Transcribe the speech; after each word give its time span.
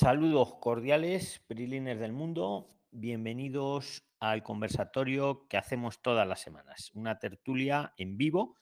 Saludos 0.00 0.54
cordiales, 0.60 1.42
Prilines 1.48 1.98
del 1.98 2.12
mundo. 2.12 2.70
Bienvenidos 2.92 4.04
al 4.20 4.44
conversatorio 4.44 5.48
que 5.48 5.56
hacemos 5.56 6.00
todas 6.02 6.24
las 6.24 6.40
semanas. 6.40 6.92
Una 6.94 7.18
tertulia 7.18 7.94
en 7.96 8.16
vivo 8.16 8.54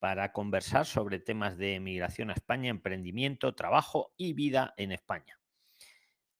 para 0.00 0.32
conversar 0.32 0.84
sobre 0.84 1.20
temas 1.20 1.56
de 1.56 1.78
migración 1.78 2.30
a 2.30 2.32
España, 2.32 2.68
emprendimiento, 2.68 3.54
trabajo 3.54 4.12
y 4.16 4.32
vida 4.32 4.74
en 4.76 4.90
España. 4.90 5.38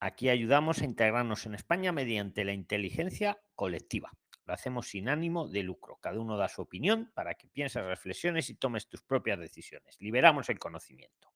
Aquí 0.01 0.29
ayudamos 0.29 0.83
a 0.83 0.87
integrarnos 0.87 1.47
en 1.47 1.55
España 1.55 1.93
mediante 1.93 2.45
la 2.45 2.53
inteligencia 2.53 3.39
colectiva. 3.55 4.11
Lo 4.45 4.55
hacemos 4.55 4.89
sin 4.89 5.09
ánimo 5.09 5.47
de 5.47 5.63
lucro. 5.63 5.99
Cada 6.01 6.19
uno 6.19 6.37
da 6.37 6.49
su 6.49 6.63
opinión 6.63 7.13
para 7.15 7.35
que 7.35 7.47
pienses, 7.47 7.85
reflexiones 7.85 8.51
y 8.51 8.57
tomes 8.57 8.89
tus 8.89 9.03
propias 9.03 9.39
decisiones. 9.39 10.01
Liberamos 10.01 10.49
el 10.49 10.59
conocimiento. 10.59 11.33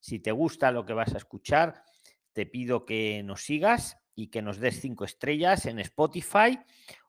Si 0.00 0.18
te 0.18 0.32
gusta 0.32 0.72
lo 0.72 0.84
que 0.84 0.94
vas 0.94 1.14
a 1.14 1.18
escuchar, 1.18 1.84
te 2.32 2.46
pido 2.46 2.84
que 2.84 3.22
nos 3.22 3.42
sigas 3.42 3.98
y 4.14 4.28
que 4.28 4.42
nos 4.42 4.58
des 4.58 4.80
cinco 4.80 5.04
estrellas 5.04 5.66
en 5.66 5.78
Spotify 5.78 6.58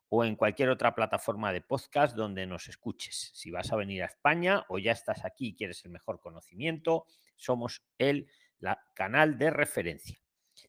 o 0.09 0.23
en 0.23 0.35
cualquier 0.35 0.69
otra 0.69 0.93
plataforma 0.93 1.51
de 1.51 1.61
podcast 1.61 2.15
donde 2.15 2.45
nos 2.45 2.67
escuches. 2.67 3.31
Si 3.33 3.49
vas 3.51 3.71
a 3.71 3.75
venir 3.75 4.03
a 4.03 4.07
España 4.07 4.63
o 4.69 4.77
ya 4.77 4.91
estás 4.91 5.25
aquí 5.25 5.47
y 5.47 5.55
quieres 5.55 5.83
el 5.85 5.91
mejor 5.91 6.19
conocimiento, 6.19 7.05
somos 7.35 7.83
el 7.97 8.27
canal 8.93 9.37
de 9.37 9.49
referencia. 9.49 10.19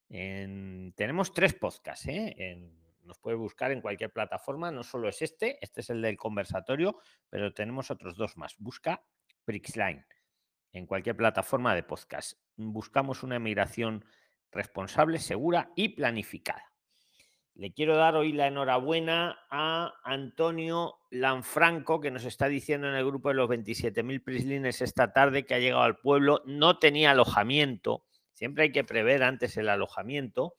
tenemos 0.08 1.32
tres 1.32 1.54
podcasts. 1.54 2.06
¿eh? 2.08 2.70
nos 3.04 3.18
puede 3.18 3.36
buscar 3.36 3.70
en 3.70 3.80
cualquier 3.80 4.12
plataforma, 4.12 4.70
no 4.70 4.82
solo 4.82 5.08
es 5.08 5.20
este, 5.22 5.58
este 5.60 5.82
es 5.82 5.90
el 5.90 6.00
del 6.00 6.16
conversatorio, 6.16 6.98
pero 7.28 7.52
tenemos 7.52 7.90
otros 7.90 8.16
dos 8.16 8.36
más. 8.36 8.56
Busca 8.58 9.04
Prixline 9.44 10.06
en 10.72 10.86
cualquier 10.86 11.16
plataforma 11.16 11.74
de 11.74 11.82
podcast. 11.82 12.38
Buscamos 12.56 13.22
una 13.22 13.38
migración 13.38 14.04
responsable, 14.54 15.18
segura 15.18 15.70
y 15.76 15.90
planificada. 15.90 16.74
Le 17.56 17.72
quiero 17.72 17.96
dar 17.96 18.16
hoy 18.16 18.32
la 18.32 18.48
enhorabuena 18.48 19.38
a 19.48 19.94
Antonio 20.02 20.96
Lanfranco, 21.10 22.00
que 22.00 22.10
nos 22.10 22.24
está 22.24 22.48
diciendo 22.48 22.88
en 22.88 22.94
el 22.94 23.06
grupo 23.06 23.28
de 23.28 23.36
los 23.36 23.48
27.000 23.48 24.24
prislines 24.24 24.80
esta 24.80 25.12
tarde 25.12 25.46
que 25.46 25.54
ha 25.54 25.60
llegado 25.60 25.82
al 25.82 25.98
pueblo, 25.98 26.42
no 26.46 26.80
tenía 26.80 27.12
alojamiento, 27.12 28.04
siempre 28.32 28.64
hay 28.64 28.72
que 28.72 28.82
prever 28.82 29.22
antes 29.22 29.56
el 29.56 29.68
alojamiento, 29.68 30.54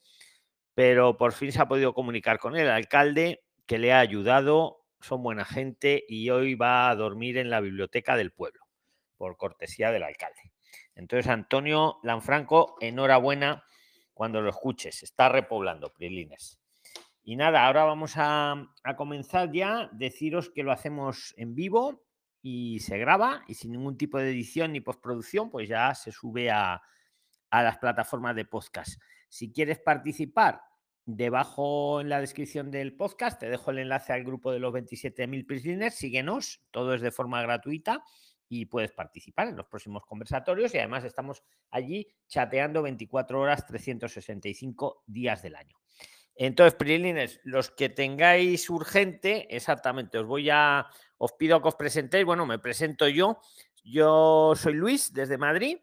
pero 0.73 1.17
por 1.17 1.33
fin 1.33 1.51
se 1.51 1.61
ha 1.61 1.67
podido 1.67 1.93
comunicar 1.93 2.39
con 2.39 2.55
el 2.55 2.69
alcalde, 2.69 3.43
que 3.65 3.77
le 3.77 3.91
ha 3.91 3.99
ayudado, 3.99 4.85
son 5.01 5.21
buena 5.21 5.43
gente 5.43 6.05
y 6.07 6.29
hoy 6.29 6.55
va 6.55 6.89
a 6.89 6.95
dormir 6.95 7.37
en 7.37 7.49
la 7.49 7.59
biblioteca 7.59 8.15
del 8.15 8.31
pueblo, 8.31 8.61
por 9.17 9.35
cortesía 9.35 9.91
del 9.91 10.03
alcalde. 10.03 10.53
Entonces, 10.95 11.27
Antonio 11.27 11.99
Lanfranco, 12.03 12.77
enhorabuena 12.79 13.65
cuando 14.15 14.41
lo 14.41 14.49
escuches, 14.49 15.03
está 15.03 15.29
repoblando 15.29 15.93
Prilines. 15.93 16.57
Y 17.21 17.35
nada, 17.35 17.65
ahora 17.65 17.83
vamos 17.83 18.13
a, 18.15 18.71
comenzar 18.95 19.51
ya. 19.51 19.89
Deciros 19.91 20.49
que 20.49 20.63
lo 20.63 20.71
hacemos 20.71 21.33
en 21.37 21.53
vivo 21.53 22.05
y 22.41 22.79
se 22.79 22.97
graba 22.97 23.43
y 23.47 23.55
sin 23.55 23.73
ningún 23.73 23.97
tipo 23.97 24.17
de 24.17 24.29
edición 24.29 24.71
ni 24.71 24.79
postproducción, 24.79 25.51
pues 25.51 25.67
ya 25.67 25.93
se 25.95 26.11
sube 26.11 26.49
a, 26.49 26.81
las 27.51 27.77
plataformas 27.77 28.35
de 28.35 28.45
podcast. 28.45 29.01
Si 29.27 29.51
quieres 29.51 29.79
participar, 29.79 30.61
debajo 31.05 31.99
en 31.99 32.09
la 32.09 32.21
descripción 32.21 32.71
del 32.71 32.95
podcast 32.95 33.39
te 33.39 33.49
dejo 33.49 33.71
el 33.71 33.79
enlace 33.79 34.13
al 34.13 34.23
grupo 34.23 34.51
de 34.51 34.59
los 34.59 34.73
27.000 34.73 35.45
Prisliners. 35.45 35.95
Síguenos, 35.95 36.61
todo 36.71 36.93
es 36.93 37.01
de 37.01 37.11
forma 37.11 37.41
gratuita 37.41 38.03
y 38.47 38.65
puedes 38.65 38.91
participar 38.91 39.47
en 39.47 39.55
los 39.55 39.67
próximos 39.67 40.05
conversatorios 40.05 40.73
y 40.73 40.77
además 40.77 41.03
estamos 41.03 41.43
allí 41.71 42.07
chateando 42.27 42.81
24 42.81 43.39
horas, 43.39 43.65
365 43.65 45.03
días 45.07 45.41
del 45.41 45.55
año. 45.55 45.77
Entonces, 46.35 46.75
Prilines, 46.75 47.39
los 47.43 47.71
que 47.71 47.89
tengáis 47.89 48.69
urgente, 48.69 49.47
exactamente, 49.55 50.17
os 50.17 50.27
voy 50.27 50.49
a, 50.49 50.87
os 51.17 51.31
pido 51.33 51.61
que 51.61 51.69
os 51.69 51.75
presentéis. 51.75 52.25
Bueno, 52.25 52.45
me 52.45 52.59
presento 52.59 53.07
yo. 53.07 53.39
Yo 53.83 54.53
soy 54.55 54.73
Luis 54.73 55.13
desde 55.13 55.37
Madrid 55.37 55.77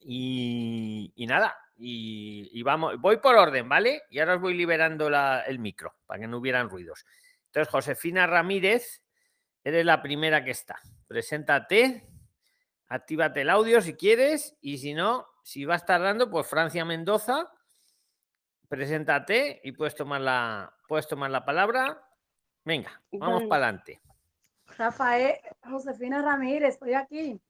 y, 0.00 1.12
nada, 1.28 1.54
y, 1.76 2.62
vamos, 2.62 2.98
voy 3.00 3.18
por 3.18 3.36
orden, 3.36 3.68
¿vale? 3.68 4.02
Y 4.10 4.18
ahora 4.20 4.36
os 4.36 4.40
voy 4.40 4.54
liberando 4.54 5.08
el 5.46 5.58
micro 5.58 5.94
para 6.06 6.20
que 6.20 6.26
no 6.26 6.38
hubieran 6.38 6.70
ruidos. 6.70 7.04
Entonces, 7.46 7.70
Josefina 7.70 8.26
Ramírez, 8.26 9.02
eres 9.62 9.84
la 9.84 10.00
primera 10.00 10.42
que 10.42 10.52
está. 10.52 10.80
Preséntate, 11.10 12.06
actívate 12.86 13.40
el 13.40 13.50
audio 13.50 13.80
si 13.80 13.94
quieres 13.94 14.56
y 14.60 14.78
si 14.78 14.94
no, 14.94 15.26
si 15.42 15.64
vas 15.64 15.84
tardando, 15.84 16.30
pues 16.30 16.46
Francia 16.46 16.84
Mendoza 16.84 17.50
preséntate 18.68 19.60
y 19.64 19.72
puedes 19.72 19.96
tomar 19.96 20.20
la, 20.20 20.72
puedes 20.86 21.08
tomar 21.08 21.32
la 21.32 21.44
palabra. 21.44 22.00
Venga, 22.64 23.02
vamos 23.10 23.42
para 23.48 23.64
adelante. 23.64 24.00
Rafael, 24.78 25.34
Josefina 25.68 26.22
Ramírez, 26.22 26.74
estoy 26.74 26.94
aquí. 26.94 27.42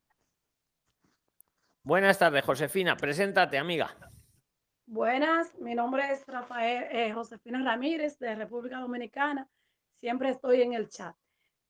Buenas 1.82 2.18
tardes, 2.18 2.42
Josefina. 2.42 2.96
Preséntate, 2.96 3.58
amiga. 3.58 3.94
Buenas, 4.86 5.54
mi 5.58 5.74
nombre 5.74 6.10
es 6.10 6.26
Rafael 6.26 6.86
eh, 6.90 7.12
Josefina 7.12 7.62
Ramírez 7.62 8.18
de 8.18 8.36
República 8.36 8.78
Dominicana. 8.78 9.46
Siempre 10.00 10.30
estoy 10.30 10.62
en 10.62 10.72
el 10.72 10.88
chat. 10.88 11.14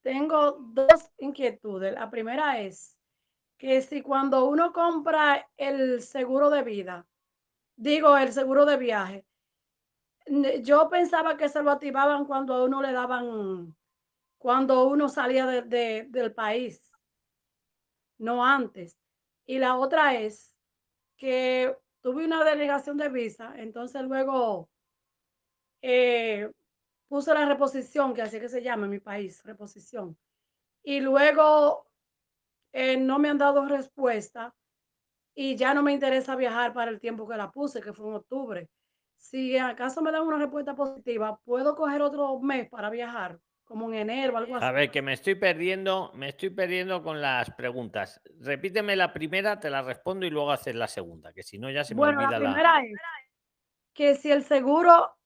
Tengo 0.03 0.53
dos 0.53 1.11
inquietudes. 1.19 1.95
La 1.95 2.11
primera 2.11 2.61
es 2.61 2.97
que 3.59 3.83
si 3.83 4.01
cuando 4.03 4.47
uno 4.47 4.73
compra 4.73 5.47
el 5.57 6.03
seguro 6.03 6.49
de 6.49 6.63
vida, 6.63 7.07
digo 7.77 8.17
el 8.17 8.33
seguro 8.33 8.65
de 8.65 8.77
viaje, 8.79 9.27
yo 10.63 10.89
pensaba 10.89 11.37
que 11.37 11.49
se 11.49 11.63
lo 11.63 11.71
activaban 11.71 12.25
cuando 12.25 12.55
a 12.55 12.65
uno 12.65 12.81
le 12.81 12.93
daban, 12.93 13.77
cuando 14.39 14.89
uno 14.89 15.09
salía 15.09 15.47
de, 15.47 16.07
del 16.09 16.33
país, 16.33 16.91
no 18.19 18.45
antes. 18.45 18.97
Y 19.45 19.59
la 19.59 19.77
otra 19.77 20.15
es 20.15 20.55
que 21.17 21.77
tuve 22.01 22.25
una 22.25 22.45
delegación 22.45 22.97
de 22.97 23.09
visa, 23.09 23.53
entonces 23.57 24.03
luego 24.03 24.71
eh, 25.83 26.51
puse 27.11 27.35
la 27.35 27.45
reposición, 27.45 28.15
que 28.15 28.23
así 28.23 28.39
que 28.39 28.49
se 28.49 28.63
llama 28.63 28.85
en 28.85 28.93
mi 28.93 29.01
país, 29.01 29.43
reposición. 29.45 30.17
Y 30.83 31.01
luego 31.01 31.91
eh, 32.73 32.97
no 32.97 33.19
me 33.19 33.29
han 33.29 33.39
dado 33.39 33.67
respuesta 33.67 34.55
y 35.35 35.57
ya 35.57 35.75
no 35.75 35.83
me 35.83 35.93
interesa 35.93 36.37
viajar 36.37 36.73
para 36.73 36.91
el 36.91 37.01
tiempo 37.01 37.29
que 37.29 37.37
la 37.37 37.51
puse, 37.51 37.83
que 37.83 37.93
fue 37.93 38.09
en 38.09 38.15
octubre 38.15 38.71
si 39.21 39.57
acaso 39.59 40.01
me 40.03 40.11
dan 40.11 40.23
una 40.23 40.39
respuesta 40.39 40.75
positiva, 40.75 41.39
¿puedo 41.45 41.77
coger 41.77 42.01
otro 42.03 42.41
mes 42.41 42.69
para 42.69 42.91
viajar? 42.91 43.39
Como 43.65 43.93
en 43.93 44.11
enero, 44.11 44.37
algo 44.37 44.57
así. 44.57 44.65
A 44.65 44.73
ver, 44.73 44.91
que 44.91 45.03
me 45.03 45.13
estoy 45.13 45.37
perdiendo, 45.37 46.11
me 46.15 46.31
estoy 46.31 46.51
perdiendo 46.51 47.03
con 47.03 47.21
las 47.21 47.51
preguntas. 47.53 48.21
Repíteme 48.41 48.97
la 48.97 49.13
primera, 49.13 49.61
te 49.61 49.71
la 49.71 49.83
respondo 49.83 50.27
y 50.27 50.31
luego 50.31 50.51
haces 50.51 50.75
la 50.75 50.89
segunda, 50.89 51.33
que 51.33 51.45
si 51.45 51.59
no 51.59 51.71
ya 51.71 51.85
se 51.85 51.95
me 51.95 52.03
olvida 52.03 52.31
la 52.31 52.39
primera 52.39 52.83
es 52.83 52.99
que 53.93 54.17
si 54.17 54.33
el 54.33 54.43
seguro 54.43 55.17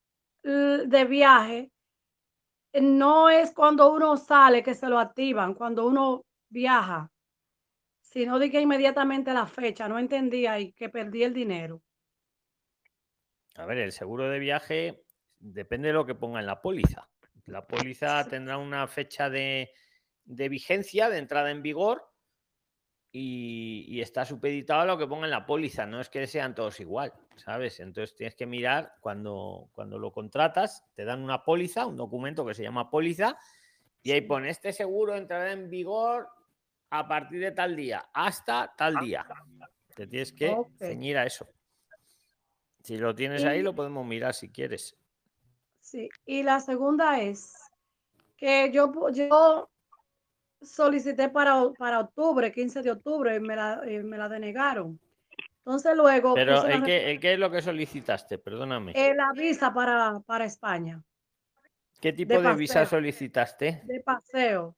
de 0.43 1.05
viaje 1.09 1.71
no 2.81 3.29
es 3.29 3.53
cuando 3.53 3.93
uno 3.93 4.17
sale 4.17 4.63
que 4.63 4.75
se 4.75 4.89
lo 4.89 4.99
activan, 4.99 5.55
cuando 5.55 5.87
uno 5.87 6.25
viaja, 6.49 7.11
sino 8.01 8.39
de 8.39 8.51
que 8.51 8.61
inmediatamente 8.61 9.33
la 9.33 9.47
fecha, 9.47 9.89
no 9.89 9.99
entendía 9.99 10.59
y 10.59 10.73
que 10.73 10.89
perdí 10.89 11.25
el 11.25 11.35
dinero. 11.35 11.83
A 13.57 13.67
ver, 13.67 13.79
el 13.79 13.93
seguro 13.93 14.29
de 14.29 14.39
viaje 14.39 15.05
depende 15.39 15.89
de 15.89 15.95
lo 15.95 16.07
que 16.07 16.15
ponga 16.15 16.41
en 16.41 16.47
la 16.47 16.61
póliza. 16.61 17.09
La 17.47 17.67
póliza 17.67 18.27
tendrá 18.29 18.59
una 18.59 18.87
fecha 18.89 19.29
de, 19.29 19.71
vigencia, 20.25 21.09
de 21.11 21.19
entrada 21.19 21.51
en 21.51 21.63
vigor, 21.63 22.11
y, 23.17 24.01
está 24.01 24.25
supeditado 24.25 24.81
a 24.81 24.87
lo 24.87 24.99
que 24.99 25.07
ponga 25.07 25.27
en 25.27 25.31
la 25.31 25.47
póliza. 25.47 25.87
No 25.87 26.01
es 26.01 26.11
que 26.11 26.27
sean 26.27 26.53
todos 26.53 26.81
igual, 26.81 27.13
¿sabes? 27.37 27.79
Entonces 27.79 28.17
tienes 28.17 28.35
que 28.35 28.45
mirar 28.45 28.95
cuando, 29.01 29.71
cuando 29.73 30.01
lo 30.01 30.11
contratas, 30.11 30.85
te 30.95 31.05
dan 31.05 31.23
una 31.23 31.45
póliza, 31.45 31.87
un 31.87 31.97
documento 31.97 32.45
que 32.45 32.55
se 32.55 32.65
llama 32.65 32.91
póliza, 32.91 33.39
y 34.03 34.11
ahí 34.11 34.21
pone 34.23 34.51
este 34.51 34.73
seguro 34.73 35.15
entrará 35.15 35.53
en 35.53 35.71
vigor 35.71 36.29
a 36.91 37.07
partir 37.07 37.41
de 37.41 37.53
tal 37.53 37.77
día, 37.77 38.05
hasta 38.13 38.75
tal 38.77 38.97
día. 38.97 39.25
Te 39.95 40.09
tienes 40.09 40.33
que 40.33 40.57
ceñir 40.77 41.17
a 41.17 41.25
eso. 41.25 41.49
Si 42.83 42.99
lo 42.99 43.15
tienes 43.15 43.45
ahí, 43.45 43.63
lo 43.63 43.77
podemos 43.77 44.05
mirar 44.05 44.35
si 44.35 44.51
quieres. 44.51 44.97
Sí, 45.81 46.09
y 46.27 46.43
la 46.43 46.59
segunda 46.59 47.21
es 47.21 47.55
que 48.37 48.73
yo, 48.73 48.93
yo 49.13 49.71
solicité 50.65 51.29
para, 51.29 51.71
para 51.79 52.01
octubre, 52.01 52.53
15 52.53 52.83
de 52.83 52.91
octubre, 52.91 53.37
y 53.37 53.41
me 53.41 53.57
la, 53.57 53.81
eh, 53.85 54.03
me 54.03 54.19
la 54.19 54.29
denegaron. 54.29 54.99
Entonces 55.59 55.97
luego... 55.97 56.35
Pero 56.35 56.65
¿el 56.67 56.83
qué, 56.85 57.33
es 57.33 57.39
lo 57.39 57.51
que 57.51 57.63
solicitaste? 57.63 58.39
Perdóname. 58.39 58.93
Eh, 58.95 59.15
la 59.15 59.33
visa 59.33 59.73
para, 59.73 60.21
para 60.27 60.45
España. 60.45 61.03
¿Qué 62.01 62.13
tipo 62.13 62.39
de, 62.41 62.55
visa 62.55 62.85
solicitaste? 62.85 63.83
De 63.85 64.01
paseo. 64.01 64.77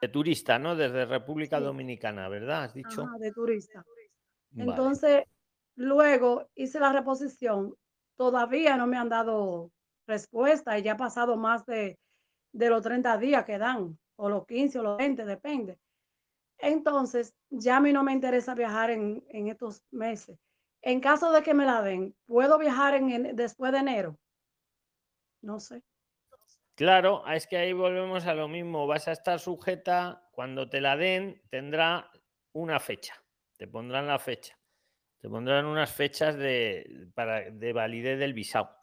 De 0.00 0.08
turista, 0.08 0.58
¿no? 0.58 0.76
Desde 0.76 1.04
República 1.04 1.58
Dominicana, 1.58 2.28
¿verdad? 2.28 2.64
Has 2.64 2.74
dicho. 2.74 3.08
de 3.18 3.32
turista. 3.32 3.84
Entonces, 4.54 5.24
luego 5.74 6.48
hice 6.54 6.78
la 6.78 6.92
reposición, 6.92 7.74
todavía 8.16 8.76
no 8.76 8.86
me 8.86 8.96
han 8.96 9.08
dado 9.08 9.72
respuesta 10.06 10.78
y 10.78 10.82
ya 10.82 10.92
ha 10.92 10.96
pasado 10.96 11.36
más 11.36 11.66
de, 11.66 11.98
de 12.52 12.70
los 12.70 12.82
30 12.82 13.18
días 13.18 13.44
que 13.44 13.58
dan, 13.58 13.98
o 14.16 14.28
los 14.28 14.46
15 14.46 14.78
o 14.78 14.82
los 14.82 14.98
20, 14.98 15.24
depende. 15.24 15.78
Entonces, 16.58 17.34
ya 17.50 17.76
a 17.76 17.80
mí 17.80 17.92
no 17.92 18.02
me 18.02 18.12
interesa 18.12 18.54
viajar 18.54 18.90
en, 18.90 19.24
en 19.28 19.48
estos 19.48 19.82
meses. 19.90 20.38
En 20.82 21.00
caso 21.00 21.32
de 21.32 21.42
que 21.42 21.54
me 21.54 21.66
la 21.66 21.82
den, 21.82 22.14
¿puedo 22.26 22.58
viajar 22.58 22.94
en, 22.94 23.34
después 23.36 23.72
de 23.72 23.78
enero? 23.78 24.18
No 25.42 25.60
sé. 25.60 25.82
Claro, 26.76 27.26
es 27.26 27.46
que 27.46 27.56
ahí 27.56 27.72
volvemos 27.72 28.26
a 28.26 28.34
lo 28.34 28.48
mismo. 28.48 28.86
Vas 28.86 29.08
a 29.08 29.12
estar 29.12 29.40
sujeta, 29.40 30.28
cuando 30.32 30.68
te 30.68 30.80
la 30.80 30.96
den, 30.96 31.42
tendrá 31.48 32.10
una 32.52 32.78
fecha. 32.78 33.14
Te 33.56 33.66
pondrán 33.66 34.06
la 34.06 34.18
fecha. 34.18 34.58
Te 35.18 35.28
pondrán 35.28 35.64
unas 35.64 35.90
fechas 35.90 36.36
de, 36.36 37.08
para, 37.14 37.50
de 37.50 37.72
validez 37.72 38.18
del 38.18 38.34
visado. 38.34 38.76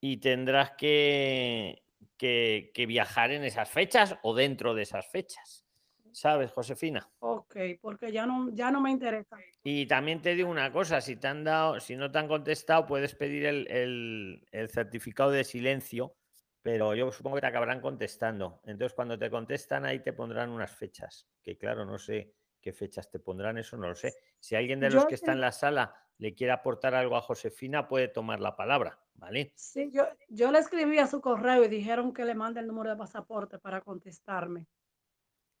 Y 0.00 0.18
tendrás 0.18 0.72
que, 0.72 1.81
que, 2.22 2.70
que 2.72 2.86
viajar 2.86 3.32
en 3.32 3.42
esas 3.42 3.68
fechas 3.68 4.16
o 4.22 4.32
dentro 4.32 4.74
de 4.74 4.82
esas 4.82 5.10
fechas. 5.10 5.66
¿Sabes, 6.12 6.52
Josefina? 6.52 7.10
Ok, 7.18 7.56
porque 7.80 8.12
ya 8.12 8.24
no, 8.26 8.48
ya 8.54 8.70
no 8.70 8.80
me 8.80 8.92
interesa. 8.92 9.38
Y 9.64 9.86
también 9.86 10.22
te 10.22 10.36
digo 10.36 10.48
una 10.48 10.70
cosa, 10.70 11.00
si 11.00 11.16
te 11.16 11.26
han 11.26 11.42
dado, 11.42 11.80
si 11.80 11.96
no 11.96 12.12
te 12.12 12.18
han 12.20 12.28
contestado, 12.28 12.86
puedes 12.86 13.16
pedir 13.16 13.44
el, 13.46 13.66
el- 13.68 14.46
el 14.52 14.68
certificado 14.68 15.32
de 15.32 15.42
silencio, 15.42 16.14
pero 16.62 16.94
yo 16.94 17.10
supongo 17.10 17.36
que 17.36 17.40
te 17.40 17.48
acabarán 17.48 17.80
contestando. 17.80 18.60
Entonces, 18.66 18.94
cuando 18.94 19.18
te 19.18 19.28
contestan, 19.28 19.84
ahí 19.84 19.98
te 19.98 20.12
pondrán 20.12 20.50
unas 20.50 20.70
fechas, 20.76 21.26
que 21.42 21.58
claro, 21.58 21.84
no 21.84 21.98
sé 21.98 22.34
qué 22.60 22.72
fechas 22.72 23.10
te 23.10 23.18
pondrán, 23.18 23.58
eso 23.58 23.76
no 23.76 23.88
lo 23.88 23.96
sé. 23.96 24.14
Si 24.38 24.54
alguien 24.54 24.78
de 24.78 24.90
los 24.90 25.02
Yo 25.02 25.08
que 25.08 25.16
está 25.16 25.32
en 25.32 25.40
la 25.40 25.50
sala 25.50 25.92
le 26.22 26.36
quiere 26.36 26.52
aportar 26.52 26.94
algo 26.94 27.16
a 27.16 27.20
Josefina, 27.20 27.88
puede 27.88 28.06
tomar 28.06 28.38
la 28.38 28.54
palabra, 28.54 28.96
¿vale? 29.14 29.52
Sí, 29.56 29.90
yo, 29.92 30.04
yo 30.28 30.52
le 30.52 30.60
escribí 30.60 31.00
a 31.00 31.08
su 31.08 31.20
correo 31.20 31.64
y 31.64 31.68
dijeron 31.68 32.12
que 32.12 32.24
le 32.24 32.36
mande 32.36 32.60
el 32.60 32.68
número 32.68 32.90
de 32.90 32.96
pasaporte 32.96 33.58
para 33.58 33.80
contestarme. 33.80 34.68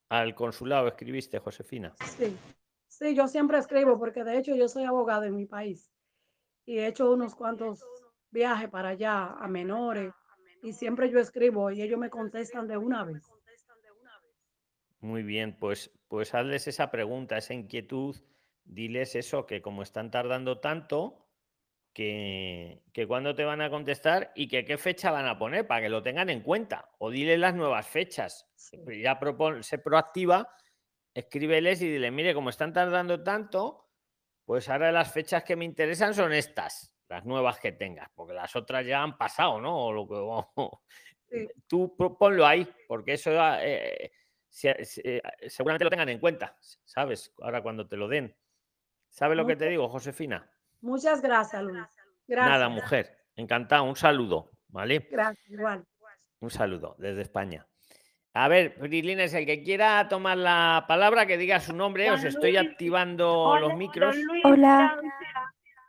Al 0.08 0.36
consulado 0.36 0.86
escribiste, 0.86 1.40
Josefina. 1.40 1.92
Sí, 2.16 2.36
sí, 2.86 3.12
yo 3.12 3.26
siempre 3.26 3.58
escribo 3.58 3.98
porque 3.98 4.22
de 4.22 4.38
hecho 4.38 4.54
yo 4.54 4.68
soy 4.68 4.84
abogada 4.84 5.26
en 5.26 5.34
mi 5.34 5.46
país 5.46 5.92
y 6.64 6.78
he 6.78 6.86
hecho 6.86 7.10
unos 7.10 7.34
cuantos 7.34 7.84
viajes 8.30 8.70
para 8.70 8.90
allá 8.90 9.32
a 9.32 9.48
menores 9.48 10.14
y 10.62 10.74
siempre 10.74 11.10
yo 11.10 11.18
escribo 11.18 11.72
y 11.72 11.82
ellos 11.82 11.98
me 11.98 12.08
contestan 12.08 12.68
de 12.68 12.76
una 12.76 13.02
vez. 13.02 13.28
Muy 15.00 15.24
bien, 15.24 15.56
pues, 15.58 15.90
pues 16.06 16.32
hazles 16.32 16.68
esa 16.68 16.92
pregunta, 16.92 17.36
esa 17.36 17.52
inquietud, 17.52 18.14
diles 18.74 19.14
eso, 19.14 19.46
que 19.46 19.62
como 19.62 19.82
están 19.82 20.10
tardando 20.10 20.60
tanto, 20.60 21.28
que, 21.92 22.82
que 22.92 23.06
cuándo 23.06 23.34
te 23.34 23.44
van 23.44 23.60
a 23.60 23.70
contestar 23.70 24.32
y 24.34 24.48
que 24.48 24.64
qué 24.64 24.78
fecha 24.78 25.10
van 25.10 25.26
a 25.26 25.38
poner 25.38 25.66
para 25.66 25.82
que 25.82 25.88
lo 25.90 26.02
tengan 26.02 26.30
en 26.30 26.40
cuenta. 26.42 26.90
O 26.98 27.10
diles 27.10 27.38
las 27.38 27.54
nuevas 27.54 27.86
fechas. 27.86 28.48
Sí. 28.56 28.78
Pues 28.84 28.98
Ya 29.02 29.18
propon, 29.18 29.62
sé 29.62 29.78
proactiva, 29.78 30.48
escríbeles 31.14 31.82
y 31.82 31.88
dile, 31.90 32.10
mire, 32.10 32.34
como 32.34 32.50
están 32.50 32.72
tardando 32.72 33.22
tanto, 33.22 33.90
pues 34.46 34.68
ahora 34.68 34.90
las 34.92 35.12
fechas 35.12 35.44
que 35.44 35.56
me 35.56 35.64
interesan 35.66 36.14
son 36.14 36.32
estas, 36.32 36.94
las 37.08 37.24
nuevas 37.26 37.58
que 37.60 37.72
tengas, 37.72 38.08
porque 38.14 38.32
las 38.34 38.56
otras 38.56 38.86
ya 38.86 39.02
han 39.02 39.18
pasado, 39.18 39.60
¿no? 39.60 39.86
O 39.86 39.92
lo 39.92 40.08
que, 40.08 40.72
Sí. 41.30 41.48
Tú 41.66 41.94
pro- 41.96 42.16
ponlo 42.18 42.46
ahí, 42.46 42.66
porque 42.88 43.14
eso 43.14 43.30
eh, 43.60 44.12
se- 44.48 44.84
se- 44.84 45.22
seguramente 45.48 45.84
lo 45.84 45.90
tengan 45.90 46.08
en 46.10 46.18
cuenta, 46.18 46.56
¿sabes? 46.84 47.32
Ahora 47.40 47.62
cuando 47.62 47.86
te 47.88 47.96
lo 47.96 48.08
den. 48.08 48.34
¿Sabes 49.12 49.36
lo 49.36 49.46
que 49.46 49.56
te 49.56 49.68
digo, 49.68 49.88
Josefina? 49.90 50.48
Muchas 50.80 51.20
gracias, 51.20 51.62
Luis. 51.62 51.84
Gracias. 52.26 52.50
Nada, 52.50 52.68
mujer. 52.70 53.18
Encantado. 53.36 53.84
Un 53.84 53.94
saludo, 53.94 54.50
¿vale? 54.68 55.06
Gracias, 55.10 55.50
igual. 55.50 55.84
Un 56.40 56.50
saludo 56.50 56.96
desde 56.98 57.20
España. 57.20 57.66
A 58.32 58.48
ver, 58.48 58.74
Prilines, 58.74 59.34
el 59.34 59.44
que 59.44 59.62
quiera 59.62 60.08
tomar 60.08 60.38
la 60.38 60.86
palabra, 60.88 61.26
que 61.26 61.36
diga 61.36 61.60
su 61.60 61.74
nombre. 61.74 62.10
Os 62.10 62.24
estoy 62.24 62.52
Luis. 62.52 62.70
activando 62.70 63.58
los 63.60 63.76
micros. 63.76 64.16
Luis, 64.16 64.42
Hola. 64.46 64.98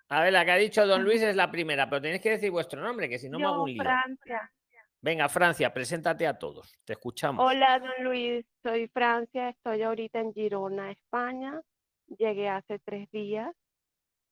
A 0.10 0.22
ver, 0.22 0.34
la 0.34 0.44
que 0.44 0.52
ha 0.52 0.58
dicho 0.58 0.86
don 0.86 1.04
Luis 1.04 1.22
es 1.22 1.38
la 1.38 1.50
primera, 1.50 1.90
pero 1.90 2.02
tenéis 2.02 2.22
que 2.22 2.32
decir 2.32 2.52
vuestro 2.52 2.82
nombre, 2.82 3.08
que 3.08 3.18
si 3.18 3.30
no 3.30 3.40
me 3.40 3.46
hago 3.46 3.64
un 3.64 3.72
lío. 3.72 3.84
Francia. 3.84 4.52
Venga, 5.00 5.30
Francia, 5.30 5.74
preséntate 5.74 6.28
a 6.28 6.38
todos. 6.38 6.78
Te 6.84 6.94
escuchamos. 6.94 7.44
Hola, 7.50 7.80
don 7.80 8.04
Luis. 8.04 8.46
Soy 8.62 8.90
Francia. 8.90 9.50
Estoy 9.50 9.82
ahorita 9.82 10.20
en 10.20 10.34
Girona, 10.34 10.92
España. 10.92 11.62
Llegué 12.08 12.50
hace 12.50 12.80
tres 12.80 13.10
días 13.12 13.54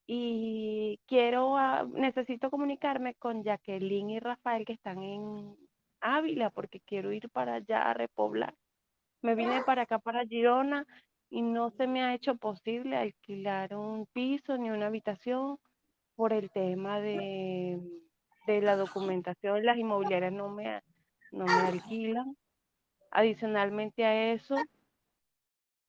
y 0.07 0.99
quiero, 1.07 1.57
ah, 1.57 1.87
necesito 1.93 2.49
comunicarme 2.51 3.15
con 3.15 3.43
Jacqueline 3.43 4.09
y 4.11 4.19
Rafael 4.19 4.65
que 4.65 4.73
están 4.73 5.01
en 5.03 5.55
Ávila 6.01 6.49
porque 6.49 6.81
quiero 6.81 7.11
ir 7.11 7.29
para 7.29 7.55
allá 7.55 7.89
a 7.89 7.93
repoblar. 7.93 8.53
Me 9.21 9.35
vine 9.35 9.61
para 9.65 9.83
acá, 9.83 9.99
para 9.99 10.25
Girona, 10.25 10.85
y 11.29 11.41
no 11.43 11.69
se 11.71 11.87
me 11.87 12.01
ha 12.03 12.13
hecho 12.13 12.35
posible 12.35 12.97
alquilar 12.97 13.75
un 13.75 14.05
piso 14.07 14.57
ni 14.57 14.69
una 14.69 14.87
habitación 14.87 15.57
por 16.15 16.33
el 16.33 16.49
tema 16.51 16.99
de, 16.99 17.79
de 18.47 18.61
la 18.61 18.75
documentación. 18.75 19.63
Las 19.65 19.77
inmobiliarias 19.77 20.33
no 20.33 20.49
me, 20.49 20.67
a- 20.67 20.83
no 21.31 21.45
me 21.45 21.61
alquilan. 21.61 22.35
Adicionalmente 23.11 24.05
a 24.05 24.33
eso, 24.33 24.55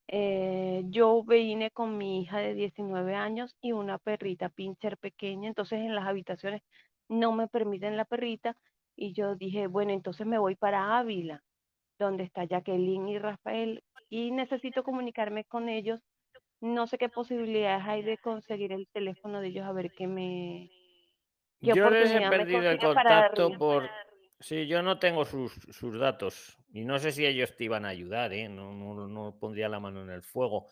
eh, 0.08 0.82
yo 0.86 1.22
vine 1.22 1.70
con 1.70 1.96
mi 1.96 2.22
hija 2.22 2.38
de 2.38 2.54
19 2.54 3.14
años 3.14 3.56
y 3.60 3.72
una 3.72 3.98
perrita 3.98 4.48
pincher 4.48 4.98
pequeña, 4.98 5.48
entonces 5.48 5.80
en 5.80 5.94
las 5.94 6.06
habitaciones 6.06 6.62
no 7.08 7.32
me 7.32 7.48
permiten 7.48 7.96
la 7.96 8.04
perrita 8.04 8.56
y 8.96 9.12
yo 9.12 9.36
dije, 9.36 9.66
bueno, 9.66 9.92
entonces 9.92 10.26
me 10.26 10.38
voy 10.38 10.56
para 10.56 10.98
Ávila, 10.98 11.42
donde 11.98 12.24
está 12.24 12.44
Jacqueline 12.44 13.08
y 13.08 13.18
Rafael 13.18 13.82
y 14.10 14.30
necesito 14.30 14.82
comunicarme 14.82 15.44
con 15.44 15.68
ellos. 15.68 16.00
No 16.60 16.86
sé 16.86 16.98
qué 16.98 17.08
posibilidades 17.08 17.84
hay 17.86 18.02
de 18.02 18.18
conseguir 18.18 18.72
el 18.72 18.86
teléfono 18.92 19.40
de 19.40 19.48
ellos 19.48 19.66
a 19.66 19.72
ver 19.72 19.90
qué 19.96 20.06
me 20.06 20.70
qué 21.60 21.72
Yo 21.74 21.90
les 21.90 22.12
he 22.12 22.28
perdido 22.28 22.70
el 22.70 22.78
contacto 22.78 23.50
por... 23.58 23.88
Sí, 24.42 24.66
yo 24.66 24.82
no 24.82 24.98
tengo 24.98 25.24
sus, 25.24 25.52
sus 25.70 25.98
datos 25.98 26.58
y 26.72 26.84
no 26.84 26.98
sé 26.98 27.12
si 27.12 27.24
ellos 27.24 27.54
te 27.56 27.64
iban 27.64 27.84
a 27.84 27.88
ayudar, 27.90 28.32
¿eh? 28.32 28.48
No, 28.48 28.72
no, 28.74 29.06
no 29.06 29.38
pondría 29.38 29.68
la 29.68 29.78
mano 29.78 30.02
en 30.02 30.10
el 30.10 30.22
fuego. 30.22 30.66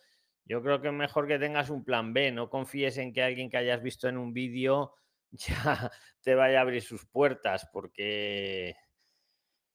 Yo 0.44 0.60
creo 0.62 0.80
que 0.80 0.88
es 0.88 0.94
mejor 0.94 1.28
que 1.28 1.38
tengas 1.38 1.70
un 1.70 1.84
plan 1.84 2.12
B, 2.12 2.32
no 2.32 2.50
confíes 2.50 2.98
en 2.98 3.12
que 3.12 3.22
alguien 3.22 3.48
que 3.48 3.58
hayas 3.58 3.82
visto 3.82 4.08
en 4.08 4.18
un 4.18 4.32
vídeo 4.32 4.94
ya 5.30 5.90
te 6.22 6.34
vaya 6.34 6.58
a 6.58 6.62
abrir 6.62 6.82
sus 6.82 7.06
puertas, 7.06 7.68
porque 7.72 8.74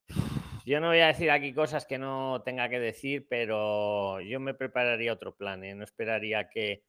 yo 0.66 0.80
no 0.80 0.88
voy 0.88 1.00
a 1.00 1.08
decir 1.08 1.32
aquí 1.32 1.54
cosas 1.54 1.86
que 1.86 1.98
no 1.98 2.42
tenga 2.44 2.70
que 2.70 2.80
decir, 2.80 3.28
pero 3.30 4.20
yo 4.22 4.40
me 4.40 4.54
prepararía 4.54 5.14
otro 5.14 5.36
plan, 5.36 5.64
¿eh? 5.64 5.76
No 5.76 5.84
esperaría 5.84 6.50
que, 6.50 6.84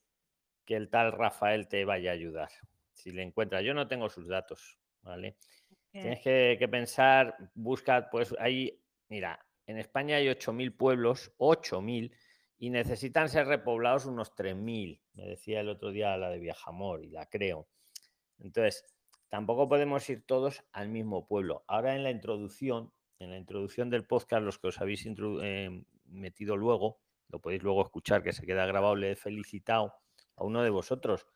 que 0.66 0.76
el 0.76 0.90
tal 0.90 1.12
Rafael 1.12 1.68
te 1.68 1.84
vaya 1.84 2.10
a 2.10 2.14
ayudar, 2.14 2.50
si 2.92 3.12
le 3.12 3.22
encuentras. 3.22 3.64
Yo 3.64 3.74
no 3.74 3.88
tengo 3.88 4.08
sus 4.10 4.28
datos, 4.28 4.78
¿vale? 5.02 5.36
Tienes 6.00 6.20
que, 6.20 6.68
pensar, 6.70 7.36
busca, 7.54 8.10
pues 8.10 8.34
ahí, 8.38 8.82
mira, 9.08 9.44
en 9.66 9.78
España 9.78 10.16
hay 10.16 10.26
8.000 10.26 10.76
pueblos, 10.76 11.32
8.000, 11.38 12.12
y 12.58 12.70
necesitan 12.70 13.28
ser 13.28 13.46
repoblados 13.46 14.06
unos 14.06 14.34
3.000. 14.34 15.00
Me 15.14 15.26
decía 15.26 15.60
el 15.60 15.68
otro 15.68 15.90
día 15.90 16.16
la 16.16 16.30
de 16.30 16.38
Viajamor 16.38 17.02
y 17.02 17.10
la 17.10 17.26
creo. 17.26 17.66
Entonces, 18.38 18.84
tampoco 19.28 19.68
podemos 19.68 20.08
ir 20.10 20.24
todos 20.26 20.64
al 20.72 20.88
mismo 20.88 21.26
pueblo. 21.26 21.64
Ahora 21.66 21.94
en 21.94 22.02
la 22.02 22.10
introducción, 22.10 22.92
en 23.18 23.30
la 23.30 23.38
introducción 23.38 23.90
del 23.90 24.06
podcast, 24.06 24.42
los 24.42 24.58
que 24.58 24.68
os 24.68 24.80
habéis 24.80 25.06
eh, 25.06 25.82
metido 26.04 26.56
luego, 26.56 27.00
lo 27.28 27.40
podéis 27.40 27.62
luego 27.62 27.82
escuchar, 27.82 28.22
que 28.22 28.32
se 28.32 28.46
queda 28.46 28.66
grabado, 28.66 28.96
le 28.96 29.12
he 29.12 29.16
felicitado 29.16 29.94
a 30.36 30.44
uno 30.44 30.62
de 30.62 30.70
vosotros, 30.70 31.26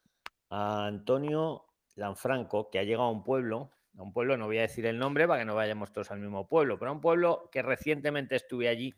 a 0.50 0.86
Antonio 0.86 1.64
Lanfranco, 1.94 2.70
que 2.70 2.78
ha 2.78 2.84
llegado 2.84 3.08
a 3.08 3.12
un 3.12 3.24
pueblo, 3.24 3.70
a 3.99 4.02
un 4.02 4.12
pueblo, 4.12 4.37
no 4.37 4.47
voy 4.47 4.59
a 4.59 4.62
decir 4.62 4.87
el 4.87 4.99
nombre 4.99 5.26
para 5.26 5.40
que 5.40 5.44
no 5.44 5.54
vayamos 5.54 5.92
todos 5.92 6.11
al 6.11 6.20
mismo 6.20 6.47
pueblo, 6.47 6.78
pero 6.78 6.90
a 6.90 6.94
un 6.94 7.00
pueblo 7.00 7.49
que 7.50 7.62
recientemente 7.62 8.37
estuve 8.37 8.68
allí. 8.68 8.94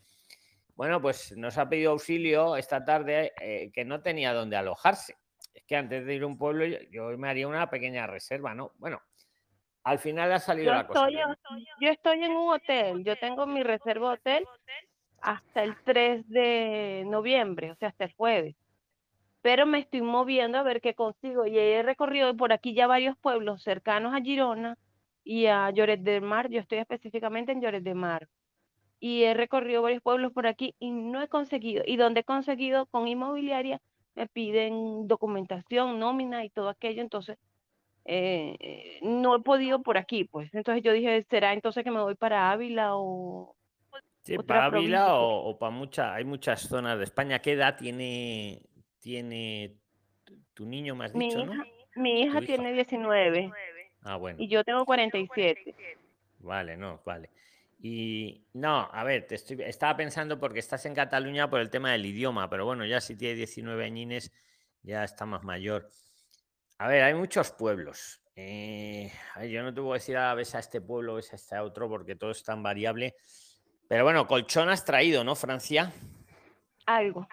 Bueno, 0.75 1.01
pues 1.01 1.37
nos 1.37 1.59
ha 1.59 1.69
pedido 1.69 1.93
auxilio 1.93 2.57
esta 2.57 2.85
tarde 2.85 3.33
eh, 3.41 3.71
que 3.73 3.85
no 3.85 4.03
tenía 4.03 4.33
dónde 4.33 4.57
alojarse. 4.57 5.17
Es 5.55 5.65
que 5.65 5.77
antes 5.77 6.07
de 6.07 6.15
ir 6.15 6.23
a 6.23 6.27
un 6.27 6.39
pueblo 6.39 6.65
yo, 6.65 6.79
yo 6.91 7.19
me 7.19 7.29
haría 7.29 7.47
una 7.47 7.69
pequeña 7.69 8.07
reserva, 8.07 8.55
¿no? 8.55 8.73
Bueno, 8.79 9.03
al 9.85 9.99
final 9.99 10.33
ha 10.33 10.39
salido 10.39 10.67
Yo 10.67 10.75
la 10.75 10.87
cosa. 10.87 11.09
estoy, 11.09 11.67
yo 11.81 11.89
estoy 11.91 12.25
en 12.25 12.33
un 12.33 12.53
hotel, 12.53 13.05
yo 13.05 13.17
tengo 13.17 13.47
mi 13.47 13.63
reserva 13.63 14.13
hotel 14.13 14.47
hasta 15.21 15.63
el 15.63 15.77
3 15.85 16.29
de 16.29 17.05
noviembre, 17.07 17.73
o 17.73 17.77
sea, 17.77 17.89
hasta 17.89 18.05
el 18.05 18.13
jueves. 18.13 18.57
Pero 19.41 19.67
me 19.67 19.81
estoy 19.81 20.03
moviendo 20.03 20.59
a 20.59 20.63
ver 20.63 20.81
qué 20.81 20.95
consigo. 20.95 21.47
Y 21.47 21.59
he 21.59 21.83
recorrido 21.83 22.37
por 22.37 22.53
aquí 22.53 22.75
ya 22.75 22.87
varios 22.87 23.17
pueblos 23.19 23.63
cercanos 23.63 24.15
a 24.15 24.21
Girona 24.21 24.79
y 25.25 25.47
a 25.47 25.71
Lloret 25.71 26.01
del 26.01 26.23
Mar. 26.23 26.49
Yo 26.51 26.61
estoy 26.61 26.79
específicamente 26.79 27.53
en 27.53 27.61
Lloret 27.61 27.83
del 27.83 27.95
Mar. 27.95 28.29
Y 29.01 29.25
he 29.25 29.35
recorrido 29.35 29.83
varios 29.83 30.03
pueblos 30.03 30.33
por 30.33 30.47
aquí 30.47 30.75
y 30.79 30.91
no 30.91 31.21
he 31.23 31.29
conseguido. 31.29 31.83
Y 31.87 31.97
donde 31.97 32.21
he 32.21 32.25
conseguido 32.25 32.87
con 32.87 33.09
inmobiliaria, 33.09 33.81
me 34.15 34.29
piden 34.29 35.09
documentación, 35.09 35.99
nómina 35.99 36.45
y 36.45 36.51
todo 36.51 36.69
aquello, 36.69 37.03
entonces 37.03 37.39
eh, 38.05 38.57
eh, 38.61 38.99
no 39.03 39.35
he 39.37 39.41
podido 39.41 39.83
por 39.83 39.97
aquí, 39.99 40.25
pues. 40.25 40.53
Entonces 40.55 40.85
yo 40.85 40.93
dije, 40.93 41.25
¿será 41.29 41.53
entonces 41.53 41.83
que 41.83 41.91
me 41.91 42.01
voy 42.03 42.15
para 42.15 42.51
Ávila 42.53 42.97
o 42.97 43.57
Sí, 44.25 44.39
para? 44.39 44.67
Ávila 44.67 45.17
o, 45.17 45.49
o 45.51 45.59
para 45.59 45.71
mucha, 45.71 46.15
hay 46.15 46.25
muchas 46.25 46.61
zonas 46.61 46.97
de 46.99 47.05
España. 47.05 47.41
¿Qué 47.41 47.53
edad 47.53 47.77
tiene, 47.77 48.63
tiene 49.01 49.75
tu- 50.55 50.65
niño, 50.65 50.95
mi 50.95 51.27
dicho, 51.27 51.45
no? 51.45 51.53
hija, 51.55 51.67
mi 51.97 52.11
Tu 52.13 52.17
hija 52.29 52.39
hija. 52.39 52.47
tiene 52.47 52.73
19 52.73 53.53
Ah, 54.03 54.17
bueno. 54.17 54.39
y 54.41 54.49
yo 54.49 54.65
tengo 54.65 54.85
47. 54.85 55.75
Vale, 56.41 56.77
no, 56.77 57.01
vale. 57.05 57.31
Y 57.81 58.45
no, 58.53 58.89
a 58.93 59.03
ver, 59.05 59.27
te 59.27 59.35
estoy, 59.35 59.61
estaba 59.63 59.97
pensando 59.97 60.39
porque 60.39 60.61
estás 60.61 60.87
en 60.87 60.95
Cataluña 60.95 61.51
por 61.51 61.61
el 61.61 61.71
tema 61.71 61.93
del 61.93 62.07
idioma, 62.07 62.49
pero 62.49 62.65
bueno, 62.65 62.85
ya 62.85 63.01
si 63.01 63.17
tiene 63.17 63.35
19 63.35 63.85
añines, 63.85 64.33
ya 64.83 65.03
está 65.05 65.27
más 65.27 65.43
mayor. 65.43 65.89
A 66.79 66.89
ver, 66.89 67.03
hay 67.03 67.15
muchos 67.15 67.51
pueblos. 67.53 68.21
Eh, 68.35 69.13
yo 69.51 69.63
no 69.63 69.75
te 69.75 69.81
voy 69.81 69.93
a 69.93 69.95
decir 69.95 70.17
a 70.17 70.35
ves 70.35 70.55
a 70.55 70.61
este 70.61 70.81
pueblo, 70.81 71.15
ves 71.15 71.33
a 71.33 71.37
este 71.37 71.59
otro, 71.59 71.89
porque 71.89 72.17
todo 72.17 72.31
es 72.31 72.43
tan 72.43 72.63
variable. 72.63 73.15
Pero 73.89 74.05
bueno, 74.05 74.27
colchón 74.27 74.69
has 74.69 74.85
traído, 74.85 75.23
¿no, 75.23 75.35
Francia? 75.35 75.93
Algo. 76.87 77.29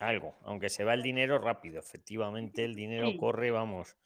Algo, 0.00 0.36
aunque 0.42 0.68
se 0.68 0.84
va 0.84 0.94
el 0.94 1.02
dinero 1.02 1.38
rápido, 1.38 1.78
efectivamente, 1.78 2.64
el 2.64 2.74
dinero 2.74 3.08
Sí. 3.08 3.16
corre, 3.18 3.50
vamos. 3.50 3.96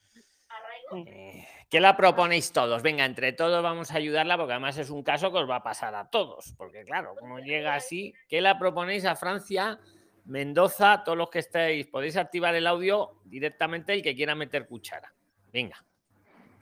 Eh, 0.95 1.47
¿Qué 1.69 1.81
la 1.81 1.97
proponéis 1.97 2.53
todos? 2.53 2.83
Venga, 2.83 3.05
entre 3.05 3.33
todos 3.33 3.63
vamos 3.63 3.91
a 3.91 3.97
ayudarla 3.97 4.37
porque 4.37 4.53
además 4.53 4.79
es 4.79 4.91
un 4.91 5.03
caso 5.03 5.33
que 5.33 5.39
os 5.39 5.51
va 5.51 5.57
a 5.57 5.63
pasar 5.63 5.95
a 5.95 6.09
todos. 6.09 6.55
Porque 6.57 6.85
claro, 6.85 7.15
como 7.19 7.41
llega 7.41 7.75
así, 7.75 8.15
¿qué 8.29 8.41
la 8.41 8.59
proponéis 8.59 9.05
a 9.05 9.17
Francia, 9.17 9.81
Mendoza, 10.25 11.03
todos 11.05 11.19
los 11.19 11.29
que 11.31 11.41
estéis? 11.41 11.87
Podéis 11.89 12.17
activar 12.17 12.55
el 12.55 12.67
audio 12.67 13.21
directamente 13.25 13.95
el 13.95 14.03
que 14.03 14.15
quiera 14.15 14.35
meter 14.35 14.67
cuchara. 14.67 15.13
Venga, 15.53 15.85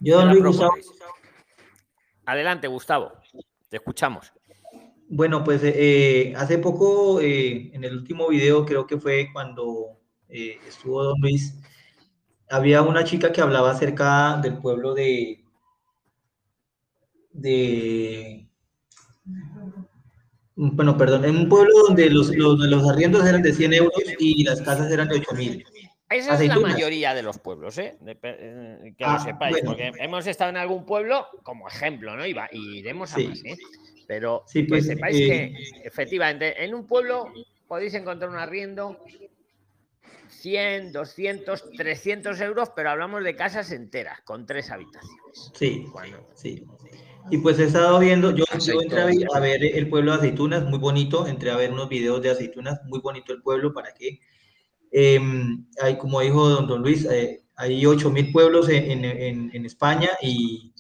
Yo, 0.01 0.19
¿qué 0.19 0.25
don 0.25 0.27
la 0.27 0.33
Luis 0.33 0.45
Gustavo? 0.45 0.75
Adelante, 2.27 2.67
Gustavo, 2.69 3.13
te 3.69 3.77
escuchamos. 3.77 4.33
bueno, 5.09 5.45
pues 5.45 5.61
eh, 5.65 6.33
hace 6.37 6.57
poco, 6.59 7.21
eh, 7.21 7.71
en 7.75 7.85
el 7.85 7.95
último 7.99 8.29
video, 8.29 8.65
creo 8.65 8.87
que 8.87 8.97
fue 8.99 9.29
cuando 9.33 9.99
eh, 10.31 10.59
estuvo 10.67 11.03
don 11.05 11.21
Luis, 11.21 11.55
había 12.55 12.83
una 12.83 13.05
chica 13.05 13.33
que 13.33 13.41
hablaba 13.41 13.71
acerca 13.73 14.39
del 14.43 14.59
pueblo 14.59 14.95
de, 14.95 15.43
de, 17.33 18.47
bueno, 20.55 20.97
perdón, 20.97 21.25
en 21.25 21.37
un 21.37 21.49
pueblo 21.49 21.73
donde 21.87 22.09
los, 22.11 22.35
los, 22.37 22.59
los 22.59 22.89
arriendos 22.89 23.27
eran 23.27 23.43
de 23.43 23.53
100 23.53 23.73
euros 23.75 23.93
y 24.19 24.45
las 24.45 24.63
casas 24.63 24.91
eran 24.93 25.09
de 25.09 25.17
8 25.17 25.35
mil. 25.35 25.65
Esa 26.11 26.41
es 26.41 26.49
la 26.49 26.61
mayoría 26.61 27.13
de 27.13 27.23
los 27.23 27.39
pueblos, 27.39 27.77
¿eh? 27.79 27.97
De- 28.01 28.17
eh, 28.23 28.95
que 28.97 29.05
Ah, 29.05 29.15
lo 29.15 29.25
sepáis, 29.25 29.51
bueno. 29.57 29.67
porque 29.71 29.93
hemos 29.99 30.27
estado 30.27 30.51
en 30.51 30.59
algún 30.59 30.85
pueblo 30.87 31.27
como 31.43 31.67
ejemplo, 31.67 32.15
¿no? 32.17 32.25
Y, 32.25 32.33
va- 32.35 32.49
y 32.53 32.79
iremos 32.79 33.13
a 33.15 33.19
más, 33.19 33.45
¿eh? 33.45 33.57
Pero 34.07 34.45
Sí, 34.47 34.63
pues, 34.65 34.87
que 34.87 34.95
sepáis 34.95 35.17
eh, 35.17 35.27
que 35.27 35.55
efectivamente 35.89 36.63
en 36.65 36.75
un 36.75 36.87
pueblo 36.87 37.33
podéis 37.67 37.95
encontrar 37.95 38.31
un 38.31 38.37
arriendo 38.37 38.99
100, 40.49 40.93
200, 40.93 41.71
300 41.75 42.39
euros, 42.43 42.69
pero 42.77 42.91
hablamos 42.91 43.25
de 43.25 43.35
casas 43.35 43.73
enteras 43.73 44.21
con 44.27 44.45
tres 44.45 44.71
habitaciones. 44.71 45.51
Sí, 45.55 45.87
Cuando- 45.91 46.19
sí. 46.35 46.65
Y 47.31 47.39
pues 47.39 47.59
he 47.59 47.65
estado 47.65 47.99
viendo, 47.99 48.31
yo, 48.33 48.45
yo 48.61 48.81
entré 48.83 49.01
a 49.01 49.07
ver, 49.07 49.17
a 49.35 49.41
ver 49.41 49.65
el 49.65 49.89
pueblo 49.89 50.13
de 50.13 50.19
aceitunas, 50.19 50.65
muy 50.67 50.79
bonito, 50.79 51.27
entré 51.27 51.51
a 51.51 51.57
ver 51.57 51.73
unos 51.73 51.89
videos 51.89 52.21
de 52.21 52.29
aceitunas, 52.31 52.81
muy 52.85 53.01
bonito 53.01 53.33
el 53.33 53.41
pueblo, 53.41 53.73
¿para 53.73 53.95
qué? 53.95 54.21
Eh, 54.93 55.19
hay, 55.83 55.97
como 55.97 56.21
dijo 56.21 56.47
don, 56.47 56.67
don 56.67 56.83
Luis, 56.83 57.07
eh, 57.07 57.41
hay 57.57 57.87
8.000 57.87 58.31
pueblos 58.31 58.69
en, 58.69 58.91
en- 58.91 59.05
en- 59.07 59.51
en 59.55 59.65
España 59.65 60.11
y, 60.21 60.75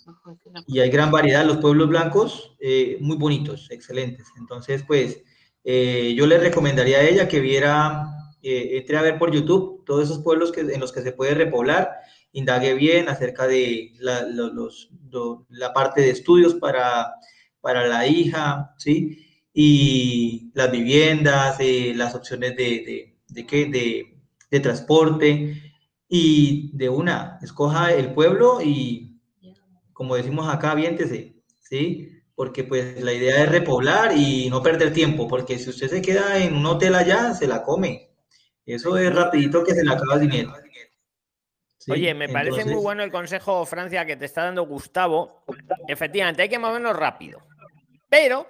y 0.67 0.81
hay 0.81 0.91
gran 0.91 1.11
variedad. 1.11 1.47
Los 1.47 1.57
pueblos 1.57 1.89
blancos, 1.89 2.55
eh, 2.61 2.99
muy 3.01 3.17
bonitos, 3.17 3.71
excelentes. 3.71 4.27
Entonces, 4.37 4.85
pues, 4.87 5.23
eh, 5.65 6.13
yo 6.15 6.27
le 6.27 6.37
recomendaría 6.39 6.99
a 6.99 7.05
ella 7.05 7.27
que 7.27 7.41
viera, 7.41 8.05
eh, 8.45 8.77
entre 8.79 8.97
a 8.97 9.03
ver 9.03 9.19
por 9.19 9.33
YouTube 9.33 9.85
todos 9.85 10.05
esos 10.05 10.21
pueblos 10.23 10.53
que, 10.53 10.61
en 10.63 10.81
los 10.81 10.93
que 10.93 11.03
se 11.03 11.13
puede 11.13 11.35
repoblar, 11.35 11.91
indague 12.33 12.75
bien 12.75 13.09
acerca 13.09 13.47
de 13.47 13.93
la, 13.99 14.23
lo- 14.27 14.53
los- 14.53 14.91
lo- 15.11 15.47
la 15.51 15.73
parte 15.73 16.01
de 16.03 16.11
estudios 16.11 16.55
para, 16.55 17.15
para 17.61 17.87
la 17.87 18.07
hija, 18.07 18.75
¿sí? 18.79 19.27
Y 19.53 20.51
las 20.55 20.71
viviendas, 20.73 21.57
eh, 21.61 21.93
las 21.95 22.15
opciones 22.15 22.57
de, 22.57 23.15
de, 23.29 23.43
de, 23.69 24.17
de 24.51 24.61
transporte. 24.61 25.61
Y 26.09 26.71
de 26.77 26.89
una, 26.89 27.39
escoja 27.43 27.93
el 27.93 28.13
pueblo 28.15 28.61
y, 28.63 29.19
como 29.93 30.17
decimos 30.17 30.49
acá, 30.53 30.73
aviéntese, 30.73 31.37
¿sí? 31.61 32.11
Porque 32.35 32.65
pues 32.65 33.03
la 33.03 33.13
idea 33.13 33.43
es 33.45 33.51
repoblar 33.51 34.17
y 34.17 34.49
no 34.51 34.63
perder 34.63 34.93
tiempo, 34.93 35.29
porque 35.29 35.59
si 35.59 35.71
usted 35.71 35.89
se 35.89 36.03
queda 36.03 36.39
en 36.45 36.55
un 36.57 36.67
hotel 36.67 36.95
allá, 36.97 37.35
se 37.35 37.47
la 37.47 37.63
come. 37.63 38.11
Eso 38.67 38.97
es 38.97 39.15
rapidito 39.15 39.63
que 39.65 39.75
se 39.75 39.85
le 39.85 39.93
acaba 39.93 40.15
el 40.15 40.21
dinero. 40.21 40.55
¿sí? 41.79 41.93
Oye, 41.93 42.15
me 42.15 42.29
parece 42.29 42.65
muy 42.65 42.83
bueno 42.83 43.03
el 43.03 43.11
consejo, 43.11 43.67
Francia, 43.67 44.07
que 44.07 44.17
te 44.17 44.25
está 44.25 44.45
dando 44.45 44.63
Gustavo. 44.67 45.45
Efectivamente, 45.89 46.43
hay 46.43 46.49
que 46.49 46.59
movernos 46.59 46.97
rápido. 46.97 47.41
Pero, 48.09 48.49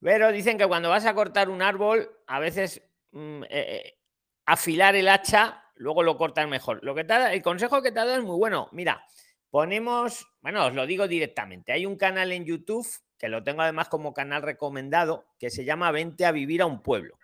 pero 0.00 0.30
dicen 0.32 0.58
que 0.58 0.66
cuando 0.66 0.90
vas 0.90 1.06
a 1.06 1.14
cortar 1.14 1.48
un 1.50 1.60
árbol, 1.62 2.08
a 2.26 2.38
veces 2.38 2.82
mm, 3.10 3.42
eh, 3.44 3.48
eh, 3.50 3.98
afilar 4.46 4.94
el 4.94 5.08
hacha, 5.08 5.64
luego 5.74 6.02
lo 6.02 6.16
cortas 6.16 6.46
mejor. 6.48 6.78
Lo 6.84 6.94
que 6.94 7.02
te 7.04 7.14
da- 7.14 7.32
el 7.32 7.42
consejo 7.42 7.82
que 7.82 7.90
te 7.90 7.98
ha 8.00 8.04
dado 8.04 8.18
es 8.18 8.24
muy 8.24 8.36
bueno. 8.36 8.68
Mira, 8.72 9.04
ponemos, 9.50 10.26
bueno, 10.40 10.66
os 10.66 10.74
lo 10.74 10.86
digo 10.86 11.08
directamente. 11.08 11.72
Hay 11.72 11.84
un 11.86 11.96
canal 11.96 12.30
en 12.32 12.44
YouTube, 12.44 12.86
que 13.18 13.28
lo 13.28 13.42
tengo 13.42 13.62
además 13.62 13.88
como 13.88 14.14
canal 14.14 14.42
recomendado, 14.42 15.24
que 15.38 15.50
se 15.50 15.64
llama 15.64 15.90
Vente 15.90 16.24
a 16.26 16.30
vivir 16.32 16.62
a 16.62 16.66
un 16.66 16.80
pueblo. 16.82 17.18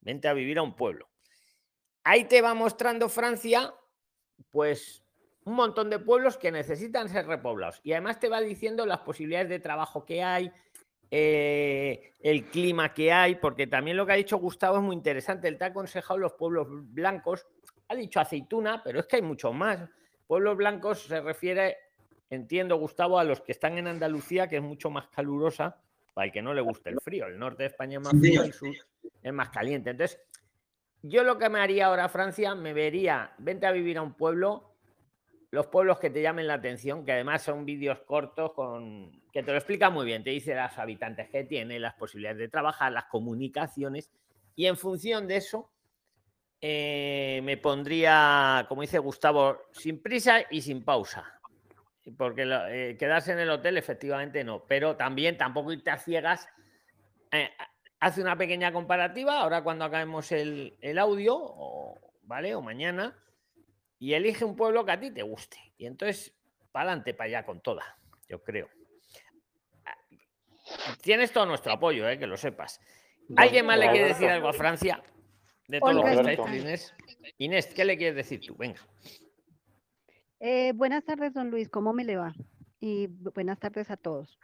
Vente 0.00 0.28
a 0.28 0.34
vivir 0.34 0.58
a 0.58 0.62
un 0.62 0.74
pueblo. 0.76 1.07
Ahí 2.10 2.24
te 2.24 2.40
va 2.40 2.54
mostrando 2.54 3.10
Francia, 3.10 3.74
pues 4.50 5.04
un 5.44 5.52
montón 5.52 5.90
de 5.90 5.98
pueblos 5.98 6.38
que 6.38 6.50
necesitan 6.50 7.10
ser 7.10 7.26
repoblados. 7.26 7.82
Y 7.82 7.92
además 7.92 8.18
te 8.18 8.30
va 8.30 8.40
diciendo 8.40 8.86
las 8.86 9.00
posibilidades 9.00 9.50
de 9.50 9.58
trabajo 9.58 10.06
que 10.06 10.22
hay, 10.22 10.50
eh, 11.10 12.14
el 12.20 12.46
clima 12.46 12.94
que 12.94 13.12
hay, 13.12 13.34
porque 13.34 13.66
también 13.66 13.98
lo 13.98 14.06
que 14.06 14.12
ha 14.12 14.16
dicho 14.16 14.38
Gustavo 14.38 14.78
es 14.78 14.82
muy 14.82 14.96
interesante. 14.96 15.48
Él 15.48 15.58
te 15.58 15.64
ha 15.64 15.66
aconsejado 15.66 16.18
los 16.18 16.32
pueblos 16.32 16.66
blancos. 16.70 17.46
Ha 17.88 17.94
dicho 17.94 18.20
aceituna, 18.20 18.82
pero 18.82 19.00
es 19.00 19.06
que 19.06 19.16
hay 19.16 19.22
muchos 19.22 19.54
más. 19.54 19.78
Pueblos 20.26 20.56
blancos 20.56 21.02
se 21.02 21.20
refiere, 21.20 21.76
entiendo, 22.30 22.76
Gustavo, 22.76 23.18
a 23.18 23.24
los 23.24 23.42
que 23.42 23.52
están 23.52 23.76
en 23.76 23.86
Andalucía, 23.86 24.48
que 24.48 24.56
es 24.56 24.62
mucho 24.62 24.88
más 24.88 25.08
calurosa, 25.08 25.76
para 26.14 26.24
el 26.24 26.32
que 26.32 26.40
no 26.40 26.54
le 26.54 26.62
guste 26.62 26.88
el 26.88 27.02
frío. 27.02 27.26
El 27.26 27.38
norte 27.38 27.64
de 27.64 27.68
España 27.68 27.98
es 27.98 28.04
más 28.04 28.18
frío, 28.18 28.44
el 28.44 28.54
sur 28.54 28.74
es 29.22 29.32
más 29.34 29.50
caliente. 29.50 29.90
Entonces, 29.90 30.18
yo 31.02 31.24
lo 31.24 31.38
que 31.38 31.48
me 31.48 31.60
haría 31.60 31.86
ahora, 31.86 32.08
Francia, 32.08 32.54
me 32.54 32.72
vería, 32.72 33.32
vente 33.38 33.66
a 33.66 33.72
vivir 33.72 33.98
a 33.98 34.02
un 34.02 34.14
pueblo, 34.14 34.74
los 35.50 35.66
pueblos 35.66 35.98
que 35.98 36.10
te 36.10 36.20
llamen 36.20 36.46
la 36.46 36.54
atención, 36.54 37.04
que 37.04 37.12
además 37.12 37.42
son 37.42 37.64
vídeos 37.64 38.00
cortos 38.00 38.52
con 38.52 39.22
que 39.32 39.42
te 39.42 39.50
lo 39.50 39.58
explica 39.58 39.90
muy 39.90 40.04
bien, 40.06 40.24
te 40.24 40.30
dice 40.30 40.54
los 40.54 40.78
habitantes 40.78 41.28
que 41.30 41.44
tiene, 41.44 41.78
las 41.78 41.94
posibilidades 41.94 42.38
de 42.38 42.48
trabajar, 42.48 42.92
las 42.92 43.04
comunicaciones, 43.04 44.10
y 44.56 44.66
en 44.66 44.76
función 44.76 45.28
de 45.28 45.36
eso 45.36 45.70
eh, 46.60 47.40
me 47.44 47.56
pondría, 47.56 48.66
como 48.68 48.82
dice 48.82 48.98
Gustavo, 48.98 49.62
sin 49.72 50.02
prisa 50.02 50.40
y 50.50 50.62
sin 50.62 50.84
pausa. 50.84 51.40
Porque 52.16 52.42
eh, 52.70 52.96
quedarse 52.98 53.32
en 53.32 53.38
el 53.38 53.50
hotel 53.50 53.76
efectivamente 53.76 54.42
no, 54.42 54.64
pero 54.66 54.96
también 54.96 55.36
tampoco 55.36 55.72
irte 55.72 55.90
a 55.90 55.98
ciegas. 55.98 56.48
Eh, 57.30 57.50
hace 58.00 58.20
una 58.20 58.36
pequeña 58.36 58.72
comparativa, 58.72 59.40
ahora 59.40 59.62
cuando 59.62 59.84
acabemos 59.84 60.30
el, 60.32 60.76
el 60.80 60.98
audio, 60.98 61.36
o, 61.36 61.98
¿vale? 62.22 62.54
O 62.54 62.62
mañana, 62.62 63.16
y 63.98 64.14
elige 64.14 64.44
un 64.44 64.56
pueblo 64.56 64.84
que 64.84 64.92
a 64.92 65.00
ti 65.00 65.10
te 65.10 65.22
guste. 65.22 65.58
Y 65.76 65.86
entonces, 65.86 66.34
para 66.70 66.90
adelante, 66.90 67.14
para 67.14 67.28
allá 67.28 67.46
con 67.46 67.60
toda, 67.60 67.98
yo 68.28 68.42
creo. 68.42 68.68
Tienes 71.02 71.32
todo 71.32 71.46
nuestro 71.46 71.72
apoyo, 71.72 72.08
eh, 72.08 72.18
que 72.18 72.26
lo 72.26 72.36
sepas. 72.36 72.80
¿Alguien 73.36 73.66
más 73.66 73.78
le 73.78 73.90
quiere 73.90 74.08
decir 74.08 74.28
algo 74.28 74.48
a 74.48 74.52
Francia? 74.52 75.02
De 75.66 75.80
todo 75.80 75.92
lo 75.92 76.24
que 76.24 76.36
por 76.36 76.54
Inés. 76.54 76.94
Inés, 77.38 77.66
¿qué 77.74 77.84
le 77.84 77.96
quieres 77.98 78.16
decir 78.16 78.40
tú? 78.40 78.54
Venga. 78.56 78.80
Eh, 80.40 80.72
buenas 80.74 81.04
tardes, 81.04 81.34
don 81.34 81.50
Luis, 81.50 81.68
¿cómo 81.68 81.92
me 81.92 82.04
le 82.04 82.16
va? 82.16 82.34
Y 82.80 83.08
bu- 83.08 83.34
buenas 83.34 83.58
tardes 83.58 83.90
a 83.90 83.96
todos. 83.96 84.38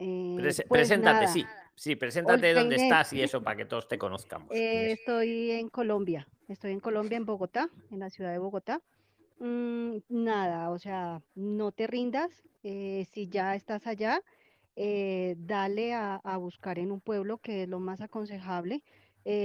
Eh, 0.00 0.36
Prese- 0.42 0.64
pues 0.68 0.70
preséntate, 0.78 1.24
nada, 1.24 1.32
sí. 1.32 1.46
Sí, 1.76 1.96
preséntate 1.96 2.52
dónde 2.54 2.76
estás 2.76 3.12
y 3.12 3.22
eso 3.22 3.42
para 3.42 3.56
que 3.56 3.64
todos 3.66 3.88
te 3.88 3.98
conozcamos. 3.98 4.50
eh, 4.50 4.92
estoy 4.92 5.50
en 5.52 5.68
Colombia, 5.68 6.26
estoy 6.48 6.72
en 6.72 6.80
Colombia, 6.80 7.16
en 7.16 7.24
Bogotá, 7.26 7.68
en 7.90 7.98
la 8.00 8.10
ciudad 8.10 8.32
de 8.32 8.38
Bogotá. 8.38 8.80
Mm, 9.38 9.98
nada, 10.08 10.70
o 10.70 10.78
sea, 10.78 11.22
no 11.34 11.72
te 11.72 11.86
rindas, 11.86 12.42
eh, 12.62 13.06
si 13.12 13.28
ya 13.28 13.54
estás 13.54 13.86
allá, 13.86 14.20
eh, 14.76 15.36
dale 15.38 15.94
a, 15.94 16.16
a 16.16 16.36
buscar 16.38 16.78
en 16.78 16.92
un 16.92 17.00
pueblo 17.00 17.38
que 17.38 17.64
es 17.64 17.68
lo 17.68 17.80
más 17.80 18.00
aconsejable. 18.00 18.82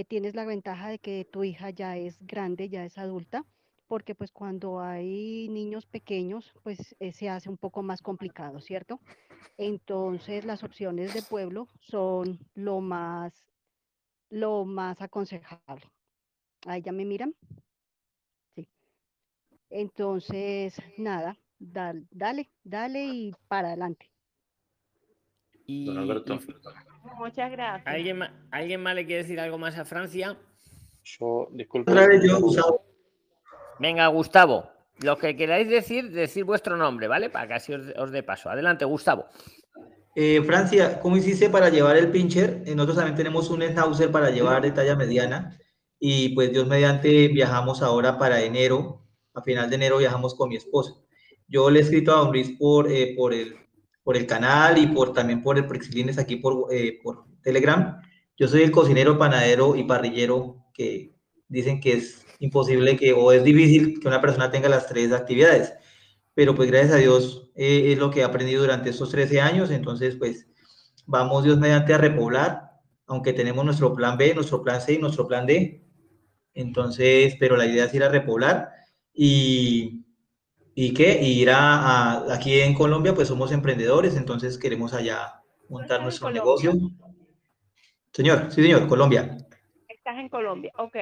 tienes 0.08 0.36
la 0.36 0.46
ventaja 0.46 0.90
de 0.90 1.00
que 1.00 1.26
tu 1.32 1.44
hija 1.44 1.70
ya 1.70 1.98
es 1.98 2.18
grande, 2.22 2.70
ya 2.70 2.86
es 2.86 2.98
adulta, 2.98 3.46
porque 3.88 4.16
pues 4.16 4.32
cuando 4.32 4.80
hay 4.80 5.48
niños 5.50 5.86
pequeños, 5.86 6.54
pues 6.64 6.96
eh, 7.00 7.12
se 7.12 7.30
hace 7.30 7.50
un 7.50 7.58
poco 7.58 7.84
más 7.84 8.02
complicado, 8.02 8.60
¿cierto? 8.62 9.00
Entonces 9.58 10.46
las 10.46 10.64
opciones 10.64 11.14
de 11.14 11.22
pueblo 11.22 11.68
son 11.80 12.40
lo 12.56 12.82
más, 12.82 13.46
lo 14.30 14.66
más 14.66 15.02
aconsejable. 15.02 15.90
Ahí 16.66 16.82
ya 16.82 16.92
me 16.92 17.06
miran. 17.06 17.36
Sí. 18.56 18.68
Entonces, 19.70 20.76
nada, 20.98 21.38
dale, 21.60 22.08
dale, 22.12 22.50
dale 22.64 23.06
y 23.06 23.34
para 23.48 23.70
adelante. 23.70 24.10
Y, 25.68 25.86
Don 25.86 25.98
Alberto. 25.98 26.36
y- 26.36 26.66
Muchas 27.20 27.52
gracias. 27.52 27.86
¿alguien, 27.88 28.20
¿Alguien 28.52 28.82
más 28.82 28.96
le 28.96 29.06
quiere 29.06 29.22
decir 29.24 29.40
algo 29.40 29.58
más 29.60 29.78
a 29.78 29.86
Francia? 29.86 30.38
Yo, 31.04 31.50
disculpe. 31.52 31.92
Yo. 31.94 32.82
Venga, 33.80 34.08
Gustavo. 34.08 34.70
Lo 35.00 35.18
que 35.18 35.36
queráis 35.36 35.70
decir, 35.70 36.12
decir 36.12 36.46
vuestro 36.46 36.78
nombre, 36.78 37.08
¿vale? 37.08 37.30
Para 37.30 37.48
que 37.48 37.54
así 37.56 37.74
os, 37.74 37.82
os 37.98 38.12
dé 38.12 38.24
paso. 38.24 38.50
Adelante, 38.50 38.86
Gustavo. 38.86 39.26
Eh, 40.16 40.42
Francia, 40.46 41.02
¿cómo 41.02 41.18
hiciste 41.18 41.50
para 41.50 41.70
llevar 41.70 41.98
el 41.98 42.10
pincher? 42.10 42.64
Eh, 42.66 42.74
nosotros 42.74 42.98
también 42.98 43.18
tenemos 43.18 43.50
un 43.50 43.62
schnauzer 43.62 44.12
para 44.12 44.30
llevar 44.30 44.62
de 44.62 44.72
talla 44.72 44.96
mediana 44.96 45.58
y 46.00 46.30
pues 46.30 46.54
Dios 46.54 46.68
mediante 46.68 47.28
viajamos 47.28 47.82
ahora 47.82 48.18
para 48.18 48.42
enero, 48.42 49.06
a 49.34 49.42
final 49.42 49.70
de 49.70 49.76
enero 49.76 49.98
viajamos 49.98 50.34
con 50.36 50.48
mi 50.48 50.56
esposa. 50.56 50.94
Yo 51.50 51.70
le 51.70 51.80
he 51.80 51.82
escrito 51.82 52.14
a 52.14 52.20
Don 52.20 52.32
Luis 52.32 52.52
por, 52.58 52.90
eh, 52.90 53.14
por, 53.18 53.34
el, 53.34 53.56
por 54.04 54.16
el 54.16 54.26
canal 54.26 54.78
y 54.78 54.88
por, 54.88 55.12
también 55.12 55.44
por 55.44 55.58
el 55.58 55.68
Prexilines 55.68 56.18
aquí 56.18 56.38
por, 56.38 56.74
eh, 56.74 57.00
por 57.04 57.26
Telegram. 57.42 58.02
Yo 58.38 58.48
soy 58.48 58.64
el 58.64 58.72
cocinero, 58.72 59.18
panadero 59.18 59.76
y 59.76 59.84
parrillero 59.84 60.66
que 60.74 61.14
dicen 61.50 61.82
que 61.82 61.94
es 61.94 62.25
imposible 62.40 62.98
que 62.98 63.14
o 63.14 63.32
es 63.32 63.44
difícil 63.44 64.00
que 64.00 64.08
una 64.08 64.22
persona 64.22 64.52
tenga 64.52 64.70
las 64.70 64.88
tres 64.88 65.12
actividades 65.12 65.74
pero 66.36 66.54
pues 66.54 66.70
gracias 66.70 66.94
a 66.94 66.98
Dios 66.98 67.50
eh, 67.56 67.94
es 67.94 67.98
lo 67.98 68.12
que 68.12 68.20
he 68.20 68.24
aprendido 68.24 68.62
durante 68.62 68.90
estos 68.90 69.10
13 69.10 69.40
años, 69.42 69.72
entonces 69.72 70.18
pues 70.18 70.48
vamos 71.06 71.46
Dios 71.46 71.58
mediante 71.58 71.94
a 71.94 71.98
repoblar, 71.98 72.72
aunque 73.08 73.32
tenemos 73.32 73.64
nuestro 73.64 73.96
plan 73.96 74.18
B, 74.18 74.36
nuestro 74.36 74.62
plan 74.62 74.82
C 74.82 74.94
y 74.94 74.98
nuestro 74.98 75.28
plan 75.28 75.46
D, 75.46 75.82
entonces, 76.54 77.36
pero 77.40 77.56
la 77.56 77.66
idea 77.66 77.86
es 77.86 77.94
ir 77.94 78.04
a 78.04 78.10
repoblar 78.10 78.70
y, 79.14 80.04
y 80.74 80.94
qué, 80.94 81.22
y 81.22 81.42
ir 81.42 81.52
a, 81.52 81.78
a- 82.18 82.34
aquí 82.34 82.60
en 82.60 82.74
Colombia 82.74 83.16
pues 83.16 83.30
somos 83.30 83.54
emprendedores, 83.54 84.18
entonces 84.18 84.58
queremos 84.58 84.94
allá 84.94 85.42
montar 85.70 86.04
nuestro 86.04 86.30
negocio. 86.32 86.74
Señor, 88.12 88.48
sí 88.52 88.62
señor, 88.62 88.88
Colombia, 88.88 89.38
Estás 89.88 90.18
en 90.20 90.28
Colombia. 90.30 90.72
Ok. 90.78 90.96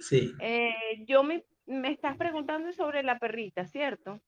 Sí. 0.00 0.32
Eh, 0.40 1.04
yo 1.06 1.22
me, 1.22 1.44
me 1.66 1.92
estás 1.92 2.16
preguntando 2.16 2.72
sobre 2.72 3.02
la 3.02 3.18
perrita, 3.18 3.66
¿cierto? 3.66 4.20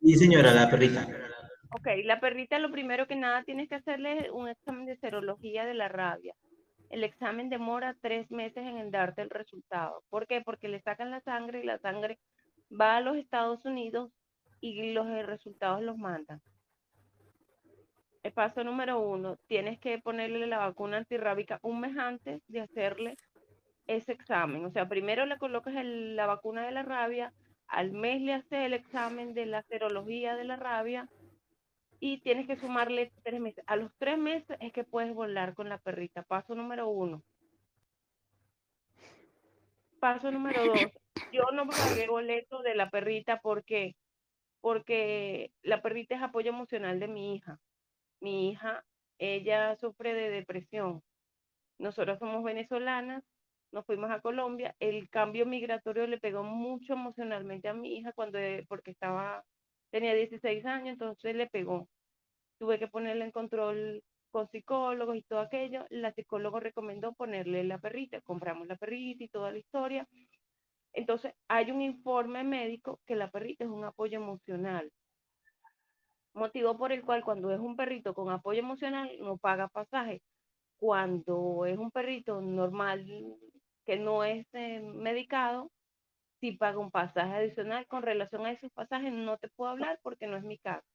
Sí 0.00 0.14
señora, 0.14 0.52
la 0.52 0.70
perrita. 0.70 1.06
Ok, 1.72 1.88
la 2.04 2.20
perrita 2.20 2.58
lo 2.58 2.70
primero 2.70 3.06
que 3.06 3.16
nada 3.16 3.42
tienes 3.42 3.68
que 3.68 3.74
hacerle 3.74 4.30
un 4.30 4.48
examen 4.48 4.86
de 4.86 4.96
serología 4.96 5.64
de 5.64 5.74
la 5.74 5.88
rabia. 5.88 6.34
El 6.90 7.02
examen 7.02 7.48
demora 7.48 7.96
tres 8.00 8.30
meses 8.30 8.64
en 8.64 8.90
darte 8.90 9.22
el 9.22 9.30
resultado. 9.30 10.02
¿Por 10.08 10.26
qué? 10.26 10.40
Porque 10.40 10.68
le 10.68 10.80
sacan 10.80 11.10
la 11.10 11.20
sangre 11.20 11.60
y 11.60 11.66
la 11.66 11.78
sangre 11.78 12.18
va 12.70 12.96
a 12.96 13.00
los 13.00 13.16
Estados 13.16 13.64
Unidos 13.64 14.12
y 14.60 14.92
los 14.92 15.06
eh, 15.08 15.22
resultados 15.22 15.82
los 15.82 15.98
mandan. 15.98 16.40
El 18.22 18.32
paso 18.32 18.64
número 18.64 18.98
uno, 19.00 19.36
tienes 19.46 19.78
que 19.78 19.98
ponerle 19.98 20.46
la 20.46 20.58
vacuna 20.58 20.98
antirrábica 20.98 21.58
un 21.62 21.80
mes 21.80 21.96
antes 21.96 22.42
de 22.48 22.60
hacerle 22.60 23.16
ese 23.86 24.12
examen. 24.12 24.64
O 24.64 24.70
sea, 24.70 24.88
primero 24.88 25.26
le 25.26 25.38
colocas 25.38 25.74
la 25.84 26.26
vacuna 26.26 26.64
de 26.64 26.72
la 26.72 26.82
rabia, 26.82 27.32
al 27.68 27.92
mes 27.92 28.20
le 28.20 28.34
haces 28.34 28.64
el 28.64 28.74
examen 28.74 29.34
de 29.34 29.46
la 29.46 29.62
serología 29.62 30.36
de 30.36 30.44
la 30.44 30.56
rabia 30.56 31.08
y 31.98 32.20
tienes 32.20 32.46
que 32.46 32.56
sumarle 32.56 33.12
tres 33.22 33.40
meses. 33.40 33.64
A 33.66 33.76
los 33.76 33.90
tres 33.98 34.18
meses 34.18 34.56
es 34.60 34.72
que 34.72 34.84
puedes 34.84 35.14
volar 35.14 35.54
con 35.54 35.68
la 35.68 35.78
perrita. 35.78 36.22
Paso 36.22 36.54
número 36.54 36.88
uno. 36.88 37.22
Paso 39.98 40.30
número 40.30 40.64
dos. 40.66 40.80
Yo 41.32 41.44
no 41.52 41.66
pagué 41.66 42.06
boleto 42.06 42.62
de 42.62 42.74
la 42.74 42.90
perrita 42.90 43.40
porque 43.40 43.96
porque 44.60 45.52
la 45.62 45.80
perrita 45.80 46.16
es 46.16 46.22
apoyo 46.22 46.50
emocional 46.50 46.98
de 46.98 47.06
mi 47.06 47.36
hija. 47.36 47.60
Mi 48.20 48.50
hija, 48.50 48.84
ella 49.18 49.76
sufre 49.76 50.12
de 50.12 50.28
depresión. 50.28 51.02
Nosotros 51.78 52.18
somos 52.18 52.42
venezolanas, 52.42 53.22
nos 53.72 53.84
fuimos 53.86 54.10
a 54.10 54.20
Colombia. 54.20 54.74
El 54.80 55.08
cambio 55.10 55.46
migratorio 55.46 56.06
le 56.06 56.18
pegó 56.18 56.42
mucho 56.42 56.94
emocionalmente 56.94 57.68
a 57.68 57.74
mi 57.74 57.96
hija 57.96 58.12
cuando 58.12 58.38
eh, 58.38 58.64
porque 58.68 58.90
estaba 58.92 59.44
tenía 59.90 60.14
16 60.14 60.64
años, 60.66 60.92
entonces 60.94 61.34
le 61.34 61.46
pegó. 61.48 61.88
Tuve 62.58 62.78
que 62.78 62.88
ponerle 62.88 63.24
en 63.24 63.30
control 63.32 64.02
con 64.30 64.48
psicólogos 64.50 65.16
y 65.16 65.22
todo 65.22 65.40
aquello. 65.40 65.86
La 65.90 66.12
psicóloga 66.12 66.60
recomendó 66.60 67.12
ponerle 67.14 67.64
la 67.64 67.78
perrita. 67.78 68.20
Compramos 68.22 68.66
la 68.68 68.76
perrita 68.76 69.24
y 69.24 69.28
toda 69.28 69.50
la 69.50 69.58
historia. 69.58 70.06
Entonces, 70.92 71.32
hay 71.48 71.70
un 71.70 71.82
informe 71.82 72.42
médico 72.44 73.00
que 73.06 73.16
la 73.16 73.30
perrita 73.30 73.64
es 73.64 73.70
un 73.70 73.84
apoyo 73.84 74.18
emocional. 74.18 74.90
Motivo 76.34 76.76
por 76.76 76.92
el 76.92 77.02
cual 77.02 77.24
cuando 77.24 77.50
es 77.50 77.60
un 77.60 77.76
perrito 77.76 78.14
con 78.14 78.30
apoyo 78.30 78.60
emocional 78.60 79.10
no 79.20 79.38
paga 79.38 79.68
pasaje. 79.68 80.22
Cuando 80.78 81.66
es 81.66 81.78
un 81.78 81.90
perrito 81.90 82.40
normal 82.40 83.06
que 83.86 83.98
no 83.98 84.24
es 84.24 84.46
eh, 84.54 84.80
medicado, 84.80 85.70
sí 86.40 86.52
paga 86.52 86.78
un 86.78 86.90
pasaje 86.92 87.34
adicional. 87.34 87.86
Con 87.88 88.02
relación 88.02 88.46
a 88.46 88.52
esos 88.52 88.72
pasajes 88.72 89.12
no 89.12 89.38
te 89.38 89.48
puedo 89.50 89.70
hablar 89.72 90.00
porque 90.02 90.26
no 90.28 90.36
es 90.38 90.44
mi 90.44 90.58
caso. 90.58 90.86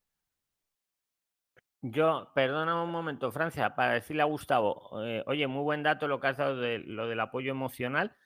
Yo, 1.82 2.30
perdona 2.34 2.82
un 2.82 2.90
momento, 2.92 3.32
Francia, 3.32 3.74
para 3.74 3.94
decirle 3.94 4.22
a 4.22 4.26
Gustavo, 4.26 5.02
eh, 5.04 5.24
oye, 5.26 5.46
muy 5.48 5.62
buen 5.64 5.82
dato 5.82 6.06
lo 6.06 6.20
que 6.20 6.28
has 6.28 6.36
dado 6.36 6.56
de 6.56 6.78
lo 6.78 7.08
del 7.08 7.18
apoyo 7.20 7.50
emocional 7.50 8.16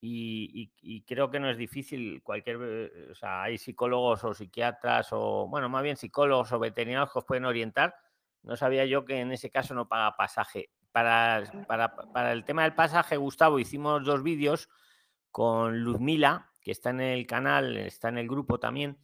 y, 0.00 0.72
y- 0.82 0.96
y 0.96 1.02
creo 1.04 1.30
que 1.30 1.38
no 1.40 1.48
es 1.48 1.56
difícil 1.56 2.22
cualquier, 2.24 2.58
eh, 2.62 3.08
o 3.12 3.14
sea, 3.14 3.44
hay 3.44 3.58
psicólogos 3.58 4.24
o 4.24 4.34
psiquiatras 4.34 5.08
o, 5.12 5.46
bueno, 5.48 5.68
más 5.68 5.82
bien 5.84 5.96
psicólogos 5.96 6.50
o 6.52 6.58
veterinarios 6.58 7.12
que 7.12 7.20
os 7.20 7.24
pueden 7.24 7.44
orientar. 7.44 7.94
No 8.42 8.56
sabía 8.56 8.84
yo 8.86 9.04
que 9.04 9.20
en 9.20 9.30
ese 9.32 9.50
caso 9.50 9.74
no 9.74 9.88
paga 9.88 10.16
pasaje. 10.16 10.70
Para, 10.94 11.42
para, 11.66 11.96
para 11.96 12.30
el 12.32 12.44
tema 12.44 12.62
del 12.62 12.72
pasaje, 12.76 13.16
Gustavo, 13.16 13.58
hicimos 13.58 14.04
dos 14.04 14.22
vídeos 14.22 14.68
con 15.32 15.80
Luzmila, 15.80 16.52
que 16.62 16.70
está 16.70 16.90
en 16.90 17.00
el 17.00 17.26
canal, 17.26 17.76
está 17.76 18.10
en 18.10 18.18
el 18.18 18.28
grupo 18.28 18.60
también, 18.60 18.96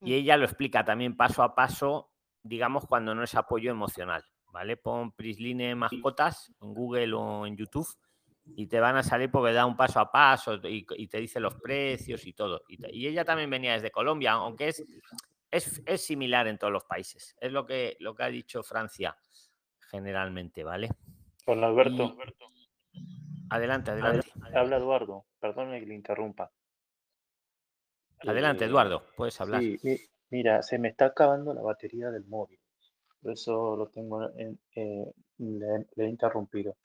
y 0.00 0.12
Mm. 0.12 0.14
ella 0.14 0.36
lo 0.38 0.46
explica 0.46 0.82
también 0.82 1.14
paso 1.14 1.42
a 1.42 1.54
paso, 1.54 2.10
digamos, 2.42 2.86
cuando 2.86 3.14
no 3.14 3.22
es 3.22 3.34
apoyo 3.34 3.70
emocional, 3.70 4.24
¿vale? 4.46 4.78
Pon 4.78 5.12
Prisline 5.12 5.74
Mascotas 5.74 6.54
en 6.62 6.72
Google 6.72 7.12
o 7.12 7.46
en 7.46 7.54
YouTube 7.54 7.86
y 8.54 8.66
te 8.66 8.80
van 8.80 8.96
a 8.96 9.02
salir 9.02 9.30
porque 9.30 9.52
da 9.52 9.66
un 9.66 9.76
paso 9.76 10.00
a 10.00 10.10
paso 10.10 10.54
y, 10.66 10.86
y 10.96 11.06
te 11.06 11.18
dice 11.20 11.38
los 11.38 11.56
precios 11.56 12.26
y 12.26 12.32
todo. 12.32 12.62
Y, 12.66 12.78
te- 12.78 12.94
y 12.96 13.08
ella 13.08 13.26
también 13.26 13.50
venía 13.50 13.74
desde 13.74 13.90
Colombia, 13.90 14.32
aunque 14.32 14.68
es, 14.68 14.82
es, 15.50 15.82
es 15.84 16.02
similar 16.02 16.46
en 16.46 16.56
todos 16.56 16.72
los 16.72 16.84
países. 16.84 17.36
Es 17.38 17.52
lo 17.52 17.66
que, 17.66 17.98
lo 18.00 18.14
que 18.14 18.22
ha 18.22 18.28
dicho 18.28 18.62
Francia 18.62 19.14
generalmente, 19.90 20.64
¿vale? 20.64 20.88
Don 21.46 21.62
Alberto, 21.62 22.16
Adelante, 23.50 23.92
adelante. 23.92 24.28
habla 24.54 24.76
Eduardo. 24.78 25.26
Perdóneme 25.38 25.78
que 25.80 25.86
le 25.86 25.94
interrumpa. 25.94 26.50
Adelante, 28.20 28.64
Eh, 28.64 28.68
Eduardo, 28.68 29.04
puedes 29.16 29.40
hablar. 29.40 29.60
Sí, 29.62 29.78
mira, 30.30 30.62
se 30.62 30.78
me 30.78 30.88
está 30.88 31.06
acabando 31.06 31.54
la 31.54 31.62
batería 31.62 32.10
del 32.10 32.24
móvil. 32.26 32.58
Por 33.22 33.32
eso 33.32 33.76
lo 33.76 33.88
tengo 33.88 34.28
en, 34.36 34.58
eh, 34.74 35.12
le, 35.38 35.86
le 35.94 36.04
he 36.04 36.08
interrumpido. 36.08 36.76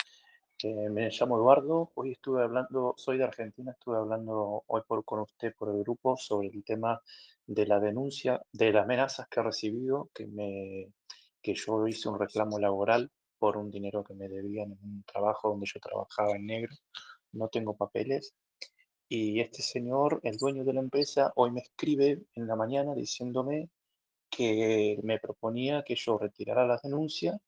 Eh, 0.64 0.90
me 0.90 1.10
llamo 1.10 1.38
Eduardo. 1.38 1.92
Hoy 1.96 2.12
estuve 2.12 2.44
hablando, 2.44 2.94
soy 2.98 3.18
de 3.18 3.24
Argentina, 3.24 3.72
estuve 3.72 3.98
hablando 3.98 4.64
hoy 4.68 4.82
por, 4.88 5.04
con 5.04 5.22
usted 5.22 5.56
por 5.56 5.70
el 5.74 5.82
grupo 5.82 6.16
sobre 6.18 6.50
el 6.50 6.64
tema 6.64 7.02
de 7.48 7.66
la 7.66 7.80
denuncia, 7.80 8.40
de 8.52 8.72
las 8.72 8.84
amenazas 8.84 9.28
que 9.28 9.40
he 9.40 9.44
recibido, 9.44 10.12
que, 10.14 10.28
me, 10.28 10.92
que 11.42 11.56
yo 11.56 11.88
hice 11.88 12.08
un 12.10 12.20
reclamo 12.20 12.60
laboral 12.60 13.10
por 13.42 13.58
un 13.58 13.72
dinero 13.72 14.04
que 14.04 14.14
me 14.14 14.30
debían 14.30 14.74
en 14.74 14.80
un 14.84 15.04
trabajo 15.04 15.50
donde 15.50 15.66
yo 15.66 15.80
trabajaba 15.80 16.36
en 16.36 16.46
negro. 16.46 16.76
No 17.32 17.48
tengo 17.48 17.76
papeles. 17.76 18.36
Y 19.10 19.40
este 19.40 19.64
señor, 19.64 20.20
el 20.22 20.38
dueño 20.38 20.64
de 20.64 20.74
la 20.74 20.82
empresa, 20.82 21.34
hoy 21.36 21.50
me 21.52 21.62
escribe 21.62 22.22
en 22.36 22.48
la 22.48 22.56
mañana 22.56 22.94
diciéndome 22.94 23.70
que 24.30 25.00
me 25.04 25.18
proponía 25.20 25.84
que 25.84 25.96
yo 25.96 26.20
retirara 26.20 26.68
la 26.68 26.80
denuncia 26.84 27.40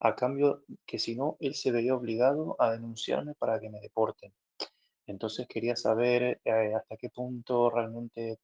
a 0.00 0.16
cambio 0.16 0.64
que 0.84 0.98
si 0.98 1.14
no, 1.14 1.36
él 1.38 1.54
se 1.54 1.70
veía 1.70 1.94
obligado 1.94 2.56
a 2.58 2.72
denunciarme 2.72 3.34
para 3.34 3.60
que 3.60 3.70
me 3.70 3.80
deporten. 3.80 4.32
Entonces 5.06 5.46
quería 5.46 5.76
saber 5.76 6.40
eh, 6.44 6.74
hasta 6.74 6.96
qué 6.96 7.08
punto 7.08 7.70
realmente 7.70 8.40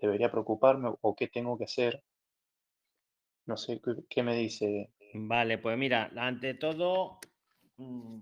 debería 0.00 0.30
preocuparme 0.32 0.92
o 1.00 1.14
qué 1.14 1.28
tengo 1.28 1.56
que 1.56 1.64
hacer. 1.64 2.02
No 3.46 3.56
sé 3.56 3.80
qué, 3.80 3.94
qué 4.10 4.22
me 4.24 4.34
dice. 4.36 4.90
Vale, 5.14 5.58
pues 5.58 5.78
mira, 5.78 6.10
ante 6.16 6.54
todo, 6.54 7.18
mm, 7.76 8.18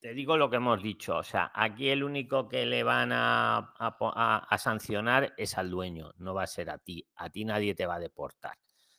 te 0.00 0.14
digo 0.14 0.36
lo 0.36 0.48
que 0.48 0.56
hemos 0.56 0.82
dicho. 0.82 1.16
O 1.16 1.22
sea, 1.22 1.50
aquí 1.54 1.88
el 1.88 2.02
único 2.02 2.48
que 2.48 2.64
le 2.66 2.82
van 2.82 3.10
a, 3.12 3.74
a 3.78 4.58
sancionar 4.58 5.34
es 5.36 5.58
al 5.58 5.70
dueño, 5.70 6.12
no 6.16 6.34
va 6.34 6.44
a 6.44 6.46
ser 6.46 6.70
a 6.70 6.78
ti. 6.78 7.06
A 7.16 7.30
ti 7.30 7.44
nadie 7.44 7.74
te 7.74 7.86
va 7.86 7.96
a 7.96 8.00
deportar. 8.00 8.56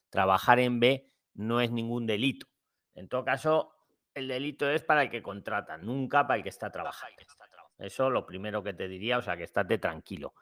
Trabajar 0.09 0.59
en 0.59 0.79
B 0.79 1.11
no 1.35 1.61
es 1.61 1.71
ningún 1.71 2.05
delito. 2.05 2.47
En 2.93 3.07
todo 3.07 3.23
caso, 3.23 3.73
el 4.13 4.27
delito 4.27 4.69
es 4.69 4.83
para 4.83 5.03
el 5.03 5.09
que 5.09 5.21
contrata, 5.21 5.77
nunca 5.77 6.27
para 6.27 6.37
el 6.37 6.43
que 6.43 6.49
está 6.49 6.69
trabajando. 6.69 7.23
Eso 7.77 8.09
lo 8.09 8.25
primero 8.25 8.61
que 8.61 8.73
te 8.73 8.87
diría, 8.87 9.17
o 9.17 9.21
sea, 9.21 9.35
que 9.35 9.43
estate 9.43 9.79
tranquilo. 9.79 10.35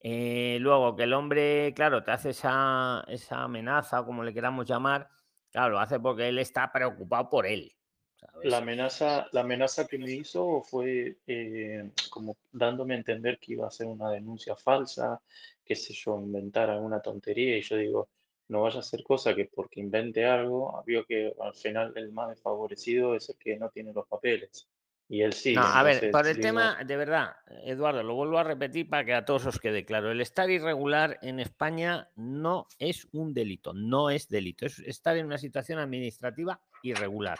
Eh, 0.00 0.58
luego, 0.60 0.96
que 0.96 1.04
el 1.04 1.12
hombre, 1.12 1.72
claro, 1.74 2.02
te 2.02 2.10
hace 2.10 2.30
esa, 2.30 3.04
esa 3.06 3.44
amenaza, 3.44 4.04
como 4.04 4.24
le 4.24 4.34
queramos 4.34 4.66
llamar, 4.66 5.08
claro, 5.54 5.74
lo 5.74 5.78
hace 5.78 6.00
porque 6.00 6.28
él 6.28 6.38
está 6.38 6.70
preocupado 6.72 7.30
por 7.30 7.46
él. 7.46 7.72
¿sabes? 8.16 8.50
La 8.50 8.58
amenaza, 8.58 9.28
la 9.30 9.42
amenaza 9.42 9.86
que 9.86 9.98
me 9.98 10.10
hizo 10.10 10.62
fue 10.62 11.18
eh, 11.28 11.90
como 12.10 12.36
dándome 12.50 12.94
a 12.94 12.98
entender 12.98 13.38
que 13.38 13.52
iba 13.52 13.64
a 13.64 13.68
hacer 13.68 13.86
una 13.86 14.10
denuncia 14.10 14.56
falsa, 14.56 15.22
qué 15.64 15.76
sé 15.76 15.94
yo, 15.94 16.18
inventar 16.18 16.70
alguna 16.70 17.00
tontería 17.00 17.56
y 17.56 17.62
yo 17.62 17.76
digo, 17.76 18.08
no 18.48 18.62
vaya 18.62 18.78
a 18.78 18.80
hacer 18.80 19.04
cosa 19.04 19.32
que 19.32 19.44
porque 19.44 19.78
invente 19.78 20.24
algo, 20.24 20.82
vio 20.84 21.06
que 21.06 21.32
al 21.40 21.54
final 21.54 21.92
el 21.94 22.10
más 22.10 22.30
desfavorecido 22.30 23.14
es 23.14 23.28
el 23.28 23.36
que 23.36 23.56
no 23.56 23.70
tiene 23.70 23.92
los 23.92 24.08
papeles. 24.08 24.68
Y 25.06 25.20
él 25.22 25.34
sí. 25.34 25.54
No, 25.54 25.62
a 25.62 25.82
ver, 25.82 26.10
por 26.10 26.26
el 26.26 26.36
digo, 26.36 26.46
tema, 26.48 26.78
de 26.82 26.96
verdad, 26.96 27.36
Eduardo, 27.64 28.02
lo 28.02 28.14
vuelvo 28.14 28.38
a 28.38 28.42
repetir 28.44 28.88
para 28.88 29.04
que 29.04 29.12
a 29.14 29.24
todos 29.24 29.44
os 29.46 29.60
quede 29.60 29.84
claro. 29.84 30.10
El 30.10 30.20
estar 30.22 30.48
irregular 30.48 31.18
en 31.20 31.40
España 31.40 32.08
no 32.16 32.66
es 32.78 33.06
un 33.12 33.34
delito, 33.34 33.74
no 33.74 34.08
es 34.08 34.28
delito, 34.28 34.64
es 34.64 34.78
estar 34.78 35.16
en 35.18 35.26
una 35.26 35.36
situación 35.36 35.78
administrativa 35.78 36.58
irregular. 36.82 37.36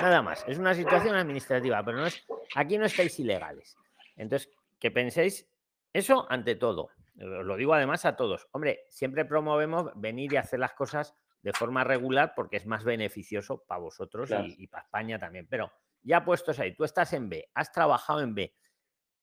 Nada 0.00 0.22
más, 0.22 0.44
es 0.46 0.58
una 0.58 0.74
situación 0.74 1.16
administrativa, 1.16 1.84
pero 1.84 1.98
no 1.98 2.06
es, 2.06 2.24
aquí 2.54 2.78
no 2.78 2.86
estáis 2.86 3.18
ilegales. 3.18 3.76
Entonces, 4.16 4.48
que 4.78 4.92
penséis 4.92 5.48
eso 5.92 6.24
ante 6.30 6.54
todo. 6.54 6.90
Os 7.20 7.44
lo 7.44 7.56
digo 7.56 7.74
además 7.74 8.04
a 8.04 8.14
todos. 8.14 8.46
Hombre, 8.52 8.84
siempre 8.90 9.24
promovemos 9.24 9.90
venir 9.96 10.32
y 10.32 10.36
hacer 10.36 10.60
las 10.60 10.72
cosas 10.74 11.16
de 11.42 11.52
forma 11.52 11.82
regular 11.82 12.32
porque 12.36 12.58
es 12.58 12.66
más 12.66 12.84
beneficioso 12.84 13.64
para 13.66 13.80
vosotros 13.80 14.28
Claro. 14.28 14.46
y, 14.46 14.54
y 14.56 14.66
para 14.68 14.84
España 14.84 15.18
también. 15.18 15.48
Pero 15.50 15.72
ya 16.08 16.24
puestos 16.24 16.58
ahí, 16.58 16.74
tú 16.74 16.84
estás 16.84 17.12
en 17.12 17.28
B, 17.28 17.50
has 17.54 17.70
trabajado 17.70 18.20
en 18.22 18.34
B, 18.34 18.54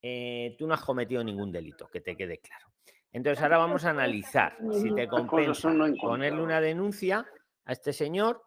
eh, 0.04 0.56
tú 0.58 0.68
no 0.68 0.76
has 0.76 0.82
cometido 0.82 1.24
ningún 1.24 1.52
delito, 1.52 1.88
que 1.88 2.00
te 2.00 2.16
quede 2.16 2.38
claro. 2.38 2.68
Entonces 3.12 3.42
ahora 3.42 3.58
vamos 3.58 3.86
a 3.86 3.90
analizar 3.90 4.58
si 4.72 4.94
te 4.94 5.08
compensa 5.08 5.74
ponerle 6.00 6.42
una 6.42 6.62
denuncia 6.62 7.26
a 7.64 7.72
este 7.72 7.92
señor 7.92 8.44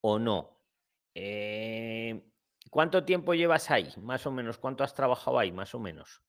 o 0.00 0.18
no. 0.18 0.60
Eh, 1.14 2.20
¿Cuánto 2.70 3.04
tiempo 3.04 3.34
llevas 3.34 3.70
ahí? 3.70 3.92
Más 3.98 4.26
o 4.26 4.32
menos. 4.32 4.58
¿Cuánto 4.58 4.82
has 4.82 4.94
trabajado 4.94 5.38
ahí? 5.38 5.52
Más 5.52 5.74
o 5.74 5.78
menos. 5.78 6.22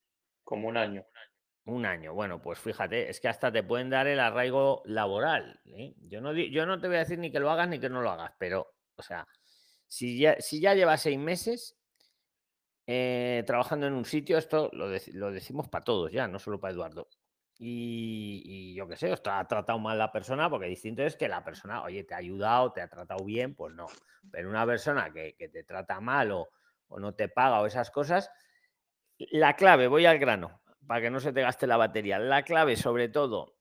como 0.43 0.67
un 0.67 0.77
año. 0.77 1.05
Un 1.65 1.85
año. 1.85 2.13
Bueno, 2.13 2.41
pues 2.41 2.59
fíjate, 2.59 3.09
es 3.09 3.19
que 3.19 3.27
hasta 3.27 3.51
te 3.51 3.63
pueden 3.63 3.89
dar 3.89 4.07
el 4.07 4.19
arraigo 4.19 4.81
laboral. 4.85 5.61
¿eh? 5.65 5.93
Yo, 6.01 6.21
no, 6.21 6.33
yo 6.33 6.65
no 6.65 6.79
te 6.79 6.87
voy 6.87 6.97
a 6.97 6.99
decir 6.99 7.17
ni 7.17 7.31
que 7.31 7.39
lo 7.39 7.49
hagas 7.49 7.69
ni 7.69 7.79
que 7.79 7.89
no 7.89 8.01
lo 8.01 8.11
hagas, 8.11 8.33
pero, 8.37 8.73
o 8.95 9.01
sea, 9.01 9.25
si 9.89 10.19
ya, 10.19 10.39
si 10.39 10.61
ya 10.61 10.75
llevas 10.75 11.01
seis 11.01 11.17
meses 11.17 11.75
eh, 12.87 13.43
trabajando 13.45 13.87
en 13.87 13.93
un 13.93 14.05
sitio, 14.05 14.37
esto 14.37 14.69
lo, 14.71 14.87
lo 14.87 15.31
decimos 15.31 15.67
para 15.67 15.83
todos 15.83 16.11
ya, 16.11 16.27
no 16.27 16.39
solo 16.39 16.59
para 16.59 16.73
Eduardo. 16.73 17.09
Y, 17.57 18.41
y 18.45 18.75
yo 18.75 18.87
qué 18.87 18.95
sé, 18.95 19.11
os 19.11 19.21
ha 19.25 19.45
tratado 19.45 19.79
mal 19.79 19.97
la 19.97 20.11
persona, 20.11 20.49
porque 20.49 20.67
distinto 20.67 21.03
es 21.03 21.17
que 21.17 21.27
la 21.27 21.43
persona, 21.43 21.83
oye, 21.83 22.05
te 22.05 22.13
ha 22.13 22.17
ayudado, 22.17 22.71
te 22.71 22.81
ha 22.81 22.87
tratado 22.87 23.25
bien, 23.25 23.53
pues 23.55 23.73
no. 23.73 23.87
Pero 24.31 24.49
una 24.49 24.65
persona 24.65 25.11
que, 25.11 25.35
que 25.35 25.49
te 25.49 25.63
trata 25.63 25.99
mal 25.99 26.31
o, 26.31 26.49
o 26.87 26.99
no 26.99 27.15
te 27.15 27.27
paga 27.27 27.59
o 27.59 27.65
esas 27.65 27.91
cosas, 27.91 28.31
la 29.17 29.55
clave, 29.55 29.87
voy 29.87 30.05
al 30.05 30.19
grano, 30.19 30.61
para 30.87 31.01
que 31.01 31.09
no 31.09 31.19
se 31.19 31.33
te 31.33 31.41
gaste 31.41 31.67
la 31.67 31.75
batería. 31.75 32.17
La 32.19 32.43
clave, 32.43 32.77
sobre 32.77 33.09
todo, 33.09 33.57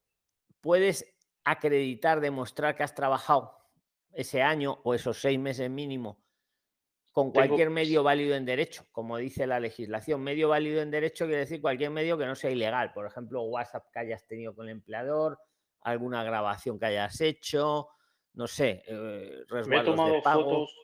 puedes 0.61 1.19
acreditar, 1.43 2.21
demostrar 2.21 2.77
que 2.77 2.85
has 2.85 2.95
trabajado 2.95 3.58
ese 4.13 4.43
año 4.43 4.81
o 4.85 4.95
esos 4.95 5.21
seis 5.21 5.39
meses 5.39 5.71
mínimo 5.71 6.21
con 7.13 7.33
cualquier 7.33 7.69
medio 7.71 8.05
válido 8.05 8.37
en 8.37 8.45
derecho, 8.45 8.85
como 8.93 9.17
dice 9.17 9.45
la 9.47 9.59
legislación. 9.59 10.23
Medio 10.23 10.51
válido 10.51 10.81
en 10.83 10.91
derecho 10.93 11.25
quiere 11.27 11.41
decir 11.41 11.61
cualquier 11.61 11.91
medio 11.91 12.17
que 12.17 12.27
no 12.27 12.37
sea 12.37 12.51
ilegal. 12.51 12.93
Por 12.93 13.07
ejemplo, 13.07 13.43
WhatsApp 13.43 13.87
que 13.93 13.99
hayas 13.99 14.25
tenido 14.29 14.55
con 14.55 14.67
el 14.67 14.73
empleador, 14.73 15.37
alguna 15.81 16.23
grabación 16.23 16.79
que 16.79 16.87
hayas 16.87 17.21
hecho, 17.21 17.89
no 18.35 18.47
sé, 18.47 18.85
eh, 18.87 19.45
Me 19.67 19.77
he 19.77 19.79
de 19.81 19.85
tomado 19.85 20.23
pago, 20.23 20.45
fotos, 20.45 20.77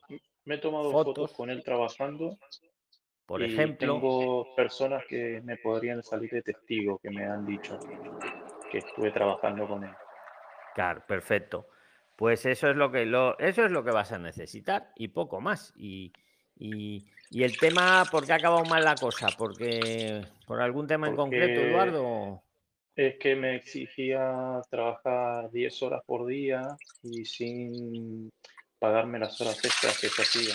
me 0.44 0.56
he 0.56 0.58
tomado 0.58 0.90
fotos, 0.90 1.14
fotos. 1.14 1.32
con 1.34 1.50
él 1.50 1.62
trabajando 1.62 2.36
por 3.26 3.40
y 3.40 3.44
ejemplo. 3.44 3.94
tengo 3.94 4.54
personas 4.56 5.04
que 5.08 5.40
me 5.44 5.56
podrían 5.58 6.02
salir 6.02 6.30
de 6.30 6.42
testigo 6.42 6.98
que 6.98 7.10
me 7.10 7.24
han 7.24 7.46
dicho 7.46 7.78
que 8.72 8.78
estuve 8.78 9.12
trabajando 9.12 9.68
con 9.68 9.84
él. 9.84 9.94
Claro, 10.74 11.04
perfecto. 11.06 11.68
Pues 12.16 12.46
eso 12.46 12.70
es 12.70 12.76
lo 12.76 12.90
que 12.92 13.06
lo, 13.06 13.38
eso 13.38 13.64
es 13.64 13.70
lo 13.70 13.82
que 13.84 13.90
vas 13.90 14.12
a 14.12 14.18
necesitar 14.18 14.92
y 14.96 15.08
poco 15.08 15.40
más. 15.40 15.72
Y, 15.76 16.12
y- 16.56 17.04
y 17.30 17.42
el 17.42 17.58
tema, 17.58 18.04
¿por 18.12 18.24
qué 18.26 18.32
ha 18.32 18.36
acabado 18.36 18.64
mal 18.64 18.84
la 18.84 18.94
cosa? 18.94 19.28
Porque 19.36 20.22
por 20.46 20.60
algún 20.60 20.86
tema 20.86 21.08
en 21.08 21.16
concreto, 21.16 21.60
Eduardo. 21.60 22.42
Es 22.94 23.16
que 23.18 23.34
me 23.34 23.56
exigía 23.56 24.60
trabajar 24.70 25.50
10 25.50 25.82
horas 25.82 26.02
por 26.06 26.26
día 26.26 26.76
y 27.02 27.24
sin 27.24 28.30
pagarme 28.78 29.18
las 29.18 29.40
horas 29.40 29.64
extras 29.64 29.98
que 30.00 30.08
se 30.08 30.22
hacía. 30.22 30.54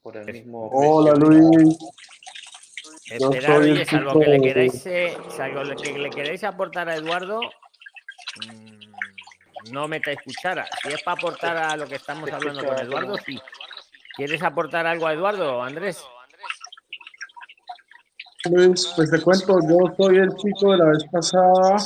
Por 0.00 0.16
el 0.16 0.32
mismo 0.32 0.70
Hola. 0.72 1.12
Luis, 1.14 1.76
Yo 1.78 3.30
Esperar, 3.30 3.56
soy 3.58 3.66
el 3.66 3.72
oye, 3.72 3.84
salvo 3.84 4.18
que 4.18 4.26
le 4.26 4.40
queráis, 4.40 4.86
eh, 4.86 5.16
salvo 5.28 5.60
que 5.82 5.98
le 5.98 6.10
queréis 6.10 6.44
aportar 6.44 6.88
a 6.88 6.94
Eduardo, 6.96 7.40
mm, 7.40 8.92
no 9.70 9.88
metáis 9.88 10.18
cuchara. 10.24 10.66
Si 10.82 10.88
es 10.88 11.02
para 11.02 11.18
aportar 11.18 11.56
a 11.56 11.76
lo 11.76 11.86
que 11.86 11.96
estamos 11.96 12.30
hablando 12.30 12.64
con 12.64 12.78
Eduardo, 12.78 13.16
sí. 13.18 13.38
¿Quieres 14.16 14.42
aportar 14.42 14.86
algo 14.86 15.06
a 15.06 15.12
Eduardo, 15.12 15.62
Andrés? 15.62 16.04
Luis, 18.50 18.92
pues 18.96 19.10
te 19.10 19.20
cuento, 19.20 19.58
yo 19.68 19.94
soy 19.96 20.16
el 20.18 20.34
chico 20.36 20.72
de 20.72 20.78
la 20.78 20.86
vez 20.86 21.04
pasada. 21.10 21.76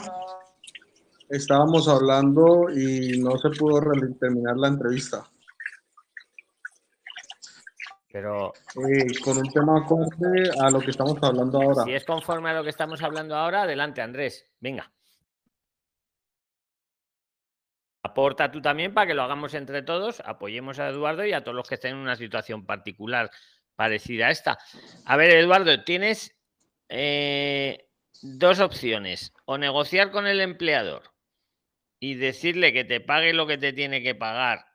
Estábamos 1.29 1.89
hablando 1.89 2.69
y 2.71 3.19
no 3.21 3.37
se 3.39 3.49
pudo 3.51 3.81
terminar 4.21 4.57
la 4.57 4.69
entrevista. 4.69 5.25
Pero 8.13 8.53
Eh, 8.77 9.19
con 9.25 9.39
un 9.39 9.51
tema 9.51 9.79
acorde 9.79 10.51
a 10.61 10.71
lo 10.71 10.81
que 10.81 10.91
estamos 10.91 11.17
hablando 11.23 11.63
ahora. 11.63 11.85
si 11.85 11.93
es 11.95 12.05
conforme 12.05 12.51
a 12.51 12.55
lo 12.55 12.63
que 12.63 12.69
estamos 12.69 13.03
hablando 13.03 13.35
ahora, 13.35 13.63
adelante, 13.63 14.03
Andrés. 14.03 14.47
Venga. 14.61 14.91
Aporta 18.13 18.51
tú 18.51 18.61
también 18.61 18.93
para 18.93 19.07
que 19.07 19.15
lo 19.15 19.23
hagamos 19.23 19.55
entre 19.55 19.81
todos, 19.81 20.21
apoyemos 20.27 20.79
a 20.79 20.89
Eduardo 20.89 21.25
y 21.25 21.33
a 21.33 21.43
todos 21.43 21.57
los 21.57 21.67
que 21.67 21.77
estén 21.77 21.93
en 21.93 21.97
una 21.97 22.15
situación 22.15 22.67
particular 22.67 23.31
parecida 23.75 24.27
a 24.27 24.31
esta. 24.31 24.59
A 25.07 25.17
ver, 25.17 25.31
Eduardo, 25.31 25.83
tienes 25.83 26.39
eh, 26.91 27.89
dos 28.21 28.61
opciones. 28.61 29.33
O 29.47 29.57
negociar 29.57 30.11
con 30.11 30.27
el 30.27 30.43
empleador 30.43 31.05
y 31.99 32.17
decirle 32.17 32.75
que 32.75 32.85
te 32.85 33.01
pague 33.01 33.33
lo 33.33 33.47
que 33.47 33.57
te 33.57 33.73
tiene 33.73 34.03
que 34.03 34.15
pagar 34.15 34.67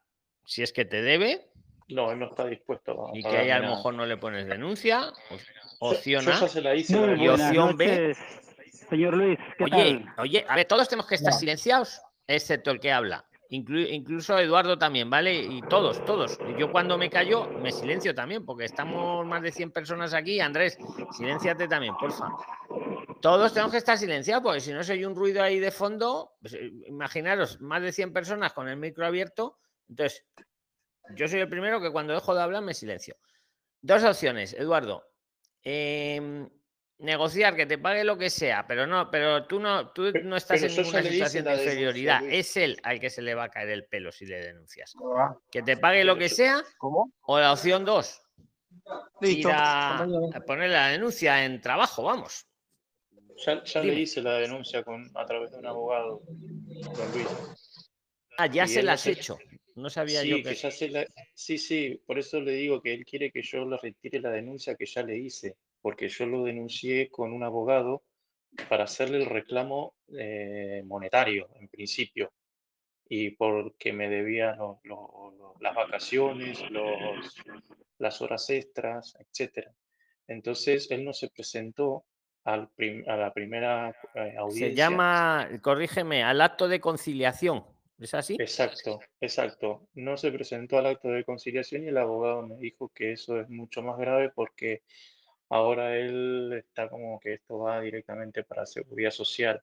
si 0.45 0.63
es 0.63 0.73
que 0.73 0.85
te 0.85 1.03
debe 1.03 1.51
No, 1.89 2.11
él 2.11 2.17
no 2.17 2.29
está 2.29 2.47
dispuesto 2.47 3.09
a 3.09 3.15
y 3.15 3.21
que 3.21 3.37
ahí 3.37 3.51
a 3.51 3.59
lo 3.59 3.69
mejor 3.69 3.93
no 3.93 4.07
le 4.07 4.17
pones 4.17 4.47
denuncia. 4.47 5.13
Opción 5.79 6.27
A. 6.27 6.47
se 6.47 6.61
la 6.61 6.73
hice 6.73 6.97
y 7.17 7.27
opción 7.27 7.77
B. 7.77 8.15
señor 8.89 9.15
Luis. 9.15 9.37
¿Qué 9.59 9.65
Oye, 9.65 9.73
tal? 9.73 10.13
oye, 10.17 10.45
a 10.49 10.55
ver, 10.55 10.65
todos 10.65 10.89
tenemos 10.89 11.07
que 11.07 11.15
estar 11.15 11.33
silenciados, 11.33 12.01
excepto 12.27 12.71
el 12.71 12.79
que 12.79 12.91
habla. 12.91 13.25
Inclu- 13.49 13.87
incluso 13.89 14.37
Eduardo 14.37 14.77
también, 14.77 15.09
¿vale? 15.09 15.33
Y 15.33 15.61
todos, 15.69 16.03
todos. 16.03 16.37
Yo 16.57 16.69
cuando 16.69 16.97
me 16.97 17.09
callo, 17.09 17.47
me 17.61 17.71
silencio 17.71 18.13
también, 18.13 18.45
porque 18.45 18.65
estamos 18.65 19.25
más 19.25 19.41
de 19.41 19.51
100 19.53 19.71
personas 19.71 20.13
aquí. 20.13 20.39
Andrés, 20.41 20.77
silénciate 21.15 21.67
también, 21.67 21.95
porfa. 21.97 22.29
Todos 23.21 23.53
tenemos 23.53 23.71
que 23.71 23.77
estar 23.77 23.97
silenciados, 23.97 24.43
porque 24.43 24.59
si 24.59 24.73
no 24.73 24.83
se 24.83 24.93
oye 24.93 25.07
un 25.07 25.15
ruido 25.15 25.41
ahí 25.41 25.59
de 25.59 25.71
fondo, 25.71 26.33
pues, 26.41 26.53
eh, 26.53 26.71
imaginaros, 26.87 27.59
más 27.61 27.81
de 27.81 27.91
100 27.93 28.11
personas 28.11 28.51
con 28.53 28.67
el 28.67 28.75
micro 28.77 29.05
abierto. 29.05 29.57
Entonces, 29.89 30.25
yo 31.15 31.27
soy 31.27 31.39
el 31.39 31.49
primero 31.49 31.79
que 31.81 31.91
cuando 31.91 32.13
dejo 32.13 32.35
de 32.35 32.41
hablar 32.41 32.61
me 32.63 32.73
silencio. 32.73 33.15
Dos 33.81 34.03
opciones, 34.03 34.53
Eduardo. 34.53 35.05
Em, 35.63 36.49
negociar 36.99 37.55
que 37.55 37.65
te 37.65 37.77
pague 37.77 38.03
lo 38.03 38.17
que 38.17 38.29
sea, 38.29 38.65
pero 38.67 38.87
no, 38.87 39.09
pero 39.11 39.45
tú 39.45 39.59
no, 39.59 39.91
tú 39.91 40.11
no 40.23 40.35
estás 40.35 40.61
pero 40.61 40.71
en 40.73 40.77
ninguna 40.81 41.03
situación 41.03 41.43
de 41.43 41.49
la 41.55 41.63
inferioridad. 41.63 42.21
Es 42.25 42.57
él 42.57 42.77
al 42.83 42.99
que 42.99 43.09
se 43.09 43.21
le 43.21 43.35
va 43.35 43.45
a 43.45 43.49
caer 43.49 43.69
el 43.69 43.85
pelo 43.85 44.11
si 44.11 44.25
le 44.25 44.39
denuncias. 44.39 44.93
Que 45.51 45.61
te 45.61 45.77
pague 45.77 46.03
lo 46.03 46.17
que 46.17 46.29
sea, 46.29 46.63
¿Cómo? 46.77 47.11
o 47.21 47.39
la 47.39 47.53
opción 47.53 47.85
dos, 47.85 48.21
ir 49.21 49.35
Listo. 49.35 49.49
a, 49.53 50.03
a 50.03 50.39
poner 50.45 50.71
la 50.71 50.87
denuncia 50.89 51.45
en 51.45 51.61
trabajo, 51.61 52.03
vamos. 52.03 52.45
Ya, 53.45 53.83
le 53.83 53.93
hice 53.93 54.21
la 54.23 54.33
denuncia 54.39 54.83
con, 54.83 55.11
a 55.15 55.23
través 55.27 55.51
de 55.51 55.59
un 55.59 55.67
abogado, 55.67 56.21
don 56.27 57.11
Luis. 57.13 57.27
Ah, 58.39 58.47
ya 58.47 58.65
Y 58.65 58.67
se 58.67 58.97
se- 58.97 59.09
he 59.09 59.13
hecho. 59.13 59.37
No 59.75 59.91
sabía 59.91 60.23
yo 60.23 60.37
que 60.41 60.55
ya 60.55 60.71
se 60.71 60.89
la... 60.89 61.05
sí, 61.35 61.59
sí, 61.59 62.01
por 62.07 62.17
eso 62.17 62.41
le 62.41 62.53
digo 62.53 62.81
que 62.81 62.95
él 62.95 63.05
quiere 63.05 63.31
que 63.31 63.43
yo 63.43 63.63
le 63.63 63.77
retire 63.77 64.19
la 64.19 64.31
denuncia 64.31 64.73
que 64.73 64.87
ya 64.87 65.03
le 65.03 65.19
hice, 65.19 65.55
porque 65.81 66.09
yo 66.09 66.25
lo 66.25 66.43
denuncié 66.43 67.09
con 67.09 67.33
un 67.33 67.43
abogado 67.43 68.03
para 68.69 68.85
hacerle 68.85 69.17
el 69.19 69.25
reclamo 69.25 69.95
eh, 70.17 70.81
monetario, 70.85 71.49
en 71.59 71.67
principio, 71.67 72.31
y 73.07 73.31
porque 73.31 73.93
me 73.93 74.09
debía 74.09 74.55
lo- 74.55 74.79
lo- 74.83 75.33
lo- 75.37 75.55
las 75.59 75.75
vacaciones, 75.75 76.59
los, 76.71 77.35
las 77.99 78.21
horas 78.21 78.49
extras, 78.49 79.15
etc. 79.19 79.69
Entonces, 80.27 80.89
él 80.91 81.03
no 81.05 81.13
se 81.13 81.29
presentó 81.29 82.05
al 82.43 82.69
a 83.07 83.15
la 83.17 83.33
primera 83.33 83.89
eh, 84.15 84.35
audiencia. 84.37 84.69
Se 84.69 84.75
llama, 84.75 85.49
corrígeme, 85.61 86.23
al 86.23 86.39
acto 86.41 86.67
de 86.67 86.79
conciliación. 86.79 87.65
¿Es 87.99 88.13
así? 88.13 88.35
Exacto, 88.39 88.99
exacto. 89.19 89.89
No 89.95 90.17
se 90.17 90.31
presentó 90.31 90.77
al 90.77 90.85
acto 90.85 91.09
de 91.09 91.23
conciliación 91.23 91.83
y 91.83 91.87
el 91.87 91.97
abogado 91.97 92.45
me 92.45 92.55
dijo 92.57 92.89
que 92.89 93.11
eso 93.13 93.39
es 93.39 93.49
mucho 93.49 93.81
más 93.81 93.97
grave 93.97 94.29
porque 94.29 94.83
ahora 95.49 95.97
él 95.97 96.53
está 96.57 96.89
como 96.89 97.19
que 97.19 97.33
esto 97.35 97.59
va 97.59 97.81
directamente 97.81 98.43
para 98.43 98.65
seguridad 98.65 99.11
social. 99.11 99.61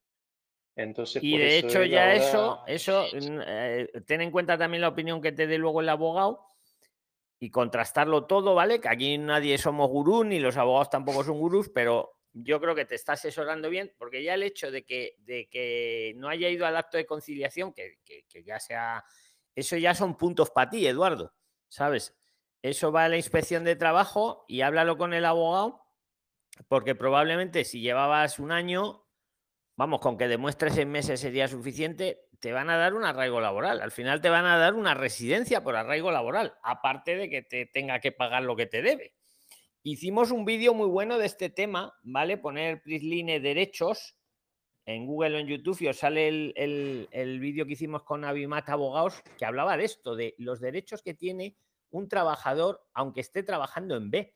Entonces, 0.77 1.23
Y 1.23 1.33
por 1.33 1.41
de 1.41 1.59
eso 1.59 1.67
hecho 1.69 1.85
ya 1.85 2.03
ahora- 2.13 2.17
eso, 2.17 2.63
eso, 2.67 3.07
eh, 3.47 3.89
ten 4.07 4.21
en 4.21 4.31
cuenta 4.31 4.59
también 4.59 4.81
la 4.81 4.89
opinión 4.89 5.21
que 5.23 5.33
te 5.33 5.47
dé 5.47 5.57
luego 5.59 5.81
el 5.81 5.89
abogado 5.89 6.47
y 7.39 7.51
contrastarlo 7.51 8.25
todo, 8.27 8.55
¿vale? 8.55 8.81
Que 8.81 8.89
aquí 8.89 9.19
nadie 9.19 9.59
somos 9.59 9.89
gurú 9.89 10.25
ni 10.25 10.41
los 10.41 10.57
abogados 10.57 10.91
tampoco 10.91 11.23
son 11.23 11.39
gurús, 11.39 11.69
pero 11.69 12.19
yo 12.33 12.61
creo 12.61 12.75
que 12.75 12.85
te 12.87 12.97
está 12.97 13.13
asesorando 13.13 13.71
bien, 13.71 13.93
porque 13.99 14.25
ya 14.25 14.35
el 14.35 14.43
hecho 14.43 14.71
de 14.73 14.85
que, 14.85 15.15
de 15.19 15.49
que 15.49 16.15
no 16.17 16.29
haya 16.29 16.49
ido 16.49 16.67
al 16.67 16.77
acto 16.77 16.97
de 16.97 17.07
conciliación, 17.07 17.73
que, 17.73 17.99
que- 18.05 18.25
que 18.29 18.43
ya 18.43 18.59
sea, 18.59 19.05
eso 19.55 19.77
ya 19.77 19.95
son 19.95 20.17
puntos 20.17 20.51
para 20.51 20.71
ti, 20.71 20.85
Eduardo, 20.87 21.33
¿sabes? 21.69 22.17
Eso 22.65 22.91
va 22.93 23.05
a 23.05 23.09
la 23.11 23.19
inspección 23.19 23.63
de 23.63 23.77
trabajo 23.77 24.47
y 24.49 24.63
háblalo 24.63 24.97
con 24.97 25.13
el 25.13 25.27
abogado, 25.27 25.83
porque 26.67 26.95
probablemente 26.95 27.63
si 27.67 27.83
llevabas 27.83 28.39
un 28.39 28.53
año, 28.53 29.05
vamos, 29.77 30.01
con 30.01 30.17
que 30.17 30.29
demuestres 30.29 30.79
en 30.79 30.91
meses 30.91 31.21
sería 31.21 31.47
suficiente, 31.47 32.23
te 32.41 32.53
van 32.53 32.71
a 32.71 32.79
dar 32.79 32.95
un 32.95 33.05
arraigo 33.05 33.39
laboral. 33.43 33.83
Al 33.83 33.91
final 33.91 34.23
te 34.23 34.31
van 34.31 34.47
a 34.47 34.57
dar 34.57 34.73
una 34.73 34.95
residencia 34.95 35.63
por 35.63 35.77
arraigo 35.77 36.11
laboral, 36.11 36.55
aparte 36.63 37.17
de 37.17 37.29
que 37.29 37.43
te 37.43 37.67
tenga 37.67 38.01
que 38.01 38.13
pagar 38.13 38.45
lo 38.45 38.57
que 38.57 38.65
te 38.65 38.81
debe. 38.81 39.13
Hicimos 39.83 40.31
un 40.31 40.47
vídeo 40.47 40.73
muy 40.73 40.89
bueno 40.89 41.19
de 41.19 41.27
este 41.27 41.51
tema, 41.51 41.93
¿vale? 42.03 42.39
Poner 42.39 42.81
Prisline 42.83 43.43
derechos 43.43 44.17
en 44.87 45.05
Google 45.05 45.37
o 45.37 45.39
en 45.41 45.49
YouTube 45.49 45.83
y 45.83 45.89
os 45.89 45.99
sale 45.99 46.29
el, 46.29 46.55
el- 46.57 47.09
el 47.11 47.41
vídeo 47.41 47.67
que 47.67 47.75
hicimos 47.75 48.05
con 48.05 48.25
Abimat 48.25 48.71
Abogados 48.71 49.23
que 49.37 49.45
hablaba 49.45 49.77
de 49.77 49.85
esto, 49.85 50.17
de 50.17 50.35
los 50.39 50.61
derechos 50.61 51.03
que 51.03 51.13
tiene 51.13 51.59
un 51.95 52.09
trabajador 52.09 52.85
aunque 52.93 53.21
esté 53.21 53.43
trabajando 53.43 53.97
en 53.97 54.11
B. 54.11 54.35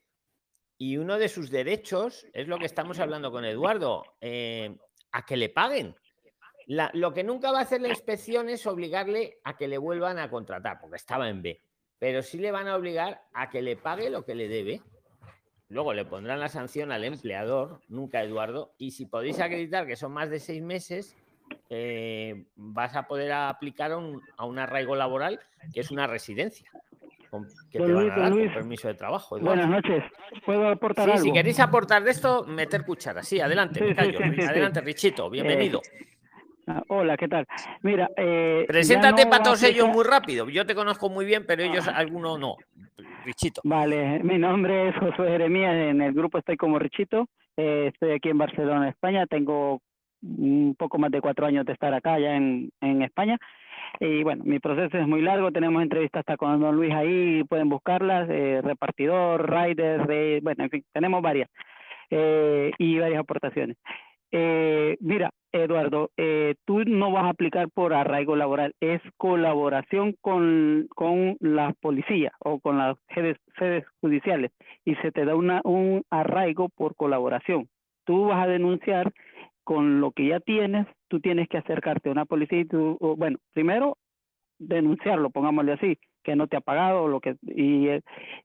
Y 0.79 0.97
uno 0.97 1.18
de 1.18 1.29
sus 1.29 1.51
derechos 1.51 2.25
es 2.33 2.47
lo 2.47 2.59
que 2.59 2.66
estamos 2.66 3.01
hablando 3.01 3.33
con 3.33 3.44
Eduardo, 3.44 4.05
eh, 4.21 4.77
a 5.11 5.27
que 5.27 5.37
le 5.37 5.49
paguen. 5.49 5.97
Lo 6.66 7.12
que 7.12 7.25
nunca 7.25 7.51
va 7.51 7.59
a 7.59 7.62
hacer 7.62 7.81
la 7.81 7.88
inspección 7.88 8.49
es 8.49 8.64
obligarle 8.66 9.40
a 9.42 9.57
que 9.57 9.66
le 9.66 9.79
vuelvan 9.79 10.18
a 10.18 10.31
contratar, 10.31 10.79
porque 10.81 10.97
estaba 10.97 11.29
en 11.29 11.42
B. 11.42 11.61
Pero 11.99 12.23
sí 12.23 12.38
le 12.38 12.53
van 12.53 12.68
a 12.68 12.77
obligar 12.77 13.23
a 13.33 13.51
que 13.51 13.61
le 13.61 13.75
pague 13.75 14.09
lo 14.09 14.25
que 14.25 14.37
le 14.37 14.49
debe. 14.49 14.81
Luego 15.68 15.92
le 15.94 16.05
pondrán 16.05 16.38
la 16.38 16.49
sanción 16.49 16.92
al 16.92 17.05
empleador, 17.05 17.81
nunca 17.88 18.23
Eduardo. 18.23 18.75
Y 18.79 18.92
si 18.92 19.07
podéis 19.07 19.40
acreditar 19.40 19.87
que 19.87 19.97
son 19.97 20.12
más 20.12 20.31
de 20.31 20.38
seis 20.38 20.62
meses, 20.62 21.16
eh, 21.71 22.44
vas 22.55 22.94
a 22.94 23.09
poder 23.09 23.33
aplicar 23.33 23.90
a 23.90 24.44
un 24.44 24.59
arraigo 24.59 24.94
laboral, 24.94 25.40
que 25.73 25.81
es 25.81 25.90
una 25.90 26.07
residencia. 26.07 26.71
Con- 27.30 27.46
que 27.70 27.78
te 27.78 27.84
Don 27.84 27.94
van 27.94 28.02
Luis, 28.02 28.12
a 28.12 28.14
don 28.14 28.22
dar 28.22 28.30
con 28.30 28.38
Luis. 28.40 28.52
permiso 28.52 28.88
de 28.88 28.94
trabajo. 28.94 29.38
Eduardo. 29.38 29.62
Buenas 29.62 29.82
noches. 29.82 30.04
¿Puedo 30.44 30.68
aportar 30.68 31.04
Sí, 31.06 31.10
algo? 31.12 31.24
si 31.24 31.32
queréis 31.32 31.60
aportar 31.60 32.02
de 32.04 32.10
esto, 32.10 32.44
meter 32.46 32.84
cuchara. 32.84 33.22
Sí, 33.22 33.40
adelante, 33.40 33.80
Sí, 33.80 33.84
me 33.86 33.94
callo. 33.94 34.18
sí, 34.18 34.24
sí, 34.30 34.42
sí. 34.42 34.48
adelante, 34.48 34.80
Richito, 34.80 35.30
bienvenido. 35.30 35.80
Ah, 36.66 36.82
hola, 36.88 37.16
¿qué 37.16 37.28
tal? 37.28 37.46
Mira, 37.82 38.10
eh, 38.16 38.64
Preséntate 38.68 39.24
no 39.24 39.30
para 39.30 39.42
todos 39.42 39.62
ellos 39.62 39.88
muy 39.88 40.04
rápido. 40.04 40.48
Yo 40.50 40.66
te 40.66 40.74
conozco 40.74 41.08
muy 41.08 41.24
bien, 41.24 41.44
pero 41.46 41.62
ellos, 41.62 41.88
algunos 41.88 42.38
no. 42.38 42.56
Richito. 43.24 43.60
Vale, 43.64 44.22
mi 44.22 44.38
nombre 44.38 44.88
es 44.90 44.96
Josué 44.96 45.28
Jeremías, 45.30 45.74
en 45.74 46.00
el 46.02 46.12
grupo 46.12 46.38
estoy 46.38 46.56
como 46.56 46.78
Richito, 46.78 47.26
eh, 47.56 47.90
estoy 47.92 48.12
aquí 48.12 48.28
en 48.28 48.38
Barcelona, 48.38 48.88
España, 48.88 49.26
tengo 49.26 49.80
un 50.22 50.74
poco 50.78 50.98
más 50.98 51.10
de 51.10 51.20
cuatro 51.20 51.46
años 51.46 51.64
de 51.64 51.72
estar 51.72 51.92
acá 51.94 52.18
ya 52.18 52.34
en, 52.36 52.70
en 52.80 53.02
España 53.02 53.38
y 54.01 54.22
bueno, 54.22 54.44
mi 54.44 54.59
proceso 54.59 54.98
es 54.98 55.07
muy 55.07 55.22
largo, 55.22 55.53
tenemos 55.53 55.83
entrevistas 55.83 56.20
hasta 56.20 56.37
con 56.37 56.61
Don 56.61 56.77
Luis 56.77 56.94
ahí, 56.94 57.44
pueden 57.44 57.68
buscarlas, 57.68 58.29
eh, 58.31 58.61
repartidor, 58.62 59.51
rider, 59.51 60.07
de, 60.07 60.40
bueno, 60.42 60.64
en 60.64 60.70
fin, 60.70 60.85
tenemos 60.92 61.22
varias 61.22 61.51
eh, 62.11 62.70
y 62.79 62.98
varias 62.98 63.20
aportaciones. 63.20 63.77
Eh, 64.31 64.96
mira, 65.01 65.31
Eduardo, 65.53 66.11
eh, 66.18 66.55
tú 66.66 66.85
no 66.85 67.11
vas 67.11 67.24
a 67.24 67.31
aplicar 67.31 67.70
por 67.70 67.94
arraigo 67.94 68.37
laboral, 68.37 68.74
es 68.81 69.01
colaboración 69.16 70.14
con, 70.20 70.87
con 70.94 71.37
la 71.40 71.72
policía 71.81 72.33
o 72.40 72.61
con 72.61 72.77
las 72.77 72.98
sedes, 73.14 73.38
sedes 73.59 73.85
judiciales 74.03 74.53
y 74.85 74.94
se 74.96 75.12
te 75.12 75.24
da 75.24 75.35
una, 75.35 75.62
un 75.64 76.03
arraigo 76.11 76.68
por 76.68 76.94
colaboración. 76.94 77.68
Tú 78.05 78.27
vas 78.27 78.44
a 78.44 78.48
denunciar 78.48 79.12
con 79.68 80.00
lo 80.00 80.12
que 80.12 80.28
ya 80.28 80.40
tienes, 80.40 80.87
tú 81.09 81.20
tienes 81.20 81.46
que 81.46 81.59
acercarte 81.59 82.09
a 82.09 82.12
una 82.12 82.24
policía 82.24 82.61
y 82.61 82.64
tú, 82.64 82.96
bueno, 83.18 83.37
primero 83.52 83.98
denunciarlo, 84.59 85.28
pongámosle 85.28 85.72
así, 85.72 85.98
que 86.24 86.35
no 86.37 86.46
te 86.46 86.57
ha 86.57 86.62
pagado 86.62 87.07
lo 87.07 87.20
que 87.20 87.37
y 87.42 87.88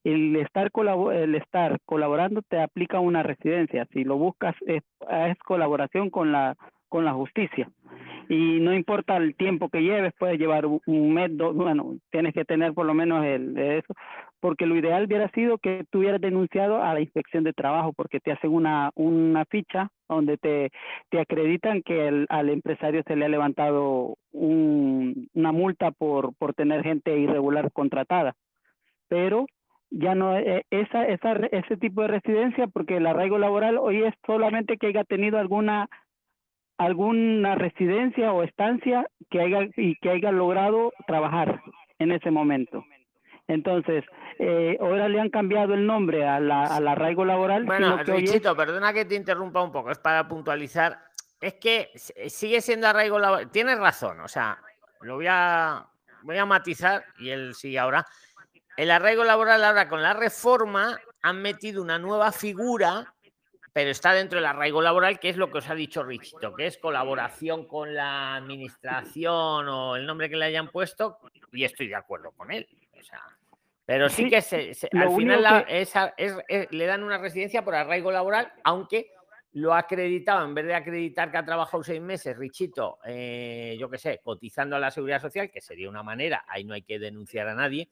el, 0.04 0.36
estar 0.36 0.70
colabo- 0.70 1.14
el 1.14 1.36
estar 1.36 1.78
colaborando 1.86 2.42
te 2.42 2.60
aplica 2.60 3.00
una 3.00 3.24
residencia. 3.24 3.88
Si 3.94 4.04
lo 4.04 4.18
buscas 4.18 4.54
es, 4.68 4.84
colaboración 5.46 6.10
con 6.10 6.34
la 6.34 6.58
con 6.90 7.06
la 7.06 7.14
justicia 7.14 7.72
y 8.28 8.60
no 8.60 8.74
importa 8.74 9.16
el 9.16 9.34
tiempo 9.36 9.70
que 9.70 9.82
lleves, 9.82 10.12
puedes 10.20 10.38
llevar 10.38 10.66
un 10.66 11.14
mes, 11.14 11.36
dos, 11.38 11.56
bueno, 11.56 11.96
tienes 12.12 12.34
que 12.34 12.44
tener 12.44 12.74
por 12.74 12.86
lo 12.86 12.94
menos 12.94 13.24
el 13.26 13.58
eso, 13.58 13.94
porque 14.44 14.66
lo 14.66 14.76
ideal 14.76 15.06
hubiera 15.06 15.30
sido 15.30 15.58
que 15.58 15.86
tú 15.90 16.00
hubieras 16.00 16.20
denunciado 16.20 16.84
a 16.84 16.94
la 16.94 17.00
inspección 17.00 17.46
de 17.46 17.54
trabajo, 17.54 17.94
porque 17.94 18.20
te 18.20 18.34
hacen 18.34 18.52
una 18.52 18.92
una 18.94 19.46
ficha 19.46 19.88
donde 20.10 20.38
te 20.38 20.70
acreditan 21.18 21.82
que 21.82 22.26
al 22.28 22.50
empresario 22.50 23.04
se 23.08 23.16
le 23.16 23.24
ha 23.24 23.30
levantado 23.30 24.18
un- 24.34 25.30
una 25.34 25.54
multa 25.54 25.92
por, 25.92 26.36
por 26.36 26.54
tener 26.54 26.84
gente 26.84 27.18
irregular 27.18 27.72
contratada. 27.72 28.34
Pero 29.08 29.46
ya 29.90 30.14
no 30.14 30.38
eh, 30.38 30.66
esa, 30.72 31.08
esa 31.08 31.32
ese 31.54 31.78
tipo 31.78 32.02
de 32.02 32.10
residencia, 32.10 32.68
porque 32.68 32.98
el 32.98 33.08
arraigo 33.08 33.38
laboral 33.38 33.78
hoy 33.78 34.04
es 34.04 34.14
solamente 34.26 34.76
que 34.76 34.88
haya 34.88 35.06
tenido 35.06 35.40
alguna 35.40 35.88
alguna 36.78 37.56
residencia 37.56 38.34
o 38.34 38.44
estancia 38.44 39.08
que 39.30 39.40
haya 39.40 39.70
y 39.78 39.96
que 40.02 40.10
haya 40.10 40.34
logrado 40.34 40.92
trabajar 41.08 41.62
en 41.98 42.12
ese 42.12 42.30
momento. 42.30 42.84
Entonces, 43.48 44.06
eh, 44.40 44.78
ahora 44.80 45.10
le 45.10 45.20
han 45.20 45.30
cambiado 45.30 45.74
el 45.74 45.86
nombre 45.86 46.26
a 46.28 46.40
la, 46.40 46.64
al 46.64 46.88
arraigo 46.88 47.26
laboral. 47.26 47.66
Bueno, 47.66 48.00
es- 48.00 48.08
Richito, 48.08 48.56
perdona 48.56 48.94
que 48.94 49.06
te 49.06 49.16
interrumpa 49.16 49.62
un 49.62 49.72
poco, 49.72 49.92
es 49.92 50.00
para 50.00 50.28
puntualizar. 50.28 51.00
Es 51.42 51.56
que 51.56 51.92
eh, 52.16 52.30
sigue 52.30 52.62
siendo 52.62 52.88
arraigo 52.88 53.20
laboral. 53.20 53.52
Tienes 53.52 53.78
razón, 53.78 54.22
o 54.22 54.28
sea, 54.28 54.58
lo 55.02 55.16
voy 55.16 55.28
a, 55.30 55.86
voy 56.22 56.38
a 56.38 56.46
matizar 56.46 57.04
y 57.20 57.30
él 57.30 57.54
sigue 57.54 57.80
ahora. 57.80 58.06
El 58.78 58.90
arraigo 58.92 59.24
laboral 59.24 59.64
ahora 59.64 59.88
con 59.90 60.02
la 60.02 60.14
reforma 60.14 60.98
han 61.22 61.42
metido 61.42 61.82
una 61.82 62.00
nueva 62.00 62.32
figura, 62.32 63.14
pero 63.74 63.90
está 63.92 64.14
dentro 64.14 64.38
del 64.40 64.46
arraigo 64.46 64.82
laboral, 64.82 65.20
que 65.20 65.30
es 65.30 65.38
lo 65.38 65.52
que 65.52 65.58
os 65.60 65.70
ha 65.70 65.76
dicho 65.76 66.02
Richito, 66.04 66.54
que 66.56 66.68
es 66.68 66.78
colaboración 66.78 67.68
con 67.68 67.94
la 67.94 68.36
administración 68.36 69.68
o 69.68 69.96
el 69.98 70.06
nombre 70.06 70.30
que 70.30 70.38
le 70.38 70.46
hayan 70.46 70.70
puesto, 70.70 71.20
y 71.52 71.66
estoy 71.66 71.88
de 71.90 71.96
acuerdo 71.96 72.32
con 72.32 72.52
él. 72.52 72.68
O 73.04 73.06
sea, 73.06 73.22
pero 73.86 74.08
sí, 74.10 74.24
Sí, 74.24 74.30
que 74.30 74.42
se, 74.42 74.74
se- 74.74 74.90
al 74.94 75.12
final 75.16 75.44
la- 75.44 75.66
que- 75.66 75.82
esa- 75.82 76.14
es- 76.18 76.38
es- 76.48 76.72
le 76.72 76.86
dan 76.86 77.04
una 77.04 77.18
residencia 77.18 77.64
por 77.66 77.76
arraigo 77.76 78.12
laboral, 78.12 78.52
aunque 78.64 79.12
lo 79.52 79.74
ha 79.74 79.80
acreditado, 79.80 80.46
en 80.46 80.54
vez 80.56 80.66
de 80.66 80.74
acreditar 80.74 81.30
que 81.30 81.38
ha 81.38 81.46
trabajado 81.46 81.84
seis 81.84 82.02
meses, 82.02 82.36
Richito, 82.38 82.98
eh, 83.06 83.76
yo 83.80 83.90
qué 83.90 83.98
sé, 83.98 84.20
cotizando 84.24 84.76
a 84.76 84.80
la 84.80 84.90
seguridad 84.90 85.22
social, 85.22 85.52
que 85.52 85.62
sería 85.62 85.90
una 85.90 86.02
manera, 86.02 86.44
ahí 86.48 86.64
no 86.64 86.74
hay 86.74 86.82
que 86.82 86.98
denunciar 86.98 87.48
a 87.50 87.54
nadie, 87.56 87.90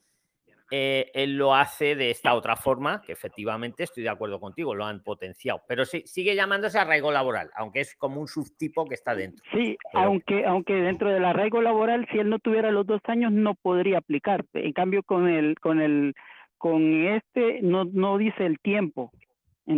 eh, 0.72 1.12
él 1.14 1.36
lo 1.38 1.54
hace 1.54 1.96
de 1.96 2.10
esta 2.12 2.34
otra 2.34 2.56
forma, 2.56 3.02
que 3.02 3.12
efectivamente 3.12 3.84
estoy 3.84 4.04
de 4.04 4.10
acuerdo 4.10 4.40
contigo, 4.40 4.74
lo 4.74 4.86
han 4.86 5.04
potenciado, 5.04 5.62
pero 5.68 5.84
sí, 5.86 6.02
sigue 6.06 6.34
llamándose 6.36 6.80
arraigo 6.80 7.12
laboral, 7.12 7.52
aunque 7.56 7.82
es 7.82 7.96
como 7.96 8.22
un 8.22 8.28
subtipo 8.28 8.86
que 8.86 8.96
está 8.96 9.14
dentro. 9.14 9.44
Sí, 9.52 9.78
Pero- 9.92 10.06
aunque 10.06 10.46
aunque 10.46 10.74
dentro 10.74 11.12
del 11.12 11.26
arraigo 11.26 11.62
laboral, 11.62 12.08
si 12.12 12.20
él 12.20 12.30
no 12.30 12.40
tuviera 12.40 12.72
los 12.72 12.88
dos 12.88 13.02
años, 13.06 13.32
no 13.32 13.54
podría 13.56 13.98
aplicar. 14.00 14.46
En 14.54 14.74
cambio, 14.74 15.04
con 15.04 15.28
el 15.28 15.60
con 15.60 15.82
el 15.82 16.14
con 16.58 17.06
este 17.08 17.60
no 17.62 17.84
no 17.86 18.18
dice 18.18 18.46
el 18.46 18.60
tiempo. 18.60 19.12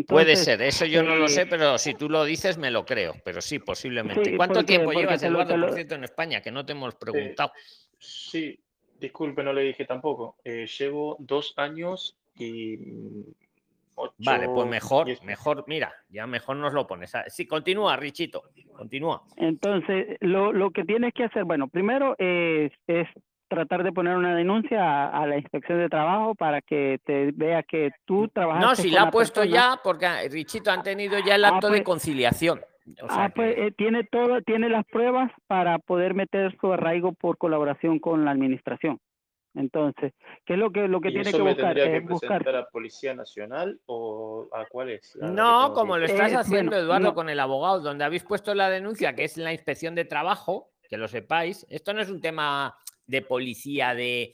Puede 0.08 0.36
ser, 0.38 0.62
eso 0.62 0.86
yo 0.86 1.04
no 1.04 1.16
lo 1.16 1.26
eh, 1.26 1.30
sé, 1.30 1.46
pero 1.46 1.78
si 1.78 1.94
tú 1.94 2.10
lo 2.10 2.24
dices 2.24 2.58
me 2.58 2.72
lo 2.72 2.86
creo, 2.86 3.16
pero 3.26 3.42
sí, 3.42 3.60
posiblemente. 3.60 4.26
Sí, 4.32 4.38
¿Cuánto 4.38 4.56
porque- 4.56 4.68
tiempo 4.68 4.86
porque 4.86 5.00
llevas, 5.02 5.22
lo- 5.22 5.28
Eduardo, 5.30 5.54
te 5.54 5.60
por 5.60 5.70
lo- 5.70 5.74
cierto, 5.76 5.96
en 5.96 6.04
España? 6.06 6.42
Que 6.42 6.52
no 6.52 6.66
te 6.66 6.72
hemos 6.72 6.96
preguntado. 6.96 7.52
Sí, 8.00 8.60
disculpe, 9.04 9.44
no 9.44 9.54
le 9.54 9.62
dije 9.62 9.86
tampoco. 9.86 10.38
Eh, 10.44 10.66
llevo 10.80 11.16
dos 11.20 11.54
años 11.58 12.18
y 12.36 12.78
mm, 12.78 13.22
ocho, 13.96 14.14
Vale, 14.18 14.50
pues 14.50 14.68
mejor, 14.68 15.08
diez- 15.08 15.22
mejor, 15.24 15.64
mira, 15.68 15.94
ya 16.10 16.26
mejor 16.26 16.56
nos 16.58 16.74
lo 16.74 16.88
pones. 16.88 17.14
Ah, 17.16 17.26
Sí, 17.28 17.46
continúa, 17.46 17.96
Richito, 17.98 18.44
continúa. 18.76 19.22
Entonces, 19.38 20.18
lo, 20.22 20.52
lo 20.52 20.72
que 20.72 20.84
tienes 20.84 21.14
que 21.14 21.26
hacer, 21.26 21.44
bueno, 21.44 21.68
primero 21.68 22.16
es, 22.18 22.72
es 22.88 23.08
tratar 23.48 23.84
de 23.84 23.92
poner 23.92 24.16
una 24.18 24.36
denuncia 24.36 24.82
a, 24.82 25.22
a 25.22 25.28
la 25.28 25.38
inspección 25.38 25.78
de 25.78 25.88
trabajo 25.90 26.34
para 26.34 26.62
que 26.62 27.00
te 27.06 27.32
vea 27.34 27.62
que 27.62 27.92
tú 28.06 28.28
trabajaste 28.30 28.66
No, 28.68 28.76
si 28.76 28.90
la 28.90 29.04
ha 29.04 29.12
puesto 29.12 29.42
persona. 29.42 29.76
ya, 29.76 29.80
porque 29.84 30.08
Richito 30.30 30.72
han 30.72 30.82
tenido 30.82 31.20
ya 31.20 31.36
el 31.36 31.46
Ah, 31.46 31.50
acto 31.50 31.68
de 31.68 31.74
pues- 31.74 31.84
conciliación. 31.84 32.62
O 33.02 33.08
sea 33.08 33.26
ah, 33.26 33.30
pues 33.34 33.56
eh, 33.58 33.72
tiene 33.78 34.04
todo, 34.04 34.42
tiene 34.42 34.70
las 34.70 34.86
pruebas 34.86 35.32
para 35.48 35.80
poder 35.80 36.14
meter 36.14 36.56
su 36.60 36.72
arraigo 36.74 37.14
por 37.14 37.38
colaboración 37.38 38.00
con 38.00 38.26
la 38.26 38.32
administración. 38.32 39.00
Entonces, 39.56 40.14
¿qué 40.46 40.54
es 40.54 40.60
lo 40.60 40.72
que 40.72 40.88
lo 40.88 41.00
que 41.00 41.10
¿Y 41.10 41.14
tiene 41.14 41.30
eso 41.30 41.38
que 41.38 41.44
me 41.44 41.50
buscar? 41.52 41.76
tendría 41.76 41.92
que 41.92 41.98
Eh, 41.98 42.10
buscar 42.10 42.40
presentar 42.44 42.56
a 42.64 42.70
Policía 42.70 43.14
Nacional 43.14 43.80
o 43.86 44.50
a 44.52 44.66
cuál 44.66 44.90
es? 44.90 45.16
No, 45.22 45.74
como 45.74 45.98
lo 45.98 46.06
estás 46.06 46.32
Eh, 46.32 46.36
haciendo, 46.38 46.72
bueno, 46.72 46.84
Eduardo, 46.84 47.08
no. 47.10 47.14
con 47.14 47.30
el 47.30 47.40
abogado, 47.40 47.80
donde 47.80 48.04
habéis 48.04 48.24
puesto 48.24 48.54
la 48.56 48.70
denuncia, 48.70 49.14
que 49.14 49.24
es 49.26 49.38
la 49.38 49.54
inspección 49.54 49.94
de 49.96 50.06
trabajo, 50.06 50.72
que 50.90 50.98
lo 50.98 51.08
sepáis. 51.08 51.66
Esto 51.70 51.94
no 51.94 52.02
es 52.02 52.10
un 52.10 52.20
tema 52.20 52.76
de 53.06 53.22
policía, 53.22 53.94
de 53.94 54.34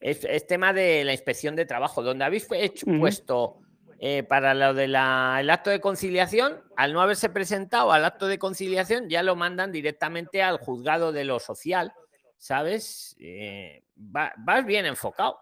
es, 0.00 0.24
es 0.24 0.46
tema 0.46 0.72
de 0.72 1.04
la 1.04 1.12
inspección 1.12 1.54
de 1.56 1.66
trabajo, 1.66 2.02
donde 2.02 2.24
habéis 2.24 2.48
hecho- 2.52 2.86
puesto 2.98 3.58
eh, 3.98 4.22
para 4.22 4.54
lo 4.54 4.74
del 4.74 4.94
acto 4.96 5.70
de 5.70 5.80
conciliación, 5.80 6.60
al 6.76 6.92
no 6.92 7.00
haberse 7.00 7.28
presentado 7.30 7.92
al 7.92 8.04
acto 8.04 8.26
de 8.26 8.38
conciliación, 8.38 9.08
ya 9.08 9.22
lo 9.22 9.36
mandan 9.36 9.72
directamente 9.72 10.42
al 10.42 10.58
juzgado 10.58 11.12
de 11.12 11.24
lo 11.24 11.38
social, 11.40 11.92
¿sabes? 12.38 13.16
Eh, 13.20 13.82
va- 13.96 14.32
vas 14.38 14.64
bien 14.66 14.86
enfocado. 14.86 15.38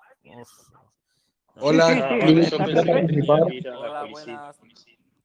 Hola, 1.56 1.86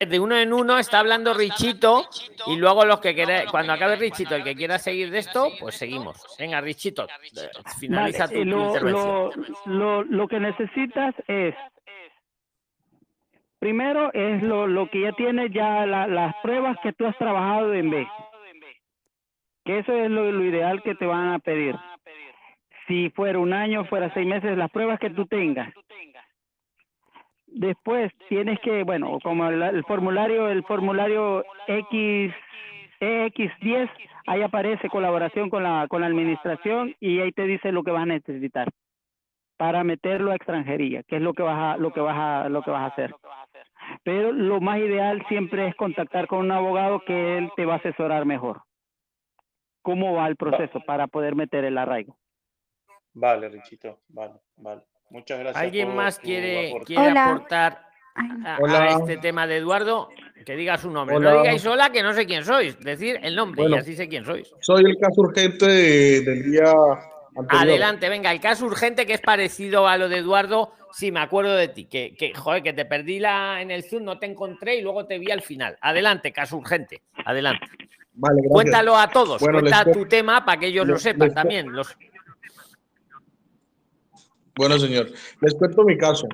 de 0.00 0.20
uno 0.20 0.36
en 0.36 0.52
uno 0.52 0.78
está 0.78 1.00
hablando 1.00 1.34
Richito 1.34 2.08
y 2.46 2.56
luego 2.56 2.84
los 2.84 3.00
que 3.00 3.14
queráis, 3.16 3.50
cuando 3.50 3.72
acabe 3.72 3.96
Richito, 3.96 4.36
el 4.36 4.44
que 4.44 4.54
quiera 4.54 4.78
seguir 4.78 5.10
de 5.10 5.18
esto, 5.18 5.48
pues 5.58 5.74
seguimos. 5.76 6.24
Venga, 6.38 6.60
Richito, 6.60 7.04
eh, 7.04 7.50
finaliza 7.80 8.26
Vale, 8.26 8.34
tu, 8.34 8.40
intervención. 8.58 8.92
lo, 8.92 9.30
lo, 9.66 10.04
lo 10.04 10.28
que 10.28 10.38
necesitas 10.38 11.14
es, 11.26 11.54
primero 13.58 14.12
es 14.12 14.42
lo, 14.42 14.66
lo 14.66 14.88
que 14.88 15.00
ya 15.02 15.12
tienes 15.12 15.50
ya 15.52 15.86
la- 15.86 16.06
las 16.06 16.34
pruebas 16.42 16.76
que 16.82 16.92
tú 16.92 17.06
has 17.06 17.16
trabajado 17.18 17.74
en 17.74 17.90
B. 17.90 18.06
Que 19.64 19.78
eso 19.78 19.92
es 19.92 20.10
lo, 20.10 20.30
lo 20.32 20.44
ideal 20.44 20.82
que 20.82 20.94
te 20.94 21.06
van 21.06 21.28
a 21.34 21.38
pedir. 21.38 21.76
Si 22.86 23.10
fuera 23.10 23.38
un 23.38 23.52
año, 23.52 23.84
fuera 23.84 24.12
seis 24.14 24.26
meses, 24.26 24.56
las 24.56 24.70
pruebas 24.70 24.98
que 24.98 25.10
tú 25.10 25.26
tengas. 25.26 25.72
Después 27.46 28.12
tienes 28.28 28.58
que, 28.60 28.82
bueno, 28.84 29.18
como 29.22 29.48
el, 29.48 29.84
formulario, 29.84 30.48
el 30.48 30.62
formulario 30.64 31.44
X, 31.66 32.32
EX10, 33.00 33.90
ahí 34.26 34.42
aparece 34.42 34.88
colaboración 34.88 35.50
con 35.50 35.62
la, 35.62 35.86
con 35.88 36.00
la 36.00 36.06
administración 36.06 36.94
y 37.00 37.20
ahí 37.20 37.32
te 37.32 37.44
dice 37.44 37.72
lo 37.72 37.82
que 37.82 37.90
vas 37.90 38.02
a 38.02 38.06
necesitar 38.06 38.68
para 39.58 39.84
meterlo 39.84 40.30
a 40.30 40.36
extranjería, 40.36 41.02
que 41.02 41.16
es 41.16 41.22
lo 41.22 41.34
que 41.34 41.42
vas 41.42 41.74
a, 41.74 41.76
lo 41.76 41.92
que 41.92 42.00
vas 42.00 42.16
a, 42.16 42.48
lo 42.48 42.62
que 42.62 42.70
vas 42.70 42.82
a 42.82 42.86
hacer. 42.94 43.14
Pero 44.04 44.32
lo 44.32 44.60
más 44.60 44.78
ideal 44.78 45.22
siempre 45.28 45.68
es 45.68 45.74
contactar 45.74 46.28
con 46.28 46.38
un 46.38 46.52
abogado 46.52 47.02
que 47.04 47.36
él 47.38 47.50
te 47.56 47.66
va 47.66 47.74
a 47.74 47.78
asesorar 47.78 48.24
mejor. 48.24 48.62
¿Cómo 49.82 50.14
va 50.14 50.28
el 50.28 50.36
proceso 50.36 50.80
para 50.86 51.08
poder 51.08 51.34
meter 51.34 51.64
el 51.64 51.76
arraigo? 51.76 52.16
Vale, 53.14 53.48
Richito, 53.48 53.98
vale, 54.08 54.34
vale. 54.56 54.82
Muchas 55.10 55.38
gracias. 55.40 55.62
¿Alguien 55.62 55.94
más 55.94 56.18
quiere, 56.20 56.72
quiere 56.84 57.10
Hola. 57.10 57.30
aportar 57.30 57.78
a, 58.44 58.86
este 59.00 59.16
tema 59.16 59.46
de 59.46 59.56
Eduardo? 59.56 60.08
Que 60.46 60.54
diga 60.54 60.76
su 60.78 60.90
nombre. 60.90 61.16
Hola. 61.16 61.32
No 61.32 61.42
digáis 61.42 61.66
hola, 61.66 61.90
que 61.90 62.02
no 62.02 62.12
sé 62.12 62.26
quién 62.26 62.44
sois. 62.44 62.78
Decir 62.78 63.18
el 63.22 63.34
nombre 63.34 63.62
Bueno. 63.62 63.76
y 63.76 63.78
así 63.80 63.96
sé 63.96 64.08
quién 64.08 64.24
sois. 64.24 64.54
Soy 64.60 64.84
el 64.84 64.96
caso 64.98 65.22
urgente 65.22 65.66
de- 65.66 66.20
del 66.20 66.52
día. 66.52 66.72
Adelante, 67.48 68.08
venga, 68.08 68.32
el 68.32 68.40
caso 68.40 68.66
urgente 68.66 69.06
que 69.06 69.14
es 69.14 69.20
parecido 69.20 69.86
a 69.86 69.96
lo 69.96 70.08
de 70.08 70.18
Eduardo, 70.18 70.72
sí, 70.92 71.12
me 71.12 71.20
acuerdo 71.20 71.54
de 71.54 71.68
ti, 71.68 71.84
que, 71.84 72.14
que 72.14 72.34
joder, 72.34 72.62
que 72.62 72.72
te 72.72 72.84
perdí 72.84 73.20
la, 73.20 73.62
en 73.62 73.70
el 73.70 73.84
Zoom, 73.84 74.04
no 74.04 74.18
te 74.18 74.26
encontré 74.26 74.76
y 74.76 74.82
luego 74.82 75.06
te 75.06 75.18
vi 75.18 75.30
al 75.30 75.42
final. 75.42 75.76
Adelante, 75.80 76.32
caso 76.32 76.56
urgente, 76.56 77.02
adelante. 77.24 77.66
Vale. 78.14 78.42
Cuéntalo 78.48 78.96
a 78.96 79.08
todos, 79.08 79.40
Bueno, 79.40 79.60
cuenta 79.60 79.84
tu 79.92 80.06
tema 80.06 80.44
para 80.44 80.58
que 80.58 80.66
ellos 80.66 80.86
lo 80.86 80.98
sepan 80.98 81.28
les 81.28 81.34
también. 81.34 81.72
Los... 81.72 81.96
Bueno, 84.56 84.76
señor, 84.76 85.12
les 85.40 85.54
cuento 85.54 85.84
mi 85.84 85.96
caso. 85.96 86.26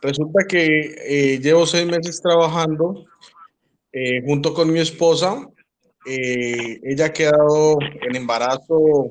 Resulta 0.00 0.44
que 0.48 0.64
eh, 0.64 1.38
llevo 1.38 1.66
seis 1.66 1.86
meses 1.86 2.22
trabajando 2.22 3.04
eh, 3.92 4.22
junto 4.24 4.54
con 4.54 4.72
mi 4.72 4.78
esposa. 4.78 5.46
Eh, 6.06 6.80
ella 6.82 7.06
ha 7.06 7.12
quedado 7.12 7.76
en 7.82 8.16
embarazo 8.16 9.10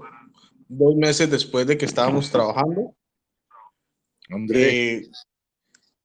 dos 0.67 0.95
meses 0.95 1.29
después 1.29 1.67
de 1.67 1.77
que 1.77 1.85
estábamos 1.85 2.31
trabajando. 2.31 2.95
Eh, 4.53 5.09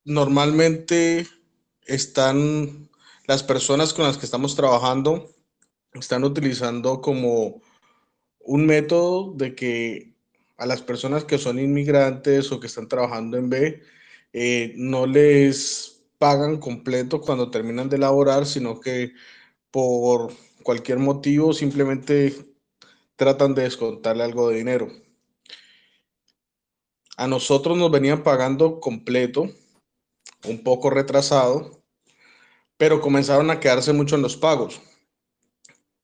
normalmente 0.05 1.27
están 1.87 2.89
las 3.27 3.43
personas 3.43 3.93
con 3.93 4.05
las 4.05 4.19
que 4.19 4.27
estamos 4.27 4.55
trabajando 4.55 5.33
están 5.95 6.25
utilizando 6.25 7.01
como 7.01 7.61
un 8.41 8.67
método 8.67 9.35
de 9.35 9.55
que 9.55 10.15
a 10.57 10.67
las 10.67 10.83
personas 10.83 11.25
que 11.25 11.39
son 11.39 11.59
inmigrantes 11.59 12.51
o 12.53 12.61
que 12.61 12.67
están 12.67 12.89
trabajando 12.89 13.37
en 13.37 13.51
B 13.51 13.83
eh, 14.33 14.73
no 14.77 15.07
les 15.07 16.05
pagan 16.19 16.59
completo 16.59 17.21
cuando 17.21 17.51
terminan 17.51 17.89
de 17.89 17.99
laborar, 17.99 18.47
sino 18.47 18.81
que 18.81 19.13
por 19.71 20.33
cualquier 20.63 20.99
motivo 20.99 21.53
simplemente 21.53 22.52
tratan 23.23 23.55
de 23.55 23.63
descontarle 23.63 24.25
algo 24.25 24.49
de 24.49 24.57
dinero. 24.57 24.89
A 27.17 27.29
nosotros 27.29 27.79
nos 27.79 27.89
venían 27.89 28.25
pagando 28.25 28.81
completo, 28.81 29.49
un 30.45 30.65
poco 30.65 30.91
retrasado, 30.91 31.85
pero 32.77 33.01
comenzaron 33.01 33.49
a 33.53 33.61
quedarse 33.61 33.93
mucho 33.93 34.17
en 34.17 34.23
los 34.23 34.37
pagos. 34.37 34.83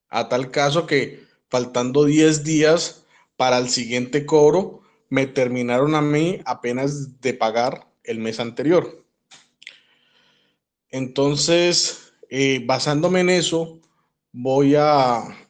A 0.09 0.29
tal 0.29 0.53
caso 0.53 0.87
que 0.87 1.27
faltando 1.49 2.05
10 2.05 2.45
días 2.45 3.05
para 3.37 3.59
el 3.59 3.69
siguiente 3.69 4.25
cobro, 4.25 4.83
me 5.09 5.27
terminaron 5.27 5.97
a 5.97 6.01
mí 6.01 6.41
apenas 6.45 7.21
de 7.21 7.35
pagar 7.35 7.91
el 8.05 8.21
mes 8.21 8.39
anterior. 8.39 9.05
Entonces, 10.89 12.13
eh, 12.31 12.63
basándome 12.65 13.21
en 13.21 13.31
eso, 13.31 13.81
voy 14.31 14.77
a, 14.77 15.48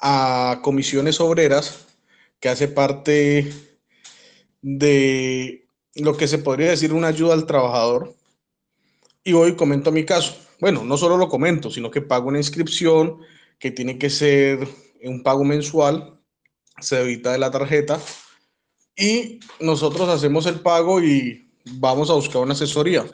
a 0.00 0.60
comisiones 0.62 1.20
obreras, 1.20 1.86
que 2.38 2.48
hace 2.48 2.68
parte 2.68 3.52
de 4.62 5.66
lo 5.96 6.16
que 6.16 6.28
se 6.28 6.38
podría 6.38 6.70
decir 6.70 6.92
una 6.92 7.08
ayuda 7.08 7.34
al 7.34 7.46
trabajador, 7.46 8.14
y 9.22 9.32
voy 9.32 9.50
y 9.50 9.56
comento 9.56 9.92
mi 9.92 10.04
caso. 10.04 10.36
Bueno, 10.60 10.84
no 10.84 10.96
solo 10.96 11.16
lo 11.16 11.28
comento, 11.28 11.70
sino 11.70 11.90
que 11.90 12.00
pago 12.00 12.28
una 12.28 12.38
inscripción 12.38 13.18
que 13.58 13.70
tiene 13.70 13.98
que 13.98 14.08
ser 14.10 14.66
un 15.02 15.22
pago 15.22 15.44
mensual, 15.44 16.18
se 16.80 16.96
debita 16.96 17.32
de 17.32 17.38
la 17.38 17.50
tarjeta, 17.50 18.00
y 18.96 19.40
nosotros 19.60 20.08
hacemos 20.08 20.46
el 20.46 20.60
pago 20.60 21.02
y 21.02 21.50
vamos 21.64 22.10
a 22.10 22.14
buscar 22.14 22.42
una 22.42 22.52
asesoría. 22.52 23.04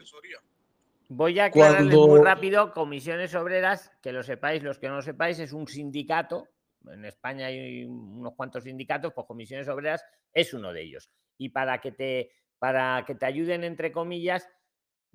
Voy 1.09 1.38
a 1.38 1.46
aclararles 1.46 1.94
muy 1.94 2.07
Cuando- 2.09 2.25
rápido, 2.25 2.72
comisiones 2.72 3.35
obreras, 3.37 3.92
que 4.03 4.12
lo 4.12 4.25
sepáis, 4.25 4.62
los 4.64 4.79
que 4.79 4.88
no 4.88 4.96
lo 4.96 5.03
sepáis, 5.03 5.38
es 5.38 5.53
un 5.53 5.68
sindicato. 5.68 6.49
En 6.92 7.05
España 7.05 7.46
hay 7.46 7.85
unos 7.85 8.35
cuantos 8.35 8.64
sindicatos, 8.64 9.12
pues 9.14 9.27
comisiones 9.27 9.68
obreras 9.68 10.03
es 10.33 10.53
uno 10.55 10.72
de 10.72 10.83
ellos. 10.83 11.11
Y 11.38 11.48
para 11.50 11.81
que 11.81 11.92
te, 11.92 12.31
para 12.58 13.04
que 13.06 13.15
te 13.15 13.27
ayuden, 13.27 13.65
entre 13.65 13.92
comillas, 13.92 14.48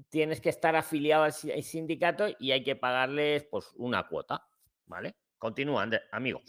tienes 0.09 0.41
que 0.41 0.49
estar 0.49 0.75
afiliado 0.75 1.23
al 1.23 1.33
si- 1.33 1.51
al 1.51 1.63
sindicato 1.63 2.25
y 2.39 2.51
hay 2.51 2.63
que 2.63 2.75
pagarles 2.75 3.43
pues 3.49 3.65
una 3.75 4.07
cuota. 4.07 4.45
¿Vale? 4.85 5.15
Continúa, 5.37 5.87
amigo. 6.11 6.41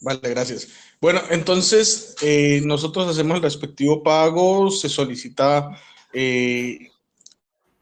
Vale, 0.00 0.20
gracias. 0.22 0.68
Bueno, 1.00 1.20
entonces 1.30 2.14
eh, 2.22 2.60
nosotros 2.64 3.08
hacemos 3.08 3.36
el 3.38 3.42
respectivo 3.42 4.02
pago, 4.02 4.70
se 4.70 4.88
solicita 4.88 5.70
eh, 6.12 6.90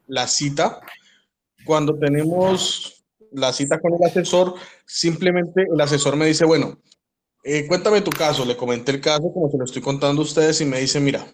la 0.07 0.27
cita. 0.27 0.79
Cuando 1.65 1.97
tenemos 1.97 3.02
la 3.33 3.53
cita 3.53 3.79
con 3.79 3.93
el 3.93 4.03
asesor, 4.03 4.55
simplemente 4.85 5.65
el 5.71 5.79
asesor 5.79 6.15
me 6.15 6.25
dice, 6.25 6.45
bueno, 6.45 6.77
eh, 7.43 7.67
cuéntame 7.67 8.01
tu 8.01 8.11
caso. 8.11 8.45
Le 8.45 8.55
comenté 8.55 8.91
el 8.91 9.01
caso 9.01 9.31
como 9.33 9.49
se 9.49 9.57
lo 9.57 9.65
estoy 9.65 9.81
contando 9.81 10.21
a 10.21 10.25
ustedes 10.25 10.61
y 10.61 10.65
me 10.65 10.79
dice, 10.79 10.99
mira, 10.99 11.25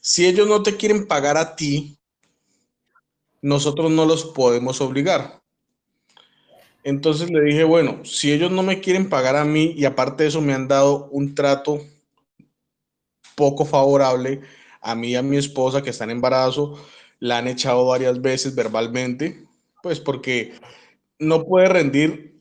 si 0.00 0.26
ellos 0.26 0.48
no 0.48 0.62
te 0.62 0.76
quieren 0.76 1.06
pagar 1.06 1.36
a 1.36 1.56
ti, 1.56 1.98
nosotros 3.42 3.90
no 3.90 4.06
los 4.06 4.24
podemos 4.24 4.80
obligar. 4.80 5.42
Entonces 6.84 7.30
le 7.30 7.42
dije, 7.42 7.64
bueno, 7.64 8.04
si 8.04 8.32
ellos 8.32 8.50
no 8.50 8.62
me 8.62 8.80
quieren 8.80 9.08
pagar 9.08 9.36
a 9.36 9.44
mí 9.44 9.74
y 9.76 9.84
aparte 9.84 10.22
de 10.22 10.28
eso 10.28 10.40
me 10.40 10.54
han 10.54 10.68
dado 10.68 11.08
un 11.10 11.34
trato 11.34 11.80
poco 13.34 13.64
favorable 13.64 14.40
a 14.80 14.94
mí 14.94 15.08
y 15.08 15.16
a 15.16 15.22
mi 15.22 15.36
esposa 15.36 15.82
que 15.82 15.90
está 15.90 16.04
en 16.04 16.10
embarazo, 16.10 16.78
la 17.18 17.38
han 17.38 17.48
echado 17.48 17.86
varias 17.86 18.22
veces 18.22 18.54
verbalmente, 18.54 19.46
pues 19.82 20.00
porque 20.00 20.54
no 21.18 21.44
puede 21.44 21.68
rendir 21.68 22.40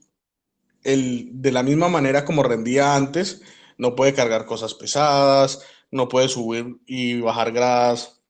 el, 0.84 1.30
de 1.34 1.52
la 1.52 1.64
misma 1.64 1.90
manera 1.90 2.26
como 2.26 2.44
rendía 2.44 2.96
antes, 2.96 3.42
no 3.78 3.96
puede 3.96 4.14
cargar 4.14 4.46
cosas 4.46 4.74
pesadas, 4.74 5.62
no 5.92 6.08
puede 6.08 6.28
subir 6.28 6.78
y 6.86 7.20
bajar 7.22 7.52
gradas 7.52 8.22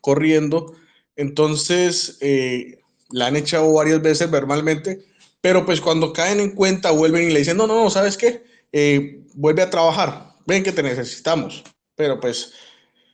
corriendo. 0.00 0.74
Entonces, 1.16 2.18
eh, 2.20 2.78
la 3.10 3.26
han 3.26 3.36
echado 3.36 3.72
varias 3.72 4.00
veces 4.00 4.30
verbalmente, 4.30 5.04
pero 5.40 5.66
pues 5.66 5.80
cuando 5.80 6.12
caen 6.12 6.40
en 6.40 6.54
cuenta 6.54 6.90
vuelven 6.90 7.28
y 7.28 7.32
le 7.32 7.40
dicen, 7.40 7.56
no, 7.56 7.66
no, 7.66 7.84
no, 7.84 7.90
¿sabes 7.90 8.16
qué? 8.16 8.44
Eh, 8.72 9.24
vuelve 9.34 9.62
a 9.62 9.70
trabajar, 9.70 10.34
ven 10.46 10.62
que 10.62 10.72
te 10.72 10.82
necesitamos, 10.82 11.62
pero 11.94 12.18
pues 12.20 12.54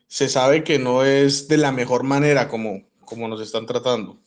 se 0.07 0.29
sabe 0.29 0.65
que 0.65 0.79
no 0.79 1.05
es 1.05 1.49
de 1.49 1.57
la 1.57 1.73
mejor 1.73 2.05
manera 2.05 2.49
como, 2.49 2.89
como 3.05 3.29
nos 3.29 3.41
están 3.41 3.67
tratando. 3.67 4.19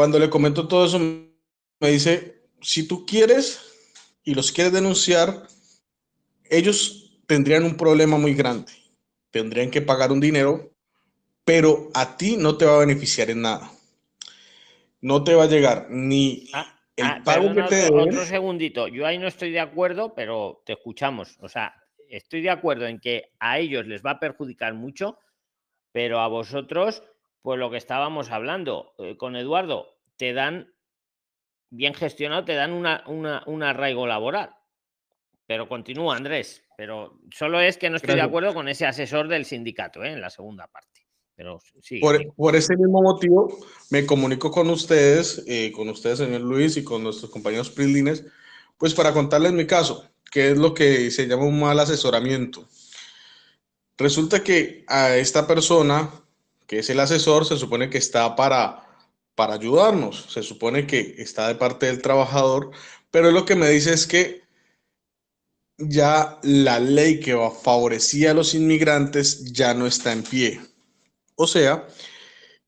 Cuando 0.00 0.18
le 0.18 0.30
comento 0.30 0.66
todo 0.66 0.86
eso, 0.86 0.98
me 0.98 1.90
dice, 1.90 2.46
si 2.62 2.88
tú 2.88 3.04
quieres 3.04 3.60
y 4.24 4.32
los 4.32 4.50
quieres 4.50 4.72
denunciar, 4.72 5.46
ellos 6.48 7.20
tendrían 7.26 7.64
un 7.64 7.76
problema 7.76 8.16
muy 8.16 8.32
grande. 8.32 8.72
Tendrían 9.30 9.70
que 9.70 9.82
pagar 9.82 10.10
un 10.10 10.18
dinero, 10.18 10.72
pero 11.44 11.90
a 11.92 12.16
ti 12.16 12.38
no 12.38 12.56
te 12.56 12.64
va 12.64 12.76
a 12.76 12.86
beneficiar 12.86 13.28
en 13.28 13.42
nada. 13.42 13.70
No 15.02 15.22
te 15.22 15.34
va 15.34 15.42
a 15.42 15.48
llegar 15.48 15.88
ni 15.90 16.48
Ah, 16.54 16.80
el 16.96 17.06
ah, 17.06 17.20
pago 17.22 17.48
que 17.48 17.62
perdona 17.62 17.68
te 17.68 17.84
otro, 17.84 17.98
den. 17.98 18.08
otro 18.08 18.24
segundito. 18.24 18.88
Yo 18.88 19.06
ahí 19.06 19.18
no 19.18 19.26
estoy 19.26 19.50
de 19.50 19.60
acuerdo, 19.60 20.14
pero 20.14 20.62
te 20.64 20.72
escuchamos. 20.72 21.36
O 21.40 21.48
sea, 21.50 21.74
estoy 22.08 22.40
de 22.40 22.48
acuerdo 22.48 22.86
en 22.86 23.00
que 23.00 23.34
a 23.38 23.58
ellos 23.58 23.86
les 23.86 24.02
va 24.02 24.12
a 24.12 24.18
perjudicar 24.18 24.72
mucho, 24.72 25.18
pero 25.92 26.20
a 26.20 26.28
vosotros, 26.28 27.02
pues 27.42 27.58
lo 27.58 27.70
que 27.70 27.76
estábamos 27.76 28.30
hablando 28.30 28.92
eh, 28.98 29.16
con 29.16 29.36
Eduardo, 29.36 29.98
te 30.16 30.32
dan, 30.32 30.72
bien 31.70 31.94
gestionado, 31.94 32.44
te 32.44 32.54
dan 32.54 32.72
una, 32.72 33.04
una- 33.06 33.42
un 33.46 33.62
arraigo 33.62 34.06
laboral. 34.06 34.50
Pero 35.46 35.68
continúa, 35.68 36.16
Andrés. 36.16 36.62
Pero 36.76 37.18
solo 37.34 37.60
es 37.60 37.76
que 37.76 37.90
no 37.90 37.96
estoy 37.96 38.14
de 38.14 38.22
acuerdo 38.22 38.54
con 38.54 38.68
ese 38.68 38.86
asesor 38.86 39.28
del 39.28 39.44
sindicato, 39.44 40.02
¿eh? 40.04 40.12
en 40.12 40.20
la 40.20 40.30
segunda 40.30 40.66
parte. 40.68 41.06
Pero 41.34 41.58
sí. 41.82 41.98
Por, 42.00 42.34
por 42.34 42.54
ese 42.56 42.76
mismo 42.76 43.02
motivo, 43.02 43.58
me 43.90 44.04
comunico 44.06 44.50
con 44.50 44.68
ustedes, 44.70 45.42
eh, 45.46 45.72
con 45.72 45.88
ustedes, 45.88 46.18
señor 46.18 46.42
Luis, 46.42 46.76
y 46.76 46.84
con 46.84 47.02
nuestros 47.02 47.30
compañeros 47.30 47.70
PRIXLINES, 47.70 48.26
pues 48.78 48.94
para 48.94 49.12
contarles 49.12 49.52
mi 49.52 49.66
caso, 49.66 50.08
que 50.30 50.50
es 50.50 50.58
lo 50.58 50.72
que 50.74 51.10
se 51.10 51.26
llama 51.26 51.44
un 51.44 51.58
mal 51.60 51.80
asesoramiento. 51.80 52.68
Resulta 53.98 54.42
que 54.42 54.84
a 54.88 55.16
esta 55.16 55.46
persona, 55.46 56.10
que 56.70 56.78
es 56.78 56.88
el 56.88 57.00
asesor, 57.00 57.44
se 57.44 57.56
supone 57.56 57.90
que 57.90 57.98
está 57.98 58.36
para, 58.36 58.86
para 59.34 59.54
ayudarnos, 59.54 60.26
se 60.32 60.44
supone 60.44 60.86
que 60.86 61.16
está 61.18 61.48
de 61.48 61.56
parte 61.56 61.86
del 61.86 62.00
trabajador, 62.00 62.70
pero 63.10 63.32
lo 63.32 63.44
que 63.44 63.56
me 63.56 63.68
dice 63.68 63.92
es 63.92 64.06
que 64.06 64.42
ya 65.78 66.38
la 66.44 66.78
ley 66.78 67.18
que 67.18 67.36
favorecía 67.64 68.30
a 68.30 68.34
los 68.34 68.54
inmigrantes 68.54 69.52
ya 69.52 69.74
no 69.74 69.88
está 69.88 70.12
en 70.12 70.22
pie. 70.22 70.60
O 71.34 71.48
sea, 71.48 71.88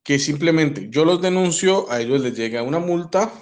que 0.02 0.18
simplemente 0.18 0.88
yo 0.90 1.04
los 1.04 1.22
denuncio, 1.22 1.88
a 1.88 2.00
ellos 2.00 2.22
les 2.22 2.36
llega 2.36 2.64
una 2.64 2.80
multa, 2.80 3.32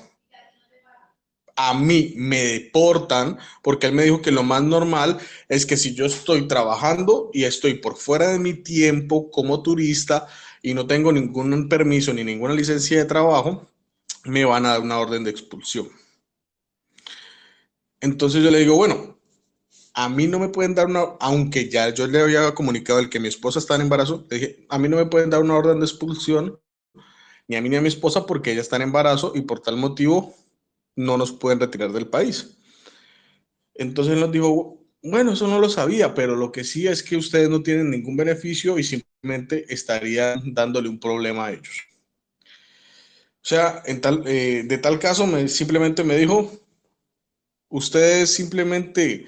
a 1.57 1.73
mí 1.73 2.13
me 2.17 2.45
deportan, 2.45 3.39
porque 3.63 3.87
él 3.87 3.95
me 3.95 4.05
dijo 4.05 4.21
que 4.21 4.31
lo 4.31 4.43
más 4.43 4.63
normal 4.63 5.19
es 5.49 5.65
que 5.65 5.79
si 5.79 5.95
yo 5.95 6.05
estoy 6.05 6.47
trabajando 6.49 7.31
y 7.33 7.45
estoy 7.45 7.75
por 7.75 7.97
fuera 7.97 8.29
de 8.29 8.39
mi 8.39 8.53
tiempo 8.53 9.31
como 9.31 9.63
turista 9.63 10.29
y 10.63 10.75
no 10.75 10.87
tengo 10.87 11.13
ningún 11.13 11.69
permiso 11.69 12.13
ni 12.13 12.25
ninguna 12.25 12.55
licencia 12.55 12.99
de 12.99 13.05
trabajo, 13.05 13.69
me 14.25 14.45
van 14.45 14.67
a 14.67 14.71
dar 14.71 14.81
una 14.81 14.99
orden 14.99 15.25
de 15.25 15.31
expulsión. 15.31 15.89
Entonces 18.01 18.43
yo 18.43 18.51
le 18.51 18.61
digo, 18.61 18.77
bueno, 18.77 19.19
a 19.95 20.09
mí 20.09 20.27
no 20.27 20.39
me 20.39 20.49
pueden 20.49 20.75
dar 20.75 20.87
una, 20.87 21.01
aunque 21.21 21.69
ya 21.69 21.91
yo 21.91 22.07
le 22.07 22.21
había 22.21 22.55
comunicado 22.55 22.99
el 22.99 23.11
que 23.11 23.21
mi 23.21 23.29
esposa 23.29 23.59
está 23.59 23.75
en 23.75 23.83
embarazo, 23.83 24.27
le 24.31 24.39
dije, 24.39 24.67
a 24.69 24.79
mí 24.79 24.89
no 24.89 24.97
me 24.97 25.07
pueden 25.07 25.31
dar 25.31 25.43
una 25.43 25.57
orden 25.57 25.81
de 25.81 25.87
expulsión, 25.87 26.59
ni 27.49 27.57
a 27.57 27.63
mí 27.63 27.69
ni 27.69 27.77
a 27.77 27.81
mi 27.81 27.89
esposa, 27.89 28.27
porque 28.27 28.53
ella 28.53 28.61
está 28.61 28.77
en 28.77 28.83
embarazo 28.83 29.33
y 29.35 29.43
por 29.43 29.61
tal 29.61 29.77
motivo 29.77 30.35
no 30.97 31.17
nos 31.17 31.33
pueden 31.33 31.61
retirar 31.61 31.93
del 31.93 32.09
país. 32.09 32.57
Entonces 33.75 34.19
nos 34.19 34.31
dijo, 34.31 34.80
bueno, 35.03 35.33
eso 35.33 35.49
no 35.49 35.59
lo 35.59 35.69
sabía, 35.69 36.15
pero 36.15 36.37
lo 36.37 36.53
que 36.53 36.65
sí 36.65 36.87
es 36.87 37.03
que 37.03 37.17
ustedes 37.17 37.49
no 37.49 37.63
tienen 37.63 37.91
ningún 37.91 38.17
beneficio 38.17 38.79
y 38.79 38.85
simplemente 38.85 39.65
estarían 39.73 40.55
dándole 40.55 40.89
un 40.89 41.01
problema 41.01 41.47
a 41.47 41.53
ellos. 41.53 41.81
O 43.43 43.47
sea, 43.47 43.83
en 43.87 44.01
tal, 44.01 44.23
eh, 44.27 44.65
de 44.67 44.79
tal 44.79 44.99
caso, 44.99 45.27
me, 45.27 45.49
simplemente 45.49 46.05
me 46.05 46.17
dijo, 46.17 46.53
ustedes 47.71 48.35
simplemente 48.35 49.25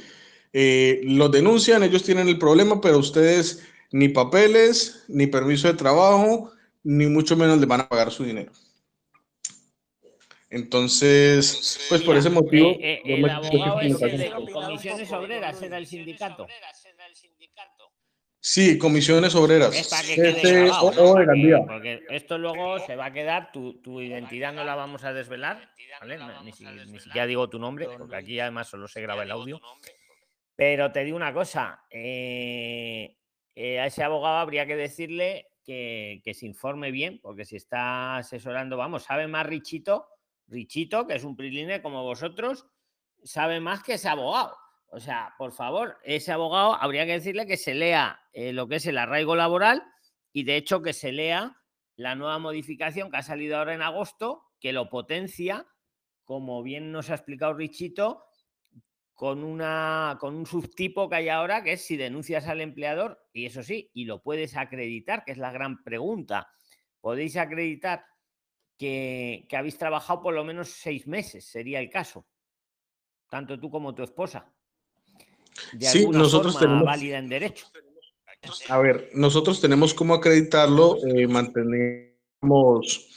eh, 0.52 1.00
los 1.04 1.32
denuncian, 1.32 1.82
ellos 1.82 2.02
tienen 2.02 2.28
el 2.28 2.38
problema, 2.38 2.80
pero 2.80 2.98
ustedes 2.98 3.62
ni 3.90 4.08
papeles, 4.08 5.04
ni 5.08 5.26
permiso 5.26 5.68
de 5.68 5.74
trabajo, 5.74 6.52
ni 6.82 7.06
mucho 7.06 7.36
menos 7.36 7.58
les 7.58 7.68
van 7.68 7.80
a 7.80 7.88
pagar 7.88 8.10
su 8.10 8.24
dinero. 8.24 8.52
Entonces, 10.52 11.86
pues 11.88 12.02
por 12.02 12.14
ese 12.14 12.28
motivo, 12.28 12.76
Eh, 12.78 13.00
eh, 13.02 13.02
yo 13.06 13.16
el 13.16 13.30
abogado 13.30 13.80
ese 13.80 14.06
de 14.06 14.30
comisiones 14.52 15.10
obreras 15.10 15.62
era 15.62 15.78
el 15.78 15.86
sindicato. 15.86 16.46
Sí, 18.38 18.76
comisiones 18.76 19.34
obreras. 19.34 19.74
Es 19.74 19.88
para 19.88 20.02
que 20.02 20.14
quede 20.16 20.30
Este, 20.42 20.70
porque 21.66 22.02
esto 22.10 22.36
luego 22.36 22.78
se 22.80 22.96
va 22.96 23.06
a 23.06 23.12
quedar, 23.12 23.50
tu, 23.50 23.80
tu 23.80 24.00
identidad 24.02 24.52
no 24.52 24.62
la 24.64 24.74
vamos 24.74 25.04
a 25.04 25.12
desvelar, 25.14 25.70
ni, 26.44 26.52
si- 26.52 26.64
ni 26.64 26.98
siquiera 26.98 27.26
digo 27.26 27.48
tu 27.48 27.58
nombre, 27.58 27.86
porque 27.96 28.16
aquí 28.16 28.38
además 28.38 28.68
solo 28.68 28.88
se 28.88 29.00
graba 29.00 29.22
el 29.22 29.30
audio. 29.30 29.58
Pero 30.54 30.92
te 30.92 31.02
digo 31.04 31.16
una 31.16 31.32
cosa, 31.32 31.82
eh, 31.90 33.16
eh, 33.54 33.80
a 33.80 33.86
ese 33.86 34.02
abogado 34.02 34.36
habría 34.36 34.66
que 34.66 34.76
decirle 34.76 35.46
que, 35.64 36.20
que 36.24 36.34
se 36.34 36.44
informe 36.44 36.90
bien, 36.90 37.20
porque 37.22 37.46
si 37.46 37.56
está 37.56 38.16
asesorando, 38.18 38.76
vamos, 38.76 39.04
sabe 39.04 39.28
más 39.28 39.46
Richito, 39.46 40.08
Richito, 40.52 41.06
que 41.06 41.14
es 41.14 41.24
un 41.24 41.34
priline 41.34 41.82
como 41.82 42.04
vosotros, 42.04 42.66
sabe 43.24 43.58
más 43.58 43.82
que 43.82 43.94
ese 43.94 44.08
abogado. 44.08 44.56
O 44.88 45.00
sea, 45.00 45.34
por 45.38 45.52
favor, 45.52 45.98
ese 46.04 46.32
abogado 46.32 46.74
habría 46.74 47.06
que 47.06 47.12
decirle 47.12 47.46
que 47.46 47.56
se 47.56 47.74
lea 47.74 48.20
eh, 48.32 48.52
lo 48.52 48.68
que 48.68 48.76
es 48.76 48.86
el 48.86 48.98
arraigo 48.98 49.34
laboral 49.34 49.82
y 50.32 50.44
de 50.44 50.56
hecho 50.56 50.82
que 50.82 50.92
se 50.92 51.12
lea 51.12 51.56
la 51.96 52.14
nueva 52.14 52.38
modificación 52.38 53.10
que 53.10 53.16
ha 53.16 53.22
salido 53.22 53.56
ahora 53.56 53.74
en 53.74 53.82
agosto, 53.82 54.44
que 54.60 54.72
lo 54.72 54.90
potencia, 54.90 55.66
como 56.24 56.62
bien 56.62 56.92
nos 56.92 57.10
ha 57.10 57.14
explicado 57.14 57.54
Richito, 57.54 58.24
con, 59.14 59.44
una, 59.44 60.18
con 60.20 60.34
un 60.34 60.46
subtipo 60.46 61.08
que 61.08 61.16
hay 61.16 61.28
ahora, 61.28 61.62
que 61.62 61.72
es 61.72 61.86
si 61.86 61.96
denuncias 61.96 62.46
al 62.48 62.60
empleador, 62.60 63.24
y 63.32 63.46
eso 63.46 63.62
sí, 63.62 63.90
y 63.94 64.04
lo 64.04 64.22
puedes 64.22 64.56
acreditar, 64.56 65.24
que 65.24 65.32
es 65.32 65.38
la 65.38 65.52
gran 65.52 65.82
pregunta. 65.82 66.48
¿Podéis 67.00 67.36
acreditar 67.36 68.04
que, 68.82 69.46
que 69.48 69.56
habéis 69.56 69.78
trabajado 69.78 70.20
por 70.20 70.34
lo 70.34 70.42
menos 70.42 70.68
seis 70.70 71.06
meses? 71.06 71.44
Sería 71.44 71.78
el 71.78 71.88
caso. 71.88 72.26
Tanto 73.30 73.56
tú 73.60 73.70
como 73.70 73.94
tu 73.94 74.02
esposa. 74.02 74.44
De 75.72 75.86
Sí, 75.86 76.08
nosotros 76.08 76.58
tenemos- 76.58 76.84
válida 76.84 77.18
en 77.18 77.28
derecho. 77.28 77.66
A 78.68 78.78
ver, 78.78 79.10
nosotros 79.14 79.60
tenemos 79.60 79.94
cómo 79.94 80.14
acreditarlo, 80.14 80.96
eh, 81.06 81.28
mantenemos 81.28 83.08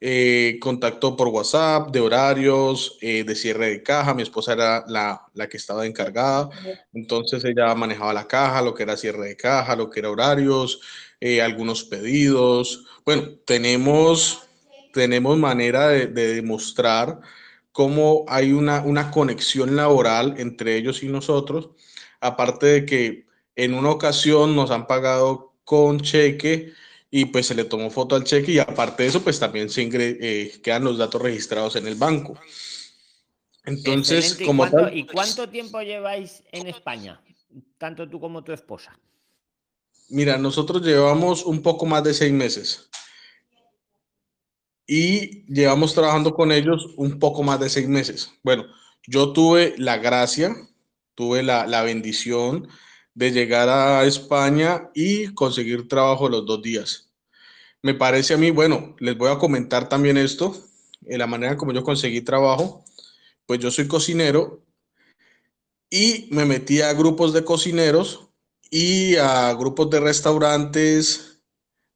eh, 0.00 0.56
contacto 0.60 1.14
por 1.14 1.28
WhatsApp, 1.28 1.90
de 1.92 2.00
horarios, 2.00 2.96
eh, 3.02 3.22
de 3.22 3.34
cierre 3.36 3.68
de 3.70 3.82
caja. 3.82 4.14
Mi 4.14 4.22
esposa 4.22 4.54
era 4.54 4.82
la, 4.88 5.26
la 5.34 5.46
que 5.48 5.58
estaba 5.58 5.84
encargada, 5.86 6.48
entonces 6.94 7.44
ella 7.44 7.72
manejaba 7.74 8.12
la 8.14 8.26
caja, 8.26 8.62
lo 8.62 8.74
que 8.74 8.82
era 8.84 8.96
cierre 8.96 9.28
de 9.28 9.36
caja, 9.36 9.76
lo 9.76 9.90
que 9.90 10.00
era 10.00 10.10
horarios, 10.10 10.80
eh, 11.20 11.42
algunos 11.42 11.84
pedidos. 11.84 12.84
Bueno, 13.04 13.28
tenemos, 13.46 14.48
tenemos 14.92 15.38
manera 15.38 15.88
de, 15.88 16.06
de 16.06 16.34
demostrar 16.34 17.20
cómo 17.72 18.24
hay 18.28 18.52
una, 18.52 18.82
una 18.82 19.10
conexión 19.10 19.76
laboral 19.76 20.34
entre 20.38 20.76
ellos 20.76 21.02
y 21.02 21.08
nosotros, 21.08 21.70
aparte 22.20 22.66
de 22.66 22.86
que 22.86 23.26
en 23.56 23.74
una 23.74 23.90
ocasión 23.90 24.54
nos 24.54 24.70
han 24.70 24.86
pagado 24.86 25.52
con 25.64 26.00
cheque 26.00 26.72
y 27.10 27.26
pues 27.26 27.46
se 27.46 27.54
le 27.54 27.64
tomó 27.64 27.90
foto 27.90 28.16
al 28.16 28.24
cheque 28.24 28.52
y 28.52 28.58
aparte 28.58 29.02
de 29.02 29.08
eso 29.10 29.22
pues 29.22 29.38
también 29.38 29.68
se 29.70 29.82
ingre- 29.82 30.16
eh, 30.20 30.60
quedan 30.62 30.84
los 30.84 30.98
datos 30.98 31.20
registrados 31.20 31.76
en 31.76 31.86
el 31.86 31.94
banco. 31.94 32.38
Entonces, 33.64 34.18
Excelente. 34.24 34.42
¿Y 34.44 34.46
como 34.46 34.62
cuánto, 34.62 34.76
tal, 34.86 34.96
¿Y 34.96 35.06
cuánto 35.06 35.48
tiempo 35.48 35.80
lleváis 35.82 36.42
en 36.52 36.66
España? 36.66 37.20
Tanto 37.78 38.08
tú 38.08 38.18
como 38.18 38.42
tu 38.42 38.52
esposa. 38.52 38.98
mira, 40.08 40.36
nosotros 40.36 40.82
llevamos 40.82 41.44
un 41.44 41.62
poco 41.62 41.86
más 41.86 42.02
de 42.04 42.12
seis 42.14 42.32
meses. 42.32 42.88
Y 44.86 45.44
llevamos 45.52 45.94
trabajando 45.94 46.34
con 46.34 46.52
ellos 46.52 46.90
un 46.96 47.18
poco 47.18 47.42
más 47.42 47.60
de 47.60 47.70
seis 47.70 47.88
meses. 47.88 48.30
Bueno, 48.42 48.64
yo 49.06 49.32
tuve 49.32 49.74
la 49.78 49.98
gracia, 49.98 50.54
tuve 51.14 51.42
la, 51.42 51.66
la 51.66 51.82
bendición 51.82 52.68
de 53.14 53.30
llegar 53.30 53.68
a 53.68 54.04
España 54.04 54.90
y 54.94 55.32
conseguir 55.34 55.88
trabajo 55.88 56.28
los 56.28 56.46
dos 56.46 56.62
días. 56.62 57.10
Me 57.82 57.94
parece 57.94 58.34
a 58.34 58.38
mí, 58.38 58.50
bueno, 58.50 58.94
les 59.00 59.16
voy 59.16 59.30
a 59.30 59.38
comentar 59.38 59.88
también 59.88 60.16
esto, 60.16 60.54
en 61.04 61.18
la 61.18 61.26
manera 61.26 61.56
como 61.56 61.72
yo 61.72 61.82
conseguí 61.82 62.20
trabajo, 62.20 62.84
pues 63.46 63.60
yo 63.60 63.70
soy 63.70 63.88
cocinero 63.88 64.62
y 65.90 66.28
me 66.30 66.44
metí 66.44 66.80
a 66.80 66.92
grupos 66.94 67.32
de 67.32 67.44
cocineros 67.44 68.28
y 68.70 69.16
a 69.16 69.52
grupos 69.54 69.90
de 69.90 70.00
restaurantes 70.00 71.42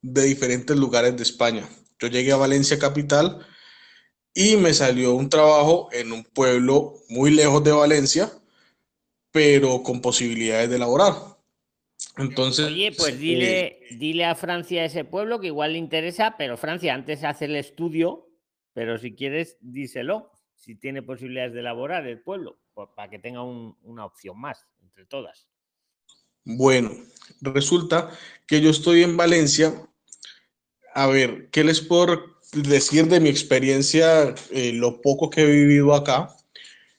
de 0.02 0.24
diferentes 0.24 0.76
lugares 0.76 1.16
de 1.16 1.22
España. 1.22 1.68
Yo 1.98 2.08
llegué 2.08 2.32
a 2.32 2.36
Valencia 2.36 2.78
capital 2.78 3.46
y 4.34 4.56
me 4.56 4.74
salió 4.74 5.14
un 5.14 5.28
trabajo 5.30 5.88
en 5.92 6.12
un 6.12 6.24
pueblo 6.24 6.94
muy 7.08 7.30
lejos 7.30 7.64
de 7.64 7.72
Valencia, 7.72 8.30
pero 9.30 9.82
con 9.82 10.00
posibilidades 10.00 10.68
de 10.70 10.78
laborar. 10.78 11.14
Entonces, 12.18 12.66
Oye, 12.66 12.92
pues 12.92 13.14
eh, 13.14 13.18
dile, 13.18 13.80
dile 13.92 14.24
a 14.24 14.34
Francia 14.34 14.84
ese 14.84 15.04
pueblo 15.04 15.40
que 15.40 15.48
igual 15.48 15.72
le 15.72 15.78
interesa, 15.78 16.36
pero 16.36 16.56
Francia 16.56 16.94
antes 16.94 17.24
hace 17.24 17.46
el 17.46 17.56
estudio, 17.56 18.28
pero 18.74 18.98
si 18.98 19.14
quieres, 19.14 19.56
díselo, 19.60 20.30
si 20.54 20.74
tiene 20.74 21.02
posibilidades 21.02 21.52
de 21.54 21.60
elaborar 21.60 22.06
el 22.06 22.20
pueblo, 22.22 22.58
pues, 22.74 22.88
para 22.94 23.08
que 23.10 23.18
tenga 23.18 23.42
un- 23.42 23.76
una 23.82 24.04
opción 24.04 24.38
más 24.38 24.66
entre 24.82 25.06
todas. 25.06 25.48
Bueno, 26.44 26.90
resulta 27.40 28.10
que 28.46 28.60
yo 28.60 28.70
estoy 28.70 29.02
en 29.02 29.16
Valencia. 29.16 29.74
A 30.96 31.08
ver, 31.08 31.50
¿qué 31.50 31.62
les 31.62 31.82
puedo 31.82 32.38
decir 32.54 33.06
de 33.08 33.20
mi 33.20 33.28
experiencia? 33.28 34.34
eh, 34.50 34.72
lo 34.72 35.02
poco 35.02 35.28
que 35.28 35.42
he 35.42 35.44
vivido 35.44 35.94
acá 35.94 36.34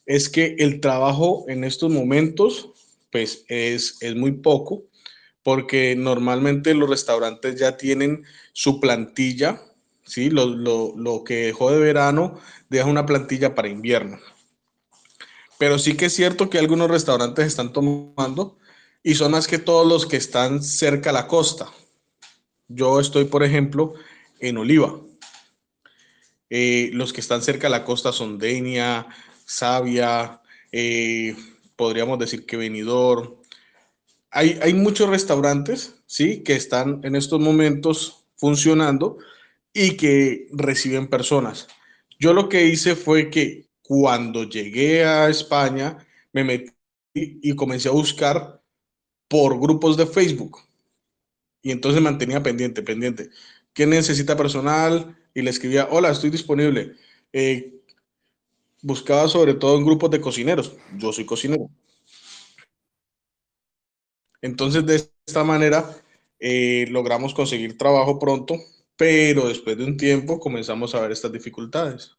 es 0.06 0.30
que 0.30 0.56
el 0.60 0.82
trabajo 0.82 1.46
en 1.48 1.64
estos 1.64 1.90
momentos, 1.92 2.70
pues 3.12 3.44
es, 3.48 3.98
es 4.02 4.16
muy 4.16 4.34
poco, 4.34 4.84
porque 5.42 5.96
normalmente 5.96 6.76
los 6.76 6.92
restaurantes 6.92 7.60
ya 7.60 7.76
tienen 7.76 8.24
su 8.54 8.80
plantilla, 8.80 9.64
¿sí? 10.06 10.30
Lo, 10.30 10.46
lo, 10.46 10.94
lo 10.96 11.24
que 11.24 11.48
dejó 11.48 11.72
de 11.72 11.80
verano 11.80 12.40
deja 12.70 12.86
una 12.86 13.08
plantilla 13.08 13.56
para 13.56 13.68
invierno. 13.68 14.20
Pero 15.58 15.80
sí 15.80 15.98
que 15.98 16.06
es 16.06 16.14
cierto 16.14 16.52
que 16.52 16.60
algunos 16.60 16.92
restaurantes 16.92 17.48
están 17.48 17.74
tomando 17.74 18.60
y 19.02 19.16
son 19.16 19.32
más 19.32 19.48
que 19.48 19.58
todos 19.58 19.88
los 19.88 20.06
que 20.06 20.18
están 20.18 20.62
cerca 20.62 21.10
a 21.10 21.14
la 21.14 21.26
costa. 21.26 21.72
Yo 22.68 23.00
estoy, 23.00 23.26
por 23.26 23.44
ejemplo, 23.44 23.94
en 24.40 24.58
Oliva. 24.58 25.00
Eh, 26.50 26.90
los 26.94 27.14
que 27.14 27.22
están 27.22 27.42
cerca 27.42 27.68
a 27.68 27.70
la 27.70 27.84
costa 27.84 28.12
son 28.12 28.38
Denia, 28.38 29.08
Savia, 29.46 30.42
eh, 30.72 31.36
podríamos 31.76 32.20
decir 32.20 32.46
que 32.46 32.58
Benidorm. 32.58 33.36
Hay, 34.32 34.60
hay 34.62 34.74
muchos 34.74 35.10
restaurantes, 35.10 35.96
¿sí? 36.06 36.44
Que 36.44 36.56
están 36.56 37.02
en 37.04 37.16
estos 37.16 37.40
momentos 37.40 38.26
funcionando 38.36 39.18
y 39.74 39.98
que 39.98 40.48
reciben 40.52 41.08
personas. 41.08 41.68
Yo 42.20 42.34
lo 42.34 42.50
que 42.50 42.66
hice 42.66 42.96
fue 42.96 43.30
que 43.30 43.68
cuando 43.82 44.44
llegué 44.44 45.06
a 45.06 45.30
España, 45.30 45.98
me 46.34 46.44
metí 46.44 46.72
y 47.16 47.56
comencé 47.56 47.90
a 47.90 47.94
buscar 47.94 48.62
por 49.28 49.60
grupos 49.60 49.98
de 49.98 50.06
Facebook. 50.08 50.67
Y 51.62 51.72
entonces 51.72 52.02
mantenía 52.02 52.44
pendiente, 52.44 52.82
pendiente. 52.84 53.30
¿Quién 53.74 53.90
necesita 53.92 54.38
personal? 54.38 55.18
Y 55.34 55.42
le 55.42 55.50
escribía, 55.50 55.88
hola, 55.92 56.12
estoy 56.12 56.30
disponible. 56.30 56.96
Eh, 57.34 57.82
buscaba 58.82 59.28
sobre 59.28 59.54
todo 59.54 59.78
en 59.78 59.86
grupos 59.86 60.10
de 60.10 60.20
cocineros. 60.22 60.76
Yo 60.98 61.14
soy 61.14 61.26
cocinero. 61.28 61.70
Entonces, 64.42 64.86
de 64.86 64.96
esta 65.28 65.44
manera, 65.44 65.96
eh, 66.40 66.88
logramos 66.90 67.34
conseguir 67.36 67.78
trabajo 67.78 68.18
pronto, 68.20 68.56
pero 68.96 69.48
después 69.48 69.78
de 69.78 69.86
un 69.86 69.98
tiempo 69.98 70.40
comenzamos 70.40 70.96
a 70.96 71.02
ver 71.02 71.12
estas 71.12 71.32
dificultades. 71.32 72.18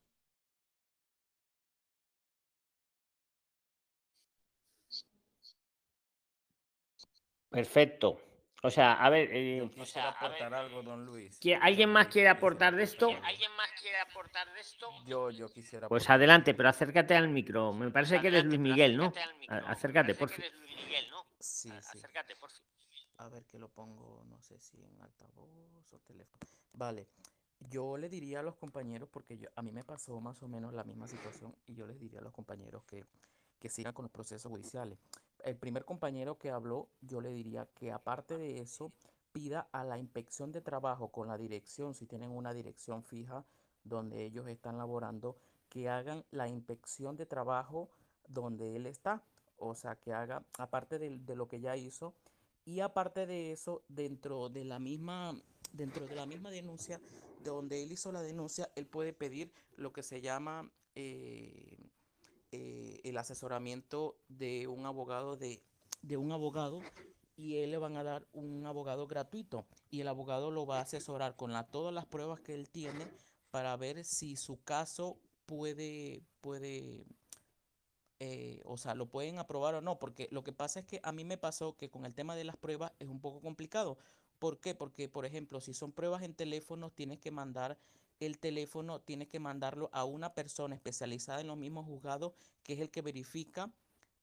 Perfecto. 7.50 8.08
O 8.62 8.70
sea, 8.70 8.94
a 8.94 9.08
ver, 9.08 9.28
eh, 9.32 9.58
Yo 9.58 9.70
quisiera 9.70 10.08
aportar 10.08 10.52
algo, 10.52 10.82
don 10.82 11.06
Luis. 11.06 11.40
¿qui- 11.40 11.56
¿alguien 11.60 11.90
más 11.90 12.08
quiere 12.08 12.28
aportar 12.28 12.74
de 12.74 12.82
esto? 12.82 13.08
¿Alguien 13.22 13.52
más 13.56 13.70
quiere 13.80 14.00
aportar 14.00 14.52
de 14.52 14.60
esto? 14.60 14.90
Yo, 15.06 15.30
yo 15.30 15.48
quisiera 15.52 15.88
Pues 15.88 16.02
aportar. 16.02 16.16
adelante, 16.16 16.54
pero 16.54 16.68
acércate 16.68 17.14
al 17.14 17.28
micro. 17.28 17.72
Me 17.72 17.90
parece 17.90 18.20
que 18.20 18.26
eres 18.28 18.44
Luis 18.44 18.58
Miguel, 18.58 18.96
¿no? 18.96 19.12
A- 19.48 19.58
Acércate, 19.70 20.14
por 20.16 20.28
favor. 20.28 20.44
Sí, 21.38 21.70
sí. 21.92 22.02
A 23.18 23.28
ver 23.28 23.44
que 23.46 23.58
lo 23.58 23.68
pongo, 23.68 24.24
no 24.26 24.40
sé 24.40 24.58
si 24.58 24.76
en 24.82 25.00
altavoz 25.02 25.48
o 25.92 25.98
teléfono. 26.00 26.40
Vale. 26.72 27.06
Yo 27.60 27.96
le 27.96 28.08
diría 28.08 28.40
a 28.40 28.42
los 28.42 28.56
compañeros, 28.56 29.08
porque 29.12 29.36
yo- 29.38 29.48
a 29.56 29.62
mí 29.62 29.72
me 29.72 29.82
pasó 29.84 30.20
más 30.20 30.40
o 30.42 30.48
menos 30.48 30.72
la 30.72 30.84
misma 30.84 31.08
situación, 31.08 31.54
y 31.66 31.74
yo 31.74 31.86
les 31.86 31.98
diría 31.98 32.20
a 32.20 32.22
los 32.22 32.32
compañeros 32.32 32.84
que, 32.84 33.04
que 33.58 33.68
sigan 33.68 33.92
con 33.92 34.04
los 34.04 34.12
procesos 34.12 34.50
judiciales. 34.50 34.98
El 35.44 35.56
primer 35.56 35.84
compañero 35.84 36.38
que 36.38 36.50
habló, 36.50 36.88
yo 37.00 37.20
le 37.20 37.30
diría 37.30 37.68
que 37.74 37.92
aparte 37.92 38.36
de 38.38 38.58
eso, 38.58 38.92
pida 39.32 39.68
a 39.72 39.84
la 39.84 39.98
inspección 39.98 40.52
de 40.52 40.60
trabajo 40.60 41.08
con 41.08 41.28
la 41.28 41.38
dirección, 41.38 41.94
si 41.94 42.06
tienen 42.06 42.30
una 42.30 42.52
dirección 42.52 43.04
fija 43.04 43.44
donde 43.84 44.24
ellos 44.24 44.48
están 44.48 44.78
laborando, 44.78 45.36
que 45.68 45.88
hagan 45.88 46.24
la 46.30 46.48
inspección 46.48 47.16
de 47.16 47.26
trabajo 47.26 47.90
donde 48.26 48.76
él 48.76 48.86
está. 48.86 49.22
O 49.56 49.74
sea, 49.74 49.96
que 49.96 50.12
haga, 50.12 50.44
aparte 50.58 50.98
de, 50.98 51.36
lo 51.36 51.48
que 51.48 51.60
ya 51.60 51.76
hizo, 51.76 52.14
y 52.64 52.80
aparte 52.80 53.26
de 53.26 53.52
eso, 53.52 53.82
dentro 53.88 54.48
de 54.48 54.64
la 54.64 54.78
misma, 54.78 55.34
dentro 55.72 56.06
de 56.06 56.14
la 56.14 56.26
misma 56.26 56.50
denuncia, 56.50 57.00
de 57.42 57.50
donde 57.50 57.82
él 57.82 57.90
hizo 57.92 58.12
la 58.12 58.22
denuncia, 58.22 58.70
él 58.76 58.86
puede 58.86 59.12
pedir 59.12 59.52
lo 59.76 59.92
que 59.92 60.02
se 60.02 60.20
llama 60.20 60.70
eh, 60.94 61.87
eh, 62.52 63.00
el 63.04 63.16
asesoramiento 63.18 64.16
de 64.28 64.66
un 64.68 64.86
abogado 64.86 65.36
de, 65.36 65.62
de 66.02 66.16
un 66.16 66.32
abogado 66.32 66.80
y 67.36 67.56
él 67.58 67.70
le 67.70 67.78
van 67.78 67.96
a 67.96 68.02
dar 68.02 68.26
un 68.32 68.66
abogado 68.66 69.06
gratuito 69.06 69.64
y 69.90 70.00
el 70.00 70.08
abogado 70.08 70.50
lo 70.50 70.66
va 70.66 70.78
a 70.78 70.82
asesorar 70.82 71.36
con 71.36 71.52
la, 71.52 71.64
todas 71.64 71.94
las 71.94 72.06
pruebas 72.06 72.40
que 72.40 72.54
él 72.54 72.68
tiene 72.68 73.06
para 73.50 73.76
ver 73.76 74.04
si 74.04 74.36
su 74.36 74.62
caso 74.62 75.18
puede, 75.46 76.22
puede, 76.40 77.06
eh, 78.18 78.60
o 78.64 78.76
sea, 78.76 78.94
lo 78.94 79.06
pueden 79.06 79.38
aprobar 79.38 79.74
o 79.76 79.80
no, 79.80 79.98
porque 79.98 80.28
lo 80.30 80.42
que 80.42 80.52
pasa 80.52 80.80
es 80.80 80.86
que 80.86 81.00
a 81.02 81.12
mí 81.12 81.24
me 81.24 81.38
pasó 81.38 81.76
que 81.76 81.88
con 81.88 82.04
el 82.04 82.14
tema 82.14 82.36
de 82.36 82.44
las 82.44 82.56
pruebas 82.56 82.92
es 82.98 83.08
un 83.08 83.20
poco 83.20 83.40
complicado. 83.40 83.98
¿Por 84.38 84.60
qué? 84.60 84.74
Porque, 84.74 85.08
por 85.08 85.24
ejemplo, 85.24 85.60
si 85.60 85.74
son 85.74 85.92
pruebas 85.92 86.22
en 86.22 86.34
teléfono, 86.34 86.90
tienes 86.90 87.18
que 87.18 87.30
mandar 87.30 87.78
el 88.20 88.38
teléfono, 88.38 89.00
tienes 89.00 89.28
que 89.28 89.38
mandarlo 89.40 89.90
a 89.92 90.04
una 90.04 90.34
persona 90.34 90.74
especializada 90.74 91.40
en 91.40 91.46
los 91.48 91.56
mismos 91.56 91.86
juzgados, 91.86 92.32
que 92.62 92.74
es 92.74 92.80
el 92.80 92.90
que 92.90 93.02
verifica 93.02 93.72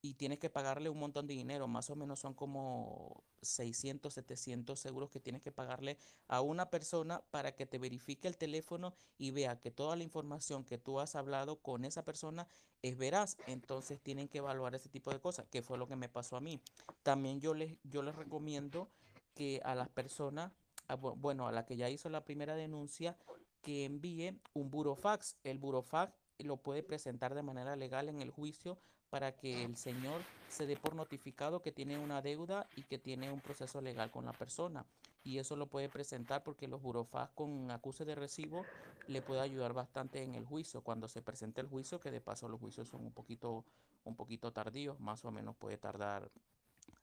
y 0.01 0.13
tienes 0.15 0.37
que 0.37 0.51
pagarle 0.51 0.89
un 0.89 0.99
montón 0.99 1.25
de 1.25 1.33
dinero, 1.33 1.67
más 1.67 1.89
o 1.89 1.95
menos 1.95 2.19
son 2.19 2.35
como 2.35 3.23
600, 3.41 4.13
700 4.13 4.79
seguros 4.79 5.09
que 5.09 5.19
tienes 5.19 5.41
que 5.41 5.51
pagarle 5.51 5.97
a 6.27 6.41
una 6.41 6.69
persona 6.69 7.23
para 7.31 7.55
que 7.55 7.65
te 7.65 7.79
verifique 7.79 8.27
el 8.27 8.37
teléfono 8.37 8.93
y 9.17 9.31
vea 9.31 9.59
que 9.59 9.71
toda 9.71 9.95
la 9.95 10.03
información 10.03 10.63
que 10.63 10.77
tú 10.77 10.99
has 10.99 11.15
hablado 11.15 11.59
con 11.61 11.85
esa 11.85 12.05
persona 12.05 12.47
es 12.83 12.97
veraz. 12.97 13.37
Entonces 13.47 13.99
tienen 13.99 14.27
que 14.27 14.37
evaluar 14.39 14.75
ese 14.75 14.89
tipo 14.89 15.11
de 15.11 15.19
cosas, 15.19 15.47
que 15.47 15.63
fue 15.63 15.77
lo 15.79 15.87
que 15.87 15.95
me 15.95 16.09
pasó 16.09 16.37
a 16.37 16.41
mí. 16.41 16.61
También 17.01 17.39
yo 17.41 17.55
les, 17.55 17.75
yo 17.83 18.03
les 18.03 18.15
recomiendo 18.15 18.91
que 19.33 19.59
a 19.63 19.73
las 19.73 19.89
personas, 19.89 20.51
a 20.87 20.97
bu- 20.97 21.15
bueno, 21.17 21.47
a 21.47 21.51
la 21.51 21.65
que 21.65 21.77
ya 21.77 21.89
hizo 21.89 22.09
la 22.09 22.23
primera 22.25 22.55
denuncia, 22.55 23.17
que 23.65 23.83
envíe 23.83 24.39
un 24.53 24.69
burofax. 24.69 25.37
El 25.43 25.57
burofax 25.57 26.13
lo 26.37 26.57
puede 26.57 26.83
presentar 26.83 27.33
de 27.33 27.41
manera 27.41 27.75
legal 27.75 28.09
en 28.09 28.21
el 28.21 28.29
juicio 28.29 28.77
para 29.09 29.35
que 29.35 29.63
el 29.63 29.75
señor 29.75 30.21
se 30.49 30.67
dé 30.67 30.77
por 30.77 30.95
notificado 30.95 31.61
que 31.61 31.71
tiene 31.71 31.97
una 31.97 32.21
deuda 32.21 32.67
y 32.75 32.83
que 32.83 32.99
tiene 32.99 33.31
un 33.31 33.41
proceso 33.41 33.81
legal 33.81 34.11
con 34.11 34.25
la 34.25 34.33
persona. 34.33 34.85
Y 35.23 35.39
eso 35.39 35.55
lo 35.55 35.65
puede 35.65 35.89
presentar 35.89 36.43
porque 36.43 36.67
los 36.67 36.83
burofax 36.83 37.31
con 37.33 37.71
acuse 37.71 38.05
de 38.05 38.13
recibo 38.13 38.63
le 39.07 39.23
puede 39.23 39.41
ayudar 39.41 39.73
bastante 39.73 40.21
en 40.21 40.35
el 40.35 40.45
juicio. 40.45 40.81
Cuando 40.81 41.07
se 41.07 41.23
presente 41.23 41.59
el 41.59 41.67
juicio, 41.67 41.99
que 41.99 42.11
de 42.11 42.21
paso 42.21 42.47
los 42.47 42.59
juicios 42.59 42.87
son 42.87 43.03
un 43.03 43.13
poquito, 43.13 43.65
un 44.03 44.15
poquito 44.15 44.53
tardíos, 44.53 44.99
más 44.99 45.25
o 45.25 45.31
menos 45.31 45.55
puede 45.55 45.77
tardar 45.77 46.29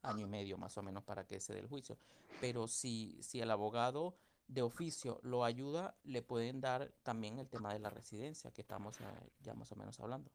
año 0.03 0.27
y 0.27 0.31
medio 0.31 0.59
más 0.59 0.79
o 0.79 0.83
menos 0.83 1.03
para 1.03 1.27
que 1.27 1.41
se 1.41 1.55
dé 1.55 1.61
el 1.61 1.67
juicio. 1.67 1.99
Pero 2.41 2.69
si, 2.69 3.21
si 3.21 3.41
el 3.41 3.51
abogado 3.51 4.15
de 4.53 4.63
oficio 4.63 5.19
lo 5.23 5.45
ayuda, 5.45 5.97
le 6.05 6.23
pueden 6.23 6.61
dar 6.61 6.93
también 7.03 7.39
el 7.39 7.49
tema 7.49 7.73
de 7.73 7.79
la 7.79 7.91
residencia, 7.91 8.51
que 8.53 8.61
estamos 8.61 9.01
eh, 9.01 9.05
ya 9.41 9.55
más 9.55 9.73
o 9.73 9.77
menos 9.77 9.99
hablando. 10.01 10.31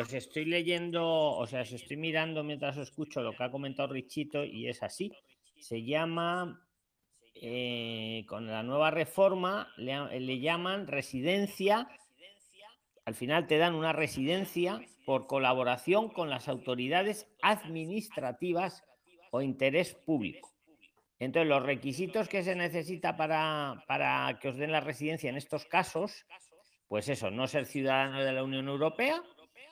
Os 0.00 0.12
estoy 0.12 0.46
leyendo, 0.46 1.04
o 1.04 1.46
sea, 1.46 1.60
os 1.60 1.72
estoy 1.72 1.96
mirando 1.96 2.42
mientras 2.42 2.76
os 2.78 2.88
escucho 2.88 3.20
lo 3.20 3.32
que 3.32 3.44
ha 3.44 3.50
comentado 3.50 3.92
Richito 3.92 4.44
y 4.44 4.68
es 4.68 4.82
así. 4.82 5.12
Se 5.60 5.84
llama 5.84 6.66
eh, 7.34 8.24
con 8.26 8.46
la 8.46 8.62
nueva 8.62 8.90
reforma 8.90 9.68
le 9.76 10.40
llaman 10.40 10.86
residencia. 10.86 11.88
Al 13.04 13.14
final 13.14 13.46
te 13.46 13.58
dan 13.58 13.74
una 13.74 13.92
residencia 13.92 14.80
por 15.04 15.26
colaboración 15.26 16.08
con 16.08 16.30
las 16.30 16.48
autoridades 16.48 17.28
administrativas 17.42 18.82
o 19.30 19.42
interés 19.42 19.94
público. 19.94 20.55
Entonces, 21.18 21.48
los 21.48 21.62
requisitos 21.62 22.28
que 22.28 22.42
se 22.42 22.54
necesita 22.54 23.16
para, 23.16 23.82
para 23.86 24.38
que 24.38 24.48
os 24.48 24.56
den 24.56 24.72
la 24.72 24.80
residencia 24.80 25.30
en 25.30 25.36
estos 25.36 25.64
casos, 25.64 26.26
pues 26.88 27.08
eso, 27.08 27.30
no 27.30 27.46
ser 27.46 27.64
ciudadano 27.64 28.22
de 28.22 28.32
la 28.32 28.44
Unión 28.44 28.68
Europea, 28.68 29.22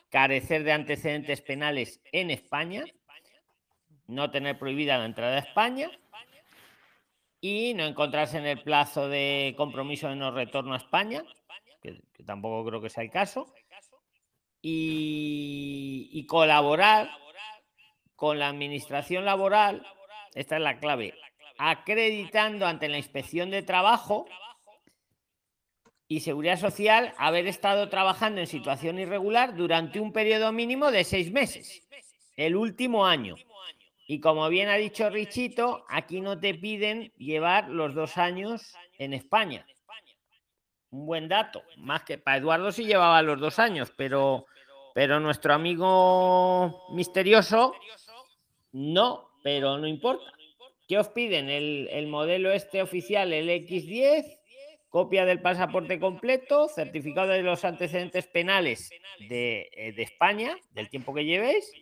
carecer 0.08 0.64
de 0.64 0.72
antecedentes 0.72 1.42
penales 1.42 2.00
en 2.12 2.30
España, 2.30 2.84
no 4.06 4.30
tener 4.30 4.58
prohibida 4.58 4.98
la 4.98 5.06
entrada 5.06 5.36
a 5.36 5.40
España 5.40 5.90
y 7.40 7.74
no 7.74 7.84
encontrarse 7.84 8.38
en 8.38 8.46
el 8.46 8.62
plazo 8.62 9.08
de 9.08 9.54
compromiso 9.56 10.08
de 10.08 10.16
no 10.16 10.30
retorno 10.30 10.72
a 10.72 10.78
España, 10.78 11.22
que, 11.82 12.00
tampoco 12.24 12.66
creo 12.66 12.80
que 12.80 12.88
sea 12.88 13.04
el 13.04 13.10
caso, 13.10 13.52
y, 14.62 16.08
y 16.10 16.26
colaborar 16.26 17.10
con 18.16 18.38
la 18.38 18.48
administración 18.48 19.26
laboral, 19.26 19.86
esta 20.34 20.56
es 20.56 20.62
la 20.62 20.78
clave, 20.78 21.12
acreditando 21.58 22.66
ante 22.66 22.88
la 22.88 22.98
inspección 22.98 23.50
de 23.50 23.62
trabajo 23.62 24.26
y 26.08 26.20
seguridad 26.20 26.58
social 26.58 27.14
haber 27.16 27.46
estado 27.46 27.88
trabajando 27.88 28.40
en 28.40 28.46
situación 28.46 28.98
irregular 28.98 29.56
durante 29.56 30.00
un 30.00 30.12
periodo 30.12 30.52
mínimo 30.52 30.90
de 30.90 31.04
seis 31.04 31.32
meses, 31.32 31.82
el 32.36 32.56
último 32.56 33.06
año. 33.06 33.36
Y 34.06 34.20
como 34.20 34.48
bien 34.48 34.68
ha 34.68 34.74
dicho 34.74 35.08
Richito, 35.08 35.84
aquí 35.88 36.20
no 36.20 36.38
te 36.38 36.54
piden 36.54 37.12
llevar 37.16 37.70
los 37.70 37.94
dos 37.94 38.18
años 38.18 38.74
en 38.98 39.14
España. 39.14 39.66
Un 40.90 41.06
buen 41.06 41.28
dato, 41.28 41.62
más 41.78 42.04
que 42.04 42.18
para 42.18 42.36
Eduardo 42.36 42.70
sí 42.70 42.84
llevaba 42.84 43.22
los 43.22 43.40
dos 43.40 43.58
años, 43.58 43.92
pero, 43.96 44.46
pero 44.94 45.20
nuestro 45.20 45.54
amigo 45.54 46.86
misterioso 46.90 47.74
no, 48.72 49.30
pero 49.42 49.78
no 49.78 49.86
importa. 49.86 50.30
¿Qué 50.86 50.98
os 50.98 51.08
piden? 51.08 51.48
El, 51.48 51.88
el 51.90 52.06
modelo 52.06 52.52
este 52.52 52.82
oficial, 52.82 53.32
el 53.32 53.48
X10, 53.48 54.38
copia 54.88 55.24
del 55.24 55.40
pasaporte 55.40 55.98
completo, 55.98 56.68
certificado 56.68 57.28
de 57.28 57.42
los 57.42 57.64
antecedentes 57.64 58.26
penales 58.26 58.90
de, 59.28 59.68
eh, 59.72 59.92
de 59.92 60.02
España, 60.02 60.56
del 60.70 60.88
tiempo 60.88 61.12
que 61.12 61.24
llevéis, 61.24 61.72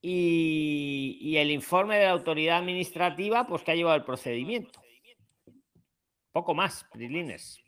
y, 0.00 1.18
y, 1.20 1.38
el 1.38 1.50
informe 1.50 1.98
de 1.98 2.04
la 2.04 2.12
autoridad 2.12 2.58
administrativa, 2.58 3.46
pues 3.48 3.64
que 3.64 3.72
ha 3.72 3.74
llevado 3.74 3.96
el 3.96 4.04
procedimiento. 4.04 4.80
Poco 6.30 6.54
más, 6.54 6.86
Prilines. 6.92 7.58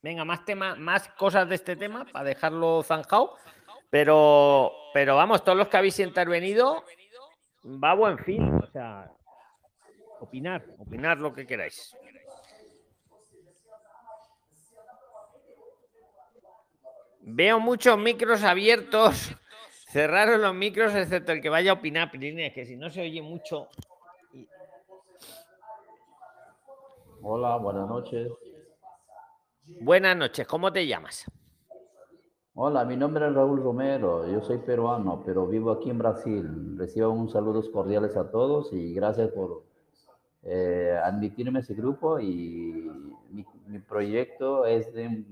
Venga, 0.00 0.24
más 0.24 0.44
temas, 0.44 0.78
más 0.78 1.08
cosas 1.10 1.48
de 1.48 1.56
este 1.56 1.76
tema 1.76 2.06
para 2.06 2.24
dejarlo 2.24 2.82
zanjado. 2.82 3.36
Pero, 3.90 4.72
pero 4.94 5.16
vamos, 5.16 5.44
todos 5.44 5.58
los 5.58 5.68
que 5.68 5.76
habéis 5.76 5.98
intervenido, 5.98 6.82
va 7.64 7.90
a 7.92 7.94
buen 7.94 8.18
fin. 8.18 8.54
O 8.54 8.66
sea, 8.66 9.10
opinar, 10.20 10.64
opinar 10.78 11.18
lo 11.18 11.32
que 11.32 11.46
queráis. 11.46 11.96
Veo 17.20 17.60
muchos 17.60 17.98
micros 17.98 18.42
abiertos. 18.42 19.34
Cerraron 19.88 20.40
los 20.40 20.54
micros, 20.54 20.94
excepto 20.94 21.32
el 21.32 21.42
que 21.42 21.50
vaya 21.50 21.72
a 21.72 21.74
opinar, 21.74 22.10
Pirine, 22.10 22.52
que 22.52 22.64
si 22.64 22.76
no 22.76 22.90
se 22.90 23.02
oye 23.02 23.20
mucho. 23.20 23.68
Hola, 27.20 27.56
buenas 27.56 27.88
noches. 27.88 28.32
Buenas 29.80 30.16
noches, 30.16 30.46
¿cómo 30.46 30.72
te 30.72 30.86
llamas? 30.86 31.24
Hola, 32.54 32.84
mi 32.84 32.98
nombre 32.98 33.26
es 33.26 33.34
Raúl 33.34 33.62
Romero, 33.62 34.30
yo 34.30 34.42
soy 34.42 34.58
peruano, 34.58 35.22
pero 35.24 35.46
vivo 35.46 35.70
aquí 35.70 35.88
en 35.88 35.96
Brasil. 35.96 36.76
Recibo 36.76 37.08
un 37.08 37.30
saludos 37.30 37.70
cordiales 37.70 38.14
a 38.14 38.30
todos 38.30 38.74
y 38.74 38.92
gracias 38.92 39.30
por 39.30 39.64
eh, 40.42 40.94
admitirme 41.02 41.60
a 41.60 41.62
ese 41.62 41.72
grupo 41.72 42.20
y 42.20 42.90
mi, 43.30 43.46
mi 43.66 43.78
proyecto 43.78 44.66
es 44.66 44.92
de 44.92 45.24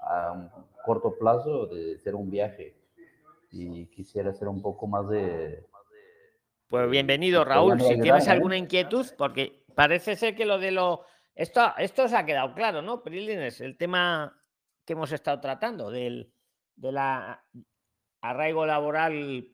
a 0.00 0.32
un 0.32 0.50
corto 0.84 1.16
plazo 1.18 1.64
de 1.66 1.94
hacer 1.94 2.14
un 2.14 2.30
viaje 2.30 2.76
y 3.50 3.86
quisiera 3.86 4.28
hacer 4.28 4.48
un 4.48 4.60
poco 4.60 4.86
más 4.86 5.08
de... 5.08 5.64
Pues 6.68 6.90
bienvenido, 6.90 7.42
Raúl. 7.46 7.80
Si 7.80 7.98
tienes 8.00 8.28
alguna 8.28 8.58
inquietud, 8.58 9.06
porque 9.16 9.64
parece 9.74 10.14
ser 10.14 10.36
que 10.36 10.44
lo 10.44 10.58
de 10.58 10.72
lo... 10.72 11.06
Esto, 11.34 11.62
esto 11.78 12.06
se 12.06 12.16
ha 12.18 12.26
quedado 12.26 12.52
claro, 12.54 12.82
¿no, 12.82 13.02
Prilines? 13.02 13.62
El 13.62 13.78
tema 13.78 14.38
que 14.84 14.92
hemos 14.92 15.10
estado 15.10 15.40
tratando 15.40 15.90
del 15.90 16.33
de 16.76 16.92
la 16.92 17.44
arraigo 18.20 18.66
laboral 18.66 19.48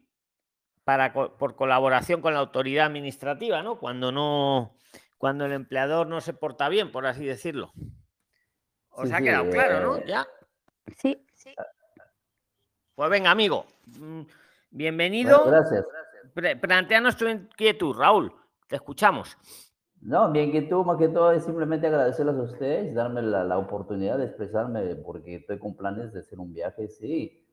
para, 0.84 1.12
por 1.12 1.56
colaboración 1.56 2.20
con 2.20 2.34
la 2.34 2.40
autoridad 2.40 2.86
administrativa, 2.86 3.62
¿no? 3.62 3.78
Cuando 3.78 4.12
no, 4.12 4.76
cuando 5.18 5.44
el 5.46 5.52
empleador 5.52 6.06
no 6.06 6.20
se 6.20 6.32
porta 6.34 6.68
bien, 6.68 6.90
por 6.92 7.06
así 7.06 7.24
decirlo. 7.24 7.72
Os 8.90 9.08
Sí, 9.08 9.14
ha 9.14 9.18
sí, 9.18 9.24
quedado 9.24 9.50
claro, 9.50 9.80
¿no? 9.80 9.96
eh, 9.98 10.04
Ya. 10.06 10.26
Sí, 10.96 11.24
Pues 12.94 13.10
venga, 13.10 13.30
amigo. 13.30 13.66
mm, 13.86 14.22
Bienvenido. 14.70 15.44
Bueno, 15.44 15.58
gracias. 16.32 16.58
Planteanos 16.60 17.16
tu 17.16 17.28
inquietud, 17.28 17.96
Raúl. 17.96 18.32
Te 18.68 18.76
escuchamos. 18.76 19.36
No, 20.00 20.32
bien 20.32 20.50
que 20.50 20.62
tú, 20.62 20.82
más 20.84 20.96
que 20.98 21.08
todo, 21.08 21.30
es 21.32 21.44
simplemente 21.44 21.86
agradecerles 21.86 22.36
a 22.36 22.42
ustedes, 22.42 22.94
darme 22.94 23.20
la, 23.22 23.44
la 23.44 23.58
oportunidad 23.58 24.16
de 24.18 24.24
expresarme, 24.26 24.94
porque 24.96 25.34
estoy 25.36 25.58
con 25.58 25.76
planes 25.76 26.12
de 26.12 26.20
hacer 26.20 26.38
un 26.40 26.54
viaje, 26.54 26.88
sí, 26.88 27.46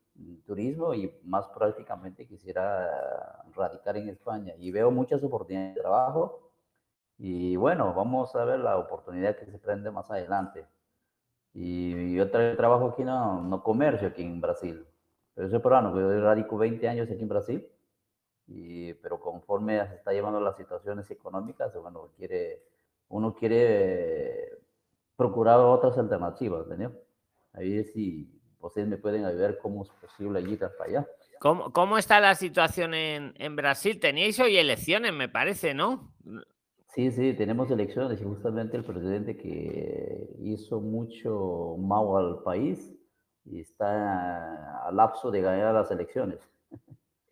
turismo 0.46 0.94
y 0.94 1.12
más 1.24 1.46
prácticamente 1.50 2.26
quisiera 2.26 3.44
radicar 3.54 3.98
en 3.98 4.10
España. 4.10 4.54
Y 4.60 4.72
veo 4.72 4.92
muchas 4.92 5.24
oportunidades 5.24 5.76
de 5.76 5.82
trabajo 5.82 6.52
y 7.18 7.56
bueno, 7.58 7.94
vamos 7.96 8.36
a 8.36 8.46
ver 8.46 8.60
la 8.60 8.78
oportunidad 8.78 9.36
que 9.38 9.46
se 9.48 9.60
prende 9.60 9.92
más 9.92 10.12
adelante. 10.12 10.66
Y 11.54 12.16
yo 12.16 12.32
tra- 12.32 12.56
trabajo 12.58 12.90
aquí, 12.90 13.04
no, 13.04 13.42
no 13.44 13.64
comercio 13.64 14.10
aquí 14.10 14.24
en 14.24 14.42
Brasil. 14.42 14.86
Pero 15.36 15.50
soy 15.50 15.60
peruano, 15.60 16.00
yo 16.00 16.22
radico 16.22 16.58
20 16.58 16.88
años 16.90 17.10
aquí 17.12 17.22
en 17.24 17.30
Brasil. 17.30 17.68
Y, 18.48 18.94
pero 18.96 19.20
conforme 19.20 19.86
se 19.88 19.96
está 19.96 20.14
llevando 20.14 20.40
las 20.40 20.56
situaciones 20.56 21.10
económicas, 21.12 21.74
bueno, 21.76 22.12
quiere, 22.18 22.64
uno 23.10 23.34
quiere 23.36 24.58
procurar 25.16 25.60
otras 25.60 25.98
alternativas, 25.98 26.64
¿entendió? 26.64 26.94
Ahí 27.54 27.84
si 27.84 28.32
ustedes 28.60 28.88
me 28.88 28.98
pueden 28.98 29.26
ayudar 29.26 29.58
cómo 29.58 29.84
es 29.84 29.90
posible 29.90 30.42
ir 30.42 30.64
hasta 30.64 30.84
allá. 30.84 31.08
¿Cómo, 31.40 31.72
cómo 31.72 31.98
está 31.98 32.20
la 32.20 32.36
situación 32.36 32.94
en, 32.94 33.34
en 33.38 33.56
Brasil? 33.56 34.00
Teníais 34.00 34.40
hoy 34.40 34.58
elecciones, 34.58 35.14
me 35.14 35.30
parece, 35.30 35.74
¿no? 35.74 36.14
Sí, 36.88 37.12
sí, 37.12 37.34
tenemos 37.34 37.70
elecciones 37.70 38.20
y 38.22 38.24
justamente 38.24 38.76
el 38.76 38.84
presidente 38.84 39.38
que 39.38 40.36
hizo 40.40 40.80
mucho 40.80 41.76
mal 41.78 42.08
al 42.16 42.44
país 42.44 42.96
y 43.46 43.62
está 43.62 44.88
al 44.88 44.96
lapso 44.96 45.30
de 45.30 45.42
ganar 45.42 45.74
las 45.76 45.92
elecciones. 45.92 46.40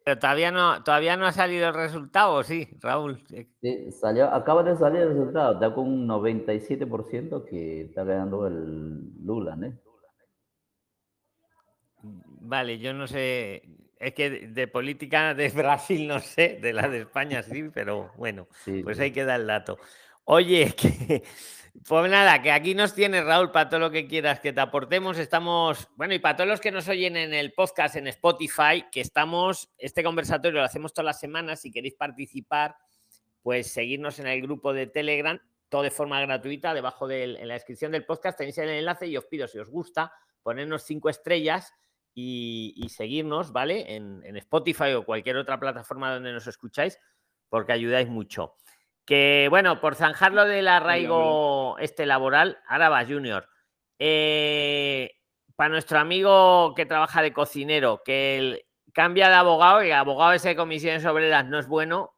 Pero 0.06 0.20
todavía 0.20 0.52
no, 0.52 0.84
todavía 0.84 1.18
no 1.18 1.26
ha 1.28 1.34
salido 1.34 1.68
el 1.70 1.74
resultado, 1.74 2.44
sí, 2.44 2.70
Raúl. 2.82 3.24
Eh, 3.34 3.50
Sí, 3.62 3.92
salió, 3.92 4.28
acaba 4.34 4.64
de 4.64 4.78
salir 4.78 5.02
el 5.02 5.10
resultado, 5.10 5.54
está 5.56 5.74
con 5.74 5.88
un 5.88 6.08
97% 6.08 7.44
que 7.46 7.82
está 7.82 8.04
ganando 8.06 8.48
el 8.48 9.26
Lula, 9.26 9.56
¿no? 9.58 9.74
Vale, 12.02 12.78
yo 12.80 12.94
no 12.94 13.08
sé, 13.08 13.64
es 14.00 14.14
que 14.14 14.30
de, 14.30 14.48
de 14.50 14.68
política 14.68 15.34
de 15.34 15.50
Brasil 15.56 16.08
no 16.08 16.20
sé, 16.20 16.60
de 16.62 16.74
la 16.74 16.88
de 16.90 17.00
España 17.02 17.42
sí, 17.44 17.70
pero 17.74 18.12
bueno, 18.18 18.48
Sí, 18.64 18.84
pues 18.84 19.00
sí. 19.00 19.02
ahí 19.02 19.12
queda 19.12 19.36
el 19.36 19.48
dato. 19.48 19.80
Oye, 20.26 20.76
que, 20.78 21.24
pues 21.84 22.10
nada, 22.10 22.42
que 22.42 22.52
aquí 22.52 22.74
nos 22.74 22.94
tienes, 22.94 23.26
Raúl, 23.26 23.52
para 23.52 23.70
todo 23.70 23.80
lo 23.80 23.92
que 23.92 24.08
quieras 24.08 24.40
que 24.40 24.54
te 24.54 24.62
aportemos. 24.62 25.18
Estamos, 25.18 25.88
bueno, 25.96 26.14
y 26.14 26.20
para 26.20 26.36
todos 26.36 26.48
los 26.48 26.62
que 26.62 26.72
nos 26.72 26.88
oyen 26.88 27.18
en 27.18 27.34
el 27.34 27.54
podcast 27.54 27.96
en 27.96 28.08
Spotify, 28.08 28.86
que 28.92 29.02
estamos, 29.02 29.70
este 29.78 30.04
conversatorio 30.04 30.60
lo 30.60 30.66
hacemos 30.66 30.94
todas 30.94 31.06
las 31.06 31.20
semanas, 31.20 31.62
si 31.62 31.72
queréis 31.72 31.96
participar, 31.96 32.76
pues 33.42 33.72
seguirnos 33.72 34.20
en 34.20 34.28
el 34.28 34.42
grupo 34.42 34.74
de 34.74 34.88
Telegram, 34.88 35.40
todo 35.70 35.84
de 35.84 35.92
forma 35.92 36.22
gratuita, 36.22 36.74
debajo 36.74 37.08
del, 37.08 37.36
en 37.36 37.48
la 37.48 37.56
descripción 37.56 37.92
del 37.92 38.06
podcast 38.06 38.38
tenéis 38.38 38.58
el 38.58 38.70
enlace 38.70 39.08
y 39.08 39.18
os 39.18 39.26
pido, 39.26 39.48
si 39.48 39.60
os 39.60 39.70
gusta, 39.70 40.12
ponernos 40.42 40.84
cinco 40.84 41.10
estrellas 41.10 41.74
y, 42.14 42.74
y 42.78 42.90
seguirnos, 42.90 43.52
¿vale? 43.52 43.96
En 43.96 44.38
Spotify 44.38 44.94
o 44.94 45.06
cualquier 45.06 45.38
otra 45.38 45.60
plataforma 45.60 46.14
donde 46.14 46.32
nos 46.32 46.48
escucháis, 46.48 46.98
porque 47.50 47.74
ayudáis 47.74 48.08
mucho. 48.08 48.56
Que 49.06 49.48
bueno, 49.50 49.80
por 49.80 49.96
zanjar 49.96 50.34
lo 50.34 50.46
del 50.46 50.68
arraigo 50.68 51.78
este 51.80 52.06
laboral, 52.06 52.60
ahora 52.68 52.90
va 52.90 53.06
Junior. 53.06 53.48
Eh, 54.00 55.12
para 55.56 55.70
nuestro 55.70 56.00
amigo 56.00 56.74
que 56.76 56.86
trabaja 56.86 57.22
de 57.22 57.32
cocinero, 57.32 58.02
que 58.04 58.38
el, 58.38 58.66
cambia 58.94 59.30
de 59.30 59.36
abogado 59.36 59.84
y 59.84 59.88
el 59.88 59.94
abogado 59.94 60.34
ese 60.34 60.50
de 60.50 60.56
comisiones 60.56 61.06
obreras 61.06 61.46
no 61.46 61.60
es 61.60 61.68
bueno, 61.68 62.16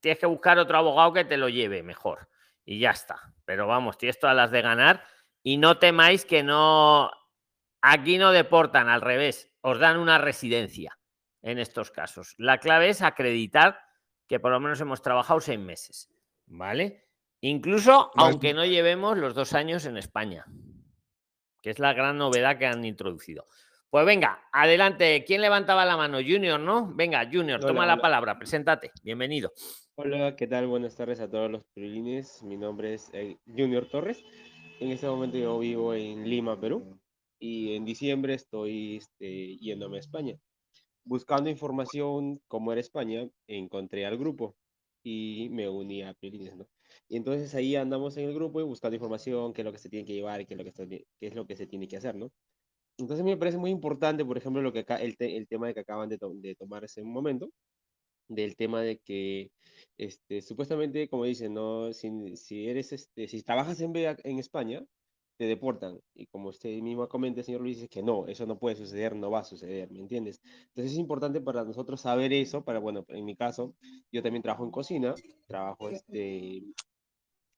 tienes 0.00 0.18
que 0.18 0.26
buscar 0.26 0.58
otro 0.58 0.78
abogado 0.78 1.12
que 1.12 1.24
te 1.24 1.36
lo 1.36 1.48
lleve 1.48 1.82
mejor. 1.82 2.28
Y 2.64 2.78
ya 2.78 2.90
está. 2.90 3.32
Pero 3.44 3.66
vamos, 3.66 3.98
tienes 3.98 4.18
todas 4.18 4.36
las 4.36 4.50
de 4.50 4.62
ganar. 4.62 5.04
Y 5.42 5.56
no 5.56 5.78
temáis 5.78 6.24
que 6.24 6.42
no. 6.42 7.10
Aquí 7.82 8.18
no 8.18 8.32
deportan, 8.32 8.88
al 8.88 9.00
revés. 9.00 9.50
Os 9.60 9.78
dan 9.78 9.98
una 9.98 10.18
residencia 10.18 10.98
en 11.42 11.58
estos 11.58 11.90
casos. 11.90 12.34
La 12.38 12.58
clave 12.58 12.90
es 12.90 13.02
acreditar 13.02 13.80
que 14.30 14.38
por 14.38 14.52
lo 14.52 14.60
menos 14.60 14.80
hemos 14.80 15.02
trabajado 15.02 15.40
seis 15.40 15.58
meses. 15.58 16.08
¿Vale? 16.46 17.04
Incluso 17.40 18.12
aunque 18.14 18.54
no 18.54 18.64
llevemos 18.64 19.18
los 19.18 19.34
dos 19.34 19.54
años 19.54 19.86
en 19.86 19.96
España, 19.96 20.46
que 21.60 21.70
es 21.70 21.80
la 21.80 21.94
gran 21.94 22.16
novedad 22.16 22.56
que 22.56 22.66
han 22.66 22.84
introducido. 22.84 23.48
Pues 23.90 24.06
venga, 24.06 24.48
adelante. 24.52 25.24
¿Quién 25.26 25.40
levantaba 25.40 25.84
la 25.84 25.96
mano? 25.96 26.18
Junior, 26.18 26.60
¿no? 26.60 26.94
Venga, 26.94 27.28
Junior, 27.30 27.58
toma 27.58 27.86
la 27.86 27.96
palabra, 27.96 28.38
preséntate. 28.38 28.92
Bienvenido. 29.02 29.52
Hola, 29.96 30.36
¿qué 30.36 30.46
tal? 30.46 30.68
Buenas 30.68 30.94
tardes 30.94 31.18
a 31.18 31.28
todos 31.28 31.50
los 31.50 31.64
pirilines. 31.74 32.40
Mi 32.44 32.56
nombre 32.56 32.94
es 32.94 33.10
eh, 33.12 33.36
Junior 33.46 33.86
Torres. 33.86 34.22
En 34.78 34.92
este 34.92 35.08
momento 35.08 35.38
yo 35.38 35.58
vivo 35.58 35.92
en 35.92 36.28
Lima, 36.28 36.60
Perú. 36.60 37.00
Y 37.40 37.74
en 37.74 37.84
diciembre 37.84 38.34
estoy 38.34 38.98
este, 38.98 39.56
yéndome 39.56 39.96
a 39.96 40.00
España. 40.00 40.36
Buscando 41.10 41.50
información 41.50 42.40
cómo 42.48 42.72
era 42.72 42.80
España, 42.80 43.28
encontré 43.48 44.06
al 44.06 44.16
grupo 44.18 44.56
y 45.02 45.48
me 45.50 45.68
uní 45.68 46.02
a 46.02 46.14
Pirilines, 46.14 46.56
¿no? 46.56 46.66
Y 47.08 47.16
entonces 47.16 47.54
ahí 47.54 47.76
andamos 47.76 48.16
en 48.16 48.26
el 48.28 48.34
grupo 48.34 48.60
y 48.60 48.64
buscando 48.64 48.94
información, 48.96 49.52
qué 49.52 49.62
es 49.62 49.66
lo 49.66 49.72
que 49.72 49.78
se 49.78 49.88
tiene 49.90 50.06
que 50.06 50.14
llevar 50.14 50.46
qué 50.46 50.54
es 50.54 50.58
lo 50.58 50.64
que, 50.64 50.72
qué 51.20 51.26
es 51.28 51.34
lo 51.34 51.46
que 51.46 51.56
se 51.56 51.66
tiene 51.66 51.88
que 51.88 51.96
hacer, 51.96 52.14
¿no? 52.16 52.30
Entonces 52.98 53.24
me 53.24 53.36
parece 53.38 53.58
muy 53.58 53.70
importante, 53.70 54.24
por 54.24 54.38
ejemplo, 54.38 54.62
lo 54.62 54.72
que 54.72 54.80
acá, 54.80 54.96
el, 54.98 55.16
el 55.18 55.48
tema 55.48 55.68
de 55.68 55.74
que 55.74 55.80
acaban 55.80 56.08
de, 56.10 56.18
de 56.20 56.54
tomar 56.56 56.84
ese 56.84 57.02
momento, 57.04 57.50
del 58.28 58.56
tema 58.56 58.82
de 58.82 58.98
que 59.00 59.50
este, 59.98 60.42
supuestamente, 60.42 61.08
como 61.08 61.24
dicen, 61.24 61.54
¿no? 61.54 61.92
si, 61.92 62.36
si 62.36 62.68
eres, 62.68 62.92
este, 62.92 63.28
si 63.28 63.42
trabajas 63.42 63.80
en, 63.80 63.92
en 63.96 64.38
España, 64.38 64.84
te 65.40 65.46
deportan. 65.46 65.98
Y 66.14 66.26
como 66.26 66.50
usted 66.50 66.68
mismo 66.82 67.08
comenta, 67.08 67.42
señor 67.42 67.62
Luis, 67.62 67.78
dice 67.78 67.88
que 67.88 68.02
no, 68.02 68.26
eso 68.26 68.44
no 68.44 68.58
puede 68.58 68.76
suceder, 68.76 69.16
no 69.16 69.30
va 69.30 69.38
a 69.38 69.44
suceder, 69.44 69.90
¿me 69.90 69.98
entiendes? 69.98 70.38
Entonces 70.68 70.92
es 70.92 70.98
importante 70.98 71.40
para 71.40 71.64
nosotros 71.64 72.02
saber 72.02 72.30
eso, 72.34 72.62
para, 72.62 72.78
bueno, 72.78 73.06
en 73.08 73.24
mi 73.24 73.34
caso, 73.34 73.74
yo 74.12 74.22
también 74.22 74.42
trabajo 74.42 74.64
en 74.64 74.70
cocina, 74.70 75.14
trabajo, 75.46 75.88
este, 75.88 76.62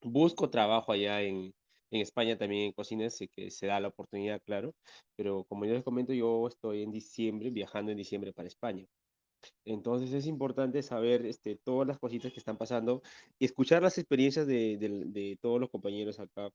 busco 0.01 0.49
trabajo 0.49 0.93
allá 0.93 1.23
en, 1.23 1.53
en 1.91 2.01
España 2.01 2.37
también 2.37 2.67
en 2.67 2.71
cocina, 2.71 3.09
sé 3.09 3.27
que 3.27 3.51
se 3.51 3.67
da 3.67 3.81
la 3.81 3.89
oportunidad, 3.89 4.41
claro, 4.45 4.73
pero 5.17 5.43
como 5.43 5.65
yo 5.65 5.73
les 5.73 5.83
comento, 5.83 6.13
yo 6.13 6.47
estoy 6.47 6.83
en 6.83 6.91
diciembre, 6.91 7.49
viajando 7.49 7.91
en 7.91 7.97
diciembre 7.97 8.31
para 8.31 8.47
España. 8.47 8.85
Entonces 9.65 10.13
es 10.13 10.25
importante 10.25 10.81
saber 10.83 11.25
este, 11.25 11.57
todas 11.57 11.85
las 11.85 11.99
cositas 11.99 12.31
que 12.31 12.39
están 12.39 12.57
pasando 12.57 13.01
y 13.37 13.43
escuchar 13.43 13.81
las 13.81 13.97
experiencias 13.97 14.47
de, 14.47 14.77
de, 14.77 15.03
de 15.07 15.37
todos 15.41 15.59
los 15.59 15.69
compañeros 15.69 16.17
acá 16.21 16.49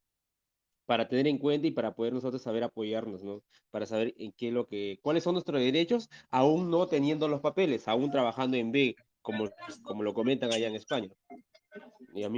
para 0.89 1.07
tener 1.07 1.27
en 1.27 1.37
cuenta 1.37 1.67
y 1.67 1.71
para 1.71 1.93
poder 1.93 2.13
nosotros 2.13 2.41
saber 2.41 2.63
apoyarnos, 2.63 3.23
¿no? 3.23 3.43
Para 3.69 3.85
saber 3.85 4.15
en 4.17 4.31
qué 4.31 4.51
lo 4.51 4.65
que, 4.65 4.97
cuáles 5.03 5.23
son 5.23 5.33
nuestros 5.33 5.61
derechos, 5.61 6.09
aún 6.31 6.71
no 6.71 6.87
teniendo 6.87 7.27
los 7.27 7.41
papeles, 7.41 7.87
aún 7.87 8.09
trabajando 8.09 8.57
en 8.57 8.71
B, 8.71 8.95
como, 9.21 9.51
como 9.83 10.01
lo 10.01 10.15
comentan 10.15 10.51
allá 10.51 10.67
en 10.67 10.73
España. 10.73 11.09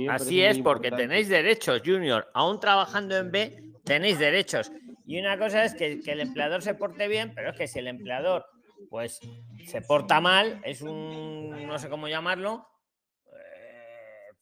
Así 0.10 0.42
es, 0.42 0.60
porque 0.60 0.92
tenéis 0.92 1.30
derechos, 1.30 1.82
Junior. 1.86 2.30
Aún 2.34 2.60
trabajando 2.60 3.16
en 3.16 3.32
B, 3.32 3.72
tenéis 3.86 4.20
derechos. 4.20 4.70
Y 5.06 5.18
una 5.18 5.40
cosa 5.40 5.64
es 5.64 5.74
que, 5.74 6.02
que 6.02 6.12
el 6.12 6.20
empleador 6.20 6.62
se 6.62 6.74
porte 6.74 7.08
bien, 7.08 7.32
pero 7.34 7.52
es 7.52 7.58
que 7.58 7.70
si 7.70 7.80
el 7.80 7.88
empleador 7.88 8.46
pues 8.90 9.22
se 9.66 9.82
porta 9.82 10.20
mal, 10.20 10.60
es 10.66 10.82
un, 10.82 11.68
no 11.68 11.80
sé 11.80 11.88
cómo 11.88 12.10
llamarlo, 12.10 12.68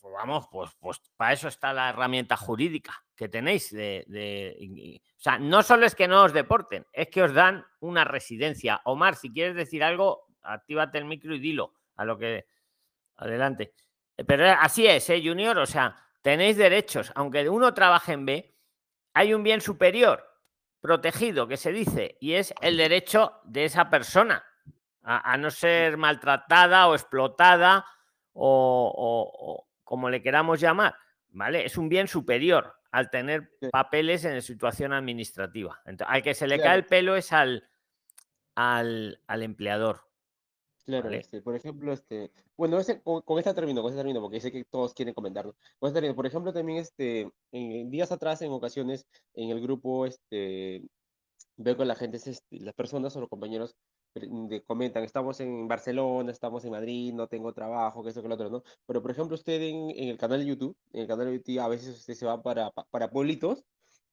pues 0.01 0.14
vamos, 0.16 0.47
pues, 0.51 0.72
pues 0.80 0.99
para 1.16 1.34
eso 1.34 1.47
está 1.47 1.74
la 1.74 1.89
herramienta 1.89 2.36
jurídica 2.36 3.05
que 3.20 3.28
tenéis. 3.28 3.70
De, 3.70 5.01
o 5.17 5.22
sea, 5.22 5.38
no 5.38 5.61
solo 5.61 5.86
es 5.86 5.93
que 5.93 6.07
no 6.07 6.24
os 6.24 6.32
deporten, 6.32 6.88
es 6.93 7.09
que 7.09 7.22
os 7.22 7.34
dan 7.34 7.65
una 7.82 8.05
residencia. 8.05 8.80
Omar, 8.86 9.15
si 9.17 9.34
quieres 9.34 9.55
decir 9.55 9.84
algo, 9.84 10.30
actívate 10.41 10.99
el 10.99 11.05
micro 11.05 11.36
y 11.36 11.39
dilo 11.39 11.74
a 11.97 12.05
lo 12.05 12.17
que... 12.17 12.47
Adelante. 13.17 13.74
Eh, 14.15 14.24
pero 14.24 14.45
así 14.47 14.88
es, 14.88 15.09
¿eh, 15.09 15.22
Junior? 15.22 15.57
O 15.57 15.65
sea, 15.65 15.97
tenéis 16.22 16.55
derechos. 16.55 17.11
Aunque 17.13 17.49
uno 17.49 17.74
trabaje 17.74 18.13
en 18.13 18.26
B, 18.26 18.55
hay 19.13 19.34
un 19.34 19.43
bien 19.43 19.59
superior 19.59 20.26
protegido 20.80 21.45
que 21.45 21.57
se 21.57 21.74
dice 21.74 22.15
y 22.22 22.36
es 22.36 22.53
el 22.61 22.78
derecho 22.78 23.41
de 23.43 23.65
esa 23.65 23.89
persona 23.89 24.45
a, 25.03 25.36
no 25.36 25.51
ser 25.51 25.97
maltratada 25.97 26.88
o 26.88 26.95
explotada 26.95 27.86
o, 28.32 29.67
como 29.84 30.09
le 30.09 30.22
queramos 30.22 30.61
llamar, 30.61 30.95
¿vale? 31.32 31.65
Es 31.65 31.78
un 31.78 31.89
bien 31.89 32.07
superior 32.07 32.78
al 32.91 33.09
tener 33.09 33.51
papeles 33.71 34.25
en 34.25 34.41
situación 34.41 34.93
administrativa. 34.93 35.79
Entonces, 35.85 36.13
al 36.13 36.23
que 36.23 36.33
se 36.33 36.47
le 36.47 36.59
cae 36.59 36.77
el 36.77 36.85
pelo 36.85 37.15
es 37.15 37.31
al, 37.31 37.69
al, 38.55 39.19
empleador. 39.27 40.01
Claro, 40.85 41.09
este, 41.11 41.41
por 41.41 41.55
ejemplo, 41.55 41.93
este, 41.93 42.31
bueno, 42.57 42.79
con, 43.03 43.37
esta 43.37 43.53
término, 43.53 43.81
con 43.81 43.91
esta 43.91 44.01
término, 44.01 44.21
porque 44.21 44.41
sé 44.41 44.51
que 44.51 44.63
todos 44.65 44.93
quieren 44.93 45.13
comentarlo. 45.13 45.55
Con 45.77 45.93
por 46.15 46.25
ejemplo, 46.25 46.51
también 46.51 46.79
este, 46.79 47.31
en, 47.51 47.91
días 47.91 48.11
atrás, 48.11 48.41
en 48.41 48.51
ocasiones, 48.51 49.05
en 49.35 49.49
el 49.49 49.61
grupo, 49.61 50.07
este, 50.07 50.81
veo 51.57 51.77
que 51.77 51.85
la 51.85 51.95
gente, 51.95 52.17
este, 52.17 52.59
las 52.59 52.73
personas 52.73 53.15
o 53.15 53.19
los 53.19 53.29
compañeros 53.29 53.75
comentan, 54.66 55.03
estamos 55.03 55.39
en 55.39 55.68
Barcelona, 55.68 56.32
estamos 56.32 56.66
en 56.66 56.72
Madrid, 56.72 57.14
no 57.14 57.28
tengo 57.28 57.53
trabajo, 57.53 58.03
que 58.03 58.10
eso, 58.10 58.22
que 58.22 58.28
lo 58.28 58.36
otro, 58.36 58.49
¿no? 58.49 58.64
Pero, 58.86 59.01
por 59.01 59.12
ejemplo, 59.12 59.36
usted 59.36 59.62
en, 59.62 59.91
el 60.10 60.18
canal 60.18 60.39
de 60.39 60.45
YouTube, 60.45 60.76
en 60.93 61.01
el 61.01 61.07
canal 61.07 61.28
de 61.28 61.34
YouTube, 61.34 61.60
a 61.60 61.68
veces 61.68 61.97
usted 61.97 62.14
se 62.14 62.26
va 62.26 62.41
para, 62.41 62.72
para 62.72 63.10
pueblitos. 63.10 63.66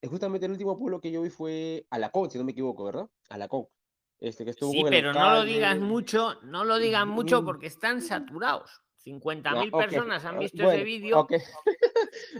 Justamente 0.02 0.46
el 0.46 0.52
último 0.52 0.78
pueblo 0.78 1.00
que 1.00 1.10
yo 1.10 1.22
vi 1.22 1.30
fue 1.30 1.86
Alacón, 1.90 2.30
si 2.30 2.38
no 2.38 2.44
me 2.44 2.52
equivoco, 2.52 2.84
¿verdad? 2.84 3.08
Alacón. 3.28 3.66
Este, 4.18 4.44
que 4.44 4.50
estuvo 4.50 4.72
sí, 4.72 4.82
pero 4.88 5.12
no 5.12 5.30
lo 5.34 5.44
digas 5.44 5.78
mucho, 5.78 6.36
no 6.42 6.64
lo 6.64 6.78
digan 6.78 7.08
mucho 7.08 7.44
porque 7.44 7.66
están 7.66 8.00
saturados. 8.00 8.82
50.000 9.06 9.70
personas 9.70 10.24
han 10.24 10.38
visto 10.38 10.70
ese 10.70 10.84
vídeo. 10.84 11.26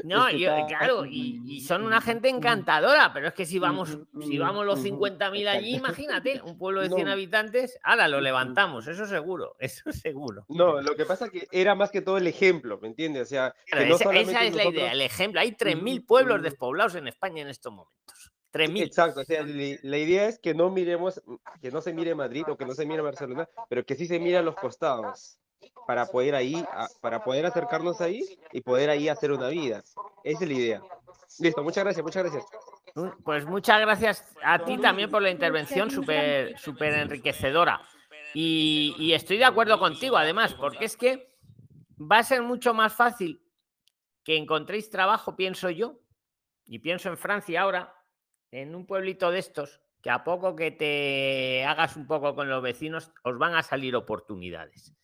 No, 0.05 0.31
yo, 0.31 0.55
claro, 0.69 1.05
y, 1.05 1.61
son 1.61 1.83
una 1.83 2.01
gente 2.01 2.29
encantadora, 2.29 3.13
pero 3.13 3.29
es 3.29 3.35
que 3.35 3.45
si 3.45 3.59
vamos, 3.59 3.99
si 4.23 4.39
vamos 4.39 4.65
los 4.65 4.83
50.000 4.83 5.49
allí, 5.49 5.77
imagínate, 5.77 6.41
un 6.43 6.57
pueblo 6.57 6.81
de 6.81 6.89
100 6.89 7.09
habitantes, 7.09 7.79
ahora 7.83 8.09
lo 8.09 8.21
levantamos, 8.21 8.87
eso 8.87 9.07
seguro, 9.07 9.57
eso 9.59 9.93
seguro. 9.93 10.47
No, 10.49 10.81
lo 10.81 10.97
que 10.97 11.05
pasa 11.05 11.27
es 11.27 11.31
que 11.31 11.49
era 11.51 11.75
más 11.75 11.91
que 11.91 12.01
todo 12.01 12.17
el 12.17 12.27
ejemplo, 12.27 12.79
¿me 12.81 12.89
entiendes? 12.89 13.23
O 13.23 13.27
sea, 13.27 13.55
esa, 13.67 14.15
es 14.15 14.55
la 14.55 14.65
idea, 14.65 14.93
el 14.93 15.03
ejemplo. 15.03 15.41
Hay 15.41 15.51
3.000 15.51 16.07
pueblos 16.07 16.43
despoblados 16.43 16.95
en 16.95 17.09
España 17.09 17.43
en 17.43 17.49
estos 17.49 17.73
momentos. 17.73 18.33
3.000. 18.53 18.83
Exacto, 18.83 19.21
o 19.21 19.25
sea, 19.25 19.45
la 19.45 19.99
idea 19.99 20.29
es 20.29 20.39
que 20.39 20.55
no 20.55 20.71
miremos, 20.71 21.23
que 21.61 21.71
no 21.71 21.83
se 21.83 21.93
mire 21.93 22.15
Madrid 22.15 22.45
o 22.49 22.57
que 22.57 22.65
no 22.65 22.75
se 22.75 22.87
mire 22.87 23.03
Barcelona, 23.03 23.47
pero 23.69 23.85
que 23.85 23.95
sí 23.95 24.07
se 24.07 24.19
mire 24.19 24.39
a 24.39 24.43
los 24.43 24.55
costados 24.55 25.39
para 25.87 26.07
poder 26.07 26.35
ahí, 26.35 26.65
para 27.01 27.23
poder 27.23 27.47
acercarnos 27.47 28.01
ahí 28.01 28.39
y 28.53 28.61
poder 28.61 28.91
ahí 28.91 29.09
hacer 29.09 29.33
una 29.33 29.49
vida. 29.49 29.83
Esa 30.25 30.45
es 30.45 30.49
la 30.49 30.55
idea. 30.55 30.83
Listo, 31.39 31.63
muchas 31.63 31.85
gracias, 31.85 32.05
muchas 32.05 32.23
gracias. 32.25 32.45
Pues 33.25 33.45
muchas 33.47 33.81
gracias 33.81 34.35
a 34.43 34.59
ti 34.65 34.79
también 34.79 35.11
por 35.11 35.23
la 35.23 35.31
intervención 35.31 35.91
súper 35.91 36.59
super 36.59 36.95
enriquecedora. 36.95 37.81
Y, 38.35 38.95
y, 38.99 39.13
estoy 39.13 39.39
de 39.39 39.45
acuerdo 39.45 39.79
contigo, 39.79 40.17
además, 40.17 40.55
porque 40.55 40.85
es 40.85 40.97
que 40.97 41.35
va 41.99 42.19
a 42.19 42.23
ser 42.23 42.43
mucho 42.43 42.75
más 42.75 42.93
fácil 42.93 43.43
que 44.25 44.37
encontréis 44.37 44.91
trabajo, 44.91 45.37
pienso 45.37 45.71
yo, 45.71 46.01
y 46.67 46.81
pienso 46.81 47.09
en 47.09 47.17
Francia 47.17 47.63
ahora, 47.63 47.95
en 48.51 48.75
un 48.75 48.87
pueblito 48.87 49.31
de 49.31 49.39
estos, 49.39 49.81
que 50.03 50.11
a 50.11 50.25
poco 50.25 50.57
que 50.57 50.71
te 50.71 51.65
hagas 51.65 51.97
un 51.97 52.07
poco 52.07 52.35
con 52.35 52.49
los 52.49 52.63
vecinos, 52.63 53.13
os 53.23 53.39
van 53.39 53.55
a 53.55 53.63
salir 53.63 53.95
oportunidades. 53.97 54.95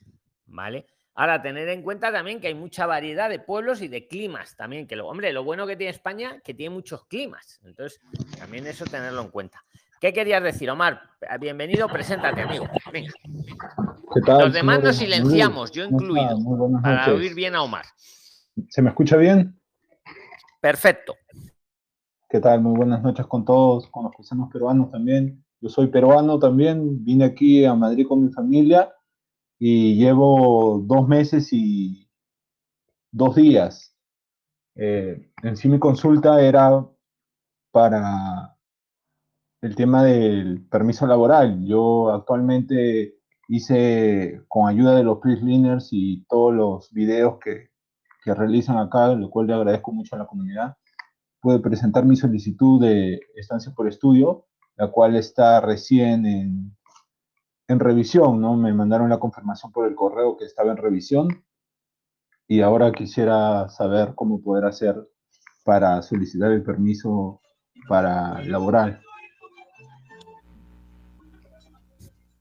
¿Vale? 0.53 0.86
Ahora, 1.14 1.42
tener 1.42 1.68
en 1.68 1.82
cuenta 1.82 2.11
también 2.11 2.40
que 2.40 2.46
hay 2.46 2.55
mucha 2.55 2.86
variedad 2.86 3.28
de 3.28 3.38
pueblos 3.38 3.82
y 3.82 3.88
de 3.88 4.07
climas 4.07 4.57
también, 4.57 4.86
que 4.86 4.96
lo, 4.96 5.09
hombre, 5.09 5.32
lo 5.32 5.44
bueno 5.44 5.66
que 5.66 5.76
tiene 5.76 5.90
España, 5.90 6.40
que 6.42 6.55
tiene 6.55 6.74
muchos 6.74 7.05
climas. 7.07 7.61
Entonces, 7.64 8.00
también 8.38 8.66
eso 8.66 8.84
tenerlo 8.84 9.20
en 9.20 9.28
cuenta. 9.28 9.62
¿Qué 10.00 10.12
querías 10.12 10.42
decir, 10.42 10.70
Omar? 10.70 11.03
Bienvenido, 11.38 11.86
preséntate, 11.88 12.40
amigo. 12.40 12.66
Venga. 12.92 13.12
Los 14.26 14.53
demás 14.53 14.82
nos 14.82 14.96
silenciamos, 14.96 15.70
yo 15.70 15.84
incluido, 15.84 16.38
para 16.82 17.12
oír 17.12 17.34
bien 17.34 17.55
a 17.55 17.62
Omar. 17.62 17.84
¿Se 18.68 18.82
me 18.82 18.88
escucha 18.88 19.16
bien? 19.16 19.59
Perfecto. 20.61 21.14
¿Qué 22.28 22.40
tal? 22.40 22.62
Muy 22.62 22.74
buenas 22.74 23.03
noches 23.03 23.26
con 23.26 23.44
todos, 23.44 23.88
con 23.90 24.05
los 24.05 24.16
paisanos 24.16 24.50
peruanos 24.50 24.90
también. 24.90 25.44
Yo 25.61 25.68
soy 25.68 25.88
peruano 25.88 26.38
también, 26.38 27.05
vine 27.05 27.26
aquí 27.26 27.64
a 27.64 27.74
Madrid 27.74 28.07
con 28.09 28.24
mi 28.24 28.32
familia 28.32 28.90
y 29.64 29.94
llevo 29.94 30.82
dos 30.84 31.06
meses 31.06 31.52
y 31.52 32.10
dos 33.12 33.36
días. 33.36 33.96
Eh, 34.74 35.30
en 35.44 35.56
sí 35.56 35.68
mi 35.68 35.78
consulta 35.78 36.42
era 36.42 36.84
para 37.70 38.56
el 39.60 39.76
tema 39.76 40.02
del 40.02 40.66
permiso 40.66 41.06
laboral. 41.06 41.64
Yo 41.64 42.10
actualmente 42.10 43.14
hice 43.46 44.42
con 44.48 44.68
ayuda 44.68 44.96
de 44.96 45.04
los 45.04 45.18
PRIXLINERS 45.18 45.90
y 45.92 46.24
todos 46.28 46.52
los 46.52 46.92
videos 46.92 47.38
que, 47.38 47.70
que 48.24 48.34
realizan 48.34 48.78
acá, 48.78 49.14
lo 49.14 49.30
cual 49.30 49.46
le 49.46 49.54
agradezco 49.54 49.92
mucho 49.92 50.16
a 50.16 50.18
la 50.18 50.26
comunidad, 50.26 50.76
pude 51.40 51.60
presentar 51.60 52.04
mi 52.04 52.16
solicitud 52.16 52.80
de 52.80 53.20
estancia 53.36 53.72
por 53.76 53.86
estudio, 53.86 54.44
la 54.74 54.90
cual 54.90 55.14
está 55.14 55.60
recién 55.60 56.26
en, 56.26 56.76
en 57.68 57.80
revisión, 57.80 58.40
¿no? 58.40 58.56
Me 58.56 58.72
mandaron 58.72 59.08
la 59.10 59.18
confirmación 59.18 59.72
por 59.72 59.86
el 59.86 59.94
correo 59.94 60.36
que 60.36 60.44
estaba 60.44 60.70
en 60.70 60.76
revisión 60.76 61.44
y 62.46 62.60
ahora 62.60 62.92
quisiera 62.92 63.68
saber 63.68 64.14
cómo 64.14 64.42
poder 64.42 64.64
hacer 64.66 64.96
para 65.64 66.02
solicitar 66.02 66.50
el 66.52 66.62
permiso 66.62 67.40
para 67.88 68.42
laboral. 68.44 69.00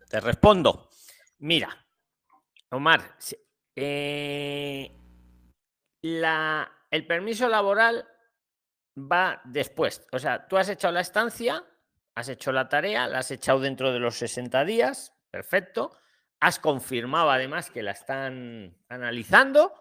Te 0.09 0.19
respondo. 0.19 0.89
Mira, 1.39 1.69
Omar, 2.71 3.01
eh, 3.75 4.91
la, 6.01 6.69
el 6.89 7.07
permiso 7.07 7.47
laboral 7.47 8.05
va 8.97 9.41
después. 9.45 10.05
O 10.11 10.19
sea, 10.19 10.47
tú 10.47 10.57
has 10.57 10.69
hecho 10.69 10.91
la 10.91 11.01
estancia, 11.01 11.63
has 12.21 12.29
hecho 12.29 12.51
la 12.51 12.69
tarea, 12.69 13.07
la 13.07 13.19
has 13.19 13.31
echado 13.31 13.59
dentro 13.59 13.91
de 13.91 13.99
los 13.99 14.15
60 14.15 14.63
días, 14.65 15.13
perfecto. 15.29 15.91
Has 16.39 16.59
confirmado 16.59 17.29
además 17.29 17.69
que 17.69 17.83
la 17.83 17.91
están 17.91 18.75
analizando. 18.89 19.73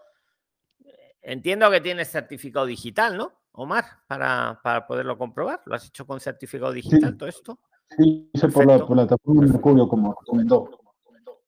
Entiendo 1.22 1.70
que 1.70 1.80
tienes 1.80 2.10
certificado 2.10 2.66
digital, 2.66 3.16
¿no, 3.16 3.32
Omar? 3.52 3.84
Para, 4.06 4.60
para 4.62 4.86
poderlo 4.86 5.16
comprobar. 5.16 5.62
¿Lo 5.66 5.74
has 5.74 5.86
hecho 5.86 6.06
con 6.06 6.20
certificado 6.20 6.72
digital 6.72 7.16
todo 7.16 7.28
esto? 7.28 7.58
Sí, 7.96 8.30
hice 8.32 8.48
por 8.48 8.66
la, 8.66 8.78
por 8.78 8.96
la 8.96 9.06
plataforma 9.06 9.42
Mercurio, 9.46 9.88
como 9.88 10.16
recomendó. 10.18 10.80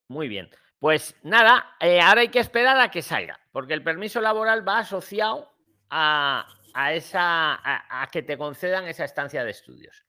Muy 0.07 0.27
bien. 0.27 0.49
Pues 0.79 1.15
nada, 1.23 1.75
eh, 1.79 2.01
ahora 2.01 2.21
hay 2.21 2.29
que 2.29 2.39
esperar 2.39 2.79
a 2.79 2.91
que 2.91 3.01
salga, 3.01 3.39
porque 3.51 3.73
el 3.73 3.83
permiso 3.83 4.19
laboral 4.19 4.67
va 4.67 4.79
asociado 4.79 5.53
a, 5.89 6.45
a 6.73 6.93
esa, 6.93 7.59
a, 7.63 8.07
que 8.11 8.21
te 8.21 8.37
concedan 8.37 8.87
esa 8.87 9.05
estancia 9.05 9.43
de 9.43 9.51
estudios. 9.51 10.03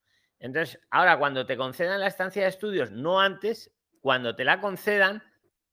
Entonces, 0.45 0.79
ahora 0.91 1.19
cuando 1.19 1.47
te 1.47 1.57
concedan 1.57 2.01
la 2.01 2.07
estancia 2.07 2.43
de 2.43 2.51
estudios, 2.51 2.91
no 2.91 3.19
antes, 3.19 3.73
cuando 4.03 4.37
te 4.37 4.45
la 4.45 4.61
concedan, 4.61 5.23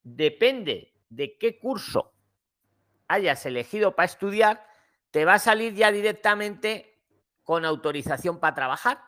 depende 0.01 0.93
de 1.09 1.38
qué 1.38 1.59
curso 1.59 2.13
hayas 3.09 3.45
elegido 3.45 3.93
para 3.97 4.05
estudiar, 4.05 4.65
te 5.11 5.26
va 5.26 5.34
a 5.34 5.39
salir 5.39 5.74
ya 5.74 5.91
directamente 5.91 7.01
con 7.43 7.65
autorización 7.65 8.39
para 8.39 8.55
trabajar 8.55 9.03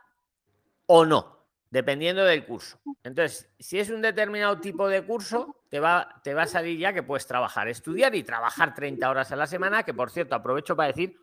o 0.85 1.05
no, 1.05 1.47
dependiendo 1.69 2.25
del 2.25 2.45
curso. 2.45 2.81
Entonces, 3.01 3.49
si 3.57 3.79
es 3.79 3.89
un 3.89 4.01
determinado 4.01 4.59
tipo 4.59 4.89
de 4.89 5.05
curso, 5.05 5.63
te 5.69 5.79
va, 5.79 6.19
te 6.25 6.33
va 6.33 6.41
a 6.41 6.47
salir 6.47 6.77
ya 6.77 6.91
que 6.91 7.03
puedes 7.03 7.25
trabajar, 7.25 7.69
estudiar 7.69 8.13
y 8.15 8.23
trabajar 8.23 8.73
30 8.73 9.09
horas 9.09 9.31
a 9.31 9.37
la 9.37 9.47
semana, 9.47 9.83
que 9.83 9.93
por 9.93 10.11
cierto, 10.11 10.35
aprovecho 10.35 10.75
para 10.75 10.87
decir 10.89 11.17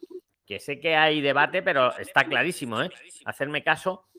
que 0.47 0.59
sé 0.59 0.81
que 0.81 0.97
hay 0.97 1.21
debate, 1.21 1.63
pero 1.63 1.95
está 1.99 2.25
clarísimo, 2.25 2.83
¿eh? 2.83 2.91
Hacerme 3.27 3.63
caso. 3.63 4.10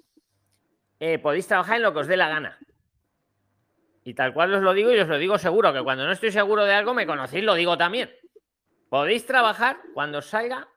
Eh, 1.04 1.18
podéis 1.18 1.47
trabajar 1.47 1.78
en 1.78 1.82
lo 1.82 1.93
que 1.93 1.99
os 2.02 2.08
dé 2.08 2.16
la 2.16 2.30
gana. 2.30 2.60
Y 4.04 4.14
tal 4.14 4.36
cual 4.36 4.54
os 4.54 4.62
lo 4.62 4.72
digo 4.72 4.93
y 4.93 4.99
os 4.99 5.08
lo 5.08 5.18
digo 5.18 5.39
seguro, 5.39 5.74
que 5.74 5.82
cuando 5.82 6.06
no 6.06 6.12
estoy 6.12 6.32
seguro 6.32 6.64
de 6.64 6.76
algo 6.76 6.93
me 6.93 7.08
conocéis, 7.08 7.43
lo 7.43 7.56
digo 7.56 7.76
también. 7.76 8.12
Podéis 8.88 9.26
trabajar 9.26 9.78
cuando 9.95 10.20
os 10.20 10.28
salga 10.28 10.68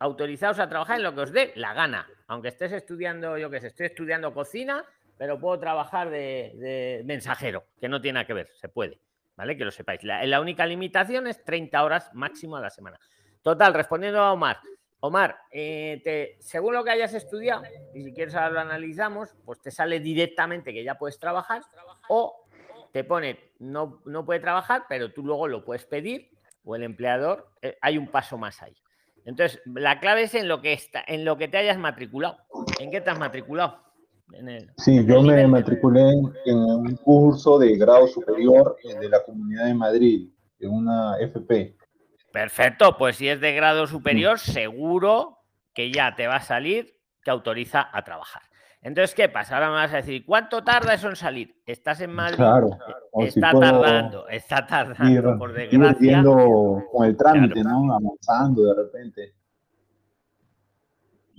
autorizados 0.00 0.58
a 0.58 0.68
trabajar 0.68 0.96
en 0.96 1.04
lo 1.04 1.14
que 1.14 1.20
os 1.20 1.32
dé 1.32 1.52
la 1.54 1.72
gana. 1.72 2.08
Aunque 2.26 2.48
estés 2.48 2.72
estudiando, 2.72 3.38
yo 3.38 3.48
que 3.48 3.60
sé, 3.60 3.68
estoy 3.68 3.86
estudiando 3.86 4.34
cocina, 4.34 4.84
pero 5.16 5.38
puedo 5.38 5.60
trabajar 5.60 6.10
de, 6.10 7.02
mensajero, 7.04 7.66
que 7.80 7.88
no 7.88 8.00
tiene 8.00 8.14
nada 8.14 8.26
que 8.26 8.34
ver, 8.34 8.48
se 8.48 8.68
puede. 8.68 9.00
¿Vale? 9.36 9.56
Que 9.56 9.64
lo 9.64 9.70
sepáis. 9.70 10.02
La, 10.02 10.26
la 10.26 10.40
única 10.40 10.66
limitación 10.66 11.28
es 11.28 11.44
30 11.44 11.84
horas 11.84 12.10
máximo 12.12 12.56
a 12.56 12.60
la 12.60 12.70
semana. 12.70 12.98
Total, 13.40 13.72
respondiendo 13.72 14.20
a 14.20 14.32
Omar, 14.32 14.58
Omar, 15.00 15.36
eh, 15.50 16.36
según 16.40 16.74
lo 16.74 16.84
que 16.84 16.90
hayas 16.90 17.14
estudiado, 17.14 17.62
y 17.94 18.02
si 18.02 18.12
quieres 18.12 18.34
ahora 18.34 18.50
lo 18.50 18.60
analizamos, 18.60 19.34
pues 19.44 19.60
te 19.60 19.70
sale 19.70 19.98
directamente 20.00 20.74
que 20.74 20.84
ya 20.84 20.96
puedes 20.96 21.18
trabajar 21.18 21.62
o 22.08 22.46
te 22.92 23.04
pone 23.04 23.52
no, 23.60 24.02
no 24.04 24.24
puede 24.24 24.40
trabajar, 24.40 24.84
pero 24.88 25.12
tú 25.12 25.22
luego 25.22 25.48
lo 25.48 25.64
puedes 25.64 25.86
pedir 25.86 26.30
o 26.64 26.76
el 26.76 26.82
empleador, 26.82 27.50
eh, 27.62 27.76
hay 27.80 27.96
un 27.96 28.08
paso 28.08 28.36
más 28.36 28.62
ahí. 28.62 28.74
Entonces, 29.24 29.60
la 29.66 30.00
clave 30.00 30.22
es 30.22 30.34
en 30.34 30.48
lo 30.48 30.60
que 30.60 30.72
está, 30.72 31.02
en 31.06 31.24
lo 31.24 31.36
que 31.36 31.48
te 31.48 31.58
hayas 31.58 31.78
matriculado. 31.78 32.38
¿En 32.78 32.90
qué 32.90 33.00
te 33.00 33.10
has 33.10 33.18
matriculado? 33.18 33.78
sí, 34.76 35.04
yo 35.06 35.22
me 35.22 35.44
matriculé 35.48 36.08
en, 36.46 36.56
un 36.56 36.96
curso 36.96 37.58
de 37.58 37.76
grado 37.76 38.06
superior 38.06 38.76
de 39.00 39.08
la 39.08 39.24
Comunidad 39.24 39.66
de 39.66 39.74
Madrid, 39.74 40.30
en 40.60 40.70
una 40.70 41.18
FP. 41.18 41.76
Perfecto, 42.32 42.96
pues 42.96 43.16
si 43.16 43.28
es 43.28 43.40
de 43.40 43.52
grado 43.52 43.86
superior, 43.86 44.38
seguro 44.38 45.38
que 45.74 45.90
ya 45.90 46.14
te 46.14 46.26
va 46.26 46.36
a 46.36 46.42
salir 46.42 46.96
que 47.22 47.30
autoriza 47.30 47.88
a 47.92 48.02
trabajar. 48.04 48.42
Entonces, 48.82 49.14
¿qué 49.14 49.28
pasa? 49.28 49.56
Ahora 49.56 49.68
me 49.68 49.74
vas 49.74 49.92
a 49.92 49.96
decir, 49.96 50.24
¿cuánto 50.24 50.64
tarda 50.64 50.94
eso 50.94 51.08
en 51.08 51.16
salir? 51.16 51.54
Estás 51.66 52.00
en 52.00 52.12
Madrid. 52.12 52.36
Claro. 52.36 52.70
Está 53.18 53.52
tardando, 53.52 54.28
está 54.28 54.66
tardando, 54.66 55.38
por 55.38 55.52
desgracia. 55.52 56.22
con 56.22 57.04
el 57.04 57.16
trámite, 57.16 57.62
¿no? 57.62 57.92
Avanzando 57.92 58.62
de 58.62 58.74
repente. 58.74 59.34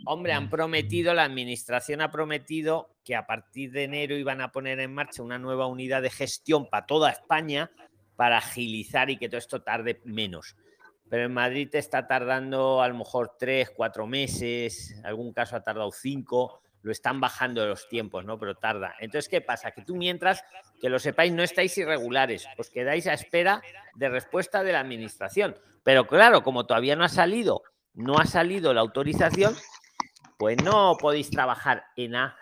Hombre, 0.05 0.33
han 0.33 0.49
prometido, 0.49 1.13
la 1.13 1.23
administración 1.23 2.01
ha 2.01 2.11
prometido 2.11 2.95
que 3.03 3.15
a 3.15 3.25
partir 3.25 3.71
de 3.71 3.85
enero 3.85 4.15
iban 4.15 4.41
a 4.41 4.51
poner 4.51 4.79
en 4.79 4.93
marcha 4.93 5.23
una 5.23 5.39
nueva 5.39 5.67
unidad 5.67 6.01
de 6.01 6.09
gestión 6.09 6.69
para 6.69 6.85
toda 6.85 7.11
España 7.11 7.71
para 8.15 8.37
agilizar 8.37 9.09
y 9.09 9.17
que 9.17 9.29
todo 9.29 9.37
esto 9.37 9.63
tarde 9.63 10.01
menos 10.05 10.55
pero 11.11 11.25
en 11.25 11.33
Madrid 11.33 11.67
te 11.69 11.77
está 11.77 12.07
tardando 12.07 12.81
a 12.81 12.87
lo 12.87 12.95
mejor 12.95 13.35
tres, 13.37 13.69
cuatro 13.69 14.07
meses, 14.07 14.91
en 14.91 15.05
algún 15.05 15.33
caso 15.33 15.57
ha 15.57 15.61
tardado 15.61 15.91
cinco, 15.91 16.61
lo 16.83 16.91
están 16.93 17.19
bajando 17.19 17.67
los 17.67 17.89
tiempos, 17.89 18.23
¿no? 18.23 18.39
Pero 18.39 18.55
tarda. 18.55 18.95
Entonces, 18.97 19.27
¿qué 19.27 19.41
pasa? 19.41 19.71
Que 19.71 19.81
tú 19.81 19.97
mientras, 19.97 20.41
que 20.79 20.87
lo 20.87 20.99
sepáis, 20.99 21.33
no 21.33 21.43
estáis 21.43 21.77
irregulares, 21.77 22.47
os 22.57 22.69
quedáis 22.69 23.07
a 23.07 23.13
espera 23.13 23.61
de 23.93 24.07
respuesta 24.07 24.63
de 24.63 24.71
la 24.71 24.79
administración. 24.79 25.57
Pero 25.83 26.07
claro, 26.07 26.43
como 26.43 26.65
todavía 26.65 26.95
no 26.95 27.03
ha 27.03 27.09
salido, 27.09 27.63
no 27.93 28.17
ha 28.17 28.25
salido 28.25 28.73
la 28.73 28.79
autorización, 28.79 29.53
pues 30.39 30.63
no 30.63 30.95
podéis 30.97 31.29
trabajar 31.29 31.87
en 31.97 32.15
A. 32.15 32.37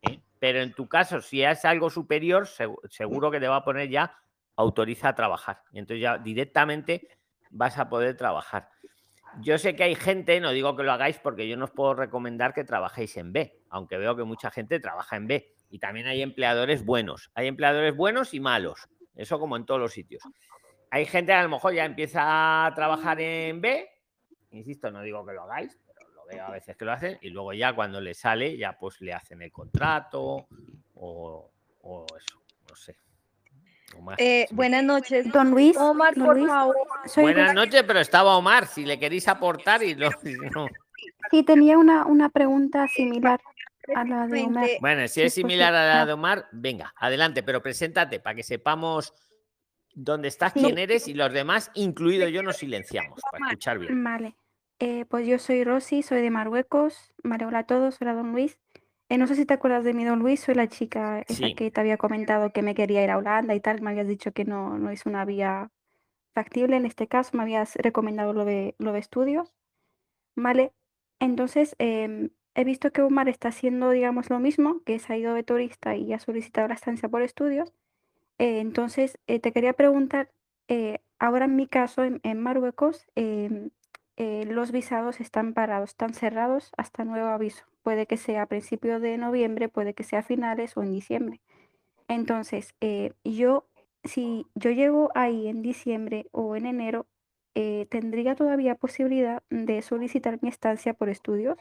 ¿eh? 0.00 0.20
Pero 0.38 0.62
en 0.62 0.72
tu 0.72 0.88
caso, 0.88 1.20
si 1.20 1.42
es 1.42 1.66
algo 1.66 1.90
superior, 1.90 2.48
seguro 2.88 3.30
que 3.30 3.40
te 3.40 3.48
va 3.48 3.56
a 3.56 3.64
poner 3.64 3.90
ya 3.90 4.16
autoriza 4.56 5.10
a 5.10 5.14
trabajar. 5.14 5.60
Y 5.70 5.80
entonces 5.80 6.00
ya 6.00 6.16
directamente 6.16 7.10
vas 7.56 7.78
a 7.78 7.88
poder 7.88 8.16
trabajar. 8.16 8.68
Yo 9.40 9.58
sé 9.58 9.76
que 9.76 9.82
hay 9.82 9.94
gente, 9.94 10.40
no 10.40 10.52
digo 10.52 10.76
que 10.76 10.82
lo 10.82 10.92
hagáis 10.92 11.18
porque 11.18 11.48
yo 11.48 11.56
no 11.56 11.64
os 11.64 11.70
puedo 11.70 11.94
recomendar 11.94 12.54
que 12.54 12.64
trabajéis 12.64 13.16
en 13.16 13.32
B, 13.32 13.60
aunque 13.68 13.98
veo 13.98 14.16
que 14.16 14.24
mucha 14.24 14.50
gente 14.50 14.80
trabaja 14.80 15.16
en 15.16 15.26
B. 15.26 15.52
Y 15.68 15.78
también 15.78 16.06
hay 16.06 16.22
empleadores 16.22 16.84
buenos. 16.84 17.30
Hay 17.34 17.46
empleadores 17.48 17.94
buenos 17.94 18.32
y 18.34 18.40
malos. 18.40 18.88
Eso 19.14 19.38
como 19.38 19.56
en 19.56 19.66
todos 19.66 19.80
los 19.80 19.92
sitios. 19.92 20.22
Hay 20.90 21.04
gente 21.04 21.32
que 21.32 21.38
a 21.38 21.42
lo 21.42 21.48
mejor 21.48 21.74
ya 21.74 21.84
empieza 21.84 22.66
a 22.66 22.74
trabajar 22.74 23.20
en 23.20 23.60
B. 23.60 23.88
Insisto, 24.52 24.90
no 24.90 25.02
digo 25.02 25.26
que 25.26 25.32
lo 25.32 25.42
hagáis, 25.42 25.78
pero 25.86 26.08
lo 26.12 26.24
veo 26.26 26.46
a 26.46 26.50
veces 26.50 26.76
que 26.76 26.84
lo 26.84 26.92
hacen. 26.92 27.18
Y 27.20 27.30
luego 27.30 27.52
ya 27.52 27.74
cuando 27.74 28.00
le 28.00 28.14
sale, 28.14 28.56
ya 28.56 28.78
pues 28.78 29.00
le 29.00 29.12
hacen 29.12 29.42
el 29.42 29.52
contrato 29.52 30.46
o, 30.94 31.50
o 31.82 32.06
eso, 32.16 32.42
no 32.68 32.76
sé. 32.76 32.96
Eh, 34.18 34.46
buenas 34.50 34.84
noches, 34.84 35.30
don 35.32 35.50
Luis. 35.50 35.76
Omar, 35.76 36.14
por 36.14 36.46
favor. 36.46 36.76
buenas 37.16 37.54
noches, 37.54 37.82
pero 37.86 38.00
estaba 38.00 38.36
Omar, 38.36 38.66
si 38.66 38.84
le 38.84 38.98
queréis 38.98 39.28
aportar 39.28 39.82
y 39.82 39.94
lo, 39.94 40.10
no. 40.54 40.68
Sí, 41.30 41.42
tenía 41.42 41.78
una, 41.78 42.06
una 42.06 42.28
pregunta 42.28 42.86
similar 42.88 43.40
a 43.94 44.04
la 44.04 44.26
de 44.26 44.42
Omar. 44.42 44.68
Bueno, 44.80 45.08
si 45.08 45.22
es 45.22 45.34
similar 45.34 45.74
a 45.74 45.86
la 45.86 46.06
de 46.06 46.12
Omar, 46.12 46.46
venga, 46.52 46.92
adelante, 46.96 47.42
pero 47.42 47.62
preséntate 47.62 48.20
para 48.20 48.36
que 48.36 48.42
sepamos 48.42 49.14
dónde 49.94 50.28
estás, 50.28 50.52
quién 50.52 50.78
eres 50.78 51.08
y 51.08 51.14
los 51.14 51.32
demás, 51.32 51.70
incluido 51.74 52.28
yo, 52.28 52.42
nos 52.42 52.56
silenciamos 52.56 53.20
para 53.30 53.46
escuchar 53.46 53.78
bien. 53.78 54.02
Vale. 54.02 54.36
Eh, 54.78 55.06
pues 55.08 55.26
yo 55.26 55.38
soy 55.38 55.64
Rosy, 55.64 56.02
soy 56.02 56.20
de 56.20 56.30
Marruecos. 56.30 57.14
Vale, 57.24 57.46
hola 57.46 57.60
a 57.60 57.66
todos, 57.66 57.96
hola 58.00 58.12
don 58.12 58.32
Luis. 58.32 58.58
Eh, 59.08 59.18
no 59.18 59.26
sé 59.28 59.36
si 59.36 59.46
te 59.46 59.54
acuerdas 59.54 59.84
de 59.84 59.92
mí, 59.94 60.04
don 60.04 60.18
Luis, 60.18 60.40
soy 60.40 60.56
la 60.56 60.66
chica 60.66 61.24
esa 61.28 61.46
que 61.54 61.70
te 61.70 61.80
había 61.80 61.96
comentado 61.96 62.50
que 62.50 62.62
me 62.62 62.74
quería 62.74 63.04
ir 63.04 63.10
a 63.10 63.18
Holanda 63.18 63.54
y 63.54 63.60
tal, 63.60 63.80
me 63.80 63.90
habías 63.90 64.08
dicho 64.08 64.32
que 64.32 64.44
no, 64.44 64.78
no 64.78 64.90
es 64.90 65.06
una 65.06 65.24
vía 65.24 65.70
factible 66.34 66.76
en 66.76 66.86
este 66.86 67.06
caso, 67.06 67.36
me 67.36 67.44
habías 67.44 67.76
recomendado 67.76 68.32
lo 68.32 68.44
de, 68.44 68.74
lo 68.78 68.92
de 68.92 68.98
estudios, 68.98 69.54
¿vale? 70.34 70.72
Entonces, 71.20 71.76
em, 71.78 72.30
he 72.54 72.64
visto 72.64 72.90
que 72.92 73.02
Omar 73.02 73.28
está 73.28 73.48
haciendo, 73.48 73.90
digamos, 73.90 74.28
lo 74.28 74.40
mismo, 74.40 74.82
que 74.84 74.98
se 74.98 75.12
ha 75.12 75.16
ido 75.16 75.34
de 75.34 75.44
turista 75.44 75.94
y 75.96 76.12
ha 76.12 76.18
solicitado 76.18 76.68
la 76.68 76.74
estancia 76.74 77.08
por 77.08 77.22
estudios. 77.22 77.72
Eh, 78.38 78.60
entonces, 78.60 79.18
eh, 79.28 79.38
te 79.40 79.52
quería 79.52 79.74
preguntar, 79.74 80.30
ahora 81.20 81.44
en 81.44 81.56
mi 81.56 81.68
caso, 81.68 82.02
en, 82.04 82.20
en 82.24 82.40
Marruecos, 82.40 83.06
em, 83.14 83.70
los 84.16 84.72
visados 84.72 85.20
están 85.20 85.54
parados, 85.54 85.90
están 85.90 86.12
cerrados 86.14 86.72
hasta 86.76 87.04
nuevo 87.04 87.28
aviso. 87.28 87.64
Puede 87.86 88.08
que 88.08 88.16
sea 88.16 88.42
a 88.42 88.46
principios 88.46 89.00
de 89.00 89.16
noviembre, 89.16 89.68
puede 89.68 89.94
que 89.94 90.02
sea 90.02 90.18
a 90.18 90.22
finales 90.24 90.76
o 90.76 90.82
en 90.82 90.90
diciembre. 90.90 91.40
Entonces, 92.08 92.74
eh, 92.80 93.12
yo 93.22 93.68
si 94.02 94.44
yo 94.56 94.72
llego 94.72 95.12
ahí 95.14 95.46
en 95.46 95.62
diciembre 95.62 96.26
o 96.32 96.56
en 96.56 96.66
enero, 96.66 97.06
eh, 97.54 97.86
¿tendría 97.88 98.34
todavía 98.34 98.74
posibilidad 98.74 99.44
de 99.50 99.82
solicitar 99.82 100.42
mi 100.42 100.48
estancia 100.48 100.94
por 100.94 101.10
estudios? 101.10 101.56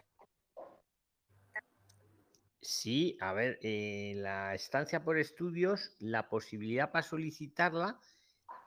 Sí, 2.59 3.19
a 3.21 3.33
ver, 3.33 3.59
eh, 3.61 4.13
la 4.15 4.55
estancia 4.55 5.03
por 5.03 5.19
estudios, 5.19 5.95
la 5.99 6.27
posibilidad 6.27 6.91
para 6.91 7.03
solicitarla 7.03 7.99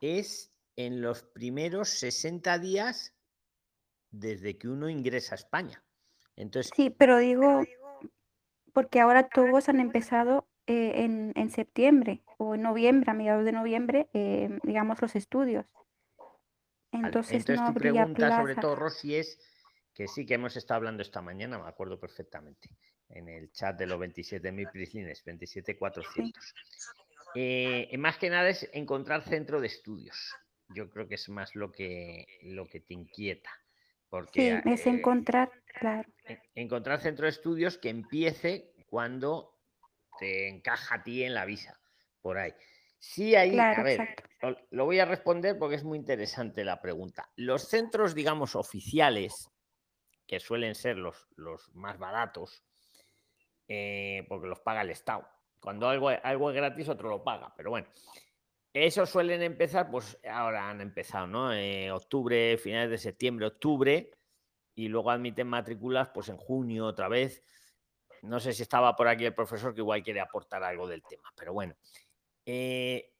es 0.00 0.54
en 0.76 1.00
los 1.00 1.24
primeros 1.24 1.88
60 1.88 2.56
días 2.60 3.16
desde 4.12 4.56
que 4.56 4.68
uno 4.68 4.88
ingresa 4.88 5.34
a 5.34 5.38
España. 5.38 5.82
Entonces, 6.38 6.72
Sí, 6.74 6.90
pero 6.90 7.18
digo, 7.18 7.62
porque 8.72 9.00
ahora 9.00 9.28
todos 9.28 9.68
han 9.68 9.80
empezado 9.80 10.46
eh, 10.66 11.04
en, 11.04 11.32
en 11.34 11.50
septiembre 11.50 12.22
o 12.38 12.54
en 12.54 12.62
noviembre, 12.62 13.10
a 13.10 13.14
mediados 13.14 13.44
de 13.44 13.52
noviembre, 13.52 14.08
eh, 14.12 14.58
digamos, 14.62 15.02
los 15.02 15.16
estudios. 15.16 15.66
Entonces 16.92 17.40
entonces 17.40 17.56
no 17.60 17.66
tu 17.66 17.70
habría 17.72 17.92
pregunta 17.92 18.36
sobre 18.36 18.54
todo, 18.54 18.76
Rosy, 18.76 19.16
es 19.16 19.38
que 19.92 20.06
sí 20.06 20.24
que 20.24 20.34
hemos 20.34 20.56
estado 20.56 20.76
hablando 20.78 21.02
esta 21.02 21.20
mañana, 21.20 21.58
me 21.58 21.68
acuerdo 21.68 21.98
perfectamente, 21.98 22.70
en 23.08 23.28
el 23.28 23.50
chat 23.50 23.76
de 23.76 23.86
los 23.86 23.98
27.000 23.98 24.70
prislines, 24.70 25.24
27.400. 25.24 26.32
Eh, 27.34 27.94
más 27.98 28.16
que 28.16 28.30
nada 28.30 28.48
es 28.48 28.70
encontrar 28.72 29.22
centro 29.22 29.60
de 29.60 29.66
estudios. 29.66 30.34
Yo 30.68 30.88
creo 30.88 31.08
que 31.08 31.16
es 31.16 31.28
más 31.28 31.56
lo 31.56 31.72
que, 31.72 32.26
lo 32.42 32.66
que 32.66 32.80
te 32.80 32.94
inquieta. 32.94 33.50
Porque 34.08 34.60
Sí, 34.62 34.70
es 34.72 34.86
eh, 34.86 34.90
encontrar, 34.90 35.50
claro. 35.78 36.08
en- 36.24 36.40
encontrar 36.54 37.00
centro 37.00 37.24
de 37.24 37.30
estudios 37.30 37.78
que 37.78 37.90
empiece 37.90 38.74
cuando 38.88 39.58
te 40.18 40.48
encaja 40.48 40.96
a 40.96 41.02
ti 41.02 41.22
en 41.22 41.34
la 41.34 41.44
visa, 41.44 41.80
por 42.22 42.38
ahí. 42.38 42.52
Sí, 42.98 43.36
ahí, 43.36 43.52
Claro, 43.52 43.80
a 43.80 43.84
ver, 43.84 44.00
exacto. 44.00 44.24
lo 44.70 44.84
voy 44.84 44.98
a 44.98 45.04
responder 45.04 45.58
porque 45.58 45.76
es 45.76 45.84
muy 45.84 45.98
interesante 45.98 46.64
la 46.64 46.80
pregunta. 46.80 47.30
Los 47.36 47.62
centros, 47.68 48.14
digamos, 48.14 48.56
oficiales, 48.56 49.50
que 50.26 50.40
suelen 50.40 50.74
ser 50.74 50.96
los, 50.96 51.28
los 51.36 51.74
más 51.74 51.98
baratos, 51.98 52.64
eh, 53.68 54.24
porque 54.28 54.48
los 54.48 54.60
paga 54.60 54.82
el 54.82 54.90
Estado. 54.90 55.28
Cuando 55.60 55.88
algo, 55.88 56.08
algo 56.08 56.50
es 56.50 56.56
gratis, 56.56 56.88
otro 56.88 57.08
lo 57.08 57.22
paga, 57.22 57.52
pero 57.56 57.70
bueno. 57.70 57.88
Esos 58.72 59.10
suelen 59.10 59.42
empezar, 59.42 59.90
pues 59.90 60.18
ahora 60.30 60.68
han 60.68 60.80
empezado, 60.80 61.26
¿no? 61.26 61.52
Eh, 61.52 61.90
octubre, 61.90 62.56
finales 62.58 62.90
de 62.90 62.98
septiembre, 62.98 63.46
octubre, 63.46 64.10
y 64.74 64.88
luego 64.88 65.10
admiten 65.10 65.48
matrículas, 65.48 66.10
pues 66.14 66.28
en 66.28 66.36
junio 66.36 66.86
otra 66.86 67.08
vez. 67.08 67.42
No 68.22 68.40
sé 68.40 68.52
si 68.52 68.62
estaba 68.62 68.94
por 68.94 69.08
aquí 69.08 69.24
el 69.24 69.34
profesor 69.34 69.74
que 69.74 69.80
igual 69.80 70.02
quiere 70.02 70.20
aportar 70.20 70.62
algo 70.62 70.86
del 70.86 71.02
tema, 71.02 71.32
pero 71.36 71.52
bueno. 71.52 71.74
Eh, 72.44 73.12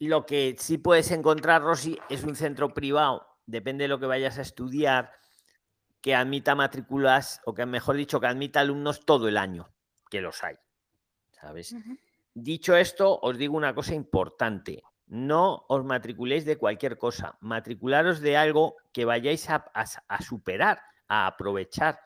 lo 0.00 0.24
que 0.24 0.56
sí 0.58 0.78
puedes 0.78 1.10
encontrar, 1.10 1.62
Rosy, 1.62 1.98
es 2.08 2.24
un 2.24 2.36
centro 2.36 2.72
privado, 2.72 3.26
depende 3.46 3.84
de 3.84 3.88
lo 3.88 3.98
que 3.98 4.06
vayas 4.06 4.38
a 4.38 4.42
estudiar, 4.42 5.12
que 6.00 6.14
admita 6.14 6.54
matrículas, 6.54 7.40
o 7.44 7.54
que 7.54 7.66
mejor 7.66 7.96
dicho, 7.96 8.20
que 8.20 8.26
admita 8.26 8.60
alumnos 8.60 9.04
todo 9.04 9.28
el 9.28 9.36
año, 9.36 9.72
que 10.10 10.20
los 10.20 10.44
hay, 10.44 10.56
¿sabes? 11.32 11.74
Dicho 12.34 12.76
esto, 12.76 13.18
os 13.20 13.38
digo 13.38 13.56
una 13.56 13.74
cosa 13.74 13.94
importante. 13.94 14.82
No 15.14 15.64
os 15.68 15.84
matriculéis 15.84 16.44
de 16.44 16.58
cualquier 16.58 16.98
cosa. 16.98 17.38
Matricularos 17.38 18.18
de 18.18 18.36
algo 18.36 18.74
que 18.92 19.04
vayáis 19.04 19.48
a, 19.48 19.62
superar, 20.20 20.82
a 21.06 21.28
aprovechar. 21.28 22.00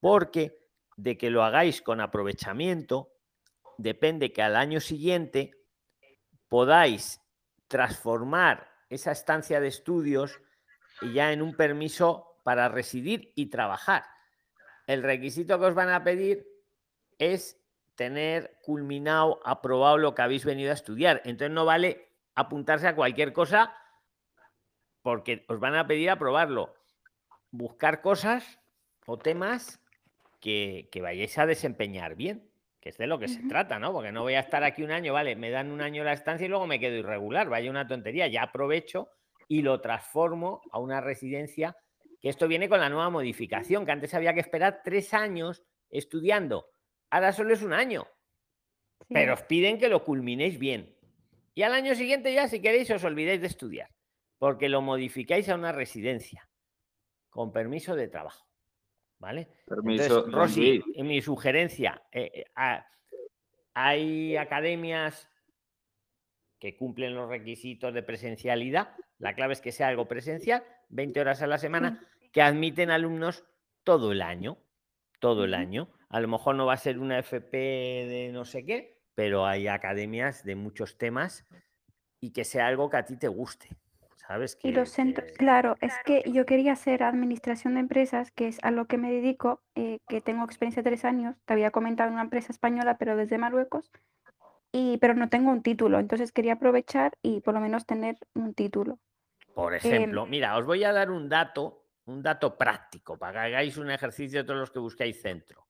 Porque 0.00 0.56
de 0.96 1.18
que 1.18 1.28
lo 1.28 1.44
hagáis 1.44 1.82
con 1.82 2.00
aprovechamiento, 2.00 3.12
depende 3.76 4.32
que 4.32 4.40
al 4.40 4.56
año 4.56 4.80
siguiente 4.80 5.50
podáis 6.48 7.20
transformar 7.68 8.66
esa 8.88 9.12
estancia 9.12 9.60
de 9.60 9.68
estudios 9.68 10.40
ya 11.12 11.34
en 11.34 11.42
un 11.42 11.54
permiso 11.54 12.38
para 12.44 12.70
residir 12.70 13.30
y 13.36 13.50
trabajar. 13.50 14.04
El 14.86 15.02
requisito 15.02 15.58
que 15.58 15.66
os 15.66 15.74
van 15.74 15.90
a 15.90 16.02
pedir 16.02 16.46
es 17.18 17.60
tener 17.94 18.58
culminado, 18.62 19.42
aprobado 19.44 19.98
lo 19.98 20.14
que 20.14 20.22
habéis 20.22 20.46
venido 20.46 20.70
a 20.70 20.74
estudiar. 20.74 21.20
Entonces 21.26 21.50
no 21.50 21.66
vale 21.66 22.13
apuntarse 22.34 22.88
a 22.88 22.94
cualquier 22.94 23.32
cosa 23.32 23.76
porque 25.02 25.44
os 25.48 25.60
van 25.60 25.74
a 25.74 25.86
pedir 25.86 26.10
aprobarlo. 26.10 26.74
Buscar 27.50 28.00
cosas 28.00 28.60
o 29.06 29.18
temas 29.18 29.80
que, 30.40 30.88
que 30.90 31.02
vayáis 31.02 31.38
a 31.38 31.46
desempeñar 31.46 32.16
bien, 32.16 32.50
que 32.80 32.88
es 32.88 32.98
de 32.98 33.06
lo 33.06 33.18
que 33.18 33.28
se 33.28 33.42
trata, 33.48 33.78
¿no? 33.78 33.92
Porque 33.92 34.12
no 34.12 34.22
voy 34.22 34.34
a 34.34 34.40
estar 34.40 34.64
aquí 34.64 34.82
un 34.82 34.90
año, 34.90 35.12
vale, 35.12 35.36
me 35.36 35.50
dan 35.50 35.70
un 35.70 35.80
año 35.80 36.04
la 36.04 36.12
estancia 36.12 36.46
y 36.46 36.48
luego 36.48 36.66
me 36.66 36.80
quedo 36.80 36.96
irregular, 36.96 37.48
vaya 37.48 37.70
una 37.70 37.86
tontería, 37.86 38.26
ya 38.28 38.42
aprovecho 38.42 39.08
y 39.48 39.62
lo 39.62 39.80
transformo 39.80 40.62
a 40.70 40.78
una 40.78 41.00
residencia, 41.00 41.76
que 42.20 42.28
esto 42.28 42.48
viene 42.48 42.68
con 42.68 42.80
la 42.80 42.88
nueva 42.88 43.10
modificación, 43.10 43.84
que 43.84 43.92
antes 43.92 44.14
había 44.14 44.34
que 44.34 44.40
esperar 44.40 44.80
tres 44.82 45.14
años 45.14 45.62
estudiando, 45.90 46.70
ahora 47.10 47.32
solo 47.32 47.52
es 47.52 47.62
un 47.62 47.72
año, 47.72 48.06
pero 49.08 49.34
os 49.34 49.42
piden 49.42 49.78
que 49.78 49.88
lo 49.88 50.04
culminéis 50.04 50.58
bien. 50.58 50.93
Y 51.54 51.62
al 51.62 51.72
año 51.72 51.94
siguiente 51.94 52.34
ya, 52.34 52.48
si 52.48 52.60
queréis, 52.60 52.90
os 52.90 53.04
olvidéis 53.04 53.40
de 53.40 53.46
estudiar, 53.46 53.90
porque 54.38 54.68
lo 54.68 54.82
modificáis 54.82 55.48
a 55.48 55.54
una 55.54 55.72
residencia 55.72 56.48
con 57.30 57.52
permiso 57.52 57.94
de 57.94 58.08
trabajo. 58.08 58.46
¿Vale? 59.18 59.48
Permiso, 59.64 60.24
Entonces, 60.26 60.32
Rosy, 60.32 60.78
Luis. 60.78 61.04
mi 61.04 61.22
sugerencia, 61.22 62.02
eh, 62.12 62.30
eh, 62.34 62.80
hay 63.72 64.36
academias 64.36 65.30
que 66.58 66.76
cumplen 66.76 67.14
los 67.14 67.28
requisitos 67.28 67.94
de 67.94 68.02
presencialidad, 68.02 68.96
la 69.18 69.34
clave 69.34 69.52
es 69.52 69.60
que 69.60 69.72
sea 69.72 69.88
algo 69.88 70.08
presencial, 70.08 70.64
20 70.88 71.20
horas 71.20 71.42
a 71.42 71.46
la 71.46 71.58
semana, 71.58 72.00
que 72.32 72.42
admiten 72.42 72.90
alumnos 72.90 73.44
todo 73.84 74.12
el 74.12 74.22
año, 74.22 74.58
todo 75.20 75.44
el 75.44 75.54
año. 75.54 75.88
A 76.08 76.20
lo 76.20 76.28
mejor 76.28 76.56
no 76.56 76.66
va 76.66 76.74
a 76.74 76.78
ser 76.78 76.98
una 76.98 77.18
FP 77.18 77.56
de 77.56 78.30
no 78.32 78.44
sé 78.44 78.64
qué, 78.64 78.93
pero 79.14 79.46
hay 79.46 79.68
academias 79.68 80.44
de 80.44 80.56
muchos 80.56 80.98
temas 80.98 81.44
y 82.20 82.30
que 82.32 82.44
sea 82.44 82.66
algo 82.66 82.90
que 82.90 82.96
a 82.96 83.04
ti 83.04 83.16
te 83.16 83.28
guste, 83.28 83.68
¿sabes? 84.16 84.58
Y 84.62 84.70
Que, 84.70 84.72
los 84.72 84.90
centros, 84.90 85.30
que- 85.30 85.36
claro, 85.36 85.76
es 85.80 85.94
que 86.04 86.22
yo 86.30 86.46
quería 86.46 86.72
hacer 86.72 87.02
administración 87.02 87.74
de 87.74 87.80
empresas, 87.80 88.30
que 88.30 88.48
es 88.48 88.58
a 88.62 88.70
lo 88.70 88.86
que 88.86 88.96
me 88.98 89.12
dedico, 89.12 89.62
eh, 89.74 89.98
que 90.08 90.20
tengo 90.20 90.44
experiencia 90.44 90.82
de 90.82 90.90
tres 90.90 91.04
años. 91.04 91.36
Te 91.44 91.52
había 91.52 91.70
comentado 91.70 92.08
en 92.08 92.14
una 92.14 92.22
empresa 92.22 92.52
española, 92.52 92.96
pero 92.98 93.16
desde 93.16 93.38
Marruecos, 93.38 93.90
y, 94.72 94.98
pero 94.98 95.14
no 95.14 95.28
tengo 95.28 95.50
un 95.50 95.62
título. 95.62 95.98
Entonces 96.00 96.32
quería 96.32 96.54
aprovechar 96.54 97.12
y 97.22 97.40
por 97.40 97.54
lo 97.54 97.60
menos 97.60 97.86
tener 97.86 98.16
un 98.34 98.54
título. 98.54 98.98
Por 99.54 99.74
Em, 99.74 99.76
ejemplo, 99.86 100.26
mira, 100.26 100.56
os 100.56 100.66
voy 100.66 100.82
a 100.82 100.92
dar 100.92 101.10
un 101.10 101.28
dato, 101.28 101.84
un 102.06 102.22
dato 102.22 102.58
práctico 102.58 103.16
para 103.16 103.32
que 103.32 103.38
hagáis 103.46 103.76
un 103.76 103.90
ejercicio 103.90 104.44
todos 104.44 104.58
los 104.58 104.70
que 104.70 104.80
buscáis 104.80 105.22
centro. 105.22 105.63